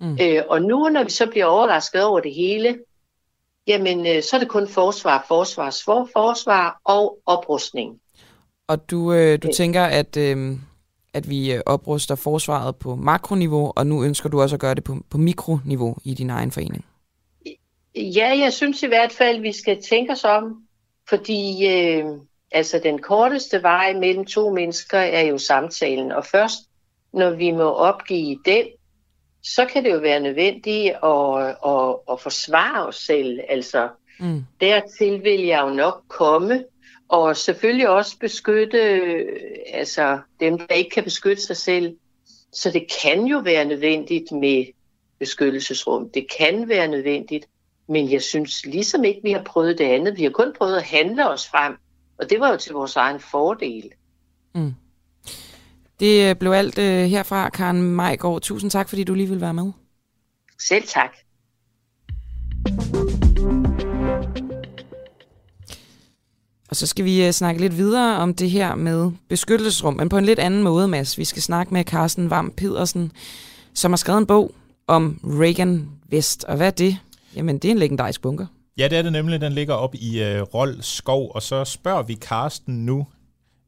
Mm. 0.00 0.18
Øh, 0.20 0.42
og 0.48 0.62
nu, 0.62 0.88
når 0.88 1.04
vi 1.04 1.10
så 1.10 1.26
bliver 1.26 1.44
overrasket 1.44 2.04
over 2.04 2.20
det 2.20 2.34
hele, 2.34 2.78
jamen, 3.66 4.06
øh, 4.06 4.22
så 4.22 4.36
er 4.36 4.40
det 4.40 4.48
kun 4.48 4.68
forsvar, 4.68 5.24
forsvar, 5.28 5.76
for, 5.84 6.08
forsvar 6.12 6.80
og 6.84 7.18
oprustning. 7.26 8.00
Og 8.68 8.90
du, 8.90 9.12
øh, 9.12 9.38
du 9.42 9.48
øh. 9.48 9.54
tænker, 9.54 9.84
at, 9.84 10.16
øh, 10.16 10.56
at 11.14 11.30
vi 11.30 11.52
øh, 11.52 11.60
opruster 11.66 12.14
forsvaret 12.14 12.76
på 12.76 12.94
makroniveau, 12.94 13.72
og 13.76 13.86
nu 13.86 14.04
ønsker 14.04 14.28
du 14.28 14.40
også 14.42 14.56
at 14.56 14.60
gøre 14.60 14.74
det 14.74 14.84
på, 14.84 14.96
på 15.10 15.18
mikroniveau 15.18 15.96
i 16.04 16.14
din 16.14 16.30
egen 16.30 16.50
forening? 16.50 16.84
Ja, 17.96 18.38
jeg 18.38 18.52
synes 18.52 18.82
i 18.82 18.86
hvert 18.86 19.12
fald, 19.12 19.40
vi 19.40 19.52
skal 19.52 19.82
tænke 19.82 20.12
os 20.12 20.24
om, 20.24 20.62
fordi 21.08 21.66
øh, 21.66 22.04
altså 22.50 22.80
den 22.82 22.98
korteste 22.98 23.62
vej 23.62 23.92
mellem 23.92 24.24
to 24.24 24.50
mennesker 24.50 24.98
er 24.98 25.22
jo 25.22 25.38
samtalen, 25.38 26.12
og 26.12 26.24
først 26.24 26.58
når 27.12 27.30
vi 27.30 27.50
må 27.50 27.70
opgive 27.70 28.38
den, 28.44 28.64
så 29.44 29.66
kan 29.66 29.84
det 29.84 29.92
jo 29.92 29.98
være 29.98 30.20
nødvendigt 30.20 30.94
at, 31.04 31.46
at, 31.66 31.96
at 32.10 32.20
forsvare 32.20 32.86
os 32.86 32.96
selv. 32.96 33.40
Altså, 33.48 33.88
mm. 34.20 34.44
dertil 34.60 35.24
vil 35.24 35.40
jeg 35.40 35.62
jo 35.62 35.74
nok 35.74 36.02
komme, 36.08 36.64
og 37.08 37.36
selvfølgelig 37.36 37.88
også 37.88 38.18
beskytte 38.18 38.80
altså, 39.72 40.18
dem, 40.40 40.58
der 40.58 40.74
ikke 40.74 40.90
kan 40.90 41.04
beskytte 41.04 41.42
sig 41.42 41.56
selv. 41.56 41.96
Så 42.52 42.70
det 42.70 42.86
kan 43.02 43.26
jo 43.26 43.38
være 43.38 43.64
nødvendigt 43.64 44.32
med 44.32 44.64
beskyttelsesrum. 45.18 46.10
Det 46.10 46.26
kan 46.38 46.68
være 46.68 46.88
nødvendigt, 46.88 47.46
men 47.88 48.12
jeg 48.12 48.22
synes 48.22 48.66
ligesom 48.66 49.04
ikke, 49.04 49.20
vi 49.22 49.32
har 49.32 49.42
prøvet 49.42 49.78
det 49.78 49.84
andet. 49.84 50.16
Vi 50.16 50.22
har 50.22 50.30
kun 50.30 50.52
prøvet 50.58 50.76
at 50.76 50.82
handle 50.82 51.30
os 51.30 51.48
frem, 51.48 51.76
og 52.18 52.30
det 52.30 52.40
var 52.40 52.50
jo 52.50 52.56
til 52.56 52.72
vores 52.72 52.96
egen 52.96 53.20
fordel. 53.20 53.92
Mm. 54.54 54.74
Det 56.00 56.30
øh, 56.30 56.36
blev 56.36 56.52
alt 56.52 56.78
uh, 56.78 56.84
herfra, 56.84 57.48
Karen 57.48 57.82
Majgaard. 57.82 58.40
Tusind 58.40 58.70
tak, 58.70 58.88
fordi 58.88 59.04
du 59.04 59.14
lige 59.14 59.28
vil 59.28 59.40
være 59.40 59.54
med. 59.54 59.72
Selv 60.60 60.84
tak. 60.86 61.10
Og 66.68 66.76
så 66.76 66.86
skal 66.86 67.04
vi 67.04 67.26
uh, 67.26 67.30
snakke 67.30 67.60
lidt 67.60 67.76
videre 67.76 68.16
om 68.16 68.34
det 68.34 68.50
her 68.50 68.74
med 68.74 69.10
beskyttelsesrum, 69.28 69.94
men 69.94 70.08
på 70.08 70.18
en 70.18 70.24
lidt 70.24 70.38
anden 70.38 70.62
måde, 70.62 70.88
Mads. 70.88 71.18
Vi 71.18 71.24
skal 71.24 71.42
snakke 71.42 71.74
med 71.74 71.84
Carsten 71.84 72.30
Vam 72.30 72.50
Pedersen, 72.56 73.12
som 73.74 73.92
har 73.92 73.96
skrevet 73.96 74.18
en 74.18 74.26
bog 74.26 74.54
om 74.86 75.20
Reagan 75.24 75.88
Vest. 76.08 76.44
Og 76.44 76.56
hvad 76.56 76.66
er 76.66 76.70
det? 76.70 76.98
Jamen, 77.36 77.58
det 77.58 77.68
er 77.68 77.72
en 77.72 77.78
legendarisk 77.78 78.22
bunker. 78.22 78.46
Ja, 78.78 78.88
det 78.88 78.98
er 78.98 79.02
det 79.02 79.12
nemlig. 79.12 79.40
Den 79.40 79.52
ligger 79.52 79.74
op 79.74 79.94
i 79.94 80.22
uh, 80.22 80.40
Rold 80.40 80.82
Skov, 80.82 81.32
og 81.34 81.42
så 81.42 81.64
spørger 81.64 82.02
vi 82.02 82.14
Carsten 82.14 82.86
nu, 82.86 83.06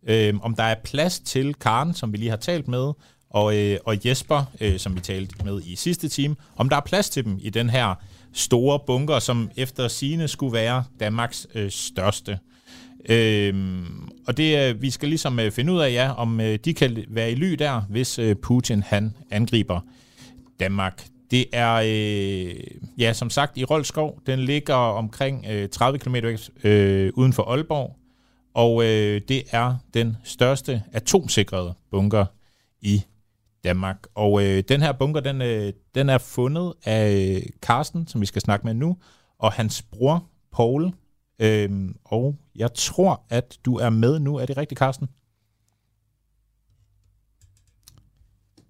øh, 0.06 0.34
om 0.42 0.54
der 0.54 0.62
er 0.62 0.74
plads 0.84 1.20
til 1.20 1.54
Karen, 1.54 1.94
som 1.94 2.12
vi 2.12 2.18
lige 2.18 2.30
har 2.30 2.36
talt 2.36 2.68
med, 2.68 2.92
og, 3.30 3.56
øh, 3.56 3.78
og 3.84 4.06
Jesper, 4.06 4.44
øh, 4.60 4.78
som 4.78 4.94
vi 4.94 5.00
talte 5.00 5.44
med 5.44 5.60
i 5.64 5.76
sidste 5.76 6.08
time, 6.08 6.36
om 6.56 6.68
der 6.68 6.76
er 6.76 6.80
plads 6.80 7.10
til 7.10 7.24
dem 7.24 7.38
i 7.40 7.50
den 7.50 7.70
her 7.70 7.94
store 8.32 8.80
bunker, 8.86 9.18
som 9.18 9.50
efter 9.56 9.88
sine 9.88 10.28
skulle 10.28 10.52
være 10.52 10.84
Danmarks 11.00 11.46
øh, 11.54 11.70
største. 11.70 12.38
Øhm, 13.08 14.08
og 14.26 14.36
det 14.36 14.68
øh, 14.68 14.82
vi 14.82 14.90
skal 14.90 15.08
ligesom 15.08 15.40
øh, 15.40 15.50
finde 15.50 15.72
ud 15.72 15.80
af, 15.80 15.92
ja, 15.92 16.12
om 16.12 16.40
øh, 16.40 16.58
de 16.64 16.74
kan 16.74 17.04
være 17.08 17.32
i 17.32 17.34
ly 17.34 17.52
der, 17.52 17.80
hvis 17.80 18.18
øh, 18.18 18.36
Putin 18.36 18.82
han 18.82 19.14
angriber 19.30 19.80
Danmark. 20.60 21.06
Det 21.30 21.44
er, 21.52 21.72
øh, 21.84 22.54
ja, 22.98 23.12
som 23.12 23.30
sagt, 23.30 23.58
i 23.58 23.64
Rolskov. 23.64 24.20
Den 24.26 24.38
ligger 24.38 24.74
omkring 24.74 25.46
øh, 25.50 25.68
30 25.68 25.98
km 25.98 26.16
øh, 26.64 27.12
uden 27.14 27.32
for 27.32 27.42
Aalborg 27.42 27.96
og 28.56 28.84
øh, 28.84 29.20
det 29.28 29.42
er 29.50 29.76
den 29.94 30.16
største 30.24 30.82
atomsikrede 30.92 31.74
bunker 31.90 32.26
i 32.80 33.02
Danmark. 33.64 34.06
Og 34.14 34.44
øh, 34.44 34.62
den 34.68 34.82
her 34.82 34.92
bunker, 34.92 35.20
den, 35.20 35.42
øh, 35.42 35.72
den 35.94 36.08
er 36.08 36.18
fundet 36.18 36.74
af 36.84 37.42
Carsten, 37.60 38.06
som 38.06 38.20
vi 38.20 38.26
skal 38.26 38.42
snakke 38.42 38.66
med 38.66 38.74
nu, 38.74 38.96
og 39.38 39.52
hans 39.52 39.82
bror, 39.82 40.24
Paul, 40.52 40.92
Øhm, 41.38 41.96
og 42.04 42.36
jeg 42.54 42.74
tror, 42.74 43.22
at 43.30 43.58
du 43.64 43.76
er 43.76 43.90
med 43.90 44.18
nu. 44.18 44.36
Er 44.36 44.46
det 44.46 44.56
rigtigt, 44.56 44.78
Carsten? 44.78 45.08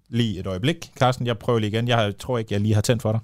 Lige 0.07 0.39
et 0.39 0.47
øjeblik, 0.47 0.91
Carsten. 0.95 1.27
Jeg 1.27 1.37
prøver 1.37 1.59
lige 1.59 1.71
igen. 1.71 1.87
Jeg 1.87 2.17
tror 2.17 2.37
ikke, 2.37 2.53
jeg 2.53 2.61
lige 2.61 2.73
har 2.73 2.81
tændt 2.81 3.01
for 3.01 3.11
dig. 3.11 3.21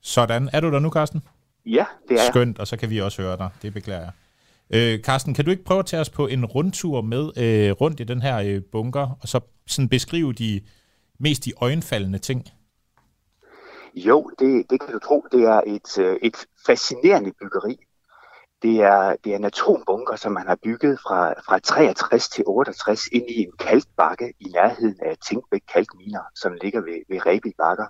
Sådan. 0.00 0.50
Er 0.52 0.60
du 0.60 0.70
der 0.70 0.78
nu, 0.78 0.90
Carsten? 0.90 1.22
Ja, 1.66 1.84
det 2.08 2.14
er 2.18 2.22
jeg. 2.22 2.28
Skønt, 2.32 2.58
og 2.58 2.66
så 2.66 2.76
kan 2.76 2.90
vi 2.90 3.00
også 3.00 3.22
høre 3.22 3.36
dig. 3.36 3.48
Det 3.62 3.72
beklager 3.72 4.00
jeg. 4.00 4.12
Øh, 4.74 5.00
Carsten, 5.00 5.34
kan 5.34 5.44
du 5.44 5.50
ikke 5.50 5.64
prøve 5.64 5.78
at 5.78 5.86
tage 5.86 6.00
os 6.00 6.10
på 6.10 6.26
en 6.26 6.44
rundtur 6.44 7.00
med 7.00 7.24
øh, 7.36 7.72
rundt 7.72 8.00
i 8.00 8.04
den 8.04 8.22
her 8.22 8.38
øh, 8.38 8.62
bunker, 8.72 9.18
og 9.22 9.28
så 9.28 9.40
sådan 9.66 9.88
beskrive 9.88 10.32
de 10.32 10.60
mest 11.18 11.44
de 11.44 11.52
øjenfaldende 11.60 12.18
ting? 12.18 12.44
Jo, 13.94 14.30
det, 14.38 14.70
det 14.70 14.80
kan 14.80 14.92
du 14.92 14.98
tro. 14.98 15.26
Det 15.32 15.42
er 15.42 15.60
et, 15.66 15.98
øh, 15.98 16.16
et 16.22 16.36
fascinerende 16.66 17.32
byggeri. 17.40 17.76
Det 18.62 18.80
er, 18.80 19.16
det 19.24 19.32
er 19.32 19.36
en 19.36 19.44
atombunker, 19.44 20.16
som 20.16 20.32
man 20.32 20.46
har 20.46 20.58
bygget 20.62 20.98
fra, 21.00 21.32
fra 21.32 21.58
63 21.58 22.28
til 22.28 22.44
68 22.46 23.06
ind 23.12 23.30
i 23.30 23.38
en 23.42 23.52
kalkbakke 23.58 24.32
i 24.40 24.44
nærheden 24.44 24.96
af 25.02 25.16
Tinkbæk 25.28 25.60
Kalkminer, 25.72 26.20
som 26.34 26.52
ligger 26.62 26.80
ved, 26.80 27.02
ved 27.08 27.26
Rebi 27.26 27.52
Bakker. 27.58 27.86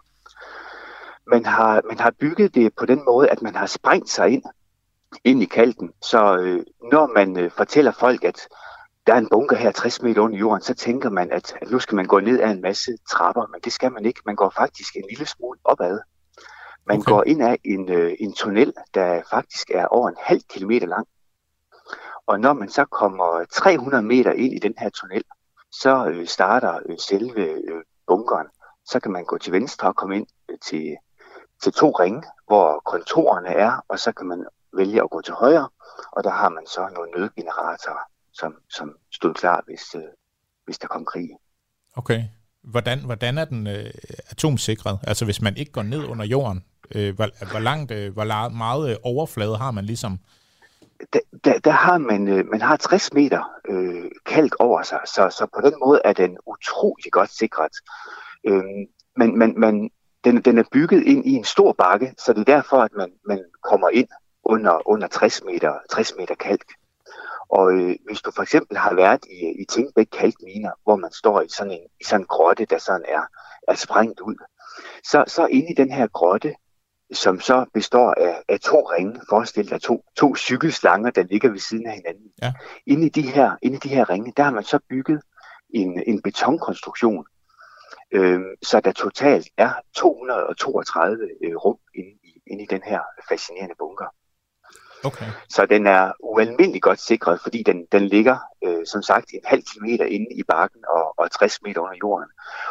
Man 1.26 1.44
har, 1.46 1.82
man 1.88 1.98
har 1.98 2.12
bygget 2.20 2.54
det 2.54 2.74
på 2.78 2.86
den 2.86 3.04
måde, 3.04 3.30
at 3.30 3.42
man 3.42 3.54
har 3.54 3.66
sprængt 3.66 4.10
sig 4.10 4.28
ind, 4.28 4.42
ind 5.24 5.42
i 5.42 5.46
kalken. 5.46 5.92
Så 6.02 6.36
øh, 6.36 6.64
når 6.92 7.14
man 7.14 7.38
øh, 7.38 7.50
fortæller 7.50 7.92
folk, 7.92 8.24
at 8.24 8.48
der 9.06 9.14
er 9.14 9.18
en 9.18 9.28
bunker 9.28 9.56
her 9.56 9.72
60 9.72 10.02
meter 10.02 10.20
under 10.20 10.38
jorden, 10.38 10.62
så 10.62 10.74
tænker 10.74 11.10
man, 11.10 11.30
at, 11.32 11.56
at 11.62 11.70
nu 11.70 11.78
skal 11.78 11.96
man 11.96 12.06
gå 12.06 12.20
ned 12.20 12.40
ad 12.40 12.50
en 12.50 12.60
masse 12.60 12.96
trapper, 13.10 13.46
men 13.46 13.60
det 13.60 13.72
skal 13.72 13.92
man 13.92 14.04
ikke. 14.04 14.20
Man 14.26 14.36
går 14.36 14.52
faktisk 14.56 14.96
en 14.96 15.04
lille 15.08 15.26
smule 15.26 15.58
opad. 15.64 16.00
Man 16.86 16.98
okay. 16.98 17.12
går 17.12 17.24
ind 17.26 17.42
af 17.42 17.58
en, 17.64 17.88
øh, 17.88 18.12
en 18.20 18.32
tunnel, 18.32 18.72
der 18.94 19.22
faktisk 19.30 19.70
er 19.70 19.86
over 19.86 20.08
en 20.08 20.16
halv 20.18 20.40
kilometer 20.48 20.86
lang. 20.86 21.06
Og 22.26 22.40
når 22.40 22.52
man 22.52 22.68
så 22.68 22.84
kommer 22.84 23.44
300 23.52 24.02
meter 24.02 24.32
ind 24.32 24.52
i 24.54 24.58
den 24.58 24.74
her 24.78 24.90
tunnel, 24.90 25.24
så 25.72 26.06
øh, 26.06 26.26
starter 26.26 26.78
øh, 26.88 26.98
selve 26.98 27.42
øh, 27.42 27.82
bunkeren. 28.06 28.46
Så 28.84 29.00
kan 29.00 29.12
man 29.12 29.24
gå 29.24 29.38
til 29.38 29.52
venstre 29.52 29.88
og 29.88 29.96
komme 29.96 30.16
ind 30.16 30.26
øh, 30.50 30.58
til, 30.58 30.96
til 31.62 31.72
to 31.72 31.90
ringe, 31.90 32.22
hvor 32.46 32.82
kontorerne 32.84 33.48
er, 33.48 33.84
og 33.88 33.98
så 33.98 34.12
kan 34.12 34.26
man 34.26 34.46
vælge 34.76 35.02
at 35.02 35.10
gå 35.10 35.20
til 35.20 35.34
højre, 35.34 35.68
og 36.12 36.24
der 36.24 36.30
har 36.30 36.48
man 36.48 36.66
så 36.66 36.88
nogle 36.94 37.10
nødgeneratorer, 37.10 38.04
som, 38.32 38.54
som 38.70 38.96
stod 39.12 39.34
klar, 39.34 39.62
hvis, 39.66 39.94
øh, 39.94 40.10
hvis 40.64 40.78
der 40.78 40.88
kom 40.88 41.04
krig. 41.04 41.28
Okay. 41.96 42.24
Hvordan, 42.62 43.04
hvordan 43.04 43.38
er 43.38 43.44
den 43.44 43.66
øh, 43.66 43.90
atomsikret? 44.30 44.98
Altså 45.02 45.24
hvis 45.24 45.42
man 45.42 45.56
ikke 45.56 45.72
går 45.72 45.82
ned 45.82 46.04
under 46.04 46.24
jorden, 46.24 46.64
øh, 46.94 47.14
hvor, 47.14 47.50
hvor, 47.50 47.58
langt, 47.58 47.90
øh, 47.90 48.12
hvor 48.12 48.48
meget 48.48 48.90
øh, 48.90 48.96
overflade 49.02 49.56
har 49.56 49.70
man 49.70 49.84
ligesom? 49.84 50.18
Der, 51.12 51.20
der, 51.44 51.58
der 51.58 51.70
har 51.70 51.98
man, 51.98 52.28
øh, 52.28 52.46
man 52.46 52.60
har 52.60 52.76
60 52.76 53.12
meter 53.12 53.42
øh, 53.68 54.10
kalk 54.26 54.54
over 54.58 54.82
sig, 54.82 55.00
så, 55.06 55.30
så 55.30 55.46
på 55.54 55.60
den 55.68 55.74
måde 55.84 56.00
er 56.04 56.12
den 56.12 56.36
utrolig 56.46 57.12
godt 57.12 57.30
sikret. 57.30 57.72
Øh, 58.46 58.62
men 59.16 59.38
man, 59.38 59.54
man, 59.56 59.90
den, 60.24 60.40
den 60.40 60.58
er 60.58 60.64
bygget 60.72 61.02
ind 61.02 61.26
i 61.26 61.30
en 61.30 61.44
stor 61.44 61.72
bakke, 61.72 62.14
så 62.18 62.32
det 62.32 62.40
er 62.40 62.54
derfor, 62.56 62.76
at 62.76 62.90
man, 62.96 63.10
man 63.26 63.44
kommer 63.62 63.88
ind 63.88 64.08
under, 64.50 64.88
under 64.88 65.08
60 65.08 65.44
meter, 65.44 65.78
60 65.90 66.14
meter 66.18 66.34
kalk. 66.34 66.72
Og 67.48 67.72
øh, 67.72 67.96
hvis 68.06 68.20
du 68.20 68.30
for 68.30 68.42
eksempel 68.42 68.76
har 68.76 68.94
været 68.94 69.24
i, 69.24 69.62
i 69.62 69.64
Tingbæk 69.64 70.06
kalkminer, 70.12 70.70
hvor 70.84 70.96
man 70.96 71.12
står 71.12 71.40
i 71.40 71.48
sådan 71.48 71.72
en, 71.72 71.86
i 72.00 72.04
sådan 72.04 72.20
en 72.20 72.26
grotte, 72.26 72.64
der 72.64 72.78
sådan 72.78 73.04
er, 73.08 73.22
er 73.68 73.74
sprængt 73.74 74.20
ud, 74.20 74.36
så, 75.04 75.24
så 75.26 75.46
inde 75.46 75.70
i 75.70 75.74
den 75.74 75.92
her 75.92 76.06
grotte, 76.06 76.54
som 77.12 77.40
så 77.40 77.64
består 77.74 78.14
af, 78.18 78.42
af 78.48 78.60
to 78.60 78.80
ringe, 78.80 79.20
forestil 79.28 79.70
dig 79.70 79.82
to, 79.82 80.04
to 80.16 80.36
cykelslanger, 80.36 81.10
der 81.10 81.22
ligger 81.22 81.50
ved 81.50 81.58
siden 81.58 81.86
af 81.86 81.94
hinanden. 81.94 82.32
Ja. 82.42 82.52
Inde, 82.86 83.06
i 83.06 83.08
de 83.08 83.22
her, 83.22 83.56
inde 83.62 83.76
i 83.76 83.80
de 83.80 83.88
her 83.88 84.10
ringe, 84.10 84.32
der 84.36 84.42
har 84.42 84.50
man 84.50 84.64
så 84.64 84.78
bygget 84.88 85.22
en, 85.70 86.02
en 86.06 86.22
betonkonstruktion, 86.22 87.26
øh, 88.12 88.40
så 88.62 88.80
der 88.80 88.92
totalt 88.92 89.48
er 89.56 89.72
232 89.96 91.28
øh, 91.44 91.56
rum 91.56 91.78
inde 91.94 92.10
i, 92.10 92.42
inde 92.46 92.62
i 92.62 92.66
den 92.66 92.82
her 92.82 93.00
fascinerende 93.28 93.74
bunker. 93.78 94.14
Okay. 95.04 95.26
Så 95.48 95.66
den 95.66 95.86
er 95.86 96.12
ualmindeligt 96.20 96.82
godt 96.82 97.00
sikret, 97.00 97.40
fordi 97.42 97.62
den, 97.66 97.76
den 97.92 98.06
ligger, 98.06 98.36
øh, 98.64 98.86
som 98.86 99.02
sagt, 99.02 99.30
en 99.32 99.40
halv 99.44 99.62
kilometer 99.72 100.04
inde 100.04 100.26
i 100.36 100.42
bakken 100.42 100.80
og, 100.88 101.18
og 101.18 101.30
60 101.30 101.62
meter 101.62 101.80
under 101.80 101.96
jorden. 102.02 102.28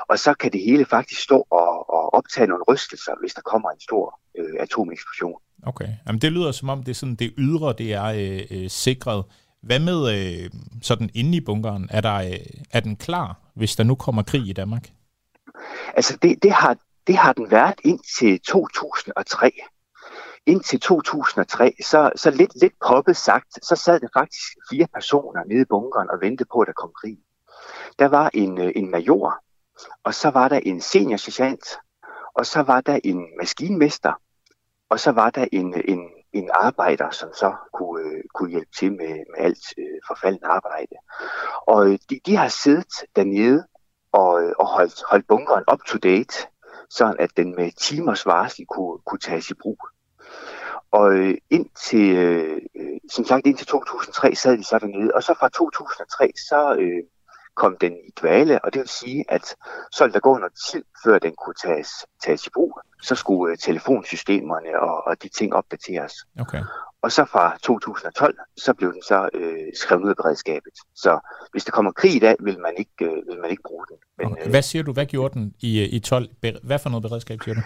Og 0.08 0.20
så 0.20 0.34
kan 0.34 0.52
det 0.52 0.62
hele 0.62 0.86
faktisk 0.86 1.22
stå 1.22 1.48
og, 1.50 1.90
og 1.90 2.14
optage 2.14 2.48
nogle 2.48 2.64
rystelser, 2.70 3.12
hvis 3.22 3.34
der 3.34 3.42
kommer 3.42 3.70
en 3.70 3.80
stor 3.80 4.20
øh, 4.38 4.56
atomeksplosion. 4.60 5.40
Okay, 5.64 5.88
Jamen, 6.08 6.22
det 6.22 6.32
lyder 6.32 6.52
som 6.52 6.70
om 6.70 6.84
det 6.84 6.92
er 6.92 6.96
sådan 6.96 7.16
det 7.16 7.34
ydre, 7.38 7.74
det 7.78 7.94
er 7.94 8.06
øh, 8.06 8.42
øh, 8.52 8.70
sikret. 8.70 9.26
Hvad 9.64 9.80
med 9.80 10.00
øh, 10.16 10.50
sådan 10.82 11.10
inde 11.14 11.38
i 11.38 11.42
bunkeren? 11.42 11.88
Er, 11.92 12.02
der, 12.02 12.16
øh, 12.16 12.40
er 12.72 12.80
den 12.80 12.96
klar, 12.96 13.40
hvis 13.56 13.76
der 13.76 13.84
nu 13.84 13.96
kommer 13.96 14.24
krig 14.24 14.48
i 14.48 14.54
Danmark? 14.54 14.90
Altså 15.94 16.18
det, 16.22 16.44
det, 16.44 16.52
har, 16.52 16.78
det 17.08 17.18
har 17.18 17.34
den 17.34 17.52
været 17.52 17.76
indtil 17.84 18.40
2003 18.40 19.52
indtil 20.46 20.80
2003, 20.80 21.76
så, 21.84 22.12
så 22.16 22.32
lidt, 22.32 22.62
lidt 22.62 22.74
poppet 22.88 23.18
sagt, 23.18 23.66
så 23.66 23.76
sad 23.76 24.00
der 24.00 24.08
faktisk 24.14 24.44
fire 24.72 24.88
personer 24.94 25.44
nede 25.44 25.62
i 25.62 25.66
bunkeren 25.70 26.10
og 26.10 26.22
ventede 26.22 26.50
på, 26.54 26.60
at 26.60 26.68
der 26.68 26.74
kom 26.74 26.92
krig. 27.02 27.18
Der 28.00 28.08
var 28.08 28.30
en, 28.34 28.62
øh, 28.62 28.72
en 28.76 28.92
major, 28.92 29.44
og 30.04 30.14
så 30.14 30.30
var 30.30 30.48
der 30.48 30.60
en 30.60 30.82
senior 30.82 31.18
sergeant, 31.18 31.66
og 32.34 32.46
så 32.46 32.62
var 32.62 32.82
der 32.82 33.00
en 33.04 33.28
maskinmester, 33.38 34.14
og 34.90 35.00
så 35.00 35.12
var 35.12 35.30
der 35.30 35.48
en, 35.52 35.82
en, 35.86 36.10
en 36.34 36.50
arbejder, 36.54 37.10
som 37.10 37.30
så 37.34 37.56
kunne, 37.74 38.02
øh, 38.04 38.24
kunne 38.34 38.50
hjælpe 38.50 38.72
til 38.80 38.92
med, 38.92 39.08
med 39.08 39.38
alt 39.38 39.64
øh, 39.78 40.00
forfaldende 40.08 40.48
arbejde. 40.48 40.96
Og 41.68 41.88
øh, 41.88 42.00
de, 42.10 42.20
de 42.26 42.36
har 42.36 42.48
siddet 42.48 42.94
dernede 43.16 43.68
og, 44.12 44.44
øh, 44.44 44.54
og 44.60 44.68
holdt, 44.68 45.04
holdt 45.10 45.28
bunkeren 45.28 45.64
up 45.74 45.80
to 45.88 45.98
date, 45.98 46.48
sådan 46.90 47.20
at 47.20 47.32
den 47.38 47.56
med 47.56 47.72
timers 47.72 48.26
varsel 48.26 48.66
kunne, 48.66 49.00
kunne 49.06 49.20
tages 49.20 49.50
i 49.50 49.54
brug. 49.54 49.80
Og 50.92 51.14
øh, 51.14 51.38
indtil, 51.50 52.16
øh, 52.18 52.62
som 53.12 53.26
sagt, 53.26 53.48
indtil 53.48 53.68
2003 53.68 54.36
sad 54.36 54.58
de 54.58 54.64
så 54.64 54.80
dernede, 54.80 55.12
og 55.16 55.24
så 55.24 55.34
fra 55.40 55.50
2003, 55.50 56.32
så 56.50 56.76
øh, 56.80 57.04
kom 57.56 57.78
den 57.82 57.94
i 57.94 58.12
dvale, 58.22 58.66
og 58.66 58.74
det 58.74 58.80
vil 58.80 58.90
sige, 58.90 59.26
at 59.30 59.46
så 59.92 60.04
ville 60.04 60.14
der 60.14 60.20
gå 60.20 60.38
noget 60.38 60.54
tid, 60.72 60.84
før 61.04 61.20
den 61.20 61.34
kunne 61.42 61.56
tages, 61.66 61.90
tages 62.26 62.48
i 62.48 62.50
brug. 62.54 62.80
Så 63.02 63.16
skulle 63.16 63.52
øh, 63.52 63.58
telefonsystemerne 63.58 64.80
og, 64.80 65.08
og 65.08 65.24
de 65.24 65.30
ting 65.30 65.54
opdateres. 65.54 66.14
Okay. 66.40 66.64
Og 67.02 67.12
så 67.12 67.26
fra 67.26 67.58
2012, 67.64 68.38
så 68.58 68.74
blev 68.74 68.94
den 68.94 69.02
så 69.02 69.30
øh, 69.34 69.68
skrevet 69.82 70.04
ud 70.04 70.10
af 70.10 70.16
beredskabet. 70.16 70.74
Så 70.96 71.20
hvis 71.52 71.66
der 71.66 71.72
kommer 71.72 71.92
krig 71.92 72.16
i 72.16 72.20
dag, 72.20 72.36
vil 72.40 72.60
man 72.60 72.74
ikke, 72.78 73.06
øh, 73.06 73.28
vil 73.30 73.40
man 73.42 73.50
ikke 73.50 73.64
bruge 73.64 73.86
den. 73.90 73.98
Men, 74.18 74.28
okay. 74.32 74.50
Hvad 74.50 74.62
siger 74.62 74.84
du, 74.84 74.94
hvad 74.94 75.06
gjorde 75.06 75.34
den 75.34 75.54
i, 75.60 75.84
i 75.84 76.00
12? 76.00 76.30
Hvad 76.64 76.80
for 76.80 76.90
noget 76.90 77.04
beredskab 77.04 77.40
siger 77.44 77.56
du? 77.56 77.62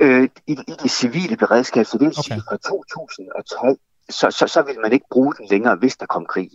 Øh, 0.00 0.28
i, 0.46 0.52
I 0.52 0.74
det 0.82 0.90
civile 0.90 1.36
beredskab, 1.36 1.86
så 1.86 1.98
det 1.98 2.06
vil 2.06 2.14
okay. 2.18 2.22
sige 2.22 2.42
fra 2.48 2.56
2012, 2.56 3.78
så, 4.10 4.30
så, 4.30 4.46
så 4.46 4.62
vil 4.62 4.80
man 4.80 4.92
ikke 4.92 5.06
bruge 5.10 5.34
den 5.34 5.46
længere, 5.50 5.76
hvis 5.76 5.96
der 5.96 6.06
kom 6.06 6.26
krig. 6.26 6.50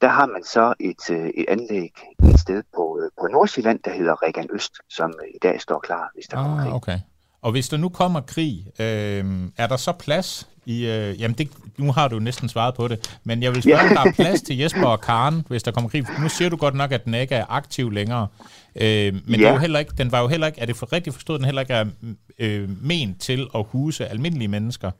Der 0.00 0.08
har 0.08 0.26
man 0.26 0.44
så 0.44 0.74
et, 0.80 1.10
øh, 1.10 1.28
et 1.28 1.44
anlæg 1.48 1.92
et 2.30 2.40
sted 2.40 2.62
på, 2.76 3.00
øh, 3.02 3.10
på 3.20 3.26
Nordsjælland, 3.26 3.80
der 3.84 3.90
hedder 3.90 4.22
Regan 4.22 4.48
Øst, 4.52 4.72
som 4.90 5.12
i 5.34 5.38
dag 5.42 5.60
står 5.60 5.78
klar, 5.78 6.10
hvis 6.14 6.26
der 6.26 6.36
ah, 6.36 6.44
kommer 6.44 6.62
krig. 6.62 6.72
Okay. 6.72 6.98
Og 7.44 7.50
hvis 7.50 7.68
der 7.68 7.76
nu 7.76 7.88
kommer 7.88 8.20
krig, 8.20 8.66
øh, 8.78 9.24
er 9.56 9.66
der 9.66 9.76
så 9.76 9.92
plads 9.92 10.48
i... 10.66 10.86
Øh, 10.86 11.20
jamen, 11.20 11.34
det, 11.38 11.50
nu 11.78 11.92
har 11.92 12.08
du 12.08 12.18
næsten 12.18 12.48
svaret 12.48 12.74
på 12.74 12.88
det, 12.88 13.18
men 13.24 13.42
jeg 13.42 13.54
vil 13.54 13.62
spørge, 13.62 13.80
om 13.80 13.88
der 13.88 14.10
er 14.10 14.12
plads 14.22 14.42
til 14.42 14.58
Jesper 14.58 14.86
og 14.86 15.00
Karen, 15.00 15.44
hvis 15.48 15.62
der 15.62 15.70
kommer 15.70 15.90
krig. 15.90 16.06
Nu 16.22 16.28
siger 16.28 16.48
du 16.48 16.56
godt 16.56 16.74
nok, 16.74 16.92
at 16.92 17.04
den 17.04 17.14
ikke 17.14 17.34
er 17.34 17.44
aktiv 17.48 17.90
længere. 17.90 18.26
Øh, 18.76 19.14
men 19.14 19.22
ja. 19.28 19.36
det 19.36 19.46
er 19.46 19.52
jo 19.52 19.58
heller 19.58 19.78
ikke, 19.78 19.92
den 19.98 20.12
var 20.12 20.20
jo 20.20 20.28
heller 20.28 20.46
ikke, 20.46 20.60
er 20.60 20.66
det 20.66 20.76
for 20.76 20.92
rigtigt 20.92 21.14
forstået, 21.14 21.40
den 21.40 21.44
heller 21.44 21.60
ikke 21.60 21.74
er 21.74 21.84
øh, 22.38 22.68
ment 22.82 23.20
til 23.20 23.46
at 23.54 23.64
huse 23.68 24.06
almindelige 24.06 24.48
mennesker? 24.48 24.90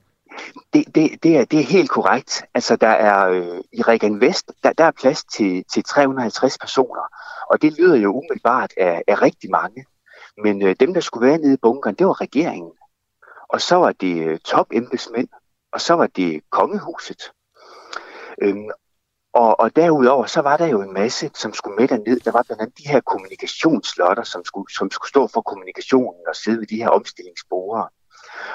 Det, 0.73 0.83
det, 0.95 1.09
det, 1.23 1.37
er, 1.37 1.45
det 1.45 1.59
er 1.59 1.63
helt 1.63 1.89
korrekt. 1.89 2.43
Altså, 2.53 2.75
der 2.75 2.87
er 2.87 3.29
øh, 3.29 3.59
i 3.73 3.81
Regan 3.81 4.21
Vest, 4.21 4.51
der, 4.63 4.73
der 4.73 4.83
er 4.83 4.91
plads 5.01 5.23
til, 5.23 5.63
til 5.73 5.83
350 5.83 6.57
personer, 6.57 7.05
og 7.51 7.61
det 7.61 7.73
lyder 7.79 7.95
jo 7.95 8.11
umiddelbart 8.11 8.71
af, 8.77 9.01
af 9.07 9.21
rigtig 9.21 9.49
mange. 9.51 9.85
Men 10.43 10.61
øh, 10.61 10.75
dem, 10.79 10.93
der 10.93 11.01
skulle 11.01 11.27
være 11.27 11.37
nede 11.37 11.53
i 11.53 11.57
bunkeren, 11.61 11.95
det 11.95 12.07
var 12.07 12.21
regeringen. 12.21 12.71
Og 13.49 13.61
så 13.61 13.75
var 13.75 13.91
det 13.91 14.27
øh, 14.27 14.39
topembedsmænd, 14.39 15.27
og 15.71 15.81
så 15.81 15.93
var 15.93 16.07
det 16.07 16.41
kongehuset. 16.49 17.31
Øhm, 18.41 18.69
og, 19.33 19.59
og 19.59 19.75
derudover, 19.75 20.25
så 20.25 20.41
var 20.41 20.57
der 20.57 20.65
jo 20.65 20.81
en 20.81 20.93
masse, 20.93 21.31
som 21.33 21.53
skulle 21.53 21.75
med 21.75 21.87
derned. 21.87 22.19
Der 22.19 22.31
var 22.31 22.43
blandt 22.43 22.61
andet 22.61 22.77
de 22.77 22.87
her 22.87 23.01
kommunikationslotter, 23.01 24.23
som 24.23 24.45
skulle, 24.45 24.73
som 24.77 24.91
skulle 24.91 25.09
stå 25.09 25.27
for 25.27 25.41
kommunikationen 25.41 26.27
og 26.27 26.35
sidde 26.35 26.59
ved 26.59 26.67
de 26.67 26.75
her 26.75 26.89
omstillingsborde. 26.89 27.89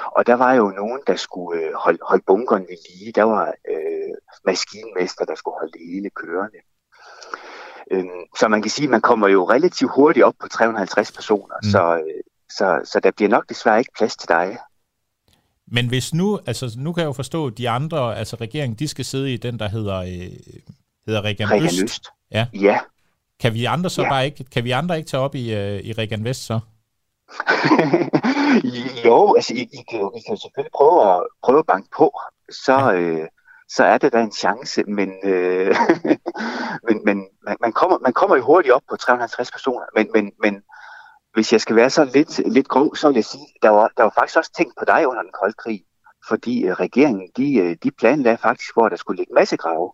Og 0.05 0.27
der 0.27 0.33
var 0.33 0.53
jo 0.53 0.69
nogen, 0.69 1.01
der 1.07 1.15
skulle 1.15 1.61
øh, 1.61 1.73
holde, 1.73 1.99
holde 2.01 2.23
bunkeren 2.27 2.61
ved 2.69 2.77
lige. 2.89 3.11
Der 3.11 3.23
var 3.23 3.53
øh, 3.69 4.13
maskinmester, 4.45 5.25
der 5.25 5.35
skulle 5.35 5.57
holde 5.59 5.71
det 5.71 5.81
hele 5.93 6.09
kørende. 6.09 6.59
Øhm, 7.91 8.09
så 8.39 8.47
man 8.47 8.61
kan 8.61 8.71
sige, 8.71 8.83
at 8.85 8.89
man 8.89 9.01
kommer 9.01 9.27
jo 9.27 9.49
relativt 9.49 9.91
hurtigt 9.95 10.25
op 10.25 10.33
på 10.41 10.47
350 10.47 11.11
personer, 11.11 11.55
mm. 11.63 11.69
så, 11.69 11.95
øh, 11.95 12.23
så, 12.49 12.81
så 12.91 12.99
der 12.99 13.11
bliver 13.11 13.29
nok 13.29 13.49
desværre 13.49 13.79
ikke 13.79 13.91
plads 13.97 14.15
til 14.15 14.29
dig. 14.29 14.57
Men 15.67 15.87
hvis 15.87 16.13
nu, 16.13 16.39
altså 16.45 16.75
nu 16.77 16.93
kan 16.93 17.01
jeg 17.01 17.07
jo 17.07 17.13
forstå, 17.13 17.47
at 17.47 17.57
de 17.57 17.69
andre, 17.69 18.17
altså 18.17 18.35
regeringen, 18.35 18.79
de 18.79 18.87
skal 18.87 19.05
sidde 19.05 19.33
i 19.33 19.37
den, 19.37 19.59
der 19.59 19.69
hedder, 19.69 19.97
øh, 19.97 20.57
hedder 21.05 21.21
Regan, 21.21 21.51
Regan 21.51 21.65
Øst. 21.65 21.83
Øst. 21.83 22.07
Ja. 22.31 22.47
Ja. 22.53 22.79
Kan 23.39 23.53
vi 23.53 23.65
andre 23.65 23.89
så 23.89 24.01
Ja. 24.01 24.05
ja. 24.05 24.11
bare 24.11 24.25
ikke, 24.25 24.43
kan 24.43 24.63
vi 24.63 24.71
andre 24.71 24.97
ikke 24.97 25.09
tage 25.09 25.21
op 25.21 25.35
i, 25.35 25.53
øh, 25.53 25.79
i 25.79 25.93
Regan 25.93 26.23
Vest 26.23 26.45
så? 26.45 26.59
jo, 29.05 29.35
altså 29.35 29.53
I, 29.53 29.61
I, 29.61 29.83
kan 29.89 29.99
jo, 29.99 30.11
I 30.17 30.19
kan 30.19 30.35
jo 30.35 30.41
selvfølgelig 30.41 30.71
prøve 30.75 31.15
at, 31.15 31.23
prøve 31.43 31.59
at 31.59 31.65
banke 31.65 31.89
på, 31.97 32.19
så, 32.51 32.93
øh, 32.93 33.27
så 33.75 33.83
er 33.83 33.97
det 33.97 34.13
da 34.13 34.21
en 34.21 34.31
chance, 34.31 34.83
men, 34.83 35.09
øh, 35.23 35.75
men, 36.87 37.05
men 37.05 37.27
man, 37.45 37.57
man, 37.61 37.73
kommer, 37.73 37.97
man 37.99 38.13
kommer 38.13 38.35
jo 38.35 38.43
hurtigt 38.43 38.73
op 38.73 38.81
på 38.89 38.95
350 38.95 39.51
personer, 39.51 39.85
men, 39.95 40.09
men, 40.13 40.31
men 40.39 40.63
hvis 41.33 41.53
jeg 41.53 41.61
skal 41.61 41.75
være 41.75 41.89
så 41.89 42.03
lidt, 42.13 42.53
lidt 42.53 42.67
grov, 42.67 42.95
så 42.95 43.07
vil 43.07 43.15
jeg 43.15 43.25
sige, 43.25 43.47
der 43.61 43.69
var, 43.69 43.91
der 43.97 44.03
var 44.03 44.13
faktisk 44.17 44.37
også 44.37 44.51
tænkt 44.57 44.73
på 44.79 44.85
dig 44.85 45.07
under 45.07 45.21
den 45.21 45.31
kolde 45.39 45.53
krig, 45.53 45.83
fordi 46.27 46.65
øh, 46.65 46.73
regeringen, 46.73 47.29
de, 47.37 47.55
øh, 47.55 47.77
de 47.83 47.91
planlagde 47.91 48.37
faktisk, 48.37 48.73
hvor 48.73 48.89
der 48.89 48.95
skulle 48.95 49.17
ligge 49.17 49.33
massegrave. 49.33 49.93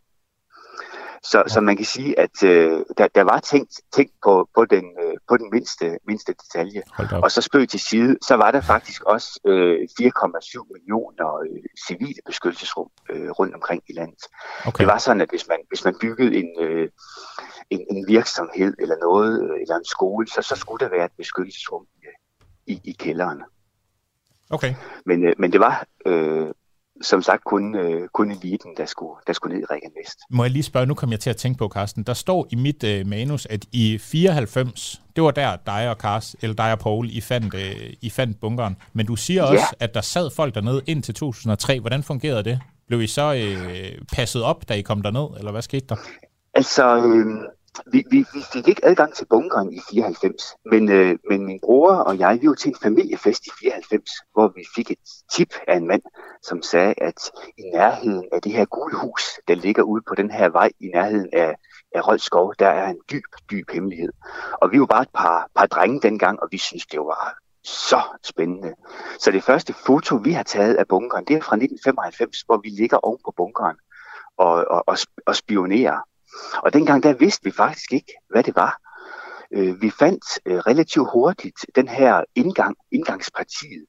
Så, 1.23 1.43
så 1.47 1.61
man 1.61 1.75
kan 1.77 1.85
sige, 1.85 2.19
at 2.19 2.43
øh, 2.43 2.83
der, 2.97 3.07
der 3.15 3.21
var 3.21 3.39
tænkt, 3.39 3.73
tænkt 3.91 4.13
på, 4.23 4.49
på, 4.55 4.65
den, 4.65 4.85
øh, 5.03 5.13
på 5.29 5.37
den 5.37 5.49
mindste, 5.51 5.97
mindste 6.07 6.33
detalje. 6.33 6.81
Og 7.23 7.31
så 7.31 7.41
spøg 7.41 7.69
til 7.69 7.79
side, 7.79 8.17
så 8.21 8.35
var 8.35 8.51
der 8.51 8.61
faktisk 8.61 9.03
også 9.03 9.39
øh, 9.45 9.87
4,7 10.01 10.73
millioner 10.73 11.39
øh, 11.39 11.63
civile 11.87 12.21
beskyttelsesrum 12.25 12.89
øh, 13.09 13.29
rundt 13.29 13.55
omkring 13.55 13.83
i 13.89 13.93
landet. 13.93 14.23
Okay. 14.65 14.81
Det 14.83 14.87
var 14.87 14.97
sådan, 14.97 15.21
at 15.21 15.29
hvis 15.29 15.47
man, 15.47 15.57
hvis 15.69 15.85
man 15.85 15.95
byggede 16.01 16.35
en, 16.35 16.49
øh, 16.59 16.89
en, 17.69 17.85
en 17.91 18.07
virksomhed 18.07 18.73
eller 18.79 18.95
noget, 19.01 19.43
øh, 19.43 19.61
eller 19.61 19.75
en 19.75 19.85
skole, 19.85 20.27
så, 20.27 20.41
så 20.41 20.55
skulle 20.55 20.85
der 20.85 20.91
være 20.91 21.05
et 21.05 21.11
beskyttelsesrum 21.17 21.85
øh, 22.05 22.13
i, 22.75 22.81
i 22.83 22.91
kælderen. 22.91 23.41
Okay. 24.49 24.75
Men, 25.05 25.27
øh, 25.27 25.33
men 25.37 25.51
det 25.51 25.59
var 25.59 25.85
øh, 26.05 26.47
som 27.01 27.21
sagt 27.21 27.43
kun, 27.43 27.75
øh, 27.75 28.07
kun 28.13 28.31
eliten, 28.31 28.71
der 28.77 28.85
skulle, 28.85 29.11
der 29.27 29.33
skulle 29.33 29.55
ned 29.55 29.63
i 29.63 29.65
Regan 29.65 29.91
Vest. 30.03 30.17
Må 30.29 30.43
jeg 30.43 30.51
lige 30.51 30.63
spørge, 30.63 30.85
nu 30.85 30.93
kom 30.93 31.11
jeg 31.11 31.19
til 31.19 31.29
at 31.29 31.37
tænke 31.37 31.57
på, 31.57 31.67
Carsten. 31.73 32.03
Der 32.03 32.13
står 32.13 32.47
i 32.51 32.55
mit 32.55 32.83
øh, 32.83 33.07
manus, 33.07 33.45
at 33.45 33.65
i 33.71 33.97
94, 33.97 35.01
det 35.15 35.23
var 35.23 35.31
der 35.31 35.55
dig 35.65 35.89
og 35.89 35.95
Carsten, 35.95 36.39
eller 36.41 36.55
dig 36.55 36.71
og 36.71 36.79
Paul, 36.79 37.09
I 37.09 37.21
fandt, 37.21 37.53
øh, 37.53 37.93
I 38.01 38.09
fandt 38.09 38.39
bunkeren. 38.39 38.77
Men 38.93 39.05
du 39.05 39.15
siger 39.15 39.43
Ja. 39.43 39.49
også, 39.51 39.75
at 39.79 39.93
der 39.93 40.01
sad 40.01 40.29
folk 40.35 40.55
dernede 40.55 40.81
indtil 40.87 41.13
2003. 41.13 41.79
Hvordan 41.79 42.03
fungerede 42.03 42.43
det? 42.43 42.59
Blev 42.87 43.01
I 43.01 43.07
så 43.07 43.33
øh, 43.33 44.01
passet 44.13 44.43
op, 44.43 44.69
da 44.69 44.73
I 44.73 44.81
kom 44.81 45.01
derned, 45.01 45.37
eller 45.37 45.51
hvad 45.51 45.61
skete 45.61 45.85
der? 45.89 45.95
Altså, 46.53 46.97
øh, 46.97 47.25
vi, 47.91 48.03
vi, 48.11 48.25
vi 48.33 48.41
fik 48.53 48.67
ikke 48.67 48.85
adgang 48.85 49.13
til 49.13 49.25
bunkeren 49.25 49.73
i 49.73 49.79
94, 49.91 50.55
men, 50.65 50.91
øh, 50.91 51.17
men 51.29 51.45
min 51.45 51.59
bror 51.63 51.91
og 51.91 52.19
jeg, 52.19 52.39
vi 52.41 52.47
var 52.47 52.53
til 52.53 52.69
en 52.69 52.75
familiefest 52.83 53.47
i 53.47 53.49
94, 53.59 54.11
hvor 54.33 54.47
vi 54.55 54.63
fik 54.75 54.91
et 54.91 54.97
tip 55.33 55.53
af 55.67 55.75
en 55.77 55.87
mand, 55.87 56.01
som 56.43 56.61
sagde, 56.61 56.93
at 56.97 57.31
i 57.57 57.61
nærheden 57.73 58.25
af 58.31 58.41
det 58.41 58.51
her 58.51 58.65
gule 58.65 58.95
hus, 58.95 59.39
der 59.47 59.55
ligger 59.55 59.83
ude 59.83 60.03
på 60.07 60.15
den 60.15 60.31
her 60.31 60.49
vej, 60.49 60.69
i 60.79 60.87
nærheden 60.87 61.29
af, 61.33 61.55
af 61.95 62.07
Rødskov, 62.07 62.53
der 62.59 62.67
er 62.67 62.89
en 62.89 62.99
dyb, 63.11 63.23
dyb 63.51 63.69
hemmelighed. 63.71 64.13
Og 64.61 64.71
vi 64.71 64.79
var 64.79 64.85
bare 64.85 65.01
et 65.01 65.13
par, 65.13 65.49
par 65.55 65.65
drenge 65.65 66.01
dengang, 66.01 66.39
og 66.39 66.47
vi 66.51 66.57
synes 66.57 66.85
det 66.85 66.99
var 66.99 67.37
så 67.63 68.01
spændende. 68.23 68.73
Så 69.19 69.31
det 69.31 69.43
første 69.43 69.73
foto, 69.73 70.15
vi 70.15 70.31
har 70.31 70.43
taget 70.43 70.75
af 70.75 70.87
bunkeren, 70.87 71.25
det 71.25 71.35
er 71.35 71.41
fra 71.41 71.55
1995, 71.55 72.41
hvor 72.41 72.57
vi 72.57 72.69
ligger 72.69 72.97
oven 72.97 73.19
på 73.25 73.33
bunkeren 73.37 73.77
og, 74.37 74.53
og, 74.69 74.83
og, 74.87 74.97
og 75.25 75.35
spionerer. 75.35 75.99
Og 76.63 76.73
dengang 76.73 77.03
der 77.03 77.13
vidste 77.13 77.43
vi 77.43 77.51
faktisk 77.51 77.93
ikke, 77.93 78.13
hvad 78.29 78.43
det 78.43 78.55
var. 78.55 78.81
Øh, 79.51 79.81
vi 79.81 79.89
fandt 79.89 80.23
øh, 80.45 80.57
relativt 80.57 81.09
hurtigt 81.13 81.65
den 81.75 81.87
her 81.87 82.23
indgang, 82.35 82.75
indgangspartiet. 82.91 83.85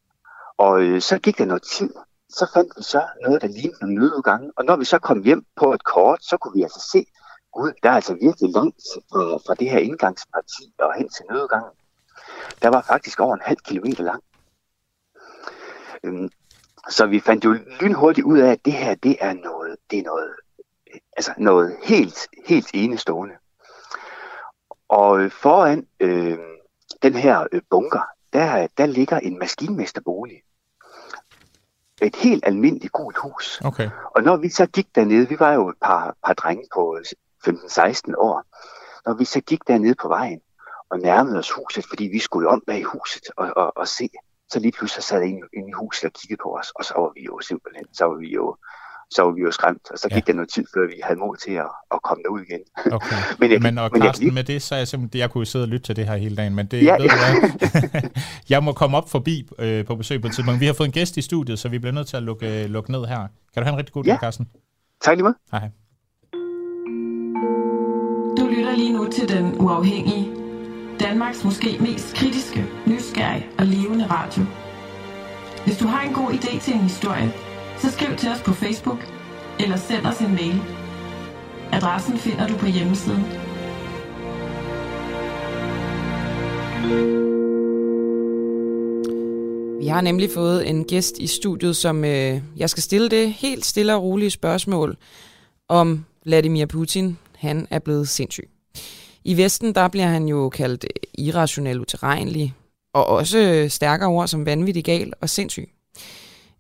Og 0.59 0.83
øh, 0.83 1.01
så 1.01 1.19
gik 1.19 1.39
der 1.39 1.45
noget 1.45 1.63
tid. 1.63 1.91
Så 2.29 2.51
fandt 2.55 2.73
vi 2.77 2.83
så 2.83 3.07
noget, 3.23 3.43
der 3.43 3.49
lignede 3.49 3.79
nogle 3.81 3.95
nødudgange. 3.95 4.53
Og 4.57 4.65
når 4.65 4.77
vi 4.77 4.85
så 4.85 4.99
kom 4.99 5.23
hjem 5.23 5.45
på 5.57 5.73
et 5.73 5.85
kort, 5.85 6.25
så 6.25 6.37
kunne 6.37 6.55
vi 6.55 6.63
altså 6.63 6.89
se, 6.93 7.07
gud, 7.53 7.73
der 7.83 7.91
er 7.91 7.95
altså 7.95 8.15
virkelig 8.15 8.51
langt 8.51 8.83
fra, 9.11 9.37
fra 9.47 9.55
det 9.55 9.71
her 9.71 9.79
indgangsparti 9.79 10.75
og 10.79 10.95
hen 10.95 11.09
til 11.09 11.25
nødudgangen. 11.31 11.73
Der 12.63 12.69
var 12.69 12.83
faktisk 12.83 13.21
over 13.21 13.35
en 13.35 13.43
halv 13.45 13.59
kilometer 13.59 14.05
lang. 14.05 14.23
Øhm, 16.05 16.31
så 16.89 17.07
vi 17.07 17.21
fandt 17.21 17.45
jo 17.45 17.53
lynhurtigt 17.81 18.25
ud 18.25 18.39
af, 18.39 18.51
at 18.53 18.65
det 18.65 18.73
her, 18.73 18.95
det 18.95 19.17
er 19.21 19.33
noget, 19.33 19.77
det 19.91 19.99
er 19.99 20.03
noget, 20.03 20.31
altså 21.19 21.33
noget 21.39 21.77
helt, 21.83 22.29
helt 22.47 22.71
enestående. 22.75 23.35
Og 24.89 25.21
øh, 25.21 25.31
foran 25.31 25.87
øh, 26.01 26.39
den 27.03 27.15
her 27.15 27.47
øh, 27.53 27.63
bunker, 27.71 28.03
der, 28.33 28.67
der 28.79 28.87
ligger 28.87 29.19
en 29.19 29.39
maskinmesterbolig. 29.39 30.43
Et 32.03 32.17
helt 32.17 32.47
almindeligt 32.47 32.93
gult 32.93 33.17
hus. 33.17 33.61
Okay. 33.65 33.91
Og 34.17 34.23
når 34.23 34.37
vi 34.37 34.49
så 34.49 34.67
gik 34.67 34.95
dernede, 34.95 35.29
vi 35.29 35.37
var 35.39 35.53
jo 35.53 35.69
et 35.69 35.77
par, 35.83 36.17
par 36.27 36.33
drenge 36.33 36.65
på 36.75 36.99
15-16 37.47 38.15
år, 38.19 38.45
når 39.07 39.15
vi 39.15 39.25
så 39.25 39.41
gik 39.41 39.69
dernede 39.69 39.95
på 39.95 40.09
vejen 40.09 40.41
og 40.91 40.99
nærmede 40.99 41.39
os 41.39 41.51
huset, 41.51 41.85
fordi 41.89 42.05
vi 42.05 42.19
skulle 42.19 42.49
om 42.49 42.63
bag 42.67 42.85
huset 42.85 43.23
og, 43.37 43.53
og, 43.57 43.77
og 43.77 43.89
se, 43.89 44.09
så 44.51 44.59
lige 44.59 44.73
pludselig 44.73 45.05
sad 45.05 45.23
en 45.23 45.45
inde 45.53 45.69
i 45.69 45.73
huset 45.73 46.05
og 46.05 46.13
kiggede 46.13 46.41
på 46.43 46.59
os, 46.59 46.71
og 46.71 46.85
så 46.85 46.95
var 46.97 47.13
vi 47.15 47.23
jo 47.23 47.41
simpelthen, 47.41 47.87
så 47.93 48.05
var 48.05 48.15
vi 48.15 48.29
jo, 48.29 48.57
så 49.11 49.23
var 49.23 49.31
vi 49.31 49.41
jo 49.41 49.51
skræmt, 49.51 49.91
og 49.91 49.99
så 49.99 50.09
gik 50.09 50.17
ja. 50.17 50.21
der 50.27 50.33
noget 50.33 50.49
tid, 50.51 50.65
før 50.75 50.87
vi 50.87 50.95
havde 51.05 51.19
mod 51.19 51.37
til 51.37 51.53
at, 51.53 51.71
at 51.95 52.03
komme 52.03 52.23
derud 52.23 52.41
igen. 52.41 52.61
Okay. 52.97 53.17
men, 53.41 53.53
jeg, 53.53 53.61
Men 53.63 53.79
og 53.79 53.91
men 53.93 54.03
jeg, 54.03 54.33
med 54.33 54.45
det, 54.45 54.63
så 54.63 54.75
er 54.75 54.79
jeg 54.79 54.89
simpelthen, 54.89 55.19
jeg 55.21 55.31
kunne 55.31 55.41
jo 55.41 55.45
sidde 55.45 55.65
og 55.65 55.69
lytte 55.69 55.87
til 55.87 55.97
det 55.97 56.07
her 56.07 56.17
hele 56.17 56.37
dagen, 56.37 56.55
men 56.55 56.67
det 56.67 56.83
Ja, 56.85 56.93
ved 56.93 57.09
du 57.09 57.17
hvad? 57.91 58.03
jeg 58.53 58.63
må 58.65 58.73
komme 58.73 58.97
op 58.97 59.11
forbi 59.11 59.49
øh, 59.59 59.85
på 59.85 59.95
besøg 59.97 60.21
på 60.21 60.27
et 60.27 60.35
tidspunkt. 60.35 60.61
Vi 60.61 60.67
har 60.67 60.73
fået 60.73 60.87
en 60.89 60.93
gæst 60.93 61.17
i 61.17 61.23
studiet, 61.23 61.59
så 61.59 61.69
vi 61.69 61.79
bliver 61.79 61.93
nødt 61.93 62.07
til 62.07 62.17
at 62.17 62.23
lukke, 62.23 62.63
øh, 62.65 62.71
lukke 62.71 62.93
ned 62.93 63.05
her. 63.05 63.19
Kan 63.19 63.29
du 63.57 63.63
have 63.63 63.73
en 63.73 63.79
rigtig 63.79 63.93
god 63.93 64.05
Ja. 64.05 64.11
dag, 64.11 64.19
Carsten? 64.21 64.49
tak 65.01 65.17
lige. 65.17 65.35
Hej. 65.53 65.61
hej. 65.61 65.71
Du 68.39 68.47
lytter 68.57 68.77
lige 68.77 68.93
nu 68.93 69.09
til 69.11 69.29
Den 69.29 69.61
Uafhængige. 69.61 70.29
Danmarks 71.01 71.45
måske 71.45 71.77
mest 71.81 72.15
kritiske, 72.15 72.67
nysgerrige 72.87 73.47
og 73.59 73.67
levende 73.67 74.07
radio. 74.07 74.43
Hvis 75.65 75.79
du 75.79 75.87
har 75.87 76.03
en 76.09 76.13
god 76.15 76.31
idé 76.31 76.61
til 76.61 76.75
en 76.75 76.81
historie, 76.81 77.33
så 77.79 77.91
skriv 77.91 78.17
til 78.17 78.29
os 78.29 78.43
på 78.43 78.53
Facebook 78.53 78.99
eller 79.61 79.77
send 79.77 80.07
os 80.07 80.19
en 80.19 80.35
mail. 80.35 80.63
Adressen 81.73 82.19
finder 82.19 82.47
du 82.47 82.57
på 82.57 82.67
hjemmesiden. 82.67 83.25
Vi 89.81 89.87
har 89.87 90.01
nemlig 90.01 90.31
fået 90.31 90.69
en 90.69 90.85
gæst 90.85 91.19
i 91.19 91.27
studiet, 91.27 91.77
som 91.77 92.05
øh, 92.05 92.41
jeg 92.57 92.71
skal 92.71 92.83
stille 92.83 93.09
det 93.09 93.33
helt 93.33 93.67
stille 93.67 93.95
og 93.95 94.03
rolige 94.03 94.31
spørgsmål 94.31 94.97
om 95.69 96.05
Vladimir 96.25 96.67
Putin. 96.67 97.19
Han 97.37 97.67
er 97.71 97.79
blevet 97.79 98.09
sindssyg. 98.09 98.49
I 99.25 99.37
Vesten, 99.37 99.75
der 99.75 99.89
bliver 99.89 100.07
han 100.07 100.29
jo 100.29 100.49
kaldt 100.49 100.85
irrationel, 101.19 101.81
uterrenelig, 101.81 102.55
og 102.95 103.07
også 103.07 103.67
stærkere 103.69 104.09
ord 104.09 104.29
som 104.29 104.47
vanvittig 104.47 104.85
gal 104.85 105.13
og 105.21 105.29
sindssyg. 105.29 105.69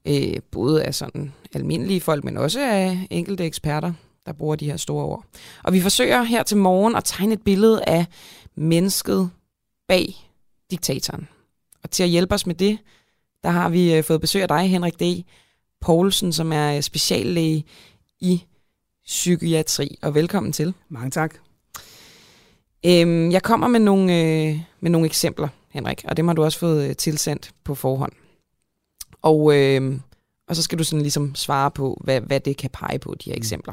Øh, 0.08 0.36
både 0.50 0.84
af 0.84 0.94
sådan 0.94 1.32
almindelige 1.54 2.00
folk, 2.00 2.24
men 2.24 2.36
også 2.36 2.60
af 2.60 3.06
enkelte 3.10 3.44
eksperter, 3.44 3.92
der 4.26 4.32
bruger 4.32 4.56
de 4.56 4.66
her 4.66 4.76
store 4.76 5.04
ord. 5.04 5.24
Og 5.64 5.72
vi 5.72 5.80
forsøger 5.80 6.22
her 6.22 6.42
til 6.42 6.56
morgen 6.56 6.96
at 6.96 7.04
tegne 7.04 7.34
et 7.34 7.42
billede 7.42 7.84
af 7.84 8.06
mennesket 8.54 9.30
bag 9.88 10.14
diktatoren. 10.70 11.28
Og 11.82 11.90
til 11.90 12.02
at 12.02 12.08
hjælpe 12.08 12.34
os 12.34 12.46
med 12.46 12.54
det, 12.54 12.78
der 13.42 13.50
har 13.50 13.68
vi 13.68 13.94
øh, 13.94 14.04
fået 14.04 14.20
besøg 14.20 14.42
af 14.42 14.48
dig, 14.48 14.70
Henrik 14.70 15.00
D. 15.00 15.24
Poulsen, 15.80 16.32
som 16.32 16.52
er 16.52 16.76
øh, 16.76 16.82
speciallæge 16.82 17.64
i 18.20 18.44
psykiatri. 19.04 19.98
Og 20.02 20.14
velkommen 20.14 20.52
til. 20.52 20.74
Mange 20.88 21.10
tak. 21.10 21.34
Øhm, 22.86 23.30
jeg 23.30 23.42
kommer 23.42 23.68
med 23.68 23.80
nogle, 23.80 24.20
øh, 24.20 24.60
med 24.80 24.90
nogle 24.90 25.06
eksempler, 25.06 25.48
Henrik, 25.70 26.04
og 26.08 26.16
dem 26.16 26.28
har 26.28 26.34
du 26.34 26.44
også 26.44 26.58
fået 26.58 26.88
øh, 26.88 26.96
tilsendt 26.96 27.50
på 27.64 27.74
forhånd. 27.74 28.12
Og, 29.22 29.56
øh, 29.56 29.98
og 30.48 30.56
så 30.56 30.62
skal 30.62 30.78
du 30.78 30.84
sådan 30.84 31.02
ligesom 31.02 31.34
svare 31.34 31.70
på, 31.70 32.00
hvad, 32.04 32.20
hvad 32.20 32.40
det 32.40 32.56
kan 32.56 32.70
pege 32.70 32.98
på, 32.98 33.14
de 33.14 33.30
her 33.30 33.36
eksempler. 33.36 33.72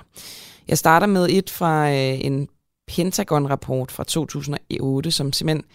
Jeg 0.67 0.77
starter 0.77 1.07
med 1.07 1.29
et 1.29 1.49
fra 1.49 1.91
øh, 1.91 2.25
en 2.25 2.47
Pentagon-rapport 2.87 3.91
fra 3.91 4.03
2008, 4.03 5.11
som 5.11 5.33
simpelthen 5.33 5.65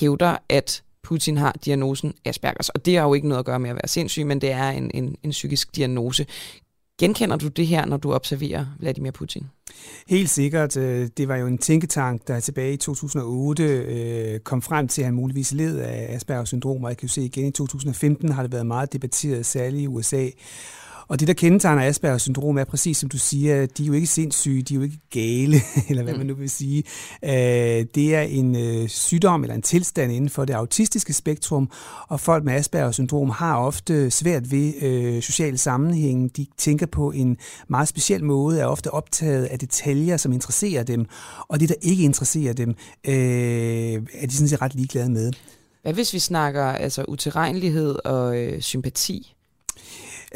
hævder, 0.00 0.36
at 0.48 0.82
Putin 1.02 1.36
har 1.36 1.52
diagnosen 1.64 2.14
Aspergers. 2.24 2.68
Og 2.68 2.86
det 2.86 2.96
har 2.96 3.04
jo 3.04 3.14
ikke 3.14 3.28
noget 3.28 3.38
at 3.38 3.44
gøre 3.44 3.58
med 3.58 3.70
at 3.70 3.76
være 3.76 3.88
sindssyg, 3.88 4.26
men 4.26 4.40
det 4.40 4.50
er 4.50 4.70
en, 4.70 4.90
en, 4.94 5.16
en 5.22 5.30
psykisk 5.30 5.76
diagnose. 5.76 6.26
Genkender 6.98 7.36
du 7.36 7.48
det 7.48 7.66
her, 7.66 7.86
når 7.86 7.96
du 7.96 8.12
observerer 8.12 8.66
Vladimir 8.78 9.10
Putin? 9.10 9.46
Helt 10.08 10.30
sikkert. 10.30 10.76
Øh, 10.76 11.08
det 11.16 11.28
var 11.28 11.36
jo 11.36 11.46
en 11.46 11.58
tænketank, 11.58 12.28
der 12.28 12.40
tilbage 12.40 12.72
i 12.72 12.76
2008 12.76 13.64
øh, 13.64 14.40
kom 14.40 14.62
frem 14.62 14.88
til, 14.88 15.02
at 15.02 15.04
han 15.04 15.14
muligvis 15.14 15.52
led 15.52 15.78
af 15.78 16.14
Asperger 16.14 16.44
syndrom, 16.44 16.84
og 16.84 16.90
jeg 16.90 16.96
kan 16.96 17.08
jo 17.08 17.12
se 17.12 17.22
igen 17.22 17.46
i 17.46 17.50
2015 17.50 18.32
har 18.32 18.42
det 18.42 18.52
været 18.52 18.66
meget 18.66 18.92
debatteret, 18.92 19.46
særligt 19.46 19.82
i 19.82 19.86
USA. 19.86 20.28
Og 21.08 21.20
det, 21.20 21.28
der 21.28 21.34
kendetegner 21.34 21.82
Aspergers 21.82 22.22
syndrom, 22.22 22.58
er 22.58 22.64
præcis 22.64 22.96
som 22.96 23.08
du 23.08 23.18
siger, 23.18 23.66
de 23.66 23.82
er 23.82 23.86
jo 23.86 23.92
ikke 23.92 24.06
sindssyge, 24.06 24.62
de 24.62 24.74
er 24.74 24.76
jo 24.76 24.82
ikke 24.82 24.98
gale, 25.10 25.60
eller 25.88 26.02
hvad 26.02 26.12
mm. 26.12 26.18
man 26.18 26.26
nu 26.26 26.34
vil 26.34 26.50
sige. 26.50 26.84
Øh, 27.24 27.86
det 27.94 28.14
er 28.14 28.20
en 28.20 28.56
øh, 28.56 28.88
sygdom 28.88 29.42
eller 29.42 29.54
en 29.54 29.62
tilstand 29.62 30.12
inden 30.12 30.30
for 30.30 30.44
det 30.44 30.54
autistiske 30.54 31.12
spektrum, 31.12 31.70
og 32.08 32.20
folk 32.20 32.44
med 32.44 32.54
Aspergers 32.54 32.94
syndrom 32.94 33.30
har 33.30 33.56
ofte 33.56 34.10
svært 34.10 34.50
ved 34.50 34.72
øh, 34.82 35.22
sociale 35.22 35.58
sammenhænge. 35.58 36.28
De 36.28 36.46
tænker 36.58 36.86
på 36.86 37.10
en 37.10 37.36
meget 37.68 37.88
speciel 37.88 38.24
måde, 38.24 38.60
er 38.60 38.66
ofte 38.66 38.90
optaget 38.90 39.44
af 39.44 39.58
detaljer, 39.58 40.16
som 40.16 40.32
interesserer 40.32 40.82
dem, 40.82 41.06
og 41.48 41.60
det, 41.60 41.68
der 41.68 41.74
ikke 41.82 42.04
interesserer 42.04 42.52
dem, 42.52 42.74
er 43.04 44.26
de 44.26 44.34
sådan 44.34 44.48
set 44.48 44.62
ret 44.62 44.74
ligeglade 44.74 45.10
med. 45.10 45.32
Hvad 45.82 45.94
hvis 45.94 46.12
vi 46.12 46.18
snakker 46.18 46.64
altså 46.64 47.04
utilregnelighed 47.08 47.96
og 48.04 48.38
øh, 48.38 48.60
sympati? 48.60 49.35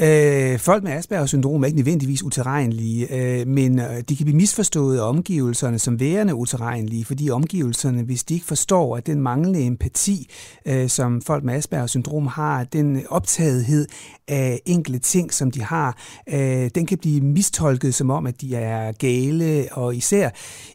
Øh, 0.02 0.58
folk 0.58 0.84
med 0.84 0.92
Aspergers 0.92 1.28
syndrom 1.28 1.62
er 1.62 1.66
ikke 1.66 1.78
nødvendigvis 1.78 2.22
uterrenlige, 2.22 3.14
øh, 3.14 3.46
men 3.46 3.78
øh, 3.78 4.00
de 4.08 4.16
kan 4.16 4.24
blive 4.24 4.36
misforstået 4.36 4.98
af 4.98 5.08
omgivelserne 5.08 5.78
som 5.78 6.00
værende 6.00 6.34
uterrenlige, 6.34 7.04
fordi 7.04 7.30
omgivelserne, 7.30 8.02
hvis 8.02 8.24
de 8.24 8.34
ikke 8.34 8.46
forstår, 8.46 8.96
at 8.96 9.06
den 9.06 9.20
manglende 9.20 9.66
empati, 9.66 10.30
øh, 10.66 10.88
som 10.88 11.22
folk 11.22 11.44
med 11.44 11.54
Aspergers 11.54 11.90
syndrom 11.90 12.26
har, 12.26 12.64
den 12.64 13.02
optagethed 13.08 13.86
af 14.28 14.60
enkelte 14.66 14.98
ting, 14.98 15.32
som 15.34 15.50
de 15.50 15.62
har, 15.62 15.98
øh, 16.28 16.70
den 16.74 16.86
kan 16.86 16.98
blive 16.98 17.20
mistolket 17.20 17.94
som 17.94 18.10
om, 18.10 18.26
at 18.26 18.40
de 18.40 18.56
er 18.56 18.92
gale, 18.92 19.68
og 19.72 19.96
især 19.96 20.30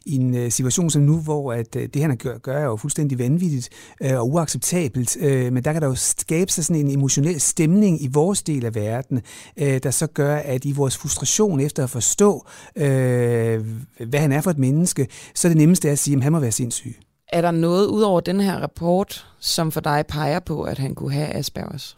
i 0.06 0.14
en 0.16 0.34
øh, 0.34 0.50
situation 0.50 0.90
som 0.90 1.02
nu, 1.02 1.20
hvor 1.20 1.52
at, 1.52 1.76
øh, 1.76 1.88
det 1.94 2.02
han 2.02 2.16
gør, 2.16 2.38
gør 2.38 2.58
er 2.58 2.64
jo 2.64 2.76
fuldstændig 2.76 3.18
vanvittigt 3.18 3.68
øh, 4.02 4.18
og 4.18 4.28
uacceptabelt, 4.28 5.16
øh, 5.20 5.52
men 5.52 5.64
der 5.64 5.72
kan 5.72 5.82
der 5.82 5.88
jo 5.88 5.94
skabe 5.94 6.52
sig 6.52 6.64
sådan 6.64 6.86
en 6.86 6.90
emotionel 6.90 7.40
stemning 7.40 8.02
i 8.02 8.08
vores 8.12 8.42
del 8.42 8.64
af 8.64 8.74
verden, 8.74 9.15
øh, 9.56 9.80
der 9.82 9.90
så 9.90 10.06
gør, 10.06 10.36
at 10.36 10.64
i 10.64 10.72
vores 10.72 10.96
frustration 10.96 11.60
efter 11.60 11.84
at 11.84 11.90
forstå, 11.90 12.46
øh, 12.76 13.66
hvad 14.06 14.20
han 14.20 14.32
er 14.32 14.40
for 14.40 14.50
et 14.50 14.58
menneske, 14.58 15.08
så 15.34 15.48
er 15.48 15.50
det 15.50 15.56
nemmeste 15.56 15.90
at 15.90 15.98
sige, 15.98 16.16
at 16.16 16.22
han 16.22 16.32
må 16.32 16.38
være 16.38 16.52
sindssyg. 16.52 16.96
Er 17.28 17.40
der 17.40 17.50
noget 17.50 17.86
ud 17.86 18.02
over 18.02 18.20
den 18.20 18.40
her 18.40 18.58
rapport, 18.58 19.26
som 19.40 19.72
for 19.72 19.80
dig 19.80 20.04
peger 20.08 20.40
på, 20.40 20.62
at 20.62 20.78
han 20.78 20.94
kunne 20.94 21.12
have 21.12 21.28
Aspergers? 21.28 21.96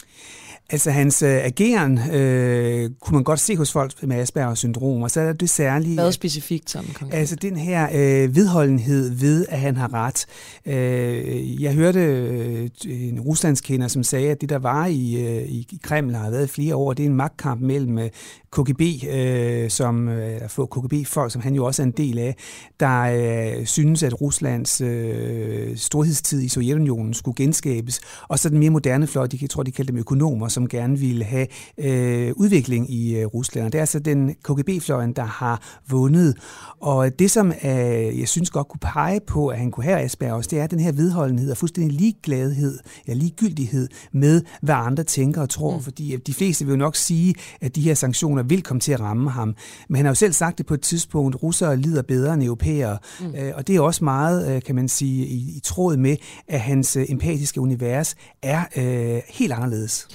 Altså 0.71 0.91
hans 0.91 1.23
øh, 1.23 1.45
ageren 1.45 1.99
øh, 1.99 2.91
kunne 3.01 3.15
man 3.15 3.25
godt 3.25 3.41
se 3.41 3.57
hos 3.57 3.73
folk 3.73 4.03
med 4.03 4.17
Aspergers 4.17 4.59
syndrom, 4.59 5.03
og 5.03 5.11
så 5.11 5.21
er 5.21 5.33
det 5.33 5.51
særligt... 5.51 5.95
Hvad 5.95 6.13
specifikt 6.13 6.71
sådan 6.71 6.89
konkret? 6.95 7.19
Altså 7.19 7.37
den 7.37 7.57
her 7.57 7.89
øh, 7.93 8.37
vedholdenhed 8.37 9.11
ved, 9.11 9.47
at 9.49 9.59
han 9.59 9.77
har 9.77 9.95
ret. 9.95 10.27
Øh, 10.67 11.63
jeg 11.63 11.75
hørte 11.75 12.01
øh, 12.01 12.69
en 12.87 13.21
ruslandskender, 13.21 13.89
som 13.89 14.03
sagde, 14.03 14.31
at 14.31 14.41
det 14.41 14.49
der 14.49 14.59
var 14.59 14.87
i, 14.87 15.27
øh, 15.27 15.43
i 15.43 15.79
Kreml 15.83 16.15
har 16.15 16.31
været 16.31 16.51
flere 16.51 16.77
år, 16.77 16.93
det 16.93 17.03
er 17.03 17.09
en 17.09 17.17
magtkamp 17.17 17.61
mellem 17.61 17.99
øh, 17.99 18.11
KGB, 18.53 18.83
øh, 19.11 19.71
som 19.71 20.09
øh, 20.09 20.49
få 20.49 20.67
KGB-folk, 20.67 21.33
som 21.33 21.43
han 21.43 21.55
jo 21.55 21.65
også 21.65 21.83
er 21.83 21.87
en 21.87 21.93
del 21.93 22.19
af, 22.19 22.37
der 22.81 23.01
øh, 23.01 23.67
synes, 23.67 24.03
at 24.03 24.21
Ruslands 24.21 24.81
øh, 24.81 25.77
storhedstid 25.77 26.43
i 26.43 26.49
Sovjetunionen 26.49 27.15
skulle 27.15 27.35
genskabes, 27.35 28.01
og 28.29 28.39
så 28.39 28.49
den 28.49 28.59
mere 28.59 28.71
moderne 28.71 29.07
fløj, 29.07 29.27
de, 29.27 29.39
jeg 29.41 29.51
tror, 29.51 29.63
de 29.63 29.73
kaldte 29.73 29.93
dem 29.93 29.99
økonomer, 29.99 30.49
som 30.49 30.69
gerne 30.69 30.99
ville 30.99 31.25
have 31.25 31.47
øh, 31.79 32.33
udvikling 32.37 32.91
i 32.91 33.17
øh, 33.17 33.27
Rusland. 33.27 33.67
Og 33.67 33.73
det 33.73 33.79
er 33.79 33.83
altså 33.83 33.99
den 33.99 34.35
KGB-fløjen, 34.35 35.13
der 35.13 35.25
har 35.25 35.81
vundet. 35.89 36.37
Og 36.81 37.19
det, 37.19 37.31
som 37.31 37.53
øh, 37.65 38.21
jeg 38.21 38.29
synes 38.29 38.51
godt 38.51 38.69
kunne 38.69 38.81
pege 38.81 39.21
på, 39.27 39.49
at 39.49 39.59
han 39.59 39.71
kunne 39.71 39.85
have 39.85 40.01
Aspergers, 40.01 40.47
det 40.47 40.59
er 40.61 40.67
den 40.67 40.81
her 40.81 40.93
vedholdenhed 40.93 41.51
og 41.51 41.57
fuldstændig 41.57 42.01
ligegladhed, 42.01 42.79
ja, 43.09 43.13
ligegyldighed 43.13 43.89
med, 44.13 44.43
hvad 44.63 44.75
andre 44.75 45.05
tænker 45.05 45.43
og 45.43 45.51
tror. 45.51 45.77
Mm. 45.77 45.83
Fordi 45.83 46.17
de 46.17 46.35
fleste 46.35 46.65
vil 46.65 46.73
jo 46.73 46.79
nok 46.79 46.97
sige, 46.97 47.35
at 47.61 47.77
de 47.77 47.81
her 47.81 47.95
sanktioner 47.95 48.38
vil 48.43 48.63
komme 48.63 48.81
til 48.81 48.93
at 48.93 49.01
ramme 49.01 49.31
ham. 49.31 49.55
Men 49.89 49.97
han 49.97 50.05
har 50.05 50.11
jo 50.11 50.15
selv 50.15 50.33
sagt 50.33 50.59
det 50.59 50.67
på 50.67 50.75
et 50.75 50.81
tidspunkt, 50.83 51.43
russere 51.43 51.77
lider 51.77 52.03
bedre 52.03 52.35
end 52.35 52.43
europæere. 52.43 52.99
Mm. 53.21 53.35
Øh, 53.35 53.53
og 53.55 53.67
det 53.67 53.77
er 53.77 53.81
også 53.81 54.05
meget, 54.05 54.55
øh, 54.57 54.63
kan 54.63 54.75
man 54.75 54.89
sige, 54.89 55.27
i, 55.27 55.57
i 55.57 55.61
tråd 55.65 55.97
med, 55.97 56.17
at 56.49 56.61
hans 56.61 56.97
øh, 56.97 57.05
empatiske 57.09 57.61
univers 57.61 58.15
er 58.43 58.65
øh, 58.77 59.23
helt 59.29 59.53
anderledes. 59.53 60.09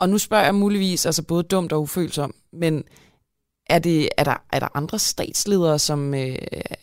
Og 0.00 0.08
nu 0.08 0.18
spørger 0.18 0.44
jeg 0.44 0.54
muligvis, 0.54 1.06
altså 1.06 1.22
både 1.22 1.42
dumt 1.42 1.72
og 1.72 1.82
ufølsom, 1.82 2.34
men 2.52 2.84
er, 3.68 3.78
det, 3.78 4.08
er, 4.18 4.24
der, 4.24 4.42
er 4.52 4.58
der 4.58 4.76
andre 4.76 4.98
statsledere, 4.98 5.78
som 5.78 6.14
øh, 6.14 6.36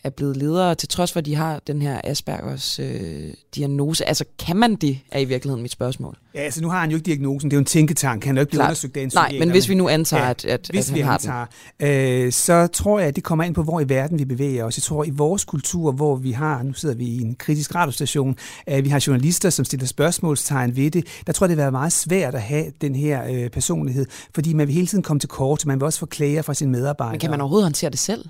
er 0.04 0.10
blevet 0.10 0.36
ledere, 0.36 0.74
til 0.74 0.88
trods 0.88 1.12
for, 1.12 1.18
at 1.18 1.26
de 1.26 1.34
har 1.34 1.60
den 1.66 1.82
her 1.82 2.00
Aspergers 2.04 2.78
øh, 2.78 3.32
diagnose? 3.54 4.08
Altså, 4.08 4.24
kan 4.38 4.56
man 4.56 4.74
det, 4.74 4.98
er 5.12 5.18
i 5.18 5.24
virkeligheden 5.24 5.62
mit 5.62 5.72
spørgsmål. 5.72 6.16
Ja, 6.34 6.40
altså 6.40 6.62
nu 6.62 6.68
har 6.68 6.80
han 6.80 6.90
jo 6.90 6.96
ikke 6.96 7.06
diagnosen, 7.06 7.50
det 7.50 7.56
er 7.56 7.58
jo 7.58 7.60
en 7.60 7.64
tænketank, 7.64 8.24
han 8.24 8.36
er 8.36 8.40
jo 8.40 8.42
ikke 8.42 8.50
blevet 8.50 8.60
Klart. 8.60 8.70
undersøgt 8.70 8.96
af 8.96 9.02
en 9.02 9.10
Nej, 9.14 9.36
men 9.38 9.50
hvis 9.50 9.68
vi 9.68 9.74
nu 9.74 9.88
antager, 9.88 10.24
ja, 10.24 10.30
at, 10.30 10.44
at, 10.44 10.70
hvis 10.70 10.88
at 10.88 10.94
vi 10.94 11.00
han 11.00 11.12
antager, 11.12 11.34
har 11.34 11.50
den. 11.80 11.88
Øh, 11.88 12.32
så 12.32 12.66
tror 12.66 12.98
jeg, 12.98 13.08
at 13.08 13.16
det 13.16 13.24
kommer 13.24 13.44
ind 13.44 13.54
på, 13.54 13.62
hvor 13.62 13.80
i 13.80 13.88
verden 13.88 14.18
vi 14.18 14.24
bevæger 14.24 14.64
os. 14.64 14.78
Jeg 14.78 14.82
tror, 14.82 15.04
i 15.04 15.10
vores 15.10 15.44
kultur, 15.44 15.92
hvor 15.92 16.16
vi 16.16 16.30
har, 16.30 16.62
nu 16.62 16.72
sidder 16.72 16.94
vi 16.94 17.04
i 17.04 17.20
en 17.20 17.34
kritisk 17.34 17.74
radiostation, 17.74 18.36
øh, 18.68 18.84
vi 18.84 18.88
har 18.88 19.04
journalister, 19.06 19.50
som 19.50 19.64
stiller 19.64 19.86
spørgsmålstegn 19.86 20.76
ved 20.76 20.90
det, 20.90 21.06
der 21.26 21.32
tror 21.32 21.46
jeg, 21.46 21.48
det 21.48 21.56
vil 21.56 21.62
være 21.62 21.72
meget 21.72 21.92
svært 21.92 22.34
at 22.34 22.42
have 22.42 22.72
den 22.80 22.94
her 22.94 23.24
øh, 23.30 23.50
personlighed, 23.50 24.06
fordi 24.34 24.52
man 24.52 24.66
vil 24.66 24.74
hele 24.74 24.86
tiden 24.86 25.02
komme 25.02 25.20
til 25.20 25.28
kort, 25.28 25.66
man 25.66 25.80
vil 25.80 25.84
også 25.84 25.98
få 25.98 26.06
klager 26.06 26.42
fra 26.42 26.54
sin 26.54 26.70
medarbejdere. 26.76 27.12
Men 27.12 27.20
kan 27.20 27.30
man 27.30 27.40
overhovedet 27.40 27.64
håndtere 27.64 27.90
det 27.90 27.98
selv? 27.98 28.24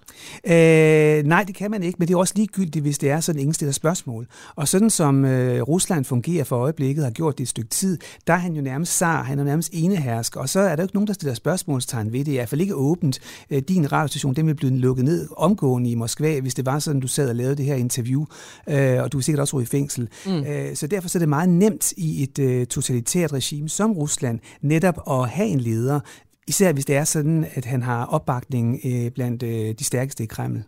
Øh, 0.47 1.25
nej, 1.25 1.43
det 1.43 1.55
kan 1.55 1.71
man 1.71 1.83
ikke, 1.83 1.97
men 1.99 2.09
det 2.09 2.15
er 2.15 2.19
også 2.19 2.35
ligegyldigt, 2.37 2.83
hvis 2.83 2.99
det 2.99 3.11
er 3.11 3.21
sådan, 3.21 3.41
ingen 3.41 3.55
stiller 3.55 3.73
spørgsmål. 3.73 4.27
Og 4.57 4.69
sådan 4.69 4.91
som 4.91 5.25
øh, 5.25 5.63
Rusland 5.63 6.05
fungerer 6.05 6.45
for 6.45 6.57
øjeblikket, 6.57 7.05
har 7.05 7.11
gjort 7.11 7.39
det 7.39 7.43
et 7.43 7.49
stykke 7.49 7.71
tid, 7.71 7.99
der 8.27 8.33
er 8.33 8.39
han 8.39 8.53
jo 8.55 8.63
nærmest 8.63 8.97
sar, 8.97 9.23
han 9.23 9.39
er 9.39 9.45
nærmest 9.45 9.71
enehersker, 9.73 10.41
og 10.41 10.49
så 10.49 10.61
er 10.61 10.77
der 10.77 10.83
jo 10.83 10.85
ikke 10.85 10.97
nogen, 10.97 11.07
der 11.07 11.13
stiller 11.13 11.35
spørgsmålstegn 11.35 12.13
ved 12.13 12.19
det. 12.19 12.27
Det 12.27 12.33
er 12.33 12.35
i 12.35 12.39
hvert 12.39 12.49
fald 12.49 12.61
ikke 12.61 12.75
åbent. 12.75 13.21
Øh, 13.51 13.63
din 13.69 13.93
radiostation, 13.93 14.35
den 14.35 14.47
vil 14.47 14.55
blive 14.55 14.77
lukket 14.77 15.05
ned 15.05 15.29
omgående 15.37 15.91
i 15.91 15.95
Moskva, 15.95 16.41
hvis 16.41 16.55
det 16.55 16.67
var 16.67 16.79
sådan, 16.79 17.01
du 17.01 17.09
sad 17.09 17.29
og 17.29 17.37
lavede 17.37 17.57
det 17.57 17.65
her 17.65 17.75
interview, 17.75 18.25
øh, 18.69 19.03
og 19.03 19.13
du 19.13 19.19
er 19.19 19.23
sikkert 19.23 19.41
også 19.41 19.59
i 19.59 19.65
fængsel. 19.65 20.09
Mm. 20.27 20.33
Øh, 20.33 20.77
så 20.77 20.87
derfor 20.87 21.09
så 21.09 21.19
er 21.19 21.21
det 21.21 21.29
meget 21.29 21.49
nemt 21.49 21.93
i 21.97 22.23
et 22.23 22.39
øh, 22.39 22.67
totalitært 22.67 23.33
regime 23.33 23.69
som 23.69 23.93
Rusland 23.93 24.39
netop 24.63 24.95
at 25.11 25.29
have 25.29 25.49
en 25.49 25.61
leder, 25.61 26.01
Især 26.49 26.73
hvis 26.73 26.85
det 26.85 26.97
er 26.97 27.05
sådan, 27.05 27.47
at 27.55 27.65
han 27.65 27.83
har 27.83 28.05
opbakning 28.05 28.81
øh, 28.85 29.11
blandt 29.11 29.43
øh, 29.43 29.75
de 29.79 29.85
stærkeste 29.85 30.23
i 30.25 30.27
Kreml. 30.27 30.63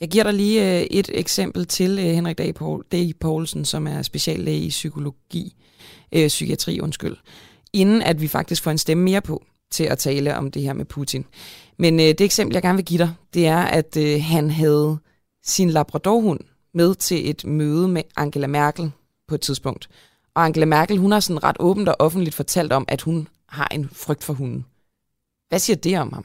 Jeg 0.00 0.08
giver 0.08 0.24
dig 0.24 0.34
lige 0.34 0.80
øh, 0.80 0.86
et 0.90 1.10
eksempel 1.14 1.66
til 1.66 1.98
øh, 1.98 2.04
Henrik 2.04 2.38
D. 2.92 3.14
Poulsen, 3.20 3.64
som 3.64 3.86
er 3.86 4.02
speciallæge 4.02 4.60
i 4.60 4.68
psykologi, 4.68 5.56
øh, 6.12 6.28
psykiatri, 6.28 6.80
undskyld, 6.80 7.16
inden 7.72 8.02
at 8.02 8.20
vi 8.20 8.28
faktisk 8.28 8.62
får 8.62 8.70
en 8.70 8.78
stemme 8.78 9.04
mere 9.04 9.20
på 9.20 9.44
til 9.70 9.84
at 9.84 9.98
tale 9.98 10.36
om 10.36 10.50
det 10.50 10.62
her 10.62 10.72
med 10.72 10.84
Putin. 10.84 11.24
Men 11.78 12.00
øh, 12.00 12.06
det 12.06 12.20
eksempel, 12.20 12.54
jeg 12.54 12.62
gerne 12.62 12.76
vil 12.76 12.84
give 12.84 12.98
dig, 12.98 13.14
det 13.34 13.46
er, 13.46 13.58
at 13.58 13.96
øh, 13.96 14.22
han 14.22 14.50
havde 14.50 14.98
sin 15.44 15.70
labradorhund 15.70 16.40
med 16.74 16.94
til 16.94 17.30
et 17.30 17.44
møde 17.44 17.88
med 17.88 18.02
Angela 18.16 18.46
Merkel 18.46 18.90
på 19.28 19.34
et 19.34 19.40
tidspunkt. 19.40 19.88
Og 20.34 20.44
Angela 20.44 20.66
Merkel, 20.66 20.98
hun 20.98 21.12
har 21.12 21.20
sådan 21.20 21.44
ret 21.44 21.56
åbent 21.58 21.88
og 21.88 21.96
offentligt 21.98 22.34
fortalt 22.34 22.72
om, 22.72 22.84
at 22.88 23.02
hun 23.02 23.28
har 23.48 23.68
en 23.72 23.90
frygt 23.92 24.24
for 24.24 24.32
hunden. 24.32 24.64
Hvad 25.50 25.58
siger 25.58 25.76
det 25.76 25.98
om 25.98 26.12
ham? 26.12 26.24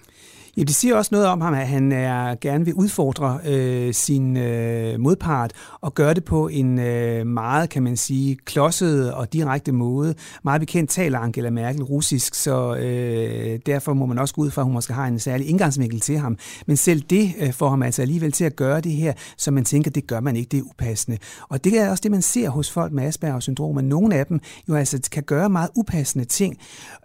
Ja, 0.57 0.64
det 0.64 0.76
siger 0.76 0.95
også 0.95 1.10
noget 1.11 1.27
om 1.27 1.41
ham, 1.41 1.53
at 1.53 1.68
han 1.68 1.91
er, 1.91 2.36
gerne 2.41 2.65
vil 2.65 2.73
udfordre 2.73 3.40
øh, 3.45 3.94
sin 3.94 4.38
øh, 4.38 4.99
modpart 4.99 5.53
og 5.82 5.94
gøre 5.94 6.14
det 6.14 6.23
på 6.23 6.48
en 6.48 6.80
øh, 6.80 7.27
meget, 7.27 7.69
kan 7.69 7.84
man 7.84 7.98
sige, 7.98 8.36
klodset 8.36 9.14
og 9.14 9.34
direkte 9.34 9.72
måde. 9.72 10.15
Meget 10.44 10.60
bekendt 10.60 10.90
taler 10.90 11.19
Angela 11.19 11.49
Merkel 11.49 11.84
russisk, 11.84 12.36
så 12.36 12.76
øh, 12.76 13.60
derfor 13.65 13.94
må 13.94 14.06
man 14.06 14.19
også 14.19 14.34
gå 14.36 14.41
ud 14.41 14.52
fra, 14.52 14.61
at 14.61 14.65
hun 14.65 14.73
måske 14.73 14.94
har 14.94 15.07
en 15.07 15.19
særlig 15.19 15.49
indgangsvinkel 15.49 15.99
til 15.99 16.18
ham. 16.18 16.38
Men 16.68 16.77
selv 16.77 17.02
det 17.02 17.34
øh, 17.40 17.53
får 17.53 17.69
ham 17.69 17.84
altså 17.84 18.02
alligevel 18.02 18.32
til 18.32 18.45
at 18.45 18.56
gøre 18.56 18.82
det 18.82 18.91
her, 18.91 19.14
som 19.38 19.53
man 19.53 19.65
tænker, 19.65 19.91
det 19.91 20.07
gør 20.07 20.19
man 20.19 20.36
ikke, 20.36 20.49
det 20.49 20.60
er 20.60 20.64
upassende. 20.64 21.18
Og 21.49 21.64
det 21.64 21.80
er 21.80 21.90
også 21.90 22.02
det, 22.02 22.11
man 22.11 22.22
ser 22.22 22.49
hos 22.49 22.72
folk 22.72 22.91
med 22.94 23.03
Asperger 23.03 23.40
syndrom, 23.40 23.77
at 23.77 23.84
nogle 23.84 24.15
af 24.15 24.26
dem 24.26 24.40
jo 24.69 24.76
altså 24.76 24.99
kan 25.11 25.23
gøre 25.23 25.49
meget 25.49 25.69
upassende 25.76 26.26
ting, 26.26 26.57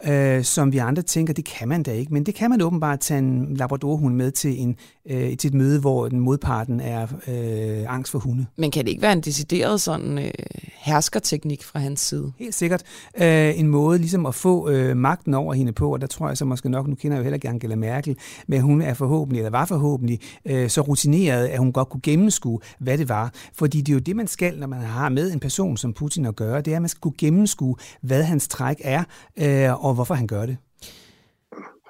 øh, 0.04 0.44
som 0.44 0.72
vi 0.72 0.78
andre 0.78 1.02
tænker, 1.02 1.34
det 1.34 1.44
kan 1.44 1.68
man 1.68 1.82
da 1.82 1.92
ikke. 1.92 2.12
Men 2.12 2.26
det 2.26 2.34
kan 2.34 2.50
man 2.50 2.62
åbenbart 2.62 3.00
tage 3.00 3.18
en 3.18 3.39
labradorhund 3.54 4.14
med 4.14 4.30
til, 4.30 4.60
en, 4.60 4.76
øh, 5.10 5.36
til 5.36 5.48
et 5.48 5.54
møde, 5.54 5.80
hvor 5.80 6.08
den 6.08 6.20
modparten 6.20 6.80
er 6.80 7.02
øh, 7.02 7.94
angst 7.94 8.12
for 8.12 8.18
hunde. 8.18 8.46
Men 8.56 8.70
kan 8.70 8.84
det 8.84 8.90
ikke 8.90 9.02
være 9.02 9.12
en 9.12 9.20
decideret 9.20 9.80
sådan 9.80 10.18
øh, 10.18 10.30
herskerteknik 10.74 11.64
fra 11.64 11.78
hans 11.78 12.00
side? 12.00 12.32
Helt 12.38 12.54
sikkert. 12.54 12.82
Øh, 13.20 13.58
en 13.58 13.66
måde 13.66 13.98
ligesom 13.98 14.26
at 14.26 14.34
få 14.34 14.70
øh, 14.70 14.96
magten 14.96 15.34
over 15.34 15.54
hende 15.54 15.72
på, 15.72 15.92
og 15.92 16.00
der 16.00 16.06
tror 16.06 16.28
jeg 16.28 16.36
så 16.36 16.44
måske 16.44 16.68
nok, 16.68 16.88
nu 16.88 16.94
kender 16.94 17.16
jeg 17.16 17.20
jo 17.20 17.24
heller 17.24 17.34
ikke 17.34 17.48
Angela 17.48 17.76
Merkel, 17.76 18.16
men 18.48 18.60
hun 18.60 18.82
er 18.82 18.94
forhåbentlig, 18.94 19.38
eller 19.40 19.50
var 19.50 19.64
forhåbentlig, 19.64 20.20
øh, 20.44 20.70
så 20.70 20.80
rutineret, 20.80 21.46
at 21.46 21.58
hun 21.58 21.72
godt 21.72 21.88
kunne 21.88 22.00
gennemskue, 22.00 22.60
hvad 22.78 22.98
det 22.98 23.08
var. 23.08 23.32
Fordi 23.54 23.80
det 23.80 23.88
er 23.88 23.94
jo 23.94 24.00
det, 24.00 24.16
man 24.16 24.26
skal, 24.26 24.58
når 24.58 24.66
man 24.66 24.80
har 24.80 25.08
med 25.08 25.32
en 25.32 25.40
person 25.40 25.76
som 25.76 25.92
Putin 25.92 26.26
at 26.26 26.36
gøre, 26.36 26.60
det 26.60 26.72
er, 26.72 26.76
at 26.76 26.82
man 26.82 26.88
skal 26.88 27.00
kunne 27.00 27.14
gennemskue, 27.18 27.76
hvad 28.02 28.22
hans 28.22 28.48
træk 28.48 28.76
er, 28.84 29.04
øh, 29.36 29.84
og 29.84 29.94
hvorfor 29.94 30.14
han 30.14 30.26
gør 30.26 30.46
det. 30.46 30.56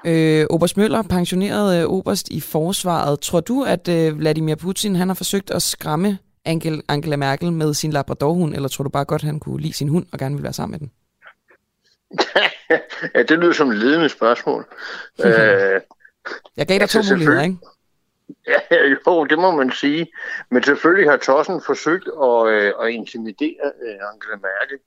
Øh, 0.06 0.46
Oberst 0.50 0.76
Møller, 0.76 1.02
pensioneret 1.02 1.82
øh, 1.82 1.88
oberst 1.88 2.28
i 2.28 2.40
forsvaret. 2.40 3.20
Tror 3.20 3.40
du, 3.40 3.64
at 3.64 3.88
øh, 3.88 4.18
Vladimir 4.18 4.54
Putin 4.54 4.96
han 4.96 5.08
har 5.08 5.14
forsøgt 5.14 5.50
at 5.50 5.62
skræmme 5.62 6.18
Angel, 6.44 6.82
Angela 6.88 7.16
Merkel 7.16 7.52
med 7.52 7.74
sin 7.74 7.92
labradorhund, 7.92 8.54
eller 8.54 8.68
tror 8.68 8.82
du 8.82 8.90
bare 8.90 9.04
godt, 9.04 9.22
at 9.22 9.26
han 9.26 9.40
kunne 9.40 9.60
lide 9.60 9.72
sin 9.72 9.88
hund 9.88 10.06
og 10.12 10.18
gerne 10.18 10.34
ville 10.34 10.44
være 10.44 10.52
sammen 10.52 10.72
med 10.72 10.78
den? 10.78 10.92
ja, 13.14 13.22
det 13.22 13.38
lyder 13.38 13.52
som 13.52 13.70
et 13.70 13.76
ledende 13.76 14.08
spørgsmål. 14.08 14.66
øh, 15.24 15.80
Jeg 16.56 16.66
gav 16.66 16.78
dig 16.78 16.88
to 16.88 16.98
muligheder, 17.10 17.42
ikke? 17.42 17.56
Ja, 18.46 18.76
jo, 19.06 19.24
det 19.24 19.38
må 19.38 19.50
man 19.50 19.72
sige. 19.72 20.06
Men 20.50 20.62
selvfølgelig 20.62 21.10
har 21.10 21.16
Tossen 21.16 21.62
forsøgt 21.66 22.08
at, 22.22 22.46
øh, 22.46 22.72
at 22.82 22.90
intimidere 22.90 23.72
øh, 23.82 23.94
Angela 24.12 24.36
Merkel. 24.36 24.78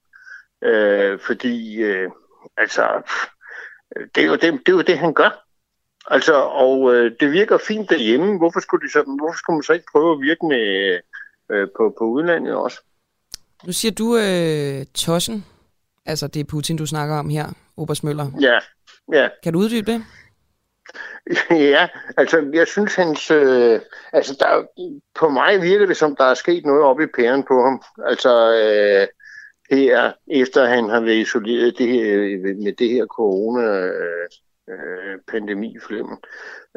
Øh, 0.64 1.19
fordi, 1.19 1.76
øh, 1.76 2.10
altså, 2.57 3.02
det 4.15 4.24
er, 4.24 4.28
jo 4.28 4.34
det, 4.34 4.41
det 4.41 4.68
er 4.68 4.72
jo 4.72 4.82
det, 4.82 4.98
han 4.99 5.14
gør. 5.14 5.45
Altså, 6.07 6.34
og 6.34 6.95
øh, 6.95 7.11
det 7.20 7.32
virker 7.32 7.57
fint 7.57 7.90
derhjemme. 7.90 8.38
Hvorfor 8.38 8.60
skulle, 8.60 8.88
de 8.88 8.91
så, 8.91 9.03
hvorfor 9.20 9.38
skulle 9.38 9.57
man 9.57 9.64
så 9.64 9.74
ikke 9.74 9.86
prøve 9.91 10.11
at 10.11 10.22
virke 10.22 10.45
med, 10.45 10.99
øh, 11.52 11.68
på, 11.78 11.95
på 11.98 12.03
udlandet 12.06 12.56
også? 12.56 12.80
Nu 13.64 13.72
siger 13.72 13.91
du 13.91 14.18
øh, 14.18 14.86
Tossen. 14.86 15.45
Altså, 16.06 16.28
det 16.28 16.40
er 16.40 16.44
Putin, 16.44 16.78
du 16.78 16.86
snakker 16.86 17.15
om 17.15 17.30
her, 17.30 17.48
Obersmøller. 17.78 18.32
Ja, 18.41 18.60
ja. 19.14 19.30
Kan 19.44 19.53
du 19.53 19.60
uddybe 19.60 19.91
det? 19.91 20.03
Ja, 21.52 21.88
altså 22.18 22.49
jeg 22.53 22.68
synes 22.68 22.95
hans, 22.95 23.32
øh, 23.32 23.80
altså 24.14 24.36
der, 24.40 24.65
på 25.15 25.30
mig 25.30 25.61
virker 25.61 25.86
det 25.86 25.98
som, 25.98 26.15
der 26.15 26.24
er 26.24 26.34
sket 26.34 26.65
noget 26.65 26.84
op 26.84 27.02
i 27.02 27.06
pæren 27.15 27.44
på 27.44 27.64
ham. 27.64 27.84
Altså 28.06 28.53
øh, 28.53 29.07
her, 29.78 30.12
efter 30.28 30.66
han 30.66 30.90
har 30.90 31.00
været 31.00 31.18
isoleret 31.18 31.78
det 31.78 31.88
her, 31.88 32.18
med 32.64 32.74
det 32.74 32.90
her 32.90 33.06
corona 33.06 33.62
øh, 34.70 35.20
pandemi 35.28 35.78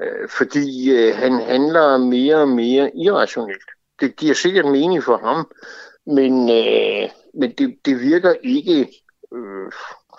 øh, 0.03 0.29
fordi 0.29 0.91
øh, 0.91 1.17
han 1.17 1.33
handler 1.33 1.97
mere 1.97 2.37
og 2.37 2.49
mere 2.49 2.97
irrationelt. 2.97 3.71
Det 4.01 4.17
giver 4.17 4.35
sikkert 4.35 4.65
mening 4.65 5.03
for 5.03 5.17
ham, 5.17 5.51
men, 6.07 6.51
øh, 6.51 7.11
men 7.35 7.53
det, 7.59 7.77
det 7.85 8.01
virker 8.01 8.35
ikke 8.43 8.81
øh, 9.35 9.73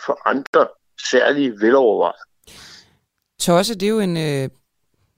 for 0.05 0.29
andre 0.29 0.67
særlig 1.11 1.61
velovervejet. 1.61 2.21
Tosse, 3.39 3.73
det 3.73 3.83
er 3.83 3.89
jo 3.89 3.99
en 3.99 4.17
øh, 4.17 4.49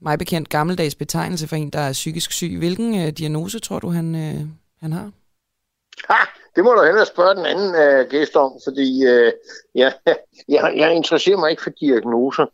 mig 0.00 0.18
bekendt 0.18 0.48
gammeldags 0.48 0.94
betegnelse 0.94 1.48
for 1.48 1.56
en, 1.56 1.70
der 1.70 1.80
er 1.80 1.92
psykisk 1.92 2.32
syg. 2.32 2.58
Hvilken 2.58 3.00
øh, 3.00 3.08
diagnose 3.08 3.58
tror 3.58 3.78
du, 3.78 3.88
han, 3.88 4.14
øh, 4.14 4.40
han 4.80 4.92
har? 4.92 5.10
Ha! 6.08 6.24
Det 6.56 6.64
må 6.64 6.74
du 6.74 6.82
hellere 6.84 7.06
spørge 7.06 7.34
den 7.34 7.46
anden 7.46 7.74
øh, 7.74 8.08
gæst 8.10 8.36
om, 8.36 8.52
fordi 8.66 9.06
øh, 9.06 9.32
ja, 9.74 9.92
jeg, 10.54 10.72
jeg 10.76 10.94
interesserer 10.94 11.38
mig 11.38 11.50
ikke 11.50 11.62
for 11.62 11.70
diagnoser. 11.70 12.46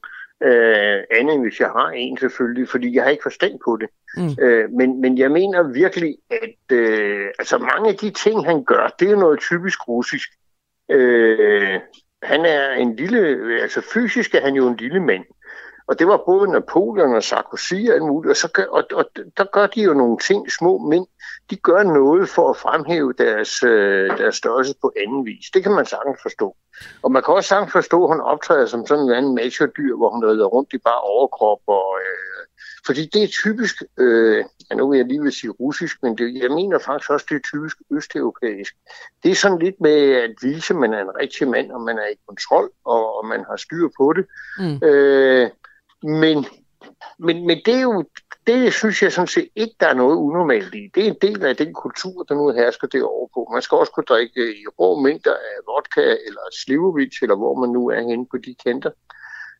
Øh, 0.42 1.02
andet 1.10 1.34
end 1.34 1.42
hvis 1.42 1.60
jeg 1.60 1.68
har 1.68 1.88
en 1.88 2.18
selvfølgelig, 2.18 2.68
fordi 2.68 2.94
jeg 2.94 3.02
har 3.02 3.10
ikke 3.10 3.22
forstand 3.22 3.58
på 3.64 3.78
det. 3.80 3.88
Mm. 4.16 4.44
Øh, 4.44 4.70
men, 4.70 5.00
men 5.00 5.18
jeg 5.18 5.30
mener 5.30 5.72
virkelig, 5.72 6.16
at 6.30 6.76
øh, 6.76 7.26
altså 7.38 7.58
mange 7.58 7.88
af 7.88 7.96
de 7.96 8.10
ting, 8.10 8.46
han 8.46 8.64
gør, 8.64 8.94
det 9.00 9.10
er 9.10 9.16
noget 9.16 9.40
typisk 9.40 9.88
russisk. 9.88 10.28
Øh, 10.90 11.80
han 12.22 12.44
er 12.44 12.70
en 12.72 12.96
lille, 12.96 13.20
altså 13.62 13.80
fysisk 13.80 14.34
er 14.34 14.40
han 14.40 14.54
jo 14.54 14.68
en 14.68 14.76
lille 14.76 15.00
mand. 15.00 15.24
Og 15.88 15.98
det 15.98 16.06
var 16.06 16.22
både 16.26 16.50
Napoleon 16.52 17.14
og 17.14 17.22
Sarkozy 17.22 17.74
og 17.88 17.94
alt 17.94 18.02
muligt. 18.02 18.30
Og, 18.30 18.36
så 18.36 18.48
gør, 18.48 18.64
og, 18.64 18.84
og 18.92 19.04
der 19.36 19.44
gør 19.44 19.66
de 19.66 19.82
jo 19.82 19.94
nogle 19.94 20.18
ting, 20.18 20.52
små 20.52 20.78
mænd. 20.78 21.06
De 21.50 21.56
gør 21.56 21.82
noget 21.82 22.28
for 22.28 22.50
at 22.50 22.56
fremhæve 22.56 23.12
deres, 23.12 23.62
øh, 23.62 24.18
deres 24.18 24.36
størrelse 24.36 24.74
på 24.80 24.92
anden 24.96 25.26
vis. 25.26 25.46
Det 25.54 25.62
kan 25.62 25.72
man 25.72 25.86
sagtens 25.86 26.18
forstå. 26.22 26.56
Og 27.02 27.12
man 27.12 27.22
kan 27.22 27.34
også 27.34 27.48
sagtens 27.48 27.72
forstå, 27.72 28.04
at 28.04 28.10
hun 28.10 28.20
optræder 28.20 28.66
som 28.66 28.86
sådan 28.86 29.04
en 29.04 29.12
anden 29.12 29.34
macho-dyr, 29.34 29.96
hvor 29.96 30.10
hun 30.10 30.24
rider 30.24 30.46
rundt 30.46 30.72
i 30.72 30.78
bare 30.78 31.00
overkrop. 31.00 31.60
Og, 31.66 31.98
øh, 32.00 32.46
fordi 32.86 33.06
det 33.12 33.22
er 33.22 33.28
typisk, 33.28 33.82
øh, 33.98 34.44
ja, 34.70 34.74
nu 34.76 34.90
vil 34.90 34.96
jeg 34.96 35.06
lige 35.06 35.22
vil 35.22 35.32
sige 35.32 35.50
russisk, 35.50 36.02
men 36.02 36.18
det, 36.18 36.42
jeg 36.42 36.50
mener 36.50 36.78
faktisk 36.78 37.10
også, 37.10 37.26
det 37.28 37.34
er 37.36 37.40
typisk 37.52 37.76
østeuropæisk. 37.90 38.74
Det 39.22 39.30
er 39.30 39.34
sådan 39.34 39.58
lidt 39.58 39.80
med 39.80 39.98
at 40.24 40.34
vise, 40.42 40.74
at 40.74 40.80
man 40.80 40.94
er 40.94 41.00
en 41.00 41.16
rigtig 41.20 41.48
mand, 41.48 41.72
og 41.72 41.80
man 41.80 41.98
er 41.98 42.06
i 42.06 42.16
kontrol, 42.28 42.70
og, 42.84 43.16
og 43.18 43.26
man 43.26 43.44
har 43.48 43.56
styr 43.56 43.88
på 43.98 44.12
det. 44.12 44.26
Mm. 44.58 44.86
Øh, 44.88 45.50
men, 46.02 46.46
men, 47.18 47.46
men 47.46 47.60
det 47.66 47.74
er 47.74 47.80
jo, 47.80 48.04
det 48.46 48.72
synes 48.72 49.02
jeg 49.02 49.12
sådan 49.12 49.28
set 49.28 49.48
ikke, 49.56 49.74
der 49.80 49.86
er 49.86 49.94
noget 49.94 50.16
unormalt 50.16 50.74
i. 50.74 50.90
Det 50.94 51.02
er 51.02 51.08
en 51.08 51.18
del 51.22 51.44
af 51.44 51.56
den 51.56 51.74
kultur, 51.74 52.22
der 52.22 52.34
nu 52.34 52.52
hersker 52.52 52.86
derovre 52.86 53.28
på. 53.34 53.50
Man 53.52 53.62
skal 53.62 53.78
også 53.78 53.92
kunne 53.92 54.04
drikke 54.04 54.40
øh, 54.40 54.50
i 54.50 54.66
rå 54.78 55.00
mængder 55.00 55.32
af 55.32 55.56
vodka 55.66 56.00
eller 56.00 56.40
slivovits, 56.64 57.22
eller 57.22 57.36
hvor 57.36 57.54
man 57.60 57.70
nu 57.70 57.90
er 57.90 58.00
henne 58.00 58.26
på 58.30 58.38
de 58.38 58.54
kanter. 58.66 58.90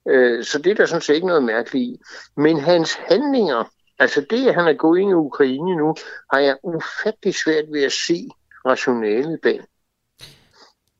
Øh, 0.09 0.45
så 0.45 0.59
det 0.59 0.71
er 0.71 0.75
der 0.75 0.87
sådan 0.87 1.03
set 1.03 1.15
ikke 1.15 1.27
noget 1.27 1.45
mærkeligt 1.45 1.83
i. 1.83 2.01
Men 2.37 2.61
hans 2.61 2.95
handlinger, 2.95 3.65
altså 3.99 4.21
det, 4.31 4.49
at 4.49 4.55
han 4.55 4.69
er 4.69 4.73
gået 4.73 5.01
ind 5.01 5.11
i 5.11 5.15
Ukraine 5.15 5.77
nu, 5.77 5.95
har 6.33 6.39
jeg 6.39 6.57
ufattelig 6.63 7.35
svært 7.35 7.65
ved 7.73 7.83
at 7.83 7.93
se 7.93 8.29
rationalet 8.67 9.41
bag. 9.43 9.61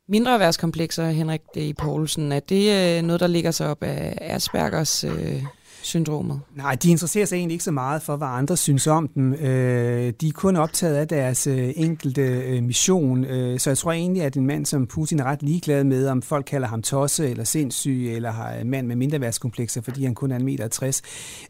Mindre 0.09 0.39
værtskomplekser, 0.39 1.09
Henrik 1.09 1.41
øh, 1.57 1.63
D. 1.63 1.75
Poulsen, 1.77 2.31
er 2.31 2.39
det 2.39 2.97
øh, 2.97 3.03
noget, 3.03 3.19
der 3.19 3.27
ligger 3.27 3.51
sig 3.51 3.67
op 3.69 3.83
af 3.83 4.17
Aspergers 4.21 5.03
øh, 5.03 5.43
syndromet? 5.81 6.39
Nej, 6.55 6.75
de 6.75 6.89
interesserer 6.89 7.25
sig 7.25 7.35
egentlig 7.35 7.53
ikke 7.53 7.63
så 7.63 7.71
meget 7.71 8.01
for, 8.01 8.15
hvad 8.15 8.27
andre 8.27 8.57
synes 8.57 8.87
om 8.87 9.07
dem. 9.07 9.33
Øh, 9.33 10.13
de 10.21 10.27
er 10.27 10.31
kun 10.33 10.55
optaget 10.55 10.95
af 10.95 11.07
deres 11.07 11.47
øh, 11.47 11.73
enkelte 11.75 12.21
øh, 12.21 12.63
mission. 12.63 13.25
Øh, 13.25 13.59
så 13.59 13.69
jeg 13.69 13.77
tror 13.77 13.91
egentlig, 13.91 14.23
at 14.23 14.37
en 14.37 14.47
mand 14.47 14.65
som 14.65 14.87
Putin 14.87 15.19
er 15.19 15.23
ret 15.23 15.43
ligeglad 15.43 15.83
med, 15.83 16.07
om 16.07 16.21
folk 16.21 16.45
kalder 16.45 16.67
ham 16.67 16.81
tosse 16.81 17.29
eller 17.29 17.43
sindssyg, 17.43 18.11
eller 18.15 18.31
har 18.31 18.53
en 18.53 18.69
mand 18.69 18.87
med 18.87 18.95
mindreværdskomplekser, 18.95 19.81
fordi 19.81 20.03
han 20.03 20.15
kun 20.15 20.31
er 20.31 20.39
1,60 20.39 20.43
meter. 20.43 21.01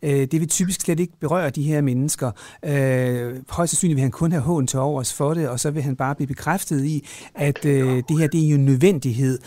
Øh, 0.04 0.28
det 0.32 0.40
vil 0.40 0.48
typisk 0.48 0.82
slet 0.82 1.00
ikke 1.00 1.14
berøre 1.20 1.50
de 1.50 1.64
her 1.64 1.82
mennesker. 1.82 2.32
Øh, 2.66 3.36
højst 3.50 3.72
sandsynligt 3.72 3.96
vil 3.96 4.02
han 4.02 4.12
kun 4.12 4.32
have 4.32 4.44
hån 4.44 4.68
til 4.68 4.80
overs 4.80 5.14
for 5.14 5.34
det, 5.34 5.50
og 5.50 5.60
så 5.60 5.72
vil 5.72 5.84
han 5.84 5.96
bare 5.96 6.16
blive 6.16 6.28
bekræftet 6.28 6.86
i, 6.86 7.08
at 7.36 7.64
det 7.64 8.20
her 8.20 8.28
det 8.28 8.46
er 8.46 8.50
jo 8.50 8.56
en 8.56 8.66
nødvendighed 8.66 9.40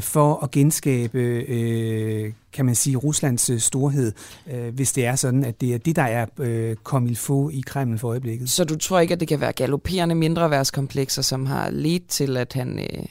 for 0.00 0.44
at 0.44 0.50
genskabe 0.50 2.41
kan 2.52 2.66
man 2.66 2.74
sige, 2.74 2.96
Ruslands 2.96 3.50
øh, 3.50 3.58
storhed, 3.58 4.12
øh, 4.52 4.74
hvis 4.74 4.92
det 4.92 5.06
er 5.06 5.16
sådan, 5.16 5.44
at 5.44 5.60
det 5.60 5.74
er 5.74 5.78
det, 5.78 5.96
der 5.96 6.02
er 6.02 6.26
øh, 6.38 6.76
kommet 6.76 7.18
få 7.18 7.50
i 7.50 7.62
Kreml 7.66 7.98
for 7.98 8.08
øjeblikket. 8.08 8.50
Så 8.50 8.64
du 8.64 8.76
tror 8.76 9.00
ikke, 9.00 9.14
at 9.14 9.20
det 9.20 9.28
kan 9.28 9.40
være 9.40 9.52
galopperende 9.52 10.14
mindreværdskomplekser, 10.14 11.22
som 11.22 11.46
har 11.46 11.70
ledt 11.70 12.08
til, 12.08 12.36
at 12.36 12.52
han, 12.52 12.78
øh, 12.78 13.04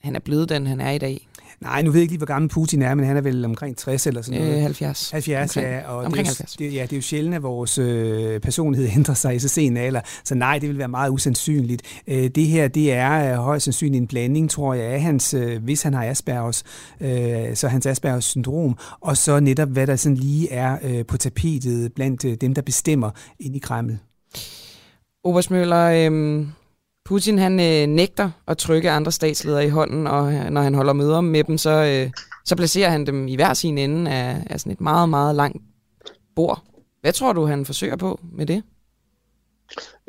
han 0.00 0.16
er 0.16 0.20
blevet 0.20 0.48
den, 0.48 0.66
han 0.66 0.80
er 0.80 0.90
i 0.90 0.98
dag? 0.98 1.28
Nej, 1.60 1.82
nu 1.82 1.90
ved 1.90 1.98
jeg 1.98 2.02
ikke 2.02 2.12
lige, 2.12 2.18
hvor 2.18 2.26
gammel 2.26 2.48
Putin 2.48 2.82
er, 2.82 2.94
men 2.94 3.06
han 3.06 3.16
er 3.16 3.20
vel 3.20 3.44
omkring 3.44 3.76
60 3.76 4.06
eller 4.06 4.22
sådan 4.22 4.40
noget. 4.40 4.56
Øh, 4.56 4.62
70. 4.62 5.10
70, 5.10 5.56
omkring, 5.56 5.74
ja. 5.74 5.88
Og 5.88 5.96
omkring 5.96 6.26
det, 6.26 6.26
70. 6.26 6.56
Det, 6.56 6.74
ja, 6.74 6.82
det 6.82 6.92
er 6.92 6.96
jo 6.96 7.02
sjældent, 7.02 7.34
at 7.34 7.42
vores 7.42 7.78
øh, 7.78 8.40
personlighed 8.40 8.90
ændrer 8.96 9.14
sig 9.14 9.36
i 9.36 9.38
så 9.38 9.48
sen 9.48 9.76
alder. 9.76 10.00
Så 10.24 10.34
nej, 10.34 10.58
det 10.58 10.68
vil 10.68 10.78
være 10.78 10.88
meget 10.88 11.10
usandsynligt. 11.10 11.82
Øh, 12.08 12.28
det 12.28 12.46
her, 12.46 12.68
det 12.68 12.92
er 12.92 13.32
øh, 13.32 13.38
højst 13.38 13.64
sandsynligt 13.64 14.02
en 14.02 14.06
blanding, 14.06 14.50
tror 14.50 14.74
jeg, 14.74 14.84
af 14.84 15.02
hans, 15.02 15.34
øh, 15.34 15.62
hvis 15.62 15.82
han 15.82 15.94
har 15.94 16.04
Aspergers, 16.04 16.64
øh, 17.00 17.56
så 17.56 17.68
hans 17.68 17.86
Aspergers 17.86 18.24
syndrom, 18.24 18.78
og 19.00 19.16
så 19.16 19.40
netop, 19.40 19.68
hvad 19.68 19.86
der 19.86 19.96
sådan 19.96 20.16
lige 20.16 20.52
er 20.52 20.78
øh, 20.82 21.06
på 21.06 21.16
tapetet 21.16 21.92
blandt 21.92 22.24
øh, 22.24 22.36
dem, 22.40 22.54
der 22.54 22.62
bestemmer 22.62 23.10
ind 23.40 23.56
i 23.56 23.58
Kreml. 23.58 23.98
Obersmøller, 25.24 26.10
øh 26.10 26.46
Putin 27.06 27.38
han 27.38 27.52
øh, 27.60 27.86
nægter 27.86 28.30
at 28.48 28.58
trykke 28.58 28.90
andre 28.90 29.12
statsledere 29.12 29.64
i 29.64 29.68
hånden, 29.68 30.06
og 30.06 30.32
øh, 30.32 30.44
når 30.50 30.60
han 30.60 30.74
holder 30.74 30.92
møder 30.92 31.20
med 31.20 31.44
dem, 31.44 31.58
så, 31.58 31.70
øh, 31.70 32.10
så 32.44 32.56
placerer 32.56 32.90
han 32.90 33.06
dem 33.06 33.28
i 33.28 33.36
hver 33.36 33.54
sin 33.54 33.78
ende 33.78 34.10
af, 34.10 34.46
af 34.50 34.60
sådan 34.60 34.72
et 34.72 34.80
meget, 34.80 35.08
meget 35.08 35.36
langt 35.36 35.62
bord. 36.36 36.62
Hvad 37.00 37.12
tror 37.12 37.32
du, 37.32 37.44
han 37.44 37.66
forsøger 37.66 37.96
på 37.96 38.20
med 38.32 38.46
det? 38.46 38.62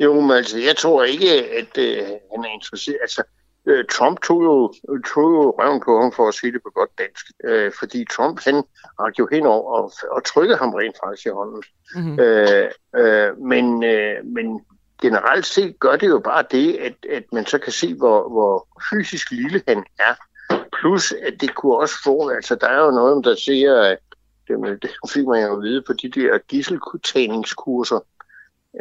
Jo, 0.00 0.20
men 0.20 0.30
altså, 0.30 0.58
jeg 0.58 0.76
tror 0.76 1.04
ikke, 1.04 1.28
at 1.60 1.78
øh, 1.78 1.96
han 2.32 2.44
er 2.44 2.54
interesseret. 2.54 2.98
Altså, 3.02 3.22
øh, 3.66 3.84
Trump 3.90 4.20
tog 4.22 4.42
jo, 4.42 4.72
tog 5.14 5.22
jo 5.22 5.54
røven 5.58 5.80
på 5.84 6.00
ham 6.00 6.12
for 6.12 6.28
at 6.28 6.34
sige 6.34 6.52
det 6.52 6.60
på 6.62 6.70
godt 6.74 6.90
dansk. 6.98 7.26
Øh, 7.44 7.72
fordi 7.78 8.04
Trump, 8.10 8.40
han 8.44 8.54
rakte 9.00 9.18
jo 9.18 9.28
henover 9.32 9.72
og, 9.72 9.92
og 10.10 10.24
trykkede 10.24 10.58
ham 10.58 10.74
rent 10.74 10.96
faktisk 11.04 11.26
i 11.26 11.30
hånden. 11.30 11.62
Mm-hmm. 11.94 12.20
Øh, 12.20 12.70
øh, 12.96 13.38
men, 13.38 13.84
øh, 13.84 14.24
men 14.24 14.60
generelt 15.02 15.46
set 15.46 15.80
gør 15.80 15.96
det 15.96 16.08
jo 16.08 16.18
bare 16.18 16.44
det, 16.50 16.76
at, 16.76 16.94
at 17.12 17.24
man 17.32 17.46
så 17.46 17.58
kan 17.58 17.72
se, 17.72 17.94
hvor, 17.94 18.28
hvor 18.28 18.68
fysisk 18.90 19.30
lille 19.30 19.62
han 19.68 19.84
er. 19.98 20.14
Plus, 20.80 21.12
at 21.12 21.34
det 21.40 21.54
kunne 21.54 21.76
også 21.76 21.94
få, 22.04 22.28
altså 22.28 22.54
der 22.54 22.66
er 22.66 22.84
jo 22.84 22.90
noget, 22.90 23.24
der 23.24 23.34
siger, 23.34 23.82
at 23.82 23.98
det, 24.48 24.82
det 24.82 24.90
fik 25.12 25.26
man 25.26 25.42
jo 25.42 25.56
at 25.56 25.62
vide 25.62 25.82
på 25.86 25.92
de 25.92 26.08
der 26.08 26.38
gisseltagningskurser, 26.48 28.00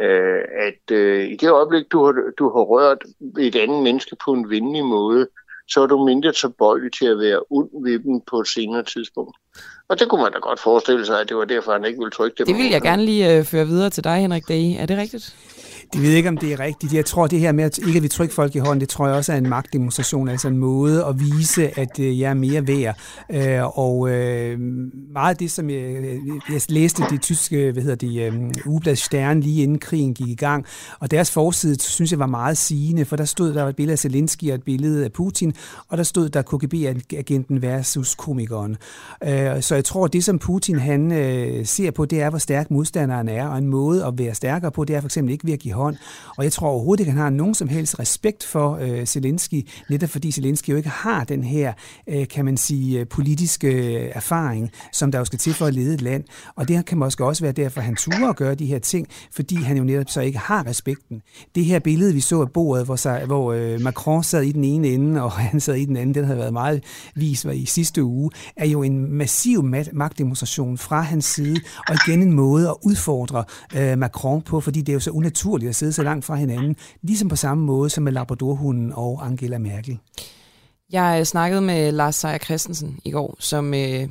øh, 0.02 0.41
at 0.68 0.95
øh, 0.95 1.27
i 1.27 1.35
det 1.35 1.49
øjeblik, 1.49 1.91
du 1.91 2.06
har, 2.06 2.14
du 2.39 2.44
har 2.49 2.61
rørt 2.61 2.98
et 3.39 3.56
andet 3.56 3.84
menneske 3.84 4.15
på 4.26 4.34
en 4.34 4.49
venlig 4.49 4.85
måde, 4.85 5.27
så 5.68 5.81
er 5.81 5.88
du 5.88 6.06
mindre 6.06 6.31
tilbøjelig 6.31 6.91
til 6.94 7.06
at 7.06 7.19
være 7.19 7.39
ond 7.49 7.69
ved 7.84 7.99
dem 7.99 8.22
på 8.31 8.39
et 8.39 8.48
senere 8.48 8.84
tidspunkt. 8.84 9.38
Og 9.89 9.99
det 9.99 10.10
kunne 10.10 10.23
man 10.23 10.31
da 10.31 10.39
godt 10.39 10.60
forestille 10.60 11.06
sig, 11.06 11.22
at 11.22 11.30
det 11.30 11.38
var 11.38 11.45
derfor, 11.45 11.72
han 11.72 11.85
ikke 11.85 11.99
ville 11.99 12.11
trykke 12.11 12.35
det. 12.38 12.48
Det 12.48 12.56
vil 12.56 12.69
jeg 12.72 12.81
gerne 12.81 13.06
lige 13.06 13.38
øh, 13.38 13.44
føre 13.44 13.65
videre 13.65 13.89
til 13.89 14.03
dig, 14.03 14.18
Henrik 14.18 14.48
Dage. 14.48 14.77
Er 14.77 14.85
det 14.85 14.98
rigtigt? 14.98 15.35
Det 15.94 16.02
ved 16.02 16.14
ikke, 16.14 16.30
om 16.30 16.38
det 16.38 16.54
er 16.54 16.60
rigtigt. 16.60 16.94
Jeg 16.94 17.06
tror, 17.06 17.28
det 17.28 17.40
her 17.40 17.52
med, 17.52 17.64
at 17.64 17.78
ikke 17.78 17.98
at 17.98 18.04
vi 18.04 18.08
trykker 18.08 18.36
folk 18.36 18.56
i 18.56 18.60
hånden, 18.60 18.82
det 18.82 18.90
tror 18.90 19.08
jeg 19.08 19.16
også 19.16 19.34
er 19.34 19.38
en 19.38 19.50
magtdemonstration, 19.50 20.30
altså 20.30 20.48
en 20.48 20.58
måde 20.58 21.06
at 21.06 21.20
vise, 21.20 21.80
at 21.80 22.00
øh, 22.00 22.20
jeg 22.20 22.30
er 22.30 22.34
mere 22.34 22.68
værd. 22.68 22.98
Øh, 23.30 23.78
og 23.80 24.10
øh, 24.10 24.60
meget 25.14 25.30
af 25.30 25.38
det, 25.38 25.52
som 25.52 25.70
jeg, 25.70 25.80
jeg 26.50 26.62
læste 26.70 27.04
det 27.10 27.22
tyske, 27.22 27.72
hvad 27.72 27.84
hedder 27.84 27.96
det, 27.96 28.52
Ublad 28.66 28.96
Stern 28.96 29.40
lige 29.40 29.64
inden 29.64 29.80
krigen 29.80 30.14
gik 30.14 30.28
i 30.28 30.36
gang, 30.36 30.66
og 31.00 31.12
deres 31.12 31.32
forside, 31.32 31.82
synes 31.82 32.12
jeg, 32.12 32.20
var 32.20 32.26
meget 32.26 32.58
sigende, 32.58 33.06
for 33.06 33.16
der 33.16 33.26
stod, 33.26 33.54
der 33.54 33.62
var 33.62 33.70
et 33.70 33.76
billede 33.76 33.94
af 33.94 34.00
Zelensky 34.00 34.50
og 34.50 34.56
et 34.56 34.64
billede 34.64 35.06
af 35.06 35.12
Putin, 35.12 35.54
og 35.90 35.98
der 35.98 36.04
stod 36.04 36.30
der 36.30 36.42
KGB-agenten 36.42 37.62
versus 37.62 38.16
komikeren. 38.16 38.78
Så 39.62 39.76
jeg 39.76 39.86
tror, 39.86 40.08
det 40.08 40.24
som 40.24 40.40
Putin 40.40 40.80
han 40.80 41.12
ser 41.66 41.92
på, 41.92 42.06
det 42.06 42.22
er, 42.22 42.30
hvor 42.30 42.40
stærk 42.40 42.72
modstanderen 42.72 43.30
er, 43.30 43.48
og 43.48 43.58
en 43.58 43.68
måde 43.68 44.06
at 44.06 44.14
være 44.18 44.36
stærkere 44.36 44.72
på, 44.72 44.84
det 44.84 44.96
er 44.96 45.02
for 45.02 45.08
eksempel 45.08 45.32
ikke 45.32 45.46
ved 45.46 45.54
at 45.54 45.60
give 45.60 45.77
hånd. 45.78 45.95
Og 46.38 46.44
jeg 46.44 46.52
tror 46.52 46.70
overhovedet 46.70 46.99
ikke, 47.02 47.12
han 47.12 47.22
har 47.22 47.30
nogen 47.30 47.54
som 47.54 47.68
helst 47.68 47.99
respekt 47.99 48.44
for 48.44 48.78
øh, 48.82 49.06
Zelensky, 49.06 49.68
netop 49.90 50.10
fordi 50.10 50.32
Zelensky 50.32 50.70
jo 50.70 50.78
ikke 50.78 50.90
har 50.90 51.24
den 51.24 51.44
her, 51.44 51.74
øh, 52.10 52.28
kan 52.28 52.45
man 52.45 52.58
sige, 52.58 52.99
øh, 52.99 53.08
politiske 53.08 53.68
øh, 53.68 54.12
erfaring, 54.14 54.72
som 54.94 55.12
der 55.12 55.20
jo 55.20 55.26
skal 55.26 55.40
til 55.40 55.54
for 55.54 55.66
at 55.66 55.74
lede 55.74 55.94
et 55.94 56.02
land. 56.02 56.24
Og 56.56 56.68
det 56.68 56.86
kan 56.86 56.98
måske 56.98 57.26
også 57.26 57.44
være 57.44 57.52
derfor, 57.52 57.82
han 57.82 57.95
turer 57.95 58.30
at 58.30 58.36
gøre 58.36 58.56
de 58.56 58.66
her 58.66 58.80
ting, 58.80 59.08
fordi 59.32 59.56
han 59.56 59.78
jo 59.78 59.84
netop 59.84 60.10
så 60.10 60.22
ikke 60.22 60.38
har 60.38 60.68
respekten. 60.68 61.22
Det 61.56 61.66
her 61.66 61.80
billede, 61.80 62.14
vi 62.14 62.20
så 62.20 62.41
af 62.41 62.52
bordet, 62.52 62.86
hvor, 62.86 62.95
sig, 62.95 63.26
hvor 63.26 63.54
øh, 63.54 63.82
Macron 63.82 64.24
sad 64.24 64.41
i 64.41 64.52
den 64.52 64.64
ene 64.64 64.88
ende, 64.88 65.22
og 65.24 65.32
han 65.52 65.60
sad 65.60 65.76
i 65.76 65.86
den 65.86 65.98
anden, 65.98 66.16
den 66.16 66.26
havde 66.26 66.40
været 66.40 66.54
meget 66.54 66.84
vis 67.16 67.45
var 67.45 67.52
i 67.52 67.66
sidste 67.66 68.04
uge, 68.04 68.32
er 68.58 68.66
jo 68.66 68.84
en 68.84 69.14
massiv 69.14 69.64
magtdemonstration 69.94 70.78
fra 70.78 71.02
hans 71.02 71.26
side, 71.26 71.62
og 71.88 71.95
igen 72.08 72.22
en 72.22 72.34
måde 72.34 72.70
at 72.70 72.76
udfordre 72.82 73.44
øh, 73.76 73.98
Macron 73.98 74.41
på, 74.41 74.62
fordi 74.62 74.82
det 74.82 74.90
er 74.90 74.94
jo 74.94 74.99
så 74.99 75.12
unaturligt 75.12 75.66
har 75.68 75.73
siddet 75.73 75.95
så 75.95 76.03
langt 76.03 76.26
fra 76.26 76.35
hinanden, 76.35 76.76
ligesom 77.02 77.30
på 77.30 77.35
samme 77.35 77.65
måde 77.65 77.89
som 77.89 78.03
med 78.03 78.11
Labradorhunden 78.11 78.91
og 78.95 79.26
Angela 79.26 79.57
Merkel. 79.57 79.99
Jeg 80.91 81.18
øh, 81.19 81.26
snakkede 81.26 81.61
med 81.61 81.91
Lars 81.91 82.15
Seier 82.15 82.38
Christensen 82.38 82.99
i 83.06 83.11
går, 83.11 83.35
som 83.39 83.73
øh, 83.73 84.10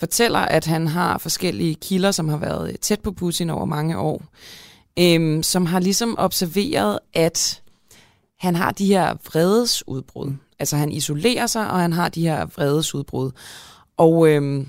fortæller, 0.00 0.38
at 0.38 0.66
han 0.66 0.88
har 0.88 1.18
forskellige 1.18 1.74
kilder, 1.74 2.10
som 2.10 2.28
har 2.28 2.36
været 2.36 2.80
tæt 2.80 3.00
på 3.00 3.12
Putin 3.12 3.50
over 3.50 3.64
mange 3.64 3.98
år, 3.98 4.22
øh, 4.98 5.42
som 5.42 5.66
har 5.66 5.80
ligesom 5.80 6.14
observeret, 6.18 6.98
at 7.14 7.62
han 8.38 8.56
har 8.56 8.72
de 8.72 8.86
her 8.86 9.14
vredesudbrud. 9.14 10.32
Altså 10.58 10.76
han 10.76 10.92
isolerer 10.92 11.46
sig, 11.46 11.70
og 11.70 11.80
han 11.80 11.92
har 11.92 12.08
de 12.08 12.22
her 12.22 12.46
vredesudbrud. 12.46 13.30
Og 13.96 14.28
øh, 14.28 14.66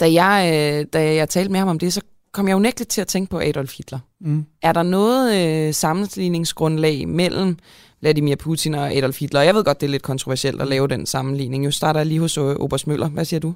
da, 0.00 0.12
jeg, 0.12 0.50
øh, 0.54 0.86
da 0.92 1.14
jeg 1.14 1.28
talte 1.28 1.52
med 1.52 1.58
ham 1.60 1.68
om 1.68 1.78
det, 1.78 1.92
så 1.92 2.00
kom 2.36 2.48
jeg 2.48 2.54
jo 2.54 2.58
nægteligt 2.58 2.90
til 2.90 3.00
at 3.00 3.06
tænke 3.06 3.30
på 3.30 3.38
Adolf 3.38 3.76
Hitler. 3.76 3.98
Mm. 4.20 4.44
Er 4.62 4.72
der 4.72 4.82
noget 4.82 5.24
øh, 5.68 5.74
sammenligningsgrundlag 5.74 7.08
mellem 7.08 7.58
Vladimir 8.00 8.36
Putin 8.36 8.74
og 8.74 8.92
Adolf 8.92 9.18
Hitler? 9.20 9.40
Jeg 9.40 9.54
ved 9.54 9.64
godt, 9.64 9.80
det 9.80 9.86
er 9.86 9.90
lidt 9.90 10.02
kontroversielt 10.02 10.62
at 10.62 10.68
lave 10.68 10.88
den 10.88 11.06
sammenligning. 11.06 11.64
Nu 11.64 11.70
starter 11.70 12.00
jeg 12.00 12.06
lige 12.06 12.20
hos 12.20 12.38
øh, 12.38 12.44
Obers 12.44 12.86
Møller. 12.86 13.08
Hvad 13.08 13.24
siger 13.24 13.40
du? 13.40 13.54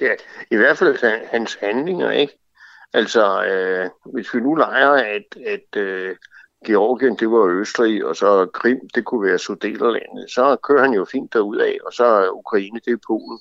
Ja, 0.00 0.12
I 0.50 0.56
hvert 0.56 0.78
fald 0.78 0.96
hans 1.32 1.58
handlinger, 1.60 2.10
ikke? 2.10 2.38
Altså, 2.92 3.44
øh, 3.44 3.90
hvis 4.14 4.34
vi 4.34 4.40
nu 4.40 4.54
leger, 4.54 4.90
at, 4.90 5.36
at 5.46 5.80
øh, 5.80 6.16
Georgien, 6.66 7.16
det 7.16 7.30
var 7.30 7.60
Østrig, 7.60 8.04
og 8.04 8.16
så 8.16 8.46
Krim, 8.54 8.80
det 8.94 9.04
kunne 9.04 9.28
være 9.28 9.38
Sudeterlandet, 9.38 10.30
så 10.30 10.56
kører 10.62 10.82
han 10.82 10.94
jo 10.94 11.04
fint 11.12 11.32
derud 11.32 11.56
af, 11.56 11.78
og 11.86 11.92
så 11.92 12.30
Ukraine, 12.30 12.80
det 12.84 12.92
er 12.92 13.06
Polen. 13.06 13.38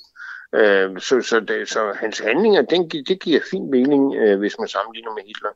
Øh, 0.55 0.99
så, 0.99 1.21
så, 1.21 1.39
det, 1.39 1.69
så 1.69 1.93
hans 1.99 2.19
handlinger, 2.19 2.61
den, 2.61 2.89
det 2.89 3.19
giver 3.21 3.39
fin 3.51 3.71
mening, 3.71 4.15
øh, 4.15 4.39
hvis 4.39 4.55
man 4.59 4.67
sammenligner 4.67 5.13
med 5.13 5.23
Hitler. 5.27 5.49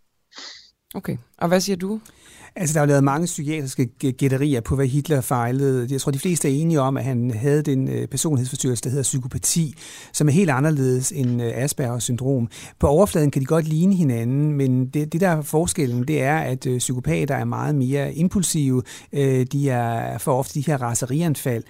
Okay, 0.95 1.17
og 1.37 1.47
hvad 1.47 1.59
siger 1.59 1.75
du? 1.75 1.99
Altså, 2.57 2.73
der 2.73 2.79
er 2.79 2.83
jo 2.85 2.87
lavet 2.87 3.03
mange 3.03 3.25
psykiatriske 3.25 3.85
gætterier 3.85 4.61
på, 4.61 4.75
hvad 4.75 4.87
Hitler 4.87 5.21
fejlede. 5.21 5.87
Jeg 5.91 6.01
tror, 6.01 6.11
de 6.11 6.19
fleste 6.19 6.47
er 6.47 6.61
enige 6.61 6.81
om, 6.81 6.97
at 6.97 7.03
han 7.03 7.31
havde 7.31 7.61
den 7.61 7.89
øh, 7.89 8.07
personlighedsforstyrrelse, 8.07 8.83
der 8.83 8.89
hedder 8.89 9.03
psykopati, 9.03 9.75
som 10.13 10.27
er 10.27 10.31
helt 10.31 10.49
anderledes 10.49 11.11
end 11.11 11.41
øh, 11.41 11.51
Aspergers 11.55 12.03
syndrom. 12.03 12.49
På 12.79 12.87
overfladen 12.87 13.31
kan 13.31 13.41
de 13.41 13.45
godt 13.45 13.67
ligne 13.67 13.95
hinanden, 13.95 14.51
men 14.51 14.87
det, 14.87 15.13
det 15.13 15.21
der 15.21 15.29
er 15.29 15.41
forskellen, 15.41 16.07
det 16.07 16.21
er, 16.21 16.37
at 16.37 16.65
øh, 16.65 16.77
psykopater 16.77 17.35
er 17.35 17.45
meget 17.45 17.75
mere 17.75 18.13
impulsive. 18.13 18.83
De 19.51 19.69
er 19.69 20.17
for 20.17 20.39
ofte 20.39 20.59
de 20.59 20.65
her 20.65 20.81
raserianfald 20.81 21.63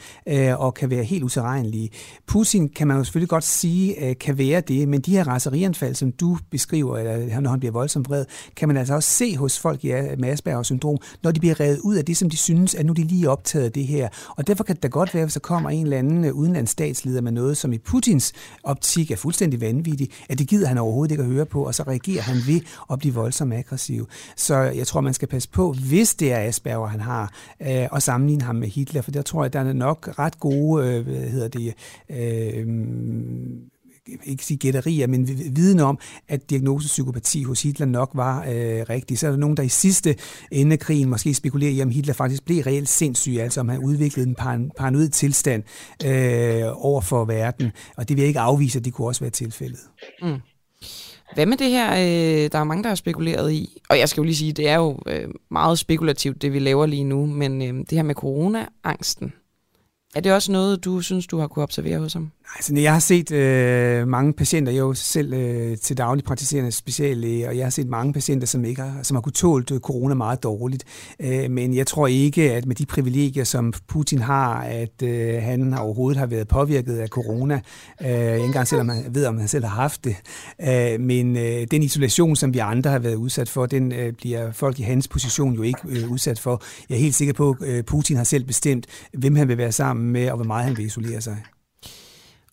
og 0.58 0.74
kan 0.74 0.90
være 0.90 1.04
helt 1.04 1.24
utilregnelige. 1.24 1.90
Putin 2.28 2.70
kan 2.70 2.88
man 2.88 2.98
jo 2.98 3.04
selvfølgelig 3.04 3.30
godt 3.30 3.44
sige, 3.44 4.16
kan 4.16 4.38
være 4.38 4.62
det, 4.62 4.88
men 4.88 5.02
de 5.02 5.12
her 5.12 5.28
raserianfald, 5.28 5.96
som 5.96 6.12
du 6.12 6.38
beskriver, 6.52 6.98
eller 6.98 7.40
når 7.40 7.50
han 7.50 7.60
bliver 7.60 7.74
voldsomt 7.74 8.10
vred, 8.10 8.26
kan 8.56 8.68
man 8.68 8.78
altså 8.78 8.94
også 8.94 9.10
se 9.10 9.38
hos 9.38 9.60
folk 9.60 9.84
med 9.84 10.26
Aspergers 10.26 10.72
syndrom, 10.76 10.98
når 11.24 11.32
de 11.32 11.40
bliver 11.40 11.60
revet 11.60 11.80
ud 11.80 11.96
af 11.96 12.06
det, 12.06 12.18
som 12.18 12.30
de 12.30 12.38
synes, 12.38 12.76
at 12.76 12.86
nu 12.86 12.94
de 12.94 13.04
lige 13.04 13.30
optaget 13.30 13.66
af 13.66 13.72
det 13.72 13.88
her. 13.88 14.10
Og 14.38 14.48
derfor 14.48 14.64
kan 14.64 14.76
det 14.76 14.84
da 14.84 14.88
godt 14.88 15.14
være, 15.14 15.26
hvis 15.26 15.34
der 15.34 15.40
kommer 15.40 15.70
en 15.70 15.84
eller 15.84 15.98
anden 15.98 16.26
øh, 16.26 16.34
udenlands 16.34 16.66
udenlandsstatsleder 16.66 17.22
med 17.22 17.32
noget, 17.32 17.58
som 17.58 17.74
i 17.74 17.78
Putins 17.78 18.34
optik 18.64 19.12
er 19.12 19.16
fuldstændig 19.16 19.62
vanvittigt, 19.62 20.26
at 20.30 20.40
det 20.40 20.48
gider 20.48 20.68
han 20.68 20.78
overhovedet 20.78 21.12
ikke 21.12 21.24
at 21.24 21.30
høre 21.30 21.46
på, 21.46 21.66
og 21.66 21.76
så 21.76 21.84
reagerer 21.84 22.22
han 22.22 22.36
ved 22.48 22.62
at 22.92 23.00
blive 23.00 23.14
voldsomt 23.14 23.54
aggressiv. 23.54 24.08
Så 24.36 24.56
jeg 24.56 24.88
tror, 24.88 25.02
man 25.02 25.14
skal 25.14 25.28
passe 25.28 25.50
på, 25.50 25.74
hvis 25.90 26.16
det 26.16 26.34
er 26.34 26.40
Asperger, 26.40 26.88
han 26.88 27.00
har, 27.00 27.34
øh, 27.62 27.88
og 27.92 28.02
sammenligne 28.02 28.44
ham 28.44 28.56
med 28.56 28.68
Hitler, 28.68 29.02
for 29.02 29.12
der 29.12 29.22
tror 29.22 29.44
jeg, 29.44 29.54
der 29.54 29.60
er 29.60 29.74
nok 29.74 30.10
ret 30.20 30.40
gode, 30.40 30.88
øh, 30.88 31.08
hvad 31.08 31.30
hedder 31.30 31.48
det, 31.48 31.74
øh, 32.10 32.68
ikke 34.24 34.46
sige 34.46 34.58
gætterier, 34.58 35.08
men 35.08 35.28
viden 35.56 35.80
om, 35.80 36.00
at 36.28 36.50
diagnosepsykopati 36.50 37.44
hos 37.44 37.62
Hitler 37.62 37.86
nok 37.86 38.12
var 38.14 38.42
øh, 38.42 38.86
rigtig. 38.90 39.20
Så 39.20 39.28
er 39.28 39.32
der 39.32 39.38
nogen, 39.38 39.58
der 39.58 39.64
i 39.64 39.70
sidste 39.70 40.16
ende 40.52 40.74
af 40.74 40.80
krigen 40.80 41.10
måske 41.10 41.34
spekulerer 41.34 41.72
i, 41.72 41.82
om 41.82 41.90
Hitler 41.90 42.14
faktisk 42.14 42.46
blev 42.46 42.64
reelt 42.64 42.90
sindssyg, 42.90 43.38
altså 43.40 43.60
om 43.60 43.70
han 43.70 43.80
udviklede 43.80 44.30
en 44.30 44.36
paranoid 44.78 45.10
tilstand 45.10 45.64
øh, 46.06 46.86
over 46.86 47.02
for 47.02 47.26
verden. 47.26 47.72
Og 47.98 48.10
det 48.10 48.18
vil 48.18 48.22
jeg 48.22 48.28
ikke 48.28 48.40
afvise, 48.40 48.80
at 48.80 48.86
det 48.86 48.94
kunne 48.94 49.08
også 49.08 49.22
være 49.22 49.32
tilfældet. 49.32 49.80
Mm. 50.22 50.38
Hvad 51.34 51.46
med 51.46 51.58
det 51.58 51.70
her, 51.70 51.92
øh, 51.92 52.52
der 52.52 52.60
er 52.60 52.64
mange, 52.64 52.84
der 52.84 52.90
har 52.90 52.96
spekuleret 52.96 53.52
i, 53.52 53.82
og 53.90 54.00
jeg 54.00 54.10
skal 54.10 54.22
jo 54.22 54.26
lige 54.26 54.36
sige, 54.36 54.54
det 54.54 54.68
er 54.68 54.76
jo 54.76 55.00
øh, 55.08 55.28
meget 55.52 55.80
spekulativt, 55.80 56.42
det 56.42 56.54
vi 56.54 56.60
laver 56.60 56.86
lige 56.86 57.04
nu, 57.04 57.26
men 57.26 57.62
øh, 57.62 57.86
det 57.90 57.92
her 57.92 58.04
med 58.04 58.16
corona-angsten, 58.16 59.34
er 60.16 60.20
det 60.20 60.34
også 60.34 60.52
noget, 60.52 60.86
du 60.86 61.02
synes, 61.02 61.28
du 61.28 61.38
har 61.38 61.48
kunne 61.48 61.64
observere 61.64 62.00
hos 62.00 62.14
ham? 62.14 62.32
Altså, 62.56 62.76
jeg 62.76 62.94
har 62.94 63.00
set 63.00 63.32
øh, 63.32 64.08
mange 64.08 64.34
patienter, 64.34 64.72
jeg 64.72 64.80
er 64.80 64.84
jo 64.84 64.94
selv 64.94 65.34
øh, 65.34 65.78
til 65.78 65.98
daglig 65.98 66.26
praktiserende 66.26 66.72
speciallæge, 66.72 67.48
og 67.48 67.58
jeg 67.58 67.66
har 67.66 67.70
set 67.70 67.88
mange 67.88 68.14
patienter, 68.14 68.48
som 68.48 68.66
ikke 68.66 68.82
har, 68.82 69.04
som 69.04 69.16
har 69.16 69.22
kunnet 69.22 69.36
tålt 69.36 69.72
øh, 69.72 69.80
corona 69.80 70.14
meget 70.14 70.44
dårligt. 70.44 70.84
Øh, 71.20 71.52
men 71.52 71.76
jeg 71.76 71.88
tror 71.88 72.08
ikke, 72.08 72.54
at 72.54 72.66
med 72.66 72.76
de 72.76 72.86
privilegier, 72.86 73.44
som 73.44 73.74
Putin 73.88 74.20
har, 74.20 74.62
at 74.62 75.02
øh, 75.04 75.42
han 75.42 75.74
overhovedet 75.74 76.20
har 76.20 76.26
været 76.26 76.48
påvirket 76.48 76.98
af 76.98 77.08
corona. 77.08 77.62
Øh, 78.02 78.34
ikke 78.34 78.46
engang 78.46 78.68
selvom 78.68 78.86
man 78.86 79.06
ved, 79.10 79.26
om 79.26 79.38
han 79.38 79.48
selv 79.48 79.66
har 79.66 79.82
haft 79.82 80.04
det. 80.04 80.16
Øh, 80.62 81.00
men 81.00 81.38
øh, 81.38 81.68
den 81.72 81.84
isolation, 81.84 82.36
som 82.36 82.54
vi 82.54 82.60
andre 82.60 82.90
har 82.92 83.00
været 83.00 83.16
udsat 83.16 83.50
for, 83.50 83.66
den 83.66 83.92
øh, 83.92 84.14
bliver 84.14 84.52
folk 84.52 84.80
i 84.80 84.84
hans 84.84 85.08
position 85.08 85.54
jo 85.54 85.62
ikke 85.62 85.80
øh, 85.90 86.12
udsat 86.12 86.40
for. 86.40 86.64
Jeg 86.90 86.96
er 86.96 87.00
helt 87.00 87.16
sikker 87.16 87.34
på, 87.34 87.56
at 87.62 87.68
øh, 87.68 87.84
Putin 87.84 88.18
har 88.18 88.24
selv 88.24 88.44
bestemt, 88.44 88.86
hvem 89.14 89.36
han 89.36 89.48
vil 89.48 89.58
være 89.58 89.72
sammen 89.72 90.12
med, 90.12 90.30
og 90.30 90.36
hvor 90.36 90.46
meget 90.46 90.66
han 90.66 90.78
vil 90.78 90.86
isolere 90.86 91.22
sig. 91.22 91.38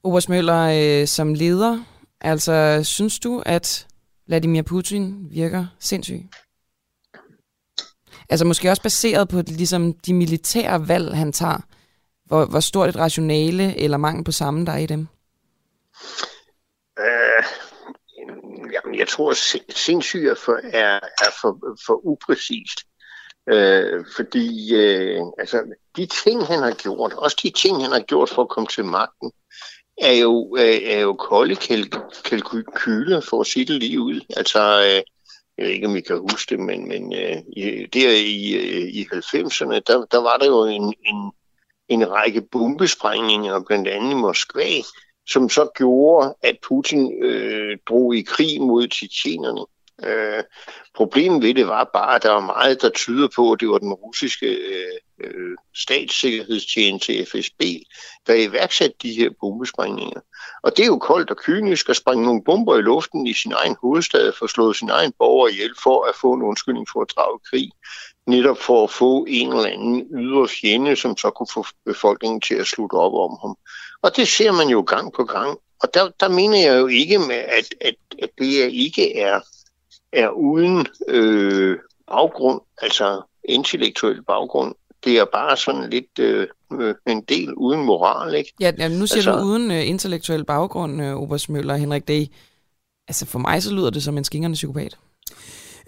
Obers 0.04 0.28
Møller, 0.28 1.00
øh, 1.02 1.06
som 1.06 1.34
leder, 1.34 1.84
altså 2.20 2.80
synes 2.84 3.18
du, 3.18 3.42
at 3.46 3.86
Vladimir 4.26 4.62
Putin 4.62 5.30
virker 5.30 5.66
sindssyg? 5.80 6.20
Altså 8.30 8.44
måske 8.44 8.70
også 8.70 8.82
baseret 8.82 9.28
på 9.28 9.42
ligesom 9.46 9.94
de 9.94 10.14
militære 10.14 10.88
valg, 10.88 11.16
han 11.16 11.32
tager. 11.32 11.58
Hvor, 12.26 12.44
hvor 12.44 12.60
stort 12.60 12.88
et 12.88 12.96
rationale 12.96 13.76
eller 13.78 13.96
mangel 13.96 14.24
på 14.24 14.32
samme, 14.32 14.66
der 14.66 14.72
er 14.72 14.78
i 14.78 14.86
dem? 14.86 15.06
Øh, 16.98 17.44
jamen, 18.72 18.98
jeg 18.98 19.08
tror, 19.08 19.30
at 19.30 19.36
sindssyg 19.76 20.24
er 20.24 20.34
for, 20.34 20.60
er, 20.72 20.94
er 20.96 21.32
for, 21.40 21.76
for 21.86 22.06
upræcist. 22.06 22.80
Øh, 23.48 24.04
fordi 24.16 24.74
øh, 24.74 25.20
altså, 25.38 25.62
de 25.96 26.06
ting, 26.06 26.46
han 26.46 26.58
har 26.58 26.74
gjort, 26.74 27.12
også 27.12 27.40
de 27.42 27.50
ting, 27.50 27.82
han 27.82 27.92
har 27.92 28.00
gjort 28.00 28.28
for 28.28 28.42
at 28.42 28.48
komme 28.48 28.66
til 28.66 28.84
magten, 28.84 29.32
er 29.98 30.12
jo, 30.12 30.56
øh, 30.58 30.82
er 30.84 31.00
jo 31.00 31.12
kolde 31.14 31.56
kalkyler, 32.24 33.20
for 33.20 33.40
at 33.40 33.46
sige 33.46 33.64
det 33.64 33.76
lige 33.82 34.00
ud. 34.00 34.20
Altså, 34.36 34.82
øh, 34.82 35.02
jeg 35.58 35.66
ved 35.66 35.72
ikke, 35.72 35.86
om 35.86 35.96
I 35.96 36.00
kan 36.00 36.18
huske 36.30 36.50
det, 36.50 36.60
men, 36.60 36.88
men 36.88 37.12
øh, 37.12 37.36
der 37.92 38.10
i, 38.10 38.88
i 38.88 39.06
90'erne, 39.12 39.80
der, 39.86 40.04
der 40.10 40.18
var 40.18 40.36
der 40.36 40.46
jo 40.46 40.64
en, 40.64 40.94
en, 41.04 41.32
en 41.88 42.10
række 42.10 42.42
bombesprængninger, 42.42 43.64
blandt 43.66 43.88
andet 43.88 44.10
i 44.10 44.14
Moskva, 44.14 44.68
som 45.28 45.48
så 45.48 45.70
gjorde, 45.74 46.34
at 46.42 46.56
Putin 46.68 47.22
øh, 47.22 47.78
drog 47.88 48.16
i 48.16 48.22
krig 48.22 48.60
mod 48.60 48.88
tjetjenerne. 48.88 49.66
Øh, 50.04 50.44
problemet 50.94 51.42
ved 51.42 51.54
det 51.54 51.66
var 51.66 51.90
bare, 51.92 52.14
at 52.14 52.22
der 52.22 52.30
var 52.30 52.40
meget, 52.40 52.82
der 52.82 52.90
tyder 52.90 53.28
på, 53.36 53.52
at 53.52 53.60
det 53.60 53.68
var 53.68 53.78
den 53.78 53.92
russiske 53.92 54.46
øh, 54.46 55.24
øh 55.24 55.56
statssikkerhedstjeneste 55.76 57.26
FSB, 57.26 57.62
der 58.26 58.34
iværksatte 58.34 58.96
de 59.02 59.12
her 59.12 59.30
bombesprængninger. 59.40 60.20
Og 60.62 60.76
det 60.76 60.82
er 60.82 60.86
jo 60.86 60.98
koldt 60.98 61.30
og 61.30 61.36
kynisk 61.36 61.88
at 61.88 61.96
sprænge 61.96 62.24
nogle 62.24 62.44
bomber 62.44 62.78
i 62.78 62.82
luften 62.82 63.26
i 63.26 63.32
sin 63.32 63.52
egen 63.52 63.76
hovedstad 63.80 64.32
for 64.38 64.44
at 64.44 64.50
slå 64.50 64.72
sin 64.72 64.90
egen 64.90 65.12
borger 65.18 65.48
ihjel 65.48 65.74
for 65.82 66.04
at 66.04 66.14
få 66.20 66.32
en 66.32 66.42
undskyldning 66.42 66.86
for 66.92 67.00
at 67.00 67.12
drage 67.16 67.38
krig. 67.50 67.70
Netop 68.26 68.58
for 68.58 68.84
at 68.84 68.90
få 68.90 69.24
en 69.28 69.48
eller 69.48 69.70
anden 69.70 70.06
ydre 70.14 70.48
fjende, 70.48 70.96
som 70.96 71.16
så 71.16 71.30
kunne 71.30 71.52
få 71.54 71.66
befolkningen 71.86 72.40
til 72.40 72.54
at 72.54 72.66
slutte 72.66 72.94
op 72.94 73.14
om 73.14 73.38
ham. 73.42 73.56
Og 74.02 74.16
det 74.16 74.28
ser 74.28 74.52
man 74.52 74.68
jo 74.68 74.80
gang 74.86 75.12
på 75.12 75.24
gang. 75.24 75.58
Og 75.82 75.94
der, 75.94 76.10
der 76.20 76.28
mener 76.28 76.58
jeg 76.58 76.80
jo 76.80 76.86
ikke 76.86 77.18
med, 77.18 77.36
at, 77.58 77.74
at, 77.80 77.94
at 78.22 78.30
det 78.38 78.72
ikke 78.72 79.18
er 79.18 79.40
er 80.12 80.28
uden 80.28 80.86
øh, 81.08 81.78
baggrund, 82.06 82.60
altså 82.78 83.22
intellektuel 83.44 84.22
baggrund. 84.22 84.74
Det 85.04 85.18
er 85.18 85.24
bare 85.24 85.56
sådan 85.56 85.90
lidt 85.90 86.18
øh, 86.18 86.46
en 87.06 87.22
del 87.22 87.54
uden 87.54 87.84
moral, 87.84 88.34
ikke? 88.34 88.52
Ja, 88.60 88.72
ja 88.78 88.88
nu 88.88 89.06
siger 89.06 89.16
altså, 89.16 89.32
du 89.32 89.44
uden 89.44 89.70
øh, 89.70 89.88
intellektuel 89.88 90.44
baggrund, 90.44 91.02
øh, 91.02 91.14
Obersmøller 91.14 91.74
og 91.74 91.80
Henrik 91.80 92.08
D. 92.08 92.10
Altså 93.08 93.26
for 93.26 93.38
mig 93.38 93.62
så 93.62 93.74
lyder 93.74 93.90
det 93.90 94.02
som 94.02 94.18
en 94.18 94.24
skingerne 94.24 94.54
psykopat. 94.54 94.98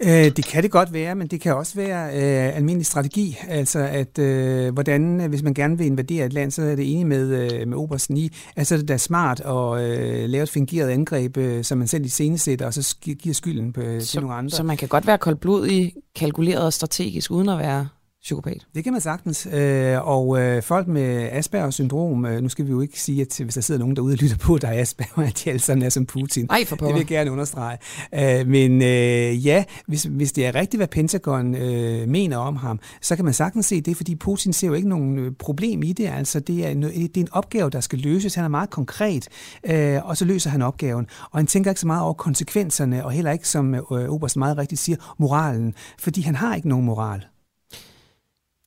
Øh, 0.03 0.09
det 0.09 0.45
kan 0.45 0.63
det 0.63 0.71
godt 0.71 0.93
være, 0.93 1.15
men 1.15 1.27
det 1.27 1.41
kan 1.41 1.55
også 1.55 1.75
være 1.75 2.05
øh, 2.07 2.55
almindelig 2.55 2.85
strategi. 2.85 3.37
Altså, 3.47 3.79
at 3.79 4.19
øh, 4.19 4.73
hvordan, 4.73 5.25
hvis 5.29 5.43
man 5.43 5.53
gerne 5.53 5.77
vil 5.77 5.87
invadere 5.87 6.25
et 6.25 6.33
land, 6.33 6.51
så 6.51 6.61
er 6.61 6.75
det 6.75 6.91
enig 6.91 7.07
med, 7.07 7.53
øh, 7.53 7.67
med 7.67 7.77
Obersten 7.77 8.17
i, 8.17 8.29
altså 8.55 8.75
det 8.75 8.83
er 8.83 8.87
da 8.87 8.97
smart 8.97 9.39
at 9.39 9.81
øh, 9.81 10.29
lave 10.29 10.43
et 10.43 10.49
fingeret 10.49 10.89
angreb, 10.89 11.37
øh, 11.37 11.63
som 11.63 11.77
man 11.77 11.87
selv 11.87 12.05
i 12.05 12.09
scenesætter, 12.09 12.65
og 12.65 12.73
så 12.73 12.95
giver 13.01 13.33
skylden 13.33 13.73
på, 13.73 13.81
så, 13.99 14.07
til 14.07 14.21
nogle 14.21 14.35
andre. 14.35 14.49
Så 14.49 14.63
man 14.63 14.77
kan 14.77 14.87
godt 14.87 15.07
være 15.07 15.17
koldblodig, 15.17 15.93
kalkuleret 16.15 16.65
og 16.65 16.73
strategisk, 16.73 17.31
uden 17.31 17.49
at 17.49 17.59
være 17.59 17.87
psykopat. 18.25 18.67
Det 18.75 18.83
kan 18.83 18.93
man 18.93 19.01
sagtens. 19.01 19.47
Øh, 19.53 20.07
og 20.07 20.41
øh, 20.41 20.63
folk 20.63 20.87
med 20.87 21.29
Aspergers 21.31 21.73
syndrom, 21.73 22.25
øh, 22.25 22.41
nu 22.41 22.49
skal 22.49 22.65
vi 22.65 22.71
jo 22.71 22.81
ikke 22.81 23.01
sige, 23.01 23.21
at 23.21 23.37
hvis 23.43 23.53
der 23.53 23.61
sidder 23.61 23.79
nogen 23.79 23.95
derude 23.95 24.13
og 24.13 24.17
lytter 24.17 24.37
på, 24.37 24.57
der 24.57 24.67
er 24.67 24.81
Asperger, 24.81 25.27
at 25.29 25.41
de 25.43 25.49
alle 25.49 25.59
sammen 25.59 25.85
er 25.85 25.89
som 25.89 26.05
Putin. 26.05 26.47
Ej, 26.49 26.65
for 26.65 26.75
Det 26.75 26.87
vil 26.87 26.95
jeg 26.95 27.05
gerne 27.05 27.31
understrege. 27.31 27.77
Men 28.45 28.81
ja, 29.31 29.63
hvis, 29.87 30.03
hvis 30.03 30.31
det 30.31 30.45
er 30.45 30.55
rigtigt, 30.55 30.79
hvad 30.79 30.87
Pentagon 30.87 31.51
mener 32.11 32.37
om 32.37 32.55
ham, 32.55 32.79
så 33.01 33.15
kan 33.15 33.25
man 33.25 33.33
sagtens 33.33 33.65
se 33.65 33.81
det, 33.81 33.97
fordi 33.97 34.15
Putin 34.15 34.53
ser 34.53 34.67
jo 34.67 34.73
ikke 34.73 34.89
nogen 34.89 35.35
problem 35.39 35.83
i 35.83 35.93
det. 35.93 36.07
Altså, 36.07 36.39
det 36.39 36.67
er, 36.67 36.73
det 36.73 37.17
er 37.17 37.21
en 37.21 37.27
opgave, 37.31 37.69
der 37.69 37.79
skal 37.79 37.99
løses. 37.99 38.35
Han 38.35 38.43
er 38.43 38.49
meget 38.49 38.69
konkret, 38.69 39.27
og 40.03 40.17
så 40.17 40.25
løser 40.25 40.49
han 40.49 40.61
opgaven. 40.61 41.07
Og 41.31 41.39
han 41.39 41.47
tænker 41.47 41.71
ikke 41.71 41.81
så 41.81 41.87
meget 41.87 42.03
over 42.03 42.13
konsekvenserne, 42.13 43.05
og 43.05 43.11
heller 43.11 43.31
ikke, 43.31 43.47
som 43.47 43.75
Oberst 43.89 44.37
meget 44.37 44.57
rigtigt 44.57 44.81
siger, 44.81 44.97
moralen, 45.17 45.73
fordi 45.99 46.21
han 46.21 46.35
har 46.35 46.55
ikke 46.55 46.69
nogen 46.69 46.85
moral. 46.85 47.25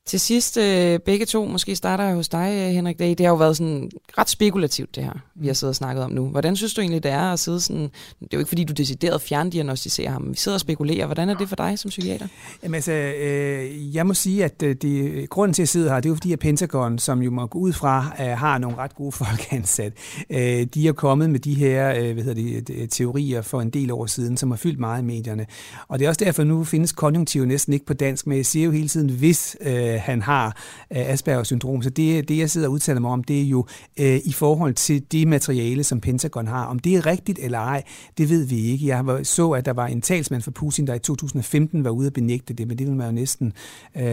Til 0.09 0.19
sidst, 0.19 0.57
øh, 0.57 0.99
begge 0.99 1.25
to, 1.25 1.45
måske 1.45 1.75
starter 1.75 2.03
jeg 2.03 2.15
hos 2.15 2.29
dig, 2.29 2.53
øh, 2.53 2.73
Henrik 2.73 2.99
Dag. 2.99 3.09
Det 3.09 3.19
har 3.19 3.29
jo 3.29 3.35
været 3.35 3.57
sådan 3.57 3.91
ret 4.17 4.29
spekulativt, 4.29 4.95
det 4.95 5.03
her, 5.03 5.11
vi 5.35 5.47
har 5.47 5.53
siddet 5.53 5.71
og 5.71 5.75
snakket 5.75 6.03
om 6.03 6.11
nu. 6.11 6.27
Hvordan 6.27 6.55
synes 6.55 6.73
du 6.73 6.81
egentlig, 6.81 7.03
det 7.03 7.11
er 7.11 7.21
at 7.33 7.39
sidde 7.39 7.59
sådan... 7.59 7.81
Det 7.81 7.89
er 8.21 8.27
jo 8.33 8.39
ikke, 8.39 8.49
fordi 8.49 8.63
du 8.63 8.73
decideret 8.73 9.21
fjerndiagnostiserer 9.21 10.11
ham, 10.11 10.27
vi 10.31 10.35
sidder 10.35 10.55
og 10.55 10.59
spekulerer. 10.59 11.05
Hvordan 11.05 11.29
er 11.29 11.33
det 11.33 11.49
for 11.49 11.55
dig 11.55 11.79
som 11.79 11.89
psykiater? 11.89 12.27
Jamen 12.63 12.75
altså, 12.75 12.91
øh, 12.91 13.95
jeg 13.95 14.07
må 14.07 14.13
sige, 14.13 14.45
at 14.45 14.63
øh, 14.63 14.75
det, 14.75 15.29
grunden 15.29 15.53
til 15.53 15.61
at 15.61 15.69
sidde 15.69 15.89
her, 15.89 15.95
det 15.95 16.05
er 16.05 16.09
jo 16.09 16.15
fordi, 16.15 16.33
at 16.33 16.39
Pentagon, 16.39 16.99
som 16.99 17.21
jo 17.21 17.31
må 17.31 17.45
gå 17.45 17.59
ud 17.59 17.73
fra, 17.73 18.11
øh, 18.19 18.27
har 18.27 18.57
nogle 18.57 18.77
ret 18.77 18.95
gode 18.95 19.11
folk 19.25 19.47
ansat. 19.51 19.93
Øh, 20.29 20.67
de 20.73 20.87
er 20.87 20.93
kommet 20.93 21.29
med 21.29 21.39
de 21.39 21.53
her 21.53 21.89
øh, 21.89 22.13
hvad 22.13 22.23
hedder 22.23 22.61
det, 22.61 22.91
teorier 22.91 23.41
for 23.41 23.61
en 23.61 23.69
del 23.69 23.91
år 23.91 24.05
siden, 24.05 24.37
som 24.37 24.51
har 24.51 24.57
fyldt 24.57 24.79
meget 24.79 25.01
i 25.01 25.05
medierne. 25.05 25.45
Og 25.87 25.99
det 25.99 26.05
er 26.05 26.09
også 26.09 26.25
derfor, 26.25 26.43
nu 26.43 26.63
findes 26.63 26.91
konjunktiv 26.91 27.45
næsten 27.45 27.73
ikke 27.73 27.85
på 27.85 27.93
dansk, 27.93 28.27
men 28.27 28.37
jeg 28.37 28.45
siger 28.45 28.65
jo 28.65 28.71
hele 28.71 28.87
tiden, 28.87 29.09
hvis 29.09 29.57
øh, 29.61 29.98
Øh, 29.99 30.03
han 30.05 30.21
har 30.21 30.57
Aspergers 30.89 31.47
syndrom. 31.47 31.81
Så 31.81 31.89
det, 31.89 32.29
det, 32.29 32.37
jeg 32.37 32.49
sidder 32.49 32.67
og 32.67 32.73
udtaler 32.73 32.99
mig 32.99 33.11
om, 33.11 33.23
det 33.23 33.41
er 33.41 33.45
jo 33.45 33.65
øh, 33.99 34.19
i 34.25 34.31
forhold 34.31 34.73
til 34.73 35.11
det 35.11 35.27
materiale, 35.27 35.83
som 35.83 36.01
Pentagon 36.01 36.47
har. 36.47 36.65
Om 36.65 36.79
det 36.79 36.95
er 36.95 37.05
rigtigt 37.05 37.39
eller 37.41 37.59
ej, 37.59 37.83
det 38.17 38.29
ved 38.29 38.45
vi 38.45 38.59
ikke. 38.59 38.87
Jeg 38.87 39.19
så, 39.23 39.51
at 39.51 39.65
der 39.65 39.73
var 39.73 39.87
en 39.87 40.01
talsmand 40.01 40.41
for 40.41 40.51
Putin, 40.51 40.87
der 40.87 40.93
i 40.93 40.99
2015 40.99 41.83
var 41.83 41.89
ude 41.89 42.07
at 42.07 42.13
benægte 42.13 42.53
det, 42.53 42.67
men 42.67 42.77
det 42.77 42.87
vil 42.87 42.95
man 42.95 43.05
jo 43.05 43.11
næsten 43.11 43.53
øh, 43.95 44.03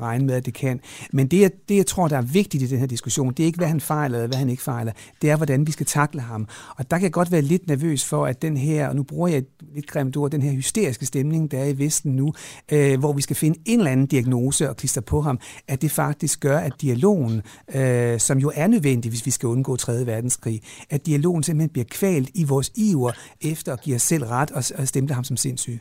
regne 0.00 0.24
med, 0.24 0.34
at 0.34 0.46
det 0.46 0.54
kan. 0.54 0.80
Men 1.12 1.26
det, 1.26 1.68
det, 1.68 1.76
jeg 1.76 1.86
tror, 1.86 2.08
der 2.08 2.16
er 2.16 2.22
vigtigt 2.22 2.62
i 2.62 2.66
den 2.66 2.78
her 2.78 2.86
diskussion, 2.86 3.32
det 3.32 3.42
er 3.42 3.46
ikke, 3.46 3.58
hvad 3.58 3.68
han 3.68 3.80
fejler 3.80 4.18
eller 4.18 4.28
hvad 4.28 4.38
han 4.38 4.48
ikke 4.48 4.62
fejler. 4.62 4.92
Det 5.22 5.30
er, 5.30 5.36
hvordan 5.36 5.66
vi 5.66 5.72
skal 5.72 5.86
takle 5.86 6.20
ham. 6.20 6.48
Og 6.76 6.90
der 6.90 6.98
kan 6.98 7.04
jeg 7.04 7.12
godt 7.12 7.32
være 7.32 7.42
lidt 7.42 7.68
nervøs 7.68 8.04
for, 8.04 8.26
at 8.26 8.42
den 8.42 8.56
her, 8.56 8.88
og 8.88 8.96
nu 8.96 9.02
bruger 9.02 9.28
jeg 9.28 9.38
et 9.38 9.46
lidt 9.74 9.86
grimt 9.86 10.16
ord, 10.16 10.30
den 10.30 10.42
her 10.42 10.52
hysteriske 10.52 11.06
stemning, 11.06 11.50
der 11.50 11.58
er 11.58 11.64
i 11.64 11.78
Vesten 11.78 12.16
nu, 12.16 12.32
øh, 12.72 12.98
hvor 12.98 13.12
vi 13.12 13.22
skal 13.22 13.36
finde 13.36 13.58
en 13.64 13.78
eller 13.78 13.90
anden 13.90 14.06
diagnose 14.06 14.70
og 14.72 14.76
klister 14.76 15.00
på 15.00 15.20
ham, 15.20 15.40
at 15.68 15.82
det 15.82 15.90
faktisk 15.90 16.40
gør, 16.40 16.58
at 16.58 16.72
dialogen, 16.80 17.42
øh, 17.74 18.20
som 18.20 18.38
jo 18.38 18.52
er 18.54 18.66
nødvendig, 18.66 19.10
hvis 19.10 19.26
vi 19.26 19.30
skal 19.30 19.46
undgå 19.46 19.76
3. 19.76 20.06
verdenskrig, 20.06 20.62
at 20.90 21.06
dialogen 21.06 21.42
simpelthen 21.42 21.72
bliver 21.72 21.86
kvalt 21.90 22.30
i 22.34 22.44
vores 22.44 22.72
iver 22.74 23.12
efter 23.40 23.72
at 23.72 23.82
give 23.82 23.96
os 23.96 24.02
selv 24.02 24.24
ret 24.24 24.50
og, 24.50 24.64
og 24.78 24.88
stemple 24.88 25.14
ham 25.14 25.24
som 25.24 25.36
sindssyg. 25.36 25.80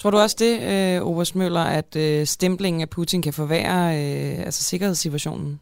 Tror 0.00 0.10
du 0.10 0.16
også 0.16 0.36
det, 0.38 0.54
øh, 0.62 1.06
Overs 1.06 1.34
Møller, 1.34 1.60
at 1.60 1.96
øh, 1.96 2.26
stemplingen 2.26 2.82
af 2.82 2.90
Putin 2.90 3.22
kan 3.22 3.32
forværre 3.32 3.96
øh, 3.96 4.46
altså 4.46 4.62
sikkerhedssituationen? 4.62 5.60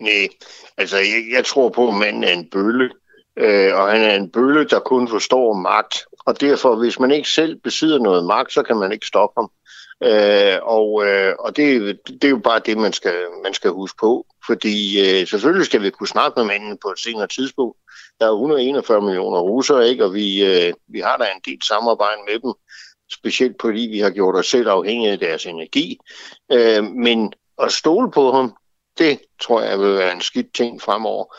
Nej, 0.00 0.28
altså 0.76 0.96
jeg, 0.96 1.24
jeg 1.32 1.44
tror 1.44 1.68
på, 1.68 1.88
at 1.88 1.94
manden 1.94 2.24
er 2.24 2.32
en 2.32 2.50
bølle, 2.50 2.90
øh, 3.36 3.74
og 3.74 3.90
han 3.90 4.02
er 4.02 4.14
en 4.14 4.30
bølle, 4.30 4.68
der 4.68 4.80
kun 4.80 5.08
forstår 5.08 5.54
magt. 5.54 6.04
Og 6.26 6.40
derfor, 6.40 6.76
hvis 6.76 7.00
man 7.00 7.10
ikke 7.10 7.28
selv 7.28 7.60
besidder 7.60 7.98
noget 7.98 8.24
magt, 8.24 8.52
så 8.52 8.62
kan 8.62 8.76
man 8.76 8.92
ikke 8.92 9.06
stoppe 9.06 9.40
ham. 9.40 9.50
Øh, 10.02 10.58
og 10.62 11.06
øh, 11.06 11.34
og 11.38 11.56
det, 11.56 11.98
det 12.06 12.24
er 12.24 12.28
jo 12.28 12.38
bare 12.38 12.60
det, 12.66 12.78
man 12.78 12.92
skal, 12.92 13.14
man 13.42 13.54
skal 13.54 13.70
huske 13.70 13.96
på. 14.00 14.26
Fordi 14.46 15.00
øh, 15.00 15.26
selvfølgelig 15.26 15.66
skal 15.66 15.82
vi 15.82 15.90
kunne 15.90 16.08
snakke 16.08 16.40
med 16.40 16.46
manden 16.46 16.78
på 16.82 16.88
et 16.88 16.98
senere 16.98 17.26
tidspunkt. 17.26 17.78
Der 18.20 18.26
er 18.26 18.30
141 18.30 19.02
millioner 19.02 19.40
russere, 19.40 19.88
ikke? 19.88 20.04
og 20.04 20.14
vi, 20.14 20.44
øh, 20.44 20.72
vi 20.88 21.00
har 21.00 21.16
da 21.16 21.24
en 21.24 21.52
del 21.52 21.62
samarbejde 21.62 22.20
med 22.28 22.40
dem. 22.40 22.52
Specielt 23.12 23.56
fordi 23.60 23.80
vi 23.80 23.98
har 23.98 24.10
gjort 24.10 24.36
os 24.36 24.46
selv 24.46 24.68
afhængige 24.68 25.12
af 25.12 25.18
deres 25.18 25.46
energi. 25.46 25.98
Øh, 26.52 26.84
men 26.84 27.32
at 27.62 27.72
stole 27.72 28.10
på 28.10 28.32
ham, 28.32 28.54
det 28.98 29.20
tror 29.42 29.62
jeg 29.62 29.78
vil 29.78 29.94
være 29.94 30.12
en 30.12 30.20
skidt 30.20 30.54
ting 30.54 30.82
fremover. 30.82 31.34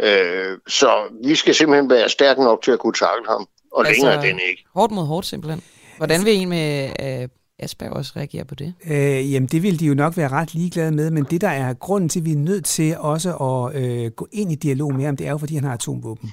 Øh, 0.00 0.58
så 0.68 1.02
vi 1.24 1.34
skal 1.34 1.54
simpelthen 1.54 1.90
være 1.90 2.08
stærke 2.08 2.42
nok 2.42 2.62
til 2.62 2.70
at 2.70 2.78
kunne 2.78 2.94
takle 2.94 3.26
ham, 3.28 3.46
og 3.72 3.86
altså, 3.86 4.04
længere 4.04 4.26
den 4.26 4.40
ikke. 4.50 4.64
Hårdt 4.74 4.92
mod 4.92 5.06
hårdt 5.06 5.26
simpelthen. 5.26 5.62
Hvordan 5.96 6.24
vil 6.24 6.34
en 6.34 6.48
med 6.48 6.90
øh, 7.00 7.28
Asperger 7.62 7.92
også 7.92 8.12
reagere 8.16 8.44
på 8.44 8.54
det? 8.54 8.74
Øh, 8.86 9.32
jamen, 9.32 9.46
det 9.46 9.62
vil 9.62 9.80
de 9.80 9.86
jo 9.86 9.94
nok 9.94 10.16
være 10.16 10.28
ret 10.28 10.54
ligeglade 10.54 10.92
med, 10.92 11.10
men 11.10 11.26
det, 11.30 11.40
der 11.40 11.48
er 11.48 11.74
grunden 11.74 12.08
til, 12.08 12.20
at 12.20 12.24
vi 12.24 12.32
er 12.32 12.36
nødt 12.36 12.64
til 12.64 12.96
også 12.98 13.36
at 13.36 13.82
øh, 13.82 14.10
gå 14.10 14.28
ind 14.32 14.52
i 14.52 14.54
dialog 14.54 14.94
med 14.94 15.04
ham, 15.04 15.16
det 15.16 15.26
er 15.26 15.30
jo, 15.30 15.38
fordi 15.38 15.54
han 15.54 15.64
har 15.64 15.72
atomvåben. 15.72 16.32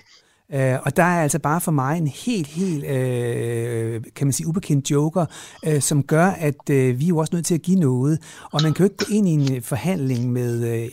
Øh, 0.54 0.78
og 0.84 0.98
der 0.98 1.04
er 1.04 1.22
altså 1.22 1.40
bare 1.40 1.62
for 1.62 1.72
mig 1.72 1.98
en 1.98 2.08
helt, 2.08 2.48
helt, 2.48 2.86
øh, 2.86 4.02
kan 4.16 4.28
man 4.28 4.34
sige, 4.34 4.48
ubekendt 4.48 4.92
joker, 4.92 5.26
øh, 5.66 5.82
som 5.82 6.04
gør, 6.04 6.26
at 6.26 6.70
øh, 6.70 7.00
vi 7.00 7.06
er 7.06 7.10
jo 7.10 7.18
også 7.18 7.36
nødt 7.36 7.46
til 7.46 7.56
at 7.56 7.62
give 7.62 7.80
noget. 7.80 8.20
Og 8.52 8.60
man 8.64 8.74
kan 8.74 8.86
jo 8.86 8.92
ikke 8.92 9.06
gå 9.06 9.14
ind 9.14 9.28
i 9.28 9.32
en 9.32 9.62
forhandling 9.62 10.32
med... 10.32 10.84
Øh, 10.84 10.90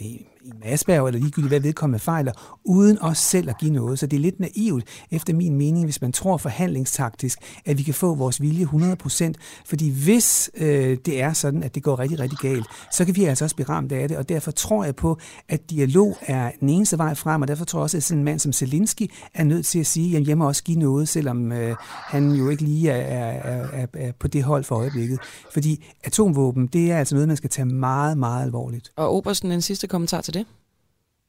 i 0.47 0.52
Asperger 0.64 1.06
eller 1.06 1.20
ligegyldigt, 1.20 1.51
hvad 1.51 1.60
vedkommende 1.60 1.98
fejler, 1.98 2.32
uden 2.64 2.98
os 3.02 3.18
selv 3.18 3.51
at 3.51 3.59
give 3.59 3.73
noget. 3.73 3.98
Så 3.98 4.06
det 4.06 4.16
er 4.16 4.20
lidt 4.20 4.40
naivt, 4.40 4.85
efter 5.10 5.35
min 5.35 5.55
mening, 5.55 5.85
hvis 5.85 6.01
man 6.01 6.12
tror 6.12 6.36
forhandlingstaktisk, 6.36 7.39
at 7.64 7.78
vi 7.78 7.82
kan 7.82 7.94
få 7.94 8.14
vores 8.14 8.40
vilje 8.40 8.64
100%. 8.64 9.32
Fordi 9.66 9.90
hvis 9.90 10.51
øh, 10.56 10.98
det 11.06 11.23
er 11.23 11.32
sådan, 11.32 11.62
at 11.62 11.74
det 11.74 11.82
går 11.82 11.98
rigtig, 11.98 12.20
rigtig 12.20 12.39
galt, 12.39 12.66
så 12.93 13.05
kan 13.05 13.16
vi 13.16 13.24
altså 13.24 13.44
også 13.44 13.56
blive 13.56 13.68
ramt 13.68 13.93
af 13.93 14.09
det. 14.09 14.16
Og 14.16 14.28
derfor 14.28 14.51
tror 14.51 14.85
jeg 14.85 14.97
på, 14.97 15.18
at 15.48 15.70
dialog 15.70 16.16
er 16.20 16.51
den 16.60 16.68
eneste 16.68 16.98
vej 16.98 17.14
frem, 17.14 17.43
og 17.43 17.48
derfor 17.48 17.64
tror 17.64 17.78
jeg 17.78 17.82
også, 17.82 17.97
at 17.97 18.02
sådan 18.02 18.18
en 18.18 18.24
mand 18.24 18.39
som 18.39 18.52
Zelensky 18.52 19.10
er 19.35 19.44
nødt 19.44 19.66
til 19.66 19.78
at 19.78 19.86
sige, 19.86 20.16
at 20.16 20.28
jeg 20.28 20.39
må 20.39 20.47
også 20.48 20.64
give 20.64 20.78
noget, 20.78 21.09
selvom 21.09 21.52
øh, 21.52 21.77
han 21.81 22.31
jo 22.31 22.48
ikke 22.48 22.62
lige 22.62 22.90
er, 22.90 23.40
er, 23.40 23.68
er, 23.73 23.86
er 23.94 24.12
på 24.12 24.28
det 24.28 24.43
hold 24.43 24.64
for 24.64 24.77
øjeblikket. 24.77 25.18
Fordi 25.52 25.85
atomvåben, 26.05 26.66
det 26.66 26.93
er 26.93 26.98
altså 26.98 27.14
noget, 27.14 27.28
man 27.28 27.36
skal 27.36 27.51
tage 27.51 27.66
meget, 27.66 28.18
meget 28.18 28.44
alvorligt. 28.44 28.93
Og 28.97 29.14
Obersten, 29.14 29.52
en 29.52 29.62
sidste 29.62 29.86
kommentar 29.86 30.20
til 30.20 30.35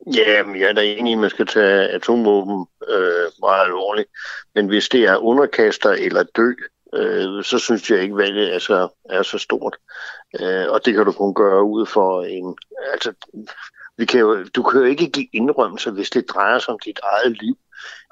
Ja, 0.06 0.44
men 0.44 0.60
jeg 0.60 0.70
er 0.70 0.74
da 0.74 0.82
enig, 0.82 1.14
at 1.14 1.20
man 1.20 1.30
skal 1.30 1.46
tage 1.46 1.88
atomvåben 1.88 2.68
øh, 2.90 3.32
meget 3.40 3.66
alvorligt. 3.66 4.10
Men 4.56 4.68
hvis 4.68 4.90
det 4.90 5.04
er 5.04 5.18
underkaster 5.18 5.90
eller 5.90 6.24
dø, 6.24 6.52
øh, 6.94 7.44
så 7.44 7.60
synes 7.60 7.92
jeg 7.92 8.02
ikke, 8.02 8.18
valget 8.18 8.56
er 8.56 8.60
så, 8.60 8.88
er 9.10 9.24
så 9.24 9.38
stort. 9.38 9.76
Øh, 10.40 10.70
og 10.70 10.86
det 10.86 10.94
kan 10.94 11.06
du 11.06 11.12
kun 11.12 11.34
gøre 11.34 11.64
ud 11.64 11.86
for 11.86 12.24
en... 12.24 12.58
Altså, 12.92 13.14
vi 13.98 14.06
kan 14.06 14.20
jo, 14.20 14.44
du 14.44 14.64
kan 14.64 14.80
jo 14.80 14.86
ikke 14.86 15.10
give 15.10 15.28
indrømmelser, 15.34 15.92
hvis 15.92 16.10
det 16.10 16.30
drejer 16.30 16.60
sig 16.60 16.74
om 16.74 16.80
dit 16.86 17.00
eget 17.04 17.38
liv. 17.42 17.58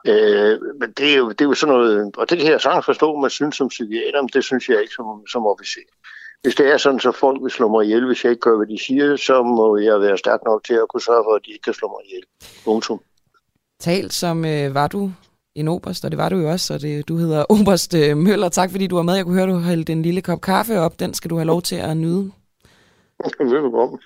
Øh, 0.08 0.60
men 0.80 0.92
det 0.92 1.14
er, 1.14 1.18
jo, 1.18 1.30
det 1.30 1.42
er 1.42 1.46
jo 1.46 1.54
sådan 1.54 1.76
noget... 1.76 2.16
Og 2.18 2.30
det 2.30 2.38
kan 2.38 2.52
jeg 2.52 2.62
sagtens 2.62 2.86
forstå, 2.86 3.16
man 3.20 3.30
synes 3.30 3.56
som 3.56 3.68
psykiater, 3.68 4.22
men 4.22 4.30
det 4.34 4.44
synes 4.44 4.70
jeg 4.70 4.82
ikke 4.82 4.94
som, 4.94 5.28
som 5.28 5.48
officer. 5.48 5.82
Hvis 6.46 6.56
det 6.56 6.74
er 6.74 6.78
sådan, 6.78 7.00
så 7.00 7.12
folk 7.12 7.44
vil 7.44 7.52
slå 7.52 7.68
mig 7.68 7.86
ihjel, 7.86 8.06
hvis 8.06 8.24
jeg 8.24 8.32
ikke 8.32 8.42
gør, 8.42 8.58
hvad 8.58 8.68
de 8.68 8.78
siger, 8.86 9.16
så 9.16 9.44
må 9.44 9.78
jeg 9.78 10.02
være 10.02 10.18
stærk 10.18 10.40
nok 10.46 10.64
til 10.64 10.74
at 10.74 10.88
kunne 10.90 11.02
sørge 11.02 11.24
for, 11.28 11.36
at 11.36 11.42
de 11.46 11.52
ikke 11.52 11.64
kan 11.64 11.74
slå 11.74 11.88
mig 11.88 12.06
ihjel. 12.06 12.24
Punktum. 12.66 13.00
Tal 13.80 14.12
som 14.12 14.46
øh, 14.46 14.76
var 14.76 14.88
du 14.88 15.12
en 15.56 15.68
oberst, 15.68 16.06
og 16.06 16.12
det 16.12 16.18
var 16.18 16.30
du 16.30 16.38
jo 16.38 16.52
også, 16.52 16.74
og 16.74 16.82
det, 16.82 17.08
du 17.08 17.18
hedder 17.18 17.46
Oberst 17.60 17.94
øh, 17.94 18.18
Møller. 18.18 18.50
Tak 18.50 18.72
fordi 18.72 18.88
du 18.88 18.96
var 18.96 19.04
med. 19.04 19.16
Jeg 19.16 19.26
kunne 19.26 19.36
høre, 19.36 19.48
du 19.48 19.60
hældte 19.60 19.94
en 19.94 20.02
lille 20.02 20.22
kop 20.22 20.42
kaffe 20.42 20.80
op. 20.80 21.00
Den 21.00 21.14
skal 21.14 21.30
du 21.30 21.36
have 21.36 21.46
lov 21.46 21.62
til 21.62 21.76
at 21.76 21.98
nyde. 21.98 22.32
Velkommen. 23.40 24.00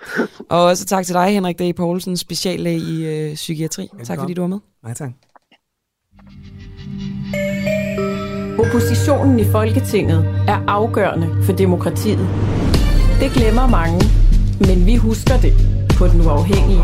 Og 0.49 0.63
også 0.63 0.85
tak 0.85 1.05
til 1.05 1.15
dig, 1.15 1.25
Henrik 1.25 1.59
D. 1.59 1.75
Poulsen, 1.75 2.17
speciallæge 2.17 2.79
i 2.79 3.05
øh, 3.05 3.35
psykiatri. 3.35 3.81
Velkommen. 3.81 4.05
Tak 4.05 4.19
fordi 4.19 4.33
du 4.33 4.41
var 4.41 4.47
med. 4.47 4.59
Nej, 4.83 4.93
tak. 4.93 5.11
Oppositionen 8.59 9.39
i 9.39 9.43
Folketinget 9.51 10.25
er 10.47 10.59
afgørende 10.67 11.27
for 11.43 11.53
demokratiet. 11.53 12.27
Det 13.19 13.31
glemmer 13.31 13.67
mange, 13.67 14.01
men 14.59 14.85
vi 14.85 14.95
husker 14.95 15.37
det 15.37 15.53
på 15.97 16.07
den 16.07 16.21
uafhængige. 16.25 16.83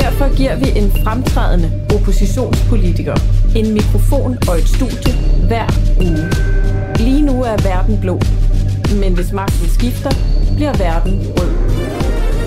Derfor 0.00 0.36
giver 0.36 0.56
vi 0.56 0.78
en 0.78 0.90
fremtrædende 1.04 1.70
oppositionspolitiker 1.94 3.14
en 3.56 3.74
mikrofon 3.74 4.38
og 4.48 4.58
et 4.58 4.68
studie 4.68 5.12
hver 5.46 5.66
uge. 6.00 6.24
Lige 6.98 7.22
nu 7.22 7.42
er 7.42 7.56
verden 7.62 8.00
blå, 8.00 8.20
men 9.00 9.14
hvis 9.14 9.32
magten 9.32 9.68
skifter, 9.68 10.10
bliver 10.56 10.74
verden 10.78 11.12
rød. 11.36 11.52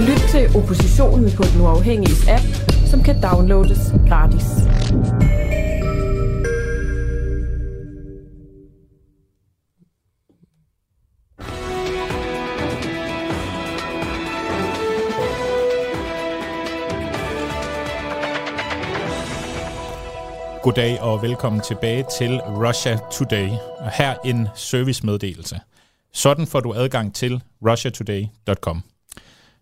Lyt 0.07 0.23
til 0.29 0.57
oppositionen 0.57 1.31
på 1.37 1.43
den 1.43 1.61
uafhængige 1.61 2.31
app, 2.31 2.45
som 2.85 3.03
kan 3.03 3.15
downloades 3.21 3.93
gratis. 4.09 4.47
Goddag 20.63 21.01
og 21.01 21.21
velkommen 21.21 21.61
tilbage 21.61 22.05
til 22.17 22.39
Russia 22.41 22.99
Today. 23.11 23.49
Og 23.79 23.91
her 23.91 24.15
en 24.25 24.47
servicemeddelelse. 24.55 25.59
Sådan 26.13 26.47
får 26.47 26.59
du 26.59 26.73
adgang 26.73 27.15
til 27.15 27.43
russiatoday.com. 27.67 28.83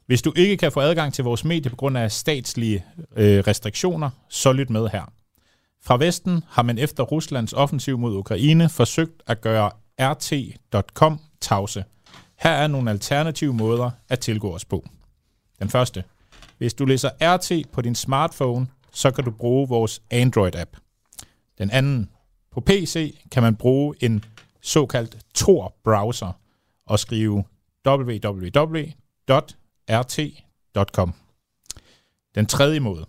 Hvis 0.05 0.21
du 0.21 0.33
ikke 0.35 0.57
kan 0.57 0.71
få 0.71 0.79
adgang 0.79 1.13
til 1.13 1.23
vores 1.23 1.45
medie 1.45 1.69
på 1.69 1.75
grund 1.75 1.97
af 1.97 2.11
statslige 2.11 2.85
øh, 3.15 3.43
restriktioner, 3.47 4.09
så 4.29 4.53
lyt 4.53 4.69
med 4.69 4.87
her. 4.87 5.11
Fra 5.83 5.97
Vesten 5.97 6.43
har 6.49 6.61
man 6.61 6.77
efter 6.77 7.03
Ruslands 7.03 7.53
offensiv 7.53 7.97
mod 7.97 8.15
Ukraine 8.15 8.69
forsøgt 8.69 9.23
at 9.27 9.41
gøre 9.41 9.71
rt.com 9.99 11.19
tavse. 11.41 11.83
Her 12.39 12.51
er 12.51 12.67
nogle 12.67 12.91
alternative 12.91 13.53
måder 13.53 13.91
at 14.09 14.19
tilgå 14.19 14.55
os 14.55 14.65
på. 14.65 14.85
Den 15.59 15.69
første. 15.69 16.03
Hvis 16.57 16.73
du 16.73 16.85
læser 16.85 17.09
RT 17.21 17.71
på 17.71 17.81
din 17.81 17.95
smartphone, 17.95 18.67
så 18.91 19.11
kan 19.11 19.23
du 19.23 19.31
bruge 19.31 19.69
vores 19.69 20.01
Android-app. 20.13 20.90
Den 21.61 21.71
anden. 21.71 22.09
På 22.51 22.61
PC 22.61 23.19
kan 23.31 23.43
man 23.43 23.55
bruge 23.55 23.95
en 23.99 24.23
såkaldt 24.61 25.17
Tor-browser 25.33 26.31
og 26.85 26.99
skrive 26.99 27.43
www.rt.com. 27.87 28.73
Den 32.35 32.45
tredje 32.45 32.79
måde 32.79 33.05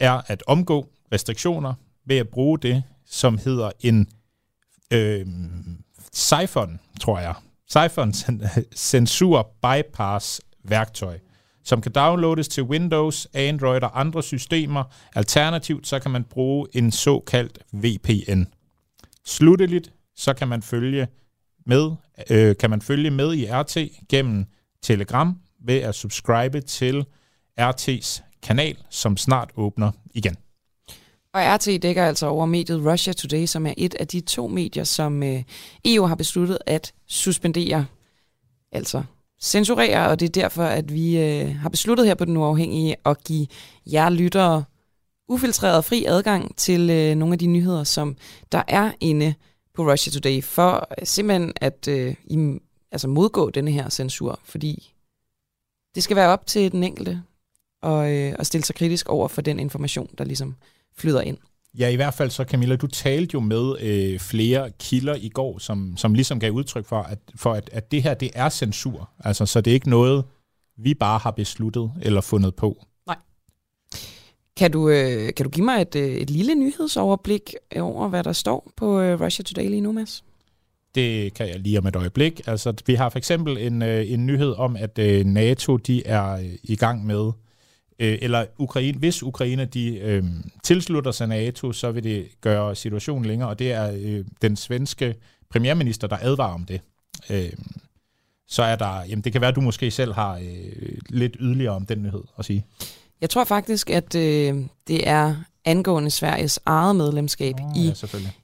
er 0.00 0.22
at 0.26 0.42
omgå 0.46 0.88
restriktioner 1.12 1.74
ved 2.04 2.16
at 2.16 2.28
bruge 2.28 2.58
det, 2.58 2.82
som 3.06 3.38
hedder 3.38 3.70
en 3.80 4.08
øh, 4.90 5.26
Siphon, 6.12 6.80
tror 7.00 7.18
jeg. 7.18 7.34
Siphon 7.66 8.12
censur 8.90 9.50
bypass 9.62 10.40
værktøj 10.62 11.18
som 11.66 11.80
kan 11.80 11.92
downloades 11.92 12.48
til 12.48 12.62
Windows, 12.62 13.28
Android 13.34 13.82
og 13.82 14.00
andre 14.00 14.22
systemer. 14.22 14.84
Alternativt 15.14 15.86
så 15.86 15.98
kan 15.98 16.10
man 16.10 16.24
bruge 16.24 16.68
en 16.72 16.92
såkaldt 16.92 17.58
VPN. 17.72 18.42
Slutteligt 19.24 19.92
så 20.16 20.34
kan 20.34 20.48
man 20.48 20.62
følge 20.62 21.08
med, 21.66 21.90
øh, 22.30 22.56
kan 22.56 22.70
man 22.70 22.82
følge 22.82 23.10
med 23.10 23.34
i 23.34 23.46
RT 23.50 23.76
gennem 24.08 24.44
Telegram 24.82 25.38
ved 25.64 25.74
at 25.74 25.94
subscribe 25.94 26.60
til 26.60 27.04
RT's 27.60 28.22
kanal, 28.42 28.76
som 28.90 29.16
snart 29.16 29.50
åbner 29.56 29.90
igen. 30.14 30.36
Og 31.34 31.42
RT 31.54 31.82
dækker 31.82 32.04
altså 32.04 32.26
over 32.26 32.46
mediet 32.46 32.86
Russia 32.86 33.12
Today, 33.12 33.46
som 33.46 33.66
er 33.66 33.74
et 33.76 33.94
af 33.94 34.06
de 34.06 34.20
to 34.20 34.46
medier, 34.48 34.84
som 34.84 35.22
øh, 35.22 35.42
EU 35.84 36.06
har 36.06 36.14
besluttet 36.14 36.58
at 36.66 36.92
suspendere. 37.06 37.86
Altså 38.72 39.02
censurere, 39.42 40.08
og 40.08 40.20
det 40.20 40.26
er 40.26 40.42
derfor, 40.42 40.62
at 40.62 40.92
vi 40.92 41.18
øh, 41.18 41.56
har 41.56 41.68
besluttet 41.68 42.06
her 42.06 42.14
på 42.14 42.24
Den 42.24 42.36
Uafhængige 42.36 42.96
at 43.04 43.24
give 43.24 43.46
jer 43.92 44.10
lyttere 44.10 44.64
ufiltreret 45.28 45.84
fri 45.84 46.04
adgang 46.04 46.56
til 46.56 46.90
øh, 46.90 47.14
nogle 47.14 47.32
af 47.32 47.38
de 47.38 47.46
nyheder, 47.46 47.84
som 47.84 48.16
der 48.52 48.62
er 48.68 48.92
inde 49.00 49.34
på 49.74 49.90
Russia 49.90 50.12
Today, 50.12 50.42
for 50.42 50.88
øh, 51.00 51.06
simpelthen 51.06 51.52
at 51.56 51.88
øh, 51.88 52.14
I, 52.24 52.58
altså 52.92 53.08
modgå 53.08 53.50
denne 53.50 53.70
her 53.70 53.88
censur, 53.88 54.40
fordi 54.44 54.92
det 55.94 56.02
skal 56.02 56.16
være 56.16 56.28
op 56.28 56.46
til 56.46 56.72
den 56.72 56.84
enkelte 56.84 57.22
og, 57.82 58.12
øh, 58.12 58.34
at 58.38 58.46
stille 58.46 58.64
sig 58.64 58.76
kritisk 58.76 59.08
over 59.08 59.28
for 59.28 59.42
den 59.42 59.60
information, 59.60 60.10
der 60.18 60.24
ligesom 60.24 60.56
flyder 60.96 61.20
ind. 61.20 61.38
Ja, 61.78 61.88
i 61.88 61.96
hvert 61.96 62.14
fald 62.14 62.30
så, 62.30 62.44
Camilla, 62.44 62.76
du 62.76 62.86
talte 62.86 63.34
jo 63.34 63.40
med 63.40 63.80
øh, 63.80 64.18
flere 64.18 64.70
kilder 64.70 65.14
i 65.14 65.28
går, 65.28 65.58
som, 65.58 65.96
som 65.96 66.14
ligesom 66.14 66.40
gav 66.40 66.50
udtryk 66.50 66.86
for, 66.86 67.02
at, 67.02 67.18
for 67.36 67.52
at, 67.52 67.70
at 67.72 67.90
det 67.90 68.02
her, 68.02 68.14
det 68.14 68.30
er 68.34 68.48
censur. 68.48 69.10
Altså, 69.20 69.46
så 69.46 69.60
det 69.60 69.70
er 69.70 69.74
ikke 69.74 69.90
noget, 69.90 70.24
vi 70.78 70.94
bare 70.94 71.18
har 71.18 71.30
besluttet 71.30 71.92
eller 72.02 72.20
fundet 72.20 72.54
på. 72.54 72.84
Nej. 73.06 73.16
Kan 74.56 74.70
du, 74.70 74.88
øh, 74.88 75.34
kan 75.34 75.44
du 75.44 75.50
give 75.50 75.64
mig 75.64 75.80
et, 75.80 75.96
øh, 75.96 76.08
et 76.08 76.30
lille 76.30 76.54
nyhedsoverblik 76.54 77.54
over, 77.76 78.08
hvad 78.08 78.24
der 78.24 78.32
står 78.32 78.70
på 78.76 79.00
øh, 79.00 79.20
Russia 79.20 79.42
Today 79.42 79.68
lige 79.68 79.80
nu, 79.80 79.92
Mads? 79.92 80.24
Det 80.94 81.34
kan 81.34 81.48
jeg 81.48 81.60
lige 81.60 81.78
om 81.78 81.86
et 81.86 81.96
øjeblik. 81.96 82.40
Altså, 82.46 82.74
vi 82.86 82.94
har 82.94 83.08
for 83.08 83.18
eksempel 83.18 83.58
en, 83.58 83.82
øh, 83.82 84.10
en 84.10 84.26
nyhed 84.26 84.52
om, 84.52 84.76
at 84.76 84.98
øh, 84.98 85.24
NATO 85.24 85.76
de 85.76 86.06
er 86.06 86.32
øh, 86.32 86.44
i 86.62 86.76
gang 86.76 87.06
med 87.06 87.32
øh, 87.98 88.18
eller 88.22 88.44
Ukraine, 88.58 88.98
hvis 88.98 89.22
Ukraine 89.22 89.64
de 89.64 89.98
øh, 89.98 90.24
tilslutter 90.62 91.10
sig 91.10 91.28
NATO, 91.28 91.72
så 91.72 91.90
vil 91.90 92.04
det 92.04 92.28
gøre 92.40 92.74
situationen 92.74 93.24
længere, 93.24 93.48
og 93.48 93.58
det 93.58 93.72
er 93.72 93.92
øh, 93.96 94.24
den 94.42 94.56
svenske 94.56 95.14
premierminister, 95.50 96.06
der 96.06 96.16
advarer 96.20 96.54
om 96.54 96.64
det. 96.64 96.80
Øh, 97.30 97.52
så 98.48 98.62
er 98.62 98.76
der, 98.76 99.04
jamen 99.08 99.24
det 99.24 99.32
kan 99.32 99.40
være, 99.40 99.48
at 99.48 99.56
du 99.56 99.60
måske 99.60 99.90
selv 99.90 100.12
har 100.12 100.34
øh, 100.34 100.98
lidt 101.08 101.36
yderligere 101.40 101.74
om 101.74 101.86
den 101.86 102.02
nyhed 102.02 102.22
at 102.38 102.44
sige. 102.44 102.64
Jeg 103.20 103.30
tror 103.30 103.44
faktisk, 103.44 103.90
at 103.90 104.14
øh, 104.14 104.54
det 104.88 105.08
er 105.08 105.34
angående 105.64 106.10
Sveriges 106.10 106.60
eget 106.66 106.96
medlemskab 106.96 107.54
oh, 107.54 107.76
i 107.76 107.92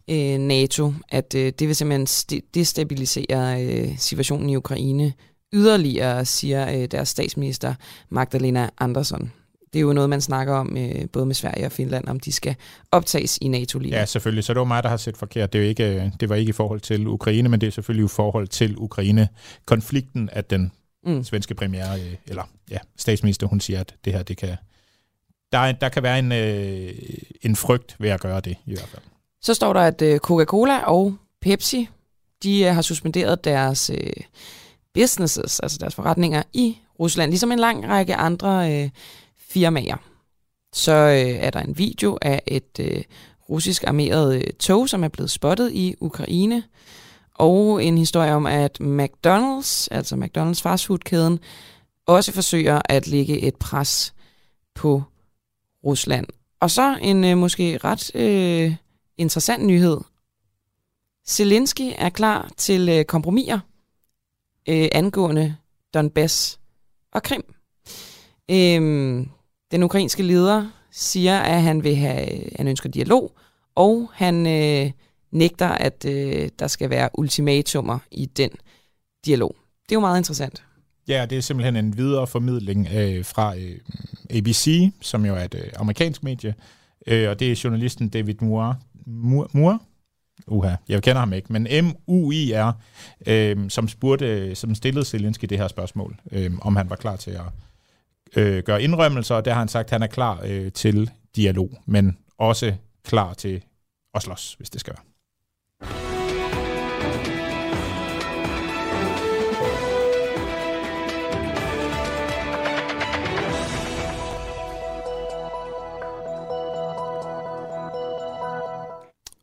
ja, 0.08 0.34
øh, 0.34 0.38
NATO, 0.38 0.92
at 1.08 1.34
øh, 1.34 1.52
det 1.58 1.68
vil 1.68 1.76
simpelthen 1.76 2.42
destabilisere 2.54 3.64
øh, 3.64 3.98
situationen 3.98 4.50
i 4.50 4.56
Ukraine 4.56 5.12
yderligere, 5.52 6.24
siger 6.24 6.72
øh, 6.72 6.88
deres 6.90 7.08
statsminister 7.08 7.74
Magdalena 8.08 8.70
Andersson 8.78 9.32
det 9.72 9.78
er 9.78 9.82
jo 9.82 9.92
noget, 9.92 10.10
man 10.10 10.20
snakker 10.20 10.54
om 10.54 10.76
øh, 10.76 11.08
både 11.12 11.26
med 11.26 11.34
Sverige 11.34 11.66
og 11.66 11.72
Finland, 11.72 12.08
om 12.08 12.20
de 12.20 12.32
skal 12.32 12.56
optages 12.92 13.38
i 13.40 13.48
NATO 13.48 13.78
lige 13.78 13.98
Ja, 13.98 14.04
selvfølgelig. 14.04 14.44
Så 14.44 14.54
det 14.54 14.58
var 14.58 14.64
mig, 14.64 14.82
der 14.82 14.88
har 14.88 14.96
set 14.96 15.16
forkert. 15.16 15.52
Det, 15.52 15.58
er 15.58 15.62
jo 15.62 15.68
ikke, 15.68 16.12
det 16.20 16.28
var 16.28 16.34
ikke 16.34 16.50
i 16.50 16.52
forhold 16.52 16.80
til 16.80 17.06
Ukraine, 17.06 17.48
men 17.48 17.60
det 17.60 17.66
er 17.66 17.70
selvfølgelig 17.70 18.04
i 18.04 18.08
forhold 18.08 18.48
til 18.48 18.74
Ukraine-konflikten, 18.78 20.28
at 20.32 20.50
den 20.50 20.72
mm. 21.06 21.24
svenske 21.24 21.54
premiere, 21.54 22.00
øh, 22.00 22.14
eller 22.26 22.42
ja, 22.70 22.78
statsminister, 22.96 23.46
hun 23.46 23.60
siger, 23.60 23.80
at 23.80 23.94
det 24.04 24.12
her, 24.12 24.22
det 24.22 24.36
kan... 24.36 24.56
Der, 25.52 25.72
der 25.72 25.88
kan 25.88 26.02
være 26.02 26.18
en, 26.18 26.32
øh, 26.32 26.92
en 27.42 27.56
frygt 27.56 27.96
ved 27.98 28.10
at 28.10 28.20
gøre 28.20 28.40
det, 28.40 28.56
i 28.66 28.72
hvert 28.74 28.88
fald. 28.88 29.02
Så 29.42 29.54
står 29.54 29.72
der, 29.72 29.80
at 29.80 30.02
øh, 30.02 30.18
Coca-Cola 30.18 30.78
og 30.78 31.16
Pepsi, 31.40 31.88
de 32.42 32.62
øh, 32.62 32.74
har 32.74 32.82
suspenderet 32.82 33.44
deres 33.44 33.90
øh, 33.90 34.12
businesses, 34.94 35.60
altså 35.60 35.78
deres 35.80 35.94
forretninger 35.94 36.42
i 36.52 36.78
Rusland, 37.00 37.30
ligesom 37.30 37.52
en 37.52 37.58
lang 37.58 37.88
række 37.88 38.14
andre 38.14 38.82
øh, 38.82 38.90
firmaer. 39.52 39.96
Så 40.72 40.92
øh, 40.92 41.36
er 41.46 41.50
der 41.50 41.60
en 41.60 41.78
video 41.78 42.18
af 42.22 42.42
et 42.46 42.78
øh, 42.80 43.02
russisk 43.50 43.84
armeret 43.86 44.36
øh, 44.36 44.52
tog, 44.60 44.88
som 44.88 45.04
er 45.04 45.08
blevet 45.08 45.30
spottet 45.30 45.72
i 45.72 45.94
Ukraine, 46.00 46.62
og 47.34 47.84
en 47.84 47.98
historie 47.98 48.32
om, 48.32 48.46
at 48.46 48.80
McDonald's, 48.80 49.88
altså 49.90 50.16
McDonald's 50.16 50.62
fastfoodkæden, 50.62 51.38
også 52.06 52.32
forsøger 52.32 52.82
at 52.84 53.06
lægge 53.06 53.40
et 53.40 53.56
pres 53.56 54.14
på 54.74 55.02
Rusland. 55.84 56.26
Og 56.60 56.70
så 56.70 56.98
en 57.02 57.24
øh, 57.24 57.38
måske 57.38 57.78
ret 57.84 58.14
øh, 58.14 58.74
interessant 59.16 59.66
nyhed. 59.66 60.00
Zelensky 61.28 61.92
er 61.98 62.08
klar 62.08 62.50
til 62.56 62.88
øh, 62.88 63.04
kompromiser 63.04 63.58
øh, 64.68 64.88
angående 64.92 65.56
Donbass 65.94 66.60
og 67.12 67.22
Krim. 67.22 67.54
Øhm, 68.50 69.30
den 69.72 69.82
ukrainske 69.82 70.22
leder 70.22 70.70
siger, 70.90 71.38
at 71.38 71.62
han 71.62 71.84
vil 71.84 71.96
have, 71.96 72.28
han 72.56 72.68
ønsker 72.68 72.88
dialog, 72.88 73.32
og 73.74 74.10
han 74.14 74.46
øh, 74.46 74.90
nægter, 75.30 75.68
at 75.68 76.04
øh, 76.08 76.48
der 76.58 76.66
skal 76.66 76.90
være 76.90 77.08
ultimatumer 77.14 77.98
i 78.10 78.26
den 78.26 78.50
dialog. 79.26 79.56
Det 79.82 79.92
er 79.92 79.96
jo 79.96 80.00
meget 80.00 80.20
interessant. 80.20 80.64
Ja, 81.08 81.26
det 81.30 81.38
er 81.38 81.42
simpelthen 81.42 81.76
en 81.76 81.96
videre 81.96 82.26
formidling 82.26 82.88
øh, 82.94 83.24
fra 83.24 83.56
øh, 83.56 83.78
ABC, 84.30 84.90
som 85.00 85.26
jo 85.26 85.34
er 85.34 85.44
et 85.44 85.54
øh, 85.54 85.70
amerikansk 85.76 86.22
medie, 86.22 86.54
øh, 87.06 87.30
og 87.30 87.40
det 87.40 87.52
er 87.52 87.60
journalisten 87.64 88.08
David 88.08 88.34
Moore, 88.40 88.76
Moore, 89.06 89.48
Moore? 89.52 89.78
Uha, 90.46 90.74
jeg 90.88 91.02
kender 91.02 91.20
ham 91.20 91.32
ikke, 91.32 91.52
men 91.52 91.62
M-U-I-R, 91.84 92.72
øh, 93.26 93.70
som, 93.70 93.88
spurgte, 93.88 94.54
som 94.54 94.74
stillede 94.74 95.04
Zelensky 95.04 95.44
det 95.44 95.58
her 95.58 95.68
spørgsmål, 95.68 96.16
øh, 96.32 96.50
om 96.60 96.76
han 96.76 96.90
var 96.90 96.96
klar 96.96 97.16
til 97.16 97.30
at 97.30 97.44
øh, 98.36 98.62
gøre 98.62 98.82
indrømmelser, 98.82 99.34
og 99.34 99.44
der 99.44 99.52
har 99.52 99.58
han 99.58 99.68
sagt, 99.68 99.84
at 99.84 99.90
han 99.90 100.02
er 100.02 100.06
klar 100.06 100.40
øh, 100.44 100.72
til 100.72 101.10
dialog, 101.36 101.70
men 101.86 102.18
også 102.38 102.74
klar 103.04 103.34
til 103.34 103.62
at 104.14 104.22
slås, 104.22 104.54
hvis 104.54 104.70
det 104.70 104.80
skal 104.80 104.94
være. 104.94 105.04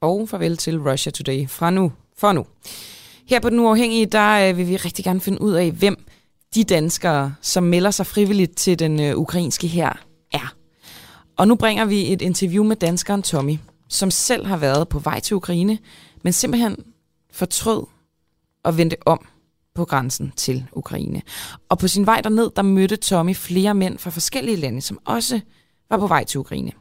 Og 0.01 0.29
farvel 0.29 0.57
til 0.57 0.79
Russia 0.79 1.11
Today 1.11 1.49
fra 1.49 1.69
nu. 1.69 1.91
For 2.17 2.33
nu. 2.33 2.45
Her 3.29 3.39
på 3.39 3.49
Den 3.49 3.59
Uafhængige, 3.59 4.05
der 4.05 4.49
øh, 4.49 4.57
vil 4.57 4.67
vi 4.67 4.75
rigtig 4.75 5.05
gerne 5.05 5.21
finde 5.21 5.41
ud 5.41 5.53
af, 5.53 5.71
hvem 5.71 5.98
de 6.55 6.63
danskere, 6.63 7.35
som 7.41 7.63
melder 7.63 7.91
sig 7.91 8.05
frivilligt 8.05 8.57
til 8.57 8.79
den 8.79 8.99
øh, 8.99 9.17
ukrainske 9.17 9.67
her, 9.67 9.93
er. 10.31 10.55
Og 11.37 11.47
nu 11.47 11.55
bringer 11.55 11.85
vi 11.85 12.13
et 12.13 12.21
interview 12.21 12.63
med 12.63 12.75
danskeren 12.75 13.23
Tommy, 13.23 13.57
som 13.87 14.11
selv 14.11 14.45
har 14.45 14.57
været 14.57 14.89
på 14.89 14.99
vej 14.99 15.19
til 15.19 15.35
Ukraine, 15.35 15.77
men 16.23 16.33
simpelthen 16.33 16.77
fortrød 17.31 17.83
og 18.63 18.77
vendte 18.77 18.97
om 19.05 19.25
på 19.75 19.85
grænsen 19.85 20.33
til 20.35 20.65
Ukraine. 20.71 21.21
Og 21.69 21.79
på 21.79 21.87
sin 21.87 22.05
vej 22.05 22.21
derned, 22.21 22.49
der 22.55 22.61
mødte 22.61 22.95
Tommy 22.95 23.35
flere 23.35 23.75
mænd 23.75 23.97
fra 23.97 24.09
forskellige 24.09 24.57
lande, 24.57 24.81
som 24.81 24.99
også 25.05 25.39
var 25.89 25.97
på 25.97 26.07
vej 26.07 26.23
til 26.23 26.39
Ukraine. 26.39 26.71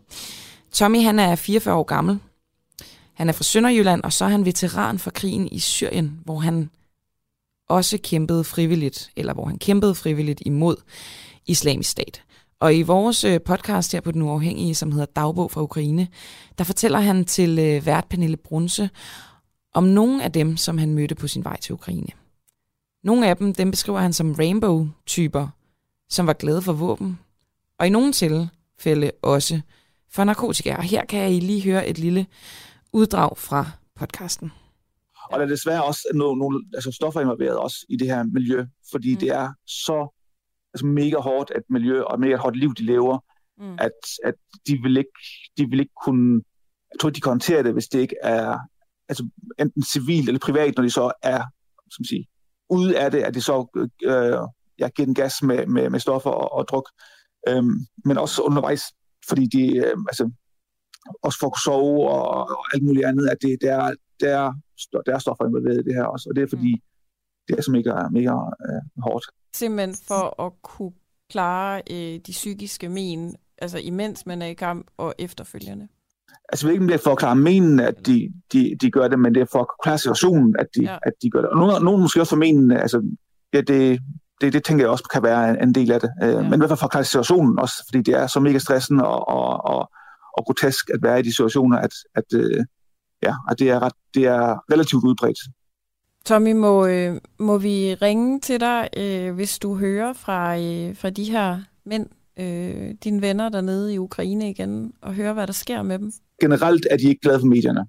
Tommy 0.72 1.02
han 1.02 1.18
er 1.18 1.36
44 1.36 1.74
år 1.74 1.82
gammel. 1.82 2.18
Han 3.14 3.28
er 3.28 3.32
fra 3.32 3.44
Sønderjylland, 3.44 4.02
og 4.02 4.12
så 4.12 4.24
er 4.24 4.28
han 4.28 4.44
veteran 4.44 4.98
for 4.98 5.10
krigen 5.10 5.48
i 5.52 5.58
Syrien, 5.58 6.20
hvor 6.24 6.38
han 6.38 6.70
også 7.68 7.98
kæmpede 8.02 8.44
frivilligt, 8.44 9.10
eller 9.16 9.34
hvor 9.34 9.44
han 9.44 9.58
kæmpede 9.58 9.94
frivilligt 9.94 10.42
imod 10.46 10.76
islamisk 11.46 11.90
stat. 11.90 12.22
Og 12.60 12.74
i 12.74 12.82
vores 12.82 13.24
øh, 13.24 13.40
podcast 13.40 13.92
her 13.92 14.00
på 14.00 14.10
Den 14.10 14.22
Uafhængige, 14.22 14.74
som 14.74 14.92
hedder 14.92 15.06
Dagbog 15.06 15.50
fra 15.50 15.62
Ukraine, 15.62 16.08
der 16.58 16.64
fortæller 16.64 16.98
han 16.98 17.24
til 17.24 17.58
øh, 17.58 17.86
vært 17.86 18.06
Pernille 18.10 18.36
Brunse 18.36 18.90
om 19.74 19.84
nogle 19.84 20.24
af 20.24 20.32
dem, 20.32 20.56
som 20.56 20.78
han 20.78 20.94
mødte 20.94 21.14
på 21.14 21.28
sin 21.28 21.44
vej 21.44 21.56
til 21.60 21.72
Ukraine. 21.72 22.08
Nogle 23.04 23.28
af 23.28 23.36
dem, 23.36 23.54
dem 23.54 23.70
beskriver 23.70 24.00
han 24.00 24.12
som 24.12 24.32
rainbow-typer, 24.32 25.48
som 26.08 26.26
var 26.26 26.32
glade 26.32 26.62
for 26.62 26.72
våben, 26.72 27.18
og 27.78 27.86
i 27.86 27.90
nogle 27.90 28.12
tilfælde 28.12 29.10
også 29.22 29.60
for 30.10 30.24
narkotika. 30.24 30.76
Og 30.76 30.82
her 30.82 31.04
kan 31.04 31.32
I 31.32 31.40
lige 31.40 31.62
høre 31.62 31.88
et 31.88 31.98
lille 31.98 32.26
uddrag 32.92 33.38
fra 33.38 33.70
podcasten. 33.94 34.52
Og 35.30 35.38
der 35.38 35.44
er 35.44 35.48
desværre 35.48 35.84
også 35.84 36.08
nogle, 36.14 36.38
nogle 36.38 36.64
altså 36.74 36.92
stoffer 36.92 37.20
involveret 37.20 37.56
også 37.56 37.86
i 37.88 37.96
det 37.96 38.06
her 38.06 38.24
miljø, 38.24 38.64
fordi 38.90 39.14
mm. 39.14 39.20
det 39.20 39.28
er 39.28 39.52
så 39.66 40.14
altså 40.74 40.86
mega 40.86 41.16
hårdt 41.16 41.50
et 41.56 41.62
miljø 41.70 42.02
og 42.02 42.20
mega 42.20 42.36
hårdt 42.36 42.56
liv, 42.56 42.74
de 42.74 42.84
lever, 42.84 43.18
mm. 43.58 43.76
at, 43.78 43.90
at 44.24 44.34
de, 44.66 44.78
vil 44.82 44.96
ikke, 44.96 45.20
de 45.58 45.66
vil 45.70 45.80
ikke 45.80 45.94
kunne, 46.04 46.42
jeg 46.92 47.00
tror 47.00 47.10
de 47.10 47.20
kan 47.20 47.30
håndtere 47.30 47.62
det, 47.62 47.72
hvis 47.72 47.88
det 47.88 47.98
ikke 47.98 48.16
er 48.22 48.58
altså 49.08 49.28
enten 49.58 49.82
civilt 49.82 50.28
eller 50.28 50.38
privat, 50.38 50.76
når 50.76 50.82
de 50.82 50.90
så 50.90 51.12
er, 51.22 51.42
som 51.90 52.04
sige, 52.04 52.26
ude 52.70 52.98
af 52.98 53.10
det, 53.10 53.22
at 53.22 53.34
de 53.34 53.40
så 53.40 53.66
øh, 54.02 54.38
ja, 54.78 54.88
giver 54.88 55.06
den 55.06 55.14
gas 55.14 55.42
med, 55.42 55.66
med, 55.66 55.90
med 55.90 56.00
stoffer 56.00 56.30
og, 56.30 56.52
og 56.52 56.68
druk, 56.68 56.90
øhm, 57.48 57.78
men 58.04 58.18
også 58.18 58.42
undervejs, 58.42 58.82
fordi 59.28 59.46
de 59.46 59.76
øh, 59.76 59.96
altså, 60.08 60.30
også 61.22 61.46
at 61.46 61.60
sove 61.64 62.10
og, 62.10 62.48
og 62.50 62.64
alt 62.74 62.82
muligt 62.82 63.06
andet, 63.06 63.28
at 63.28 63.36
det, 63.42 63.58
det, 63.60 63.68
er, 63.68 63.92
det, 64.20 64.28
er, 64.28 64.52
der 65.06 65.14
er 65.14 65.18
stoffer 65.18 65.44
involveret 65.46 65.80
i 65.80 65.82
det 65.88 65.94
her 65.94 66.04
også, 66.04 66.28
og 66.30 66.36
det 66.36 66.42
er 66.42 66.48
fordi, 66.48 66.72
mm. 66.74 66.80
det 67.48 67.58
er 67.58 67.62
så 67.62 67.70
mega, 67.70 67.92
mega 68.18 68.32
øh, 68.66 69.02
hårdt. 69.02 69.24
Simpelthen 69.54 69.94
for 70.08 70.42
at 70.46 70.52
kunne 70.62 70.92
klare 71.30 71.82
øh, 71.90 72.20
de 72.26 72.32
psykiske 72.32 72.88
men, 72.88 73.36
altså 73.58 73.78
imens 73.78 74.26
man 74.26 74.42
er 74.42 74.46
i 74.46 74.54
kamp 74.54 74.86
og 74.96 75.14
efterfølgende? 75.18 75.88
Altså 76.48 76.66
jeg 76.66 76.68
ved 76.68 76.72
ikke, 76.72 76.82
om 76.82 76.88
det 76.88 76.94
er 76.94 77.04
for 77.04 77.10
at 77.10 77.18
klare 77.18 77.36
menen, 77.36 77.80
at 77.80 78.06
de, 78.06 78.32
de, 78.52 78.76
de 78.80 78.90
gør 78.90 79.08
det, 79.08 79.18
men 79.18 79.34
det 79.34 79.40
er 79.40 79.46
for 79.52 79.60
at 79.60 79.66
klare 79.82 79.98
situationen, 79.98 80.56
at 80.58 80.66
de, 80.74 80.82
ja. 80.82 80.98
at 81.02 81.12
de 81.22 81.30
gør 81.30 81.40
det. 81.40 81.50
Og 81.50 81.56
nogen, 81.56 81.84
nogen 81.84 82.02
måske 82.02 82.20
også 82.20 82.30
for 82.30 82.36
menen, 82.36 82.70
altså 82.70 83.02
ja, 83.54 83.60
det, 83.60 84.00
det, 84.40 84.52
det 84.52 84.64
tænker 84.64 84.84
jeg 84.84 84.90
også 84.90 85.08
kan 85.12 85.22
være 85.22 85.50
en, 85.50 85.62
en 85.62 85.74
del 85.74 85.92
af 85.92 86.00
det. 86.00 86.10
Øh, 86.22 86.28
ja. 86.28 86.42
Men 86.42 86.54
i 86.54 86.56
hvert 86.56 86.70
fald 86.70 86.78
for 86.78 86.86
at 86.86 86.90
klare 86.90 87.04
situationen 87.04 87.58
også, 87.58 87.74
fordi 87.88 88.02
det 88.02 88.14
er 88.14 88.26
så 88.26 88.40
mega 88.40 88.58
stressende 88.58 89.06
og, 89.06 89.28
og, 89.28 89.64
og, 89.64 89.90
og 90.36 90.44
grotesk 90.46 90.90
at 90.90 91.00
være 91.02 91.18
i 91.18 91.22
de 91.22 91.32
situationer, 91.32 91.78
at, 91.78 91.94
at, 92.14 92.24
øh, 92.34 92.64
ja, 93.22 93.34
at 93.50 93.58
det, 93.58 93.70
er 93.70 93.82
ret, 93.82 93.92
det 94.14 94.26
er 94.26 94.72
relativt 94.72 95.04
udbredt. 95.04 95.38
Tommy, 96.24 96.52
må, 96.52 96.86
øh, 96.86 97.20
må 97.38 97.58
vi 97.58 97.94
ringe 97.94 98.40
til 98.40 98.60
dig, 98.60 98.88
øh, 98.96 99.34
hvis 99.34 99.58
du 99.58 99.76
hører 99.76 100.12
fra, 100.12 100.58
øh, 100.58 100.96
fra 100.96 101.10
de 101.10 101.24
her 101.24 101.60
mænd, 101.86 102.06
øh, 102.38 102.94
dine 103.04 103.22
venner 103.22 103.48
dernede 103.48 103.94
i 103.94 103.98
Ukraine 103.98 104.50
igen, 104.50 104.92
og 105.02 105.14
høre, 105.14 105.32
hvad 105.32 105.46
der 105.46 105.52
sker 105.52 105.82
med 105.82 105.98
dem? 105.98 106.12
Generelt 106.40 106.86
er 106.90 106.96
de 106.96 107.08
ikke 107.08 107.20
glade 107.20 107.40
for 107.40 107.46
medierne. 107.46 107.86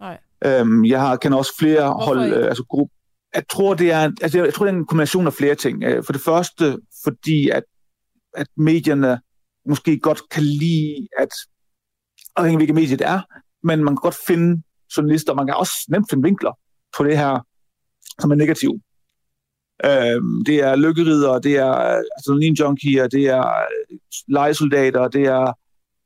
Nej. 0.00 0.18
Øhm, 0.44 0.84
jeg 0.84 1.00
har, 1.00 1.16
kender 1.16 1.38
også 1.38 1.52
flere 1.58 1.84
Hvorfor 1.84 2.04
hold, 2.04 2.32
øh, 2.32 2.46
altså 2.46 2.64
gruppe. 2.64 2.94
Jeg 3.34 3.42
tror, 3.48 3.74
det 3.74 3.92
er, 3.92 4.10
altså, 4.22 4.44
jeg 4.44 4.54
tror, 4.54 4.66
det 4.66 4.72
er 4.72 4.78
en 4.78 4.86
kombination 4.86 5.26
af 5.26 5.32
flere 5.32 5.54
ting. 5.54 5.84
Øh, 5.84 6.04
for 6.04 6.12
det 6.12 6.22
første, 6.22 6.78
fordi 7.04 7.48
at, 7.48 7.62
at 8.34 8.46
medierne 8.56 9.20
måske 9.66 9.98
godt 9.98 10.28
kan 10.30 10.42
lide, 10.42 11.08
at 11.18 11.28
afhængig 12.36 12.56
af 12.56 12.58
hvilket 12.58 12.74
medie 12.74 12.96
det 12.96 13.06
er, 13.06 13.20
men 13.62 13.84
man 13.84 13.96
kan 13.96 14.00
godt 14.02 14.16
finde 14.26 14.62
journalister, 14.96 15.34
man 15.34 15.46
kan 15.46 15.54
også 15.56 15.72
nemt 15.88 16.10
finde 16.10 16.22
vinkler 16.22 16.52
på 16.96 17.04
det 17.04 17.18
her, 17.18 17.46
som 18.20 18.30
er 18.30 18.34
negativ. 18.34 18.80
Øhm, 19.84 20.44
det 20.44 20.56
er 20.62 20.76
lykkerider, 20.76 21.38
det 21.38 21.56
er 21.56 22.02
adrenalin-junkier, 22.18 23.06
det 23.06 23.24
er 23.26 23.44
legesoldater, 24.28 25.08
det 25.08 25.22
er, 25.22 25.52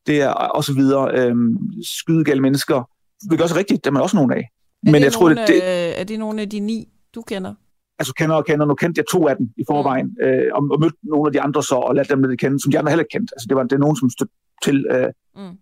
det 0.07 0.21
er 0.21 0.31
og 0.31 0.65
så 0.65 0.75
videre. 0.75 1.19
Øhm, 1.19 1.57
skydegale 1.83 2.41
mennesker. 2.41 2.91
Det 3.31 3.41
er 3.41 3.43
også 3.43 3.57
rigtigt, 3.57 3.85
det 3.85 3.91
er 3.91 3.93
man 3.93 4.03
også 4.03 4.17
nogle 4.17 4.37
af. 4.37 4.41
Er 4.87 4.91
Men 4.93 5.03
jeg 5.03 5.13
tror, 5.13 5.29
det, 5.29 5.49
det, 5.49 6.01
er 6.01 6.05
det 6.05 6.19
nogle 6.19 6.43
af 6.43 6.51
de 6.51 6.61
ni, 6.61 6.89
du 7.15 7.23
kender? 7.23 7.55
Altså 7.99 8.15
kender 8.15 8.37
og 8.37 8.47
kender. 8.47 8.67
Nu 8.67 8.75
kendte 8.75 8.99
jeg 8.99 9.05
to 9.13 9.29
af 9.29 9.37
dem 9.37 9.47
i 9.57 9.65
forvejen, 9.71 10.07
mm. 10.07 10.27
øh, 10.27 10.51
og, 10.55 10.69
og 10.71 10.81
mødte 10.81 10.97
nogle 11.03 11.29
af 11.29 11.33
de 11.33 11.41
andre 11.41 11.63
så, 11.63 11.75
og 11.75 11.95
lærte 11.95 12.11
dem 12.11 12.23
lidt 12.23 12.41
kende, 12.41 12.61
som 12.63 12.73
de 12.73 12.79
andre 12.79 12.91
heller 12.91 13.05
ikke 13.05 13.13
kendte. 13.13 13.35
Altså 13.35 13.47
det 13.49 13.57
var 13.57 13.63
det 13.63 13.73
er 13.73 13.85
nogen, 13.87 13.97
som 13.97 14.11
stod 14.11 14.27
til. 14.65 14.87
Øh, 14.91 15.09
mm. 15.37 15.57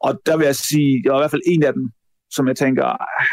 Og 0.00 0.20
der 0.26 0.36
vil 0.36 0.44
jeg 0.44 0.56
sige, 0.56 1.02
det 1.02 1.10
var 1.10 1.18
i 1.18 1.22
hvert 1.22 1.30
fald 1.30 1.42
en 1.46 1.62
af 1.62 1.72
dem, 1.72 1.90
som 2.34 2.48
jeg 2.48 2.56
tænker, 2.56 2.86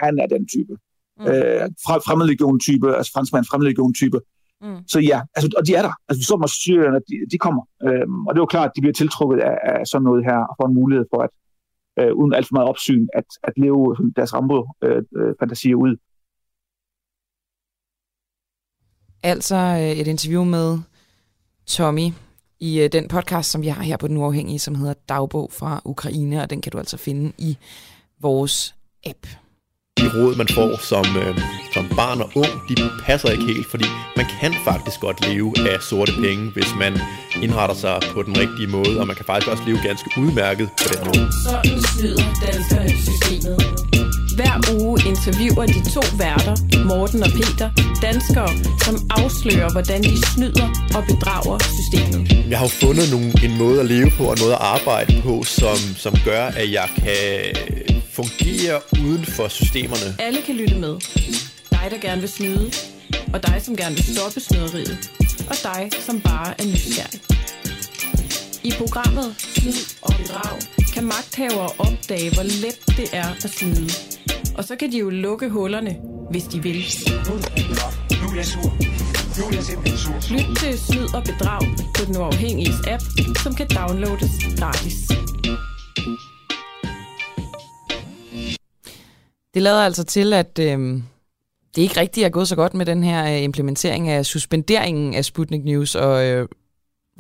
han 0.04 0.20
er 0.20 0.28
den 0.28 0.48
type. 0.48 0.74
Mm. 1.20 1.26
Øh, 1.26 1.70
fremmedlegion-type, 2.08 2.96
altså 2.98 3.12
franskmand 3.16 3.46
fremmedlegion-type. 3.46 4.20
Mm. 4.62 4.80
Så 4.88 5.00
ja, 5.00 5.22
altså, 5.36 5.50
og 5.58 5.68
de 5.68 5.76
er 5.76 5.82
der. 5.82 5.94
Altså, 6.08 6.20
vi 6.20 6.24
så 6.24 6.36
dem 6.36 6.48
syrerne, 6.48 7.00
de, 7.10 7.16
de 7.32 7.38
kommer. 7.38 7.64
Øhm, 7.88 8.26
og 8.26 8.30
det 8.34 8.40
er 8.40 8.46
jo 8.48 8.54
klart, 8.56 8.70
at 8.70 8.76
de 8.76 8.82
bliver 8.82 8.94
tiltrukket 8.94 9.40
af, 9.40 9.58
af 9.64 9.88
sådan 9.88 10.04
noget 10.04 10.26
her, 10.26 10.40
og 10.50 10.56
får 10.60 10.68
en 10.68 10.74
mulighed 10.74 11.06
for, 11.12 11.20
at 11.28 11.32
øh, 12.00 12.14
uden 12.20 12.34
alt 12.34 12.48
for 12.48 12.56
meget 12.56 12.70
opsyn, 12.70 13.08
at, 13.14 13.26
at 13.44 13.54
leve 13.58 14.12
deres 14.16 14.34
Rambo-fantasier 14.34 15.78
øh, 15.78 15.84
ud. 15.86 15.96
Altså 19.24 19.56
øh, 19.56 19.92
et 20.02 20.08
interview 20.08 20.44
med 20.44 20.80
Tommy 21.66 22.08
i 22.60 22.82
øh, 22.82 22.92
den 22.92 23.08
podcast, 23.08 23.52
som 23.52 23.62
vi 23.62 23.68
har 23.68 23.84
her 23.84 23.98
på 23.98 24.08
Den 24.08 24.18
Uafhængige, 24.18 24.60
som 24.60 24.76
hedder 24.76 24.94
Dagbog 25.10 25.52
fra 25.52 25.82
Ukraine, 25.86 26.42
og 26.42 26.50
den 26.50 26.62
kan 26.62 26.72
du 26.72 26.78
altså 26.78 26.98
finde 26.98 27.32
i 27.38 27.58
vores 28.20 28.76
app. 29.06 29.28
De 29.98 30.08
råd, 30.16 30.36
man 30.36 30.48
får 30.48 30.78
som, 30.78 31.06
øh, 31.18 31.40
som 31.74 31.86
barn 31.96 32.22
og 32.22 32.32
ung, 32.36 32.52
de 32.70 32.76
passer 33.06 33.30
ikke 33.30 33.46
helt, 33.46 33.68
fordi 33.70 33.86
man 34.18 34.26
kan 34.40 34.54
faktisk 34.64 35.00
godt 35.00 35.28
leve 35.28 35.54
af 35.70 35.82
sorte 35.82 36.12
penge, 36.12 36.52
hvis 36.52 36.72
man 36.80 36.94
indretter 37.42 37.76
sig 37.76 38.00
på 38.14 38.24
den 38.24 38.38
rigtige 38.38 38.68
måde, 38.68 39.00
og 39.00 39.08
man 39.08 39.16
kan 39.16 39.26
faktisk 39.26 39.52
også 39.52 39.64
leve 39.66 39.80
ganske 39.84 40.10
udmærket 40.18 40.70
på 40.82 40.86
den 40.94 41.00
måde. 41.06 41.32
Så 41.46 41.54
snyder 41.94 42.28
danskerne 42.46 42.90
systemet. 43.08 43.58
Hver 44.36 44.56
uge 44.76 44.96
interviewer 45.12 45.66
de 45.66 45.80
to 45.96 46.04
værter, 46.18 46.56
Morten 46.86 47.24
og 47.24 47.32
Peter, 47.40 47.70
danskere, 48.02 48.52
som 48.86 48.96
afslører, 49.10 49.72
hvordan 49.72 50.04
de 50.04 50.16
snyder 50.34 50.68
og 50.96 51.04
bedrager 51.12 51.58
systemet. 51.78 52.22
Jeg 52.50 52.58
har 52.60 52.66
jo 52.66 52.74
fundet 52.86 53.06
nogle, 53.12 53.30
en 53.46 53.58
måde 53.58 53.80
at 53.80 53.86
leve 53.86 54.12
på 54.18 54.24
og 54.24 54.38
noget 54.38 54.54
at 54.54 54.62
arbejde 54.76 55.22
på, 55.22 55.44
som, 55.44 55.78
som 56.04 56.14
gør, 56.26 56.44
at 56.46 56.72
jeg 56.72 56.88
kan 56.98 57.18
fungerer 58.14 58.80
uden 59.02 59.26
for 59.26 59.48
systemerne. 59.48 60.16
Alle 60.20 60.42
kan 60.42 60.56
lytte 60.56 60.76
med. 60.76 60.94
Dig, 61.72 61.88
der 61.92 61.98
gerne 62.02 62.22
vil 62.22 62.30
snyde, 62.30 62.72
og 63.34 63.48
dig, 63.48 63.62
som 63.62 63.76
gerne 63.76 63.96
vil 63.96 64.06
stoppe 64.16 64.40
snyderiet, 64.40 65.12
og 65.50 65.56
dig, 65.64 65.92
som 66.00 66.22
bare 66.22 66.62
er 66.62 66.66
nysgerrig. 66.66 67.22
I 68.64 68.72
programmet 68.78 69.36
Snyd 69.38 69.82
og 70.02 70.14
Bedrag 70.18 70.60
kan 70.94 71.04
magthavere 71.04 71.70
opdage, 71.80 72.34
hvor 72.34 72.44
let 72.44 72.98
det 72.98 73.10
er 73.14 73.30
at 73.46 73.52
snyde. 73.52 73.90
Og 74.58 74.64
så 74.64 74.76
kan 74.76 74.92
de 74.92 74.98
jo 74.98 75.10
lukke 75.10 75.50
hullerne, 75.50 75.96
hvis 76.32 76.44
de 76.44 76.64
vil. 76.64 76.76
Lyt 80.32 80.58
til 80.58 80.80
Snyd 80.80 81.16
og 81.16 81.24
Bedrag 81.24 81.62
på 81.98 82.06
den 82.06 82.18
uafhængige 82.18 82.74
app, 82.88 83.04
som 83.44 83.56
kan 83.56 83.68
downloades 83.68 84.32
gratis. 84.60 84.96
Det 89.54 89.62
lader 89.62 89.80
altså 89.80 90.04
til, 90.04 90.34
at 90.34 90.60
øh, 90.60 91.02
det 91.76 91.82
ikke 91.82 92.00
rigtigt 92.00 92.26
er 92.26 92.30
gået 92.30 92.48
så 92.48 92.56
godt 92.56 92.74
med 92.74 92.86
den 92.86 93.04
her 93.04 93.36
øh, 93.36 93.44
implementering 93.44 94.10
af 94.10 94.26
suspenderingen 94.26 95.14
af 95.14 95.26
Sputnik 95.26 95.64
News 95.64 95.96
og 95.96 96.26
øh, 96.26 96.48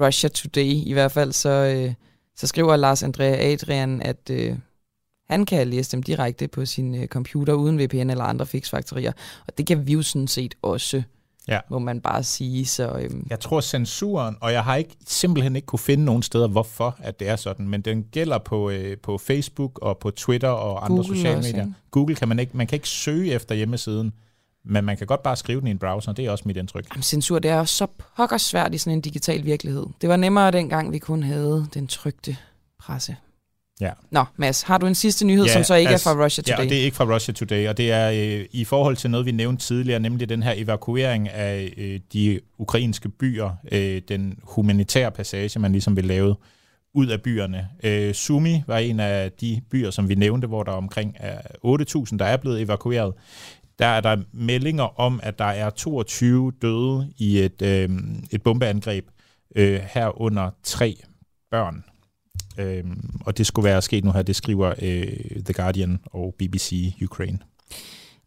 Russia 0.01 0.29
Today. 0.29 0.73
I 0.85 0.93
hvert 0.93 1.11
fald 1.11 1.31
så, 1.31 1.49
øh, 1.49 1.93
så 2.35 2.47
skriver 2.47 2.75
Lars 2.75 3.03
Andrea 3.03 3.53
Adrian, 3.53 4.01
at 4.01 4.29
øh, 4.29 4.55
han 5.29 5.45
kan 5.45 5.67
læse 5.67 5.91
dem 5.91 6.03
direkte 6.03 6.47
på 6.47 6.65
sin 6.65 6.95
øh, 6.95 7.07
computer 7.07 7.53
uden 7.53 7.79
VPN 7.79 8.09
eller 8.09 8.23
andre 8.23 8.45
fixfaktorier. 8.45 9.11
Og 9.47 9.57
det 9.57 9.67
kan 9.67 9.87
vi 9.87 9.93
jo 9.93 10.01
sådan 10.01 10.27
set 10.27 10.55
også, 10.61 11.03
ja. 11.51 11.59
må 11.69 11.79
man 11.79 12.01
bare 12.01 12.23
sige. 12.23 12.65
Så, 12.65 12.91
øh, 12.91 13.09
Jeg 13.29 13.39
tror 13.39 13.61
censuren, 13.61 14.37
og 14.41 14.53
jeg 14.53 14.63
har 14.63 14.75
ikke 14.75 14.95
simpelthen 15.07 15.55
ikke 15.55 15.65
kunne 15.65 15.79
finde 15.79 16.05
nogen 16.05 16.23
steder, 16.23 16.47
hvorfor 16.47 16.95
at 16.99 17.19
det 17.19 17.29
er 17.29 17.35
sådan, 17.35 17.67
men 17.67 17.81
den 17.81 18.03
gælder 18.03 18.37
på, 18.37 18.69
øh, 18.69 18.97
på 18.97 19.17
Facebook 19.17 19.79
og 19.81 19.97
på 19.97 20.11
Twitter 20.11 20.49
og 20.49 20.85
andre 20.85 20.95
Google 20.95 21.15
sociale 21.15 21.37
også, 21.37 21.49
medier. 21.49 21.63
ikke? 21.65 21.75
Google 21.91 22.15
kan 22.15 22.27
man 22.27 22.39
ikke, 22.39 22.57
man 22.57 22.67
kan 22.67 22.75
ikke 22.75 22.89
søge 22.89 23.31
efter 23.33 23.55
hjemmesiden, 23.55 24.13
men 24.65 24.85
man 24.85 24.97
kan 24.97 25.07
godt 25.07 25.23
bare 25.23 25.35
skrive 25.35 25.59
den 25.59 25.67
i 25.67 25.71
en 25.71 25.77
browser, 25.79 26.11
det 26.11 26.25
er 26.25 26.31
også 26.31 26.43
mit 26.47 26.57
indtryk. 26.57 26.87
Jamen, 26.93 27.03
censur, 27.03 27.39
det 27.39 27.51
er 27.51 27.57
jo 27.57 27.65
så 27.65 27.87
pokker 28.17 28.37
svært 28.37 28.73
i 28.73 28.77
sådan 28.77 28.97
en 28.97 29.01
digital 29.01 29.45
virkelighed. 29.45 29.85
Det 30.01 30.09
var 30.09 30.15
nemmere 30.15 30.51
dengang, 30.51 30.91
vi 30.91 30.99
kun 30.99 31.23
havde 31.23 31.67
den 31.73 31.87
trygte 31.87 32.37
presse. 32.79 33.15
Ja. 33.81 33.91
Nå, 34.11 34.23
Mads, 34.37 34.61
har 34.61 34.77
du 34.77 34.85
en 34.85 34.95
sidste 34.95 35.25
nyhed, 35.25 35.47
som 35.47 35.63
så 35.63 35.75
ikke 35.75 35.91
altså, 35.91 36.09
er 36.09 36.13
fra 36.13 36.23
Russia 36.23 36.43
Today? 36.43 36.63
Ja, 36.63 36.69
det 36.69 36.79
er 36.79 36.83
ikke 36.83 36.97
fra 36.97 37.15
Russia 37.15 37.33
Today, 37.33 37.67
og 37.67 37.77
det 37.77 37.91
er 37.91 38.11
øh, 38.11 38.45
i 38.51 38.63
forhold 38.63 38.95
til 38.95 39.09
noget, 39.09 39.25
vi 39.25 39.31
nævnte 39.31 39.65
tidligere, 39.65 39.99
nemlig 39.99 40.29
den 40.29 40.43
her 40.43 40.53
evakuering 40.55 41.29
af 41.29 41.73
øh, 41.77 41.99
de 42.13 42.39
ukrainske 42.57 43.09
byer, 43.09 43.49
øh, 43.71 44.01
den 44.07 44.37
humanitære 44.43 45.11
passage, 45.11 45.59
man 45.59 45.71
ligesom 45.71 45.95
vil 45.95 46.05
lave 46.05 46.35
ud 46.93 47.07
af 47.07 47.21
byerne. 47.21 47.67
Øh, 47.83 48.13
Sumi 48.13 48.63
var 48.67 48.77
en 48.77 48.99
af 48.99 49.31
de 49.31 49.61
byer, 49.71 49.91
som 49.91 50.09
vi 50.09 50.15
nævnte, 50.15 50.47
hvor 50.47 50.63
der 50.63 50.71
er 50.71 50.75
omkring 50.75 51.15
er 51.19 51.37
8.000, 52.11 52.17
der 52.17 52.25
er 52.25 52.37
blevet 52.37 52.61
evakueret. 52.61 53.13
Der 53.79 53.87
er 53.87 54.01
der 54.01 54.17
meldinger 54.31 54.99
om, 54.99 55.19
at 55.23 55.39
der 55.39 55.45
er 55.45 55.69
22 55.69 56.51
døde 56.61 57.13
i 57.17 57.39
et, 57.39 57.61
øh, 57.61 57.89
et 58.31 58.41
bombeangreb, 58.43 59.05
øh, 59.55 59.79
herunder 59.93 60.49
tre 60.63 60.95
børn. 61.51 61.83
Øhm, 62.57 63.19
og 63.25 63.37
det 63.37 63.47
skulle 63.47 63.63
være 63.63 63.81
sket 63.81 64.03
nu 64.03 64.11
her, 64.11 64.21
det 64.21 64.35
skriver 64.35 64.73
øh, 64.81 65.07
The 65.45 65.53
Guardian 65.53 65.99
og 66.05 66.35
BBC 66.37 66.93
Ukraine. 67.03 67.39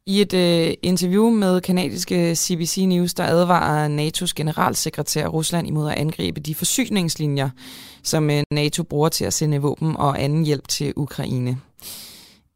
I 0.06 0.20
et 0.20 0.34
øh, 0.34 0.74
interview 0.82 1.30
med 1.30 1.60
kanadiske 1.60 2.34
CBC 2.34 2.84
News, 2.88 3.14
der 3.14 3.24
advarer 3.24 3.88
NATO's 3.88 4.32
generalsekretær 4.36 5.26
Rusland 5.26 5.66
imod 5.66 5.90
at 5.90 5.98
angribe 5.98 6.40
de 6.40 6.54
forsyningslinjer, 6.54 7.50
som 8.02 8.30
øh, 8.30 8.42
NATO 8.50 8.82
bruger 8.82 9.08
til 9.08 9.24
at 9.24 9.32
sende 9.32 9.58
våben 9.58 9.96
og 9.96 10.22
anden 10.22 10.44
hjælp 10.44 10.68
til 10.68 10.92
Ukraine. 10.96 11.58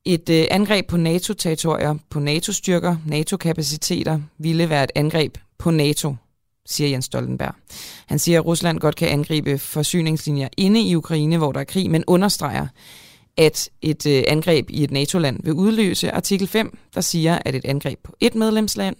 Et 0.05 0.31
øh, 0.31 0.45
angreb 0.51 0.87
på 0.87 0.97
NATO-territorier, 0.97 1.95
på 2.11 2.21
NATO-styrker, 2.21 2.97
NATO-kapaciteter, 3.07 4.21
ville 4.39 4.71
være 4.71 4.85
et 4.85 4.93
angreb 4.95 5.39
på 5.59 5.71
NATO, 5.71 6.15
siger 6.69 6.89
Jens 6.89 7.05
Stoltenberg. 7.05 7.55
Han 8.07 8.19
siger, 8.19 8.41
at 8.41 8.47
Rusland 8.47 8.79
godt 8.79 8.97
kan 8.97 9.09
angribe 9.09 9.59
forsyningslinjer 9.59 10.49
inde 10.57 10.81
i 10.81 10.95
Ukraine, 10.95 11.39
hvor 11.39 11.53
der 11.53 11.61
er 11.61 11.65
krig, 11.65 11.91
men 11.91 12.05
understreger, 12.07 12.67
at 13.37 13.71
et 13.83 14.07
øh, 14.07 14.25
angreb 14.27 14.71
i 14.71 14.85
et 14.85 14.91
NATO-land 14.91 15.41
vil 15.43 15.53
udløse 15.53 16.11
artikel 16.11 16.49
5, 16.49 16.79
der 16.95 17.01
siger, 17.01 17.39
at 17.45 17.55
et 17.55 17.65
angreb 17.65 17.99
på 18.05 18.17
et 18.21 18.35
medlemsland 18.35 18.97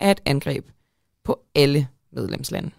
er 0.00 0.10
et 0.10 0.20
angreb 0.26 0.64
på 1.24 1.40
alle 1.54 1.88
medlemslande. 2.12 2.70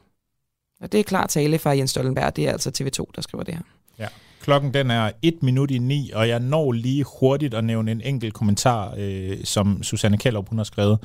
Og 0.81 0.91
det 0.91 0.99
er 0.99 1.03
klar 1.03 1.27
tale 1.27 1.59
fra 1.59 1.69
Jens 1.69 1.89
Stoltenberg. 1.89 2.35
Det 2.35 2.47
er 2.47 2.51
altså 2.51 2.69
TV2, 2.69 3.11
der 3.15 3.21
skriver 3.21 3.43
det 3.43 3.53
her. 3.53 3.61
Ja. 3.99 4.07
Klokken 4.41 4.73
den 4.73 4.91
er 4.91 5.11
et 5.21 5.43
minut 5.43 5.71
i 5.71 5.77
ni, 5.77 6.11
og 6.13 6.27
jeg 6.27 6.39
når 6.39 6.71
lige 6.71 7.05
hurtigt 7.19 7.53
at 7.53 7.63
nævne 7.63 7.91
en 7.91 8.01
enkelt 8.01 8.33
kommentar, 8.33 8.93
øh, 8.97 9.37
som 9.43 9.83
Susanne 9.83 10.17
Kellerup 10.17 10.49
hun 10.49 10.57
har 10.57 10.63
skrevet. 10.63 10.99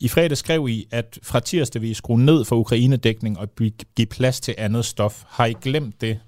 I 0.00 0.08
fredag 0.08 0.36
skrev 0.36 0.68
I, 0.68 0.86
at 0.90 1.18
fra 1.22 1.40
tirsdag 1.40 1.82
vil 1.82 1.90
I 1.90 1.94
skrue 1.94 2.20
ned 2.20 2.44
for 2.44 2.56
Ukraine-dækning 2.56 3.38
og 3.38 3.48
give 3.96 4.06
plads 4.06 4.40
til 4.40 4.54
andet 4.58 4.84
stof. 4.84 5.22
Har 5.28 5.46
I 5.46 5.52
glemt 5.52 6.00
det? 6.00 6.20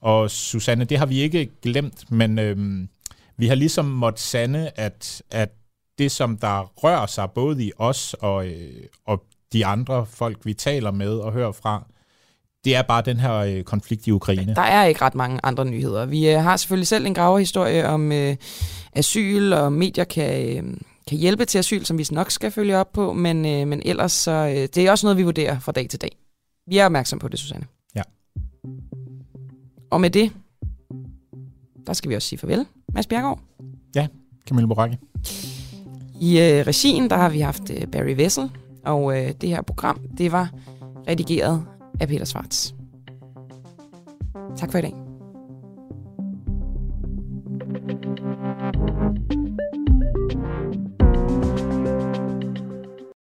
Og 0.00 0.30
Susanne, 0.30 0.84
det 0.84 0.98
har 0.98 1.06
vi 1.06 1.20
ikke 1.20 1.50
glemt, 1.62 2.10
men 2.10 2.38
øhm, 2.38 2.88
vi 3.36 3.46
har 3.46 3.54
ligesom 3.54 3.84
måttet 3.84 4.20
sande, 4.20 4.70
at, 4.76 5.22
at 5.30 5.48
det, 5.98 6.12
som 6.12 6.36
der 6.36 6.72
rører 6.76 7.06
sig 7.06 7.30
både 7.30 7.64
i 7.64 7.72
os 7.78 8.14
og, 8.14 8.46
øh, 8.46 8.82
og 9.06 9.22
de 9.52 9.66
andre 9.66 10.06
folk, 10.06 10.38
vi 10.44 10.54
taler 10.54 10.90
med 10.90 11.10
og 11.10 11.32
hører 11.32 11.52
fra, 11.52 11.86
det 12.64 12.76
er 12.76 12.82
bare 12.82 13.02
den 13.02 13.20
her 13.20 13.34
øh, 13.34 13.62
konflikt 13.62 14.06
i 14.06 14.10
Ukraine. 14.10 14.54
Der 14.54 14.62
er 14.62 14.84
ikke 14.84 15.02
ret 15.02 15.14
mange 15.14 15.40
andre 15.42 15.64
nyheder. 15.64 16.06
Vi 16.06 16.30
øh, 16.30 16.42
har 16.42 16.56
selvfølgelig 16.56 16.86
selv 16.86 17.06
en 17.06 17.14
gravehistorie 17.14 17.88
om 17.88 18.12
øh, 18.12 18.36
asyl, 18.92 19.52
og 19.52 19.72
medier 19.72 20.04
kan, 20.04 20.64
øh, 20.66 20.76
kan 21.08 21.18
hjælpe 21.18 21.44
til 21.44 21.58
asyl, 21.58 21.84
som 21.84 21.98
vi 21.98 22.06
nok 22.10 22.30
skal 22.30 22.50
følge 22.50 22.76
op 22.76 22.92
på, 22.92 23.12
men, 23.12 23.46
øh, 23.46 23.68
men 23.68 23.82
ellers 23.84 24.12
så, 24.12 24.30
øh, 24.30 24.68
det 24.74 24.78
er 24.78 24.90
også 24.90 25.06
noget, 25.06 25.18
vi 25.18 25.22
vurderer 25.22 25.58
fra 25.58 25.72
dag 25.72 25.88
til 25.88 26.00
dag. 26.00 26.16
Vi 26.66 26.78
er 26.78 26.86
opmærksom 26.86 27.18
på 27.18 27.28
det, 27.28 27.38
Susanne. 27.38 27.66
Ja. 27.94 28.02
Og 29.90 30.00
med 30.00 30.10
det, 30.10 30.32
der 31.86 31.92
skal 31.92 32.10
vi 32.10 32.16
også 32.16 32.28
sige 32.28 32.38
farvel. 32.38 32.66
Mads 32.94 33.06
Bjergaard. 33.06 33.40
Ja, 33.96 34.06
Camille 34.48 34.68
Boracchi. 34.68 34.98
I 36.20 36.38
øh, 36.38 36.66
regien, 36.66 37.10
der 37.10 37.16
har 37.16 37.28
vi 37.28 37.40
haft 37.40 37.70
øh, 37.70 37.86
Barry 37.86 38.16
Vessel, 38.16 38.50
og 38.84 39.18
øh, 39.18 39.32
det 39.40 39.48
her 39.48 39.62
program, 39.62 40.00
det 40.18 40.32
var 40.32 40.50
redigeret 41.08 41.64
af 42.00 42.08
Peter 42.08 42.24
Svarts. 42.24 42.74
Tak 44.56 44.70
for 44.70 44.78
i 44.78 44.82
dag. 44.82 45.01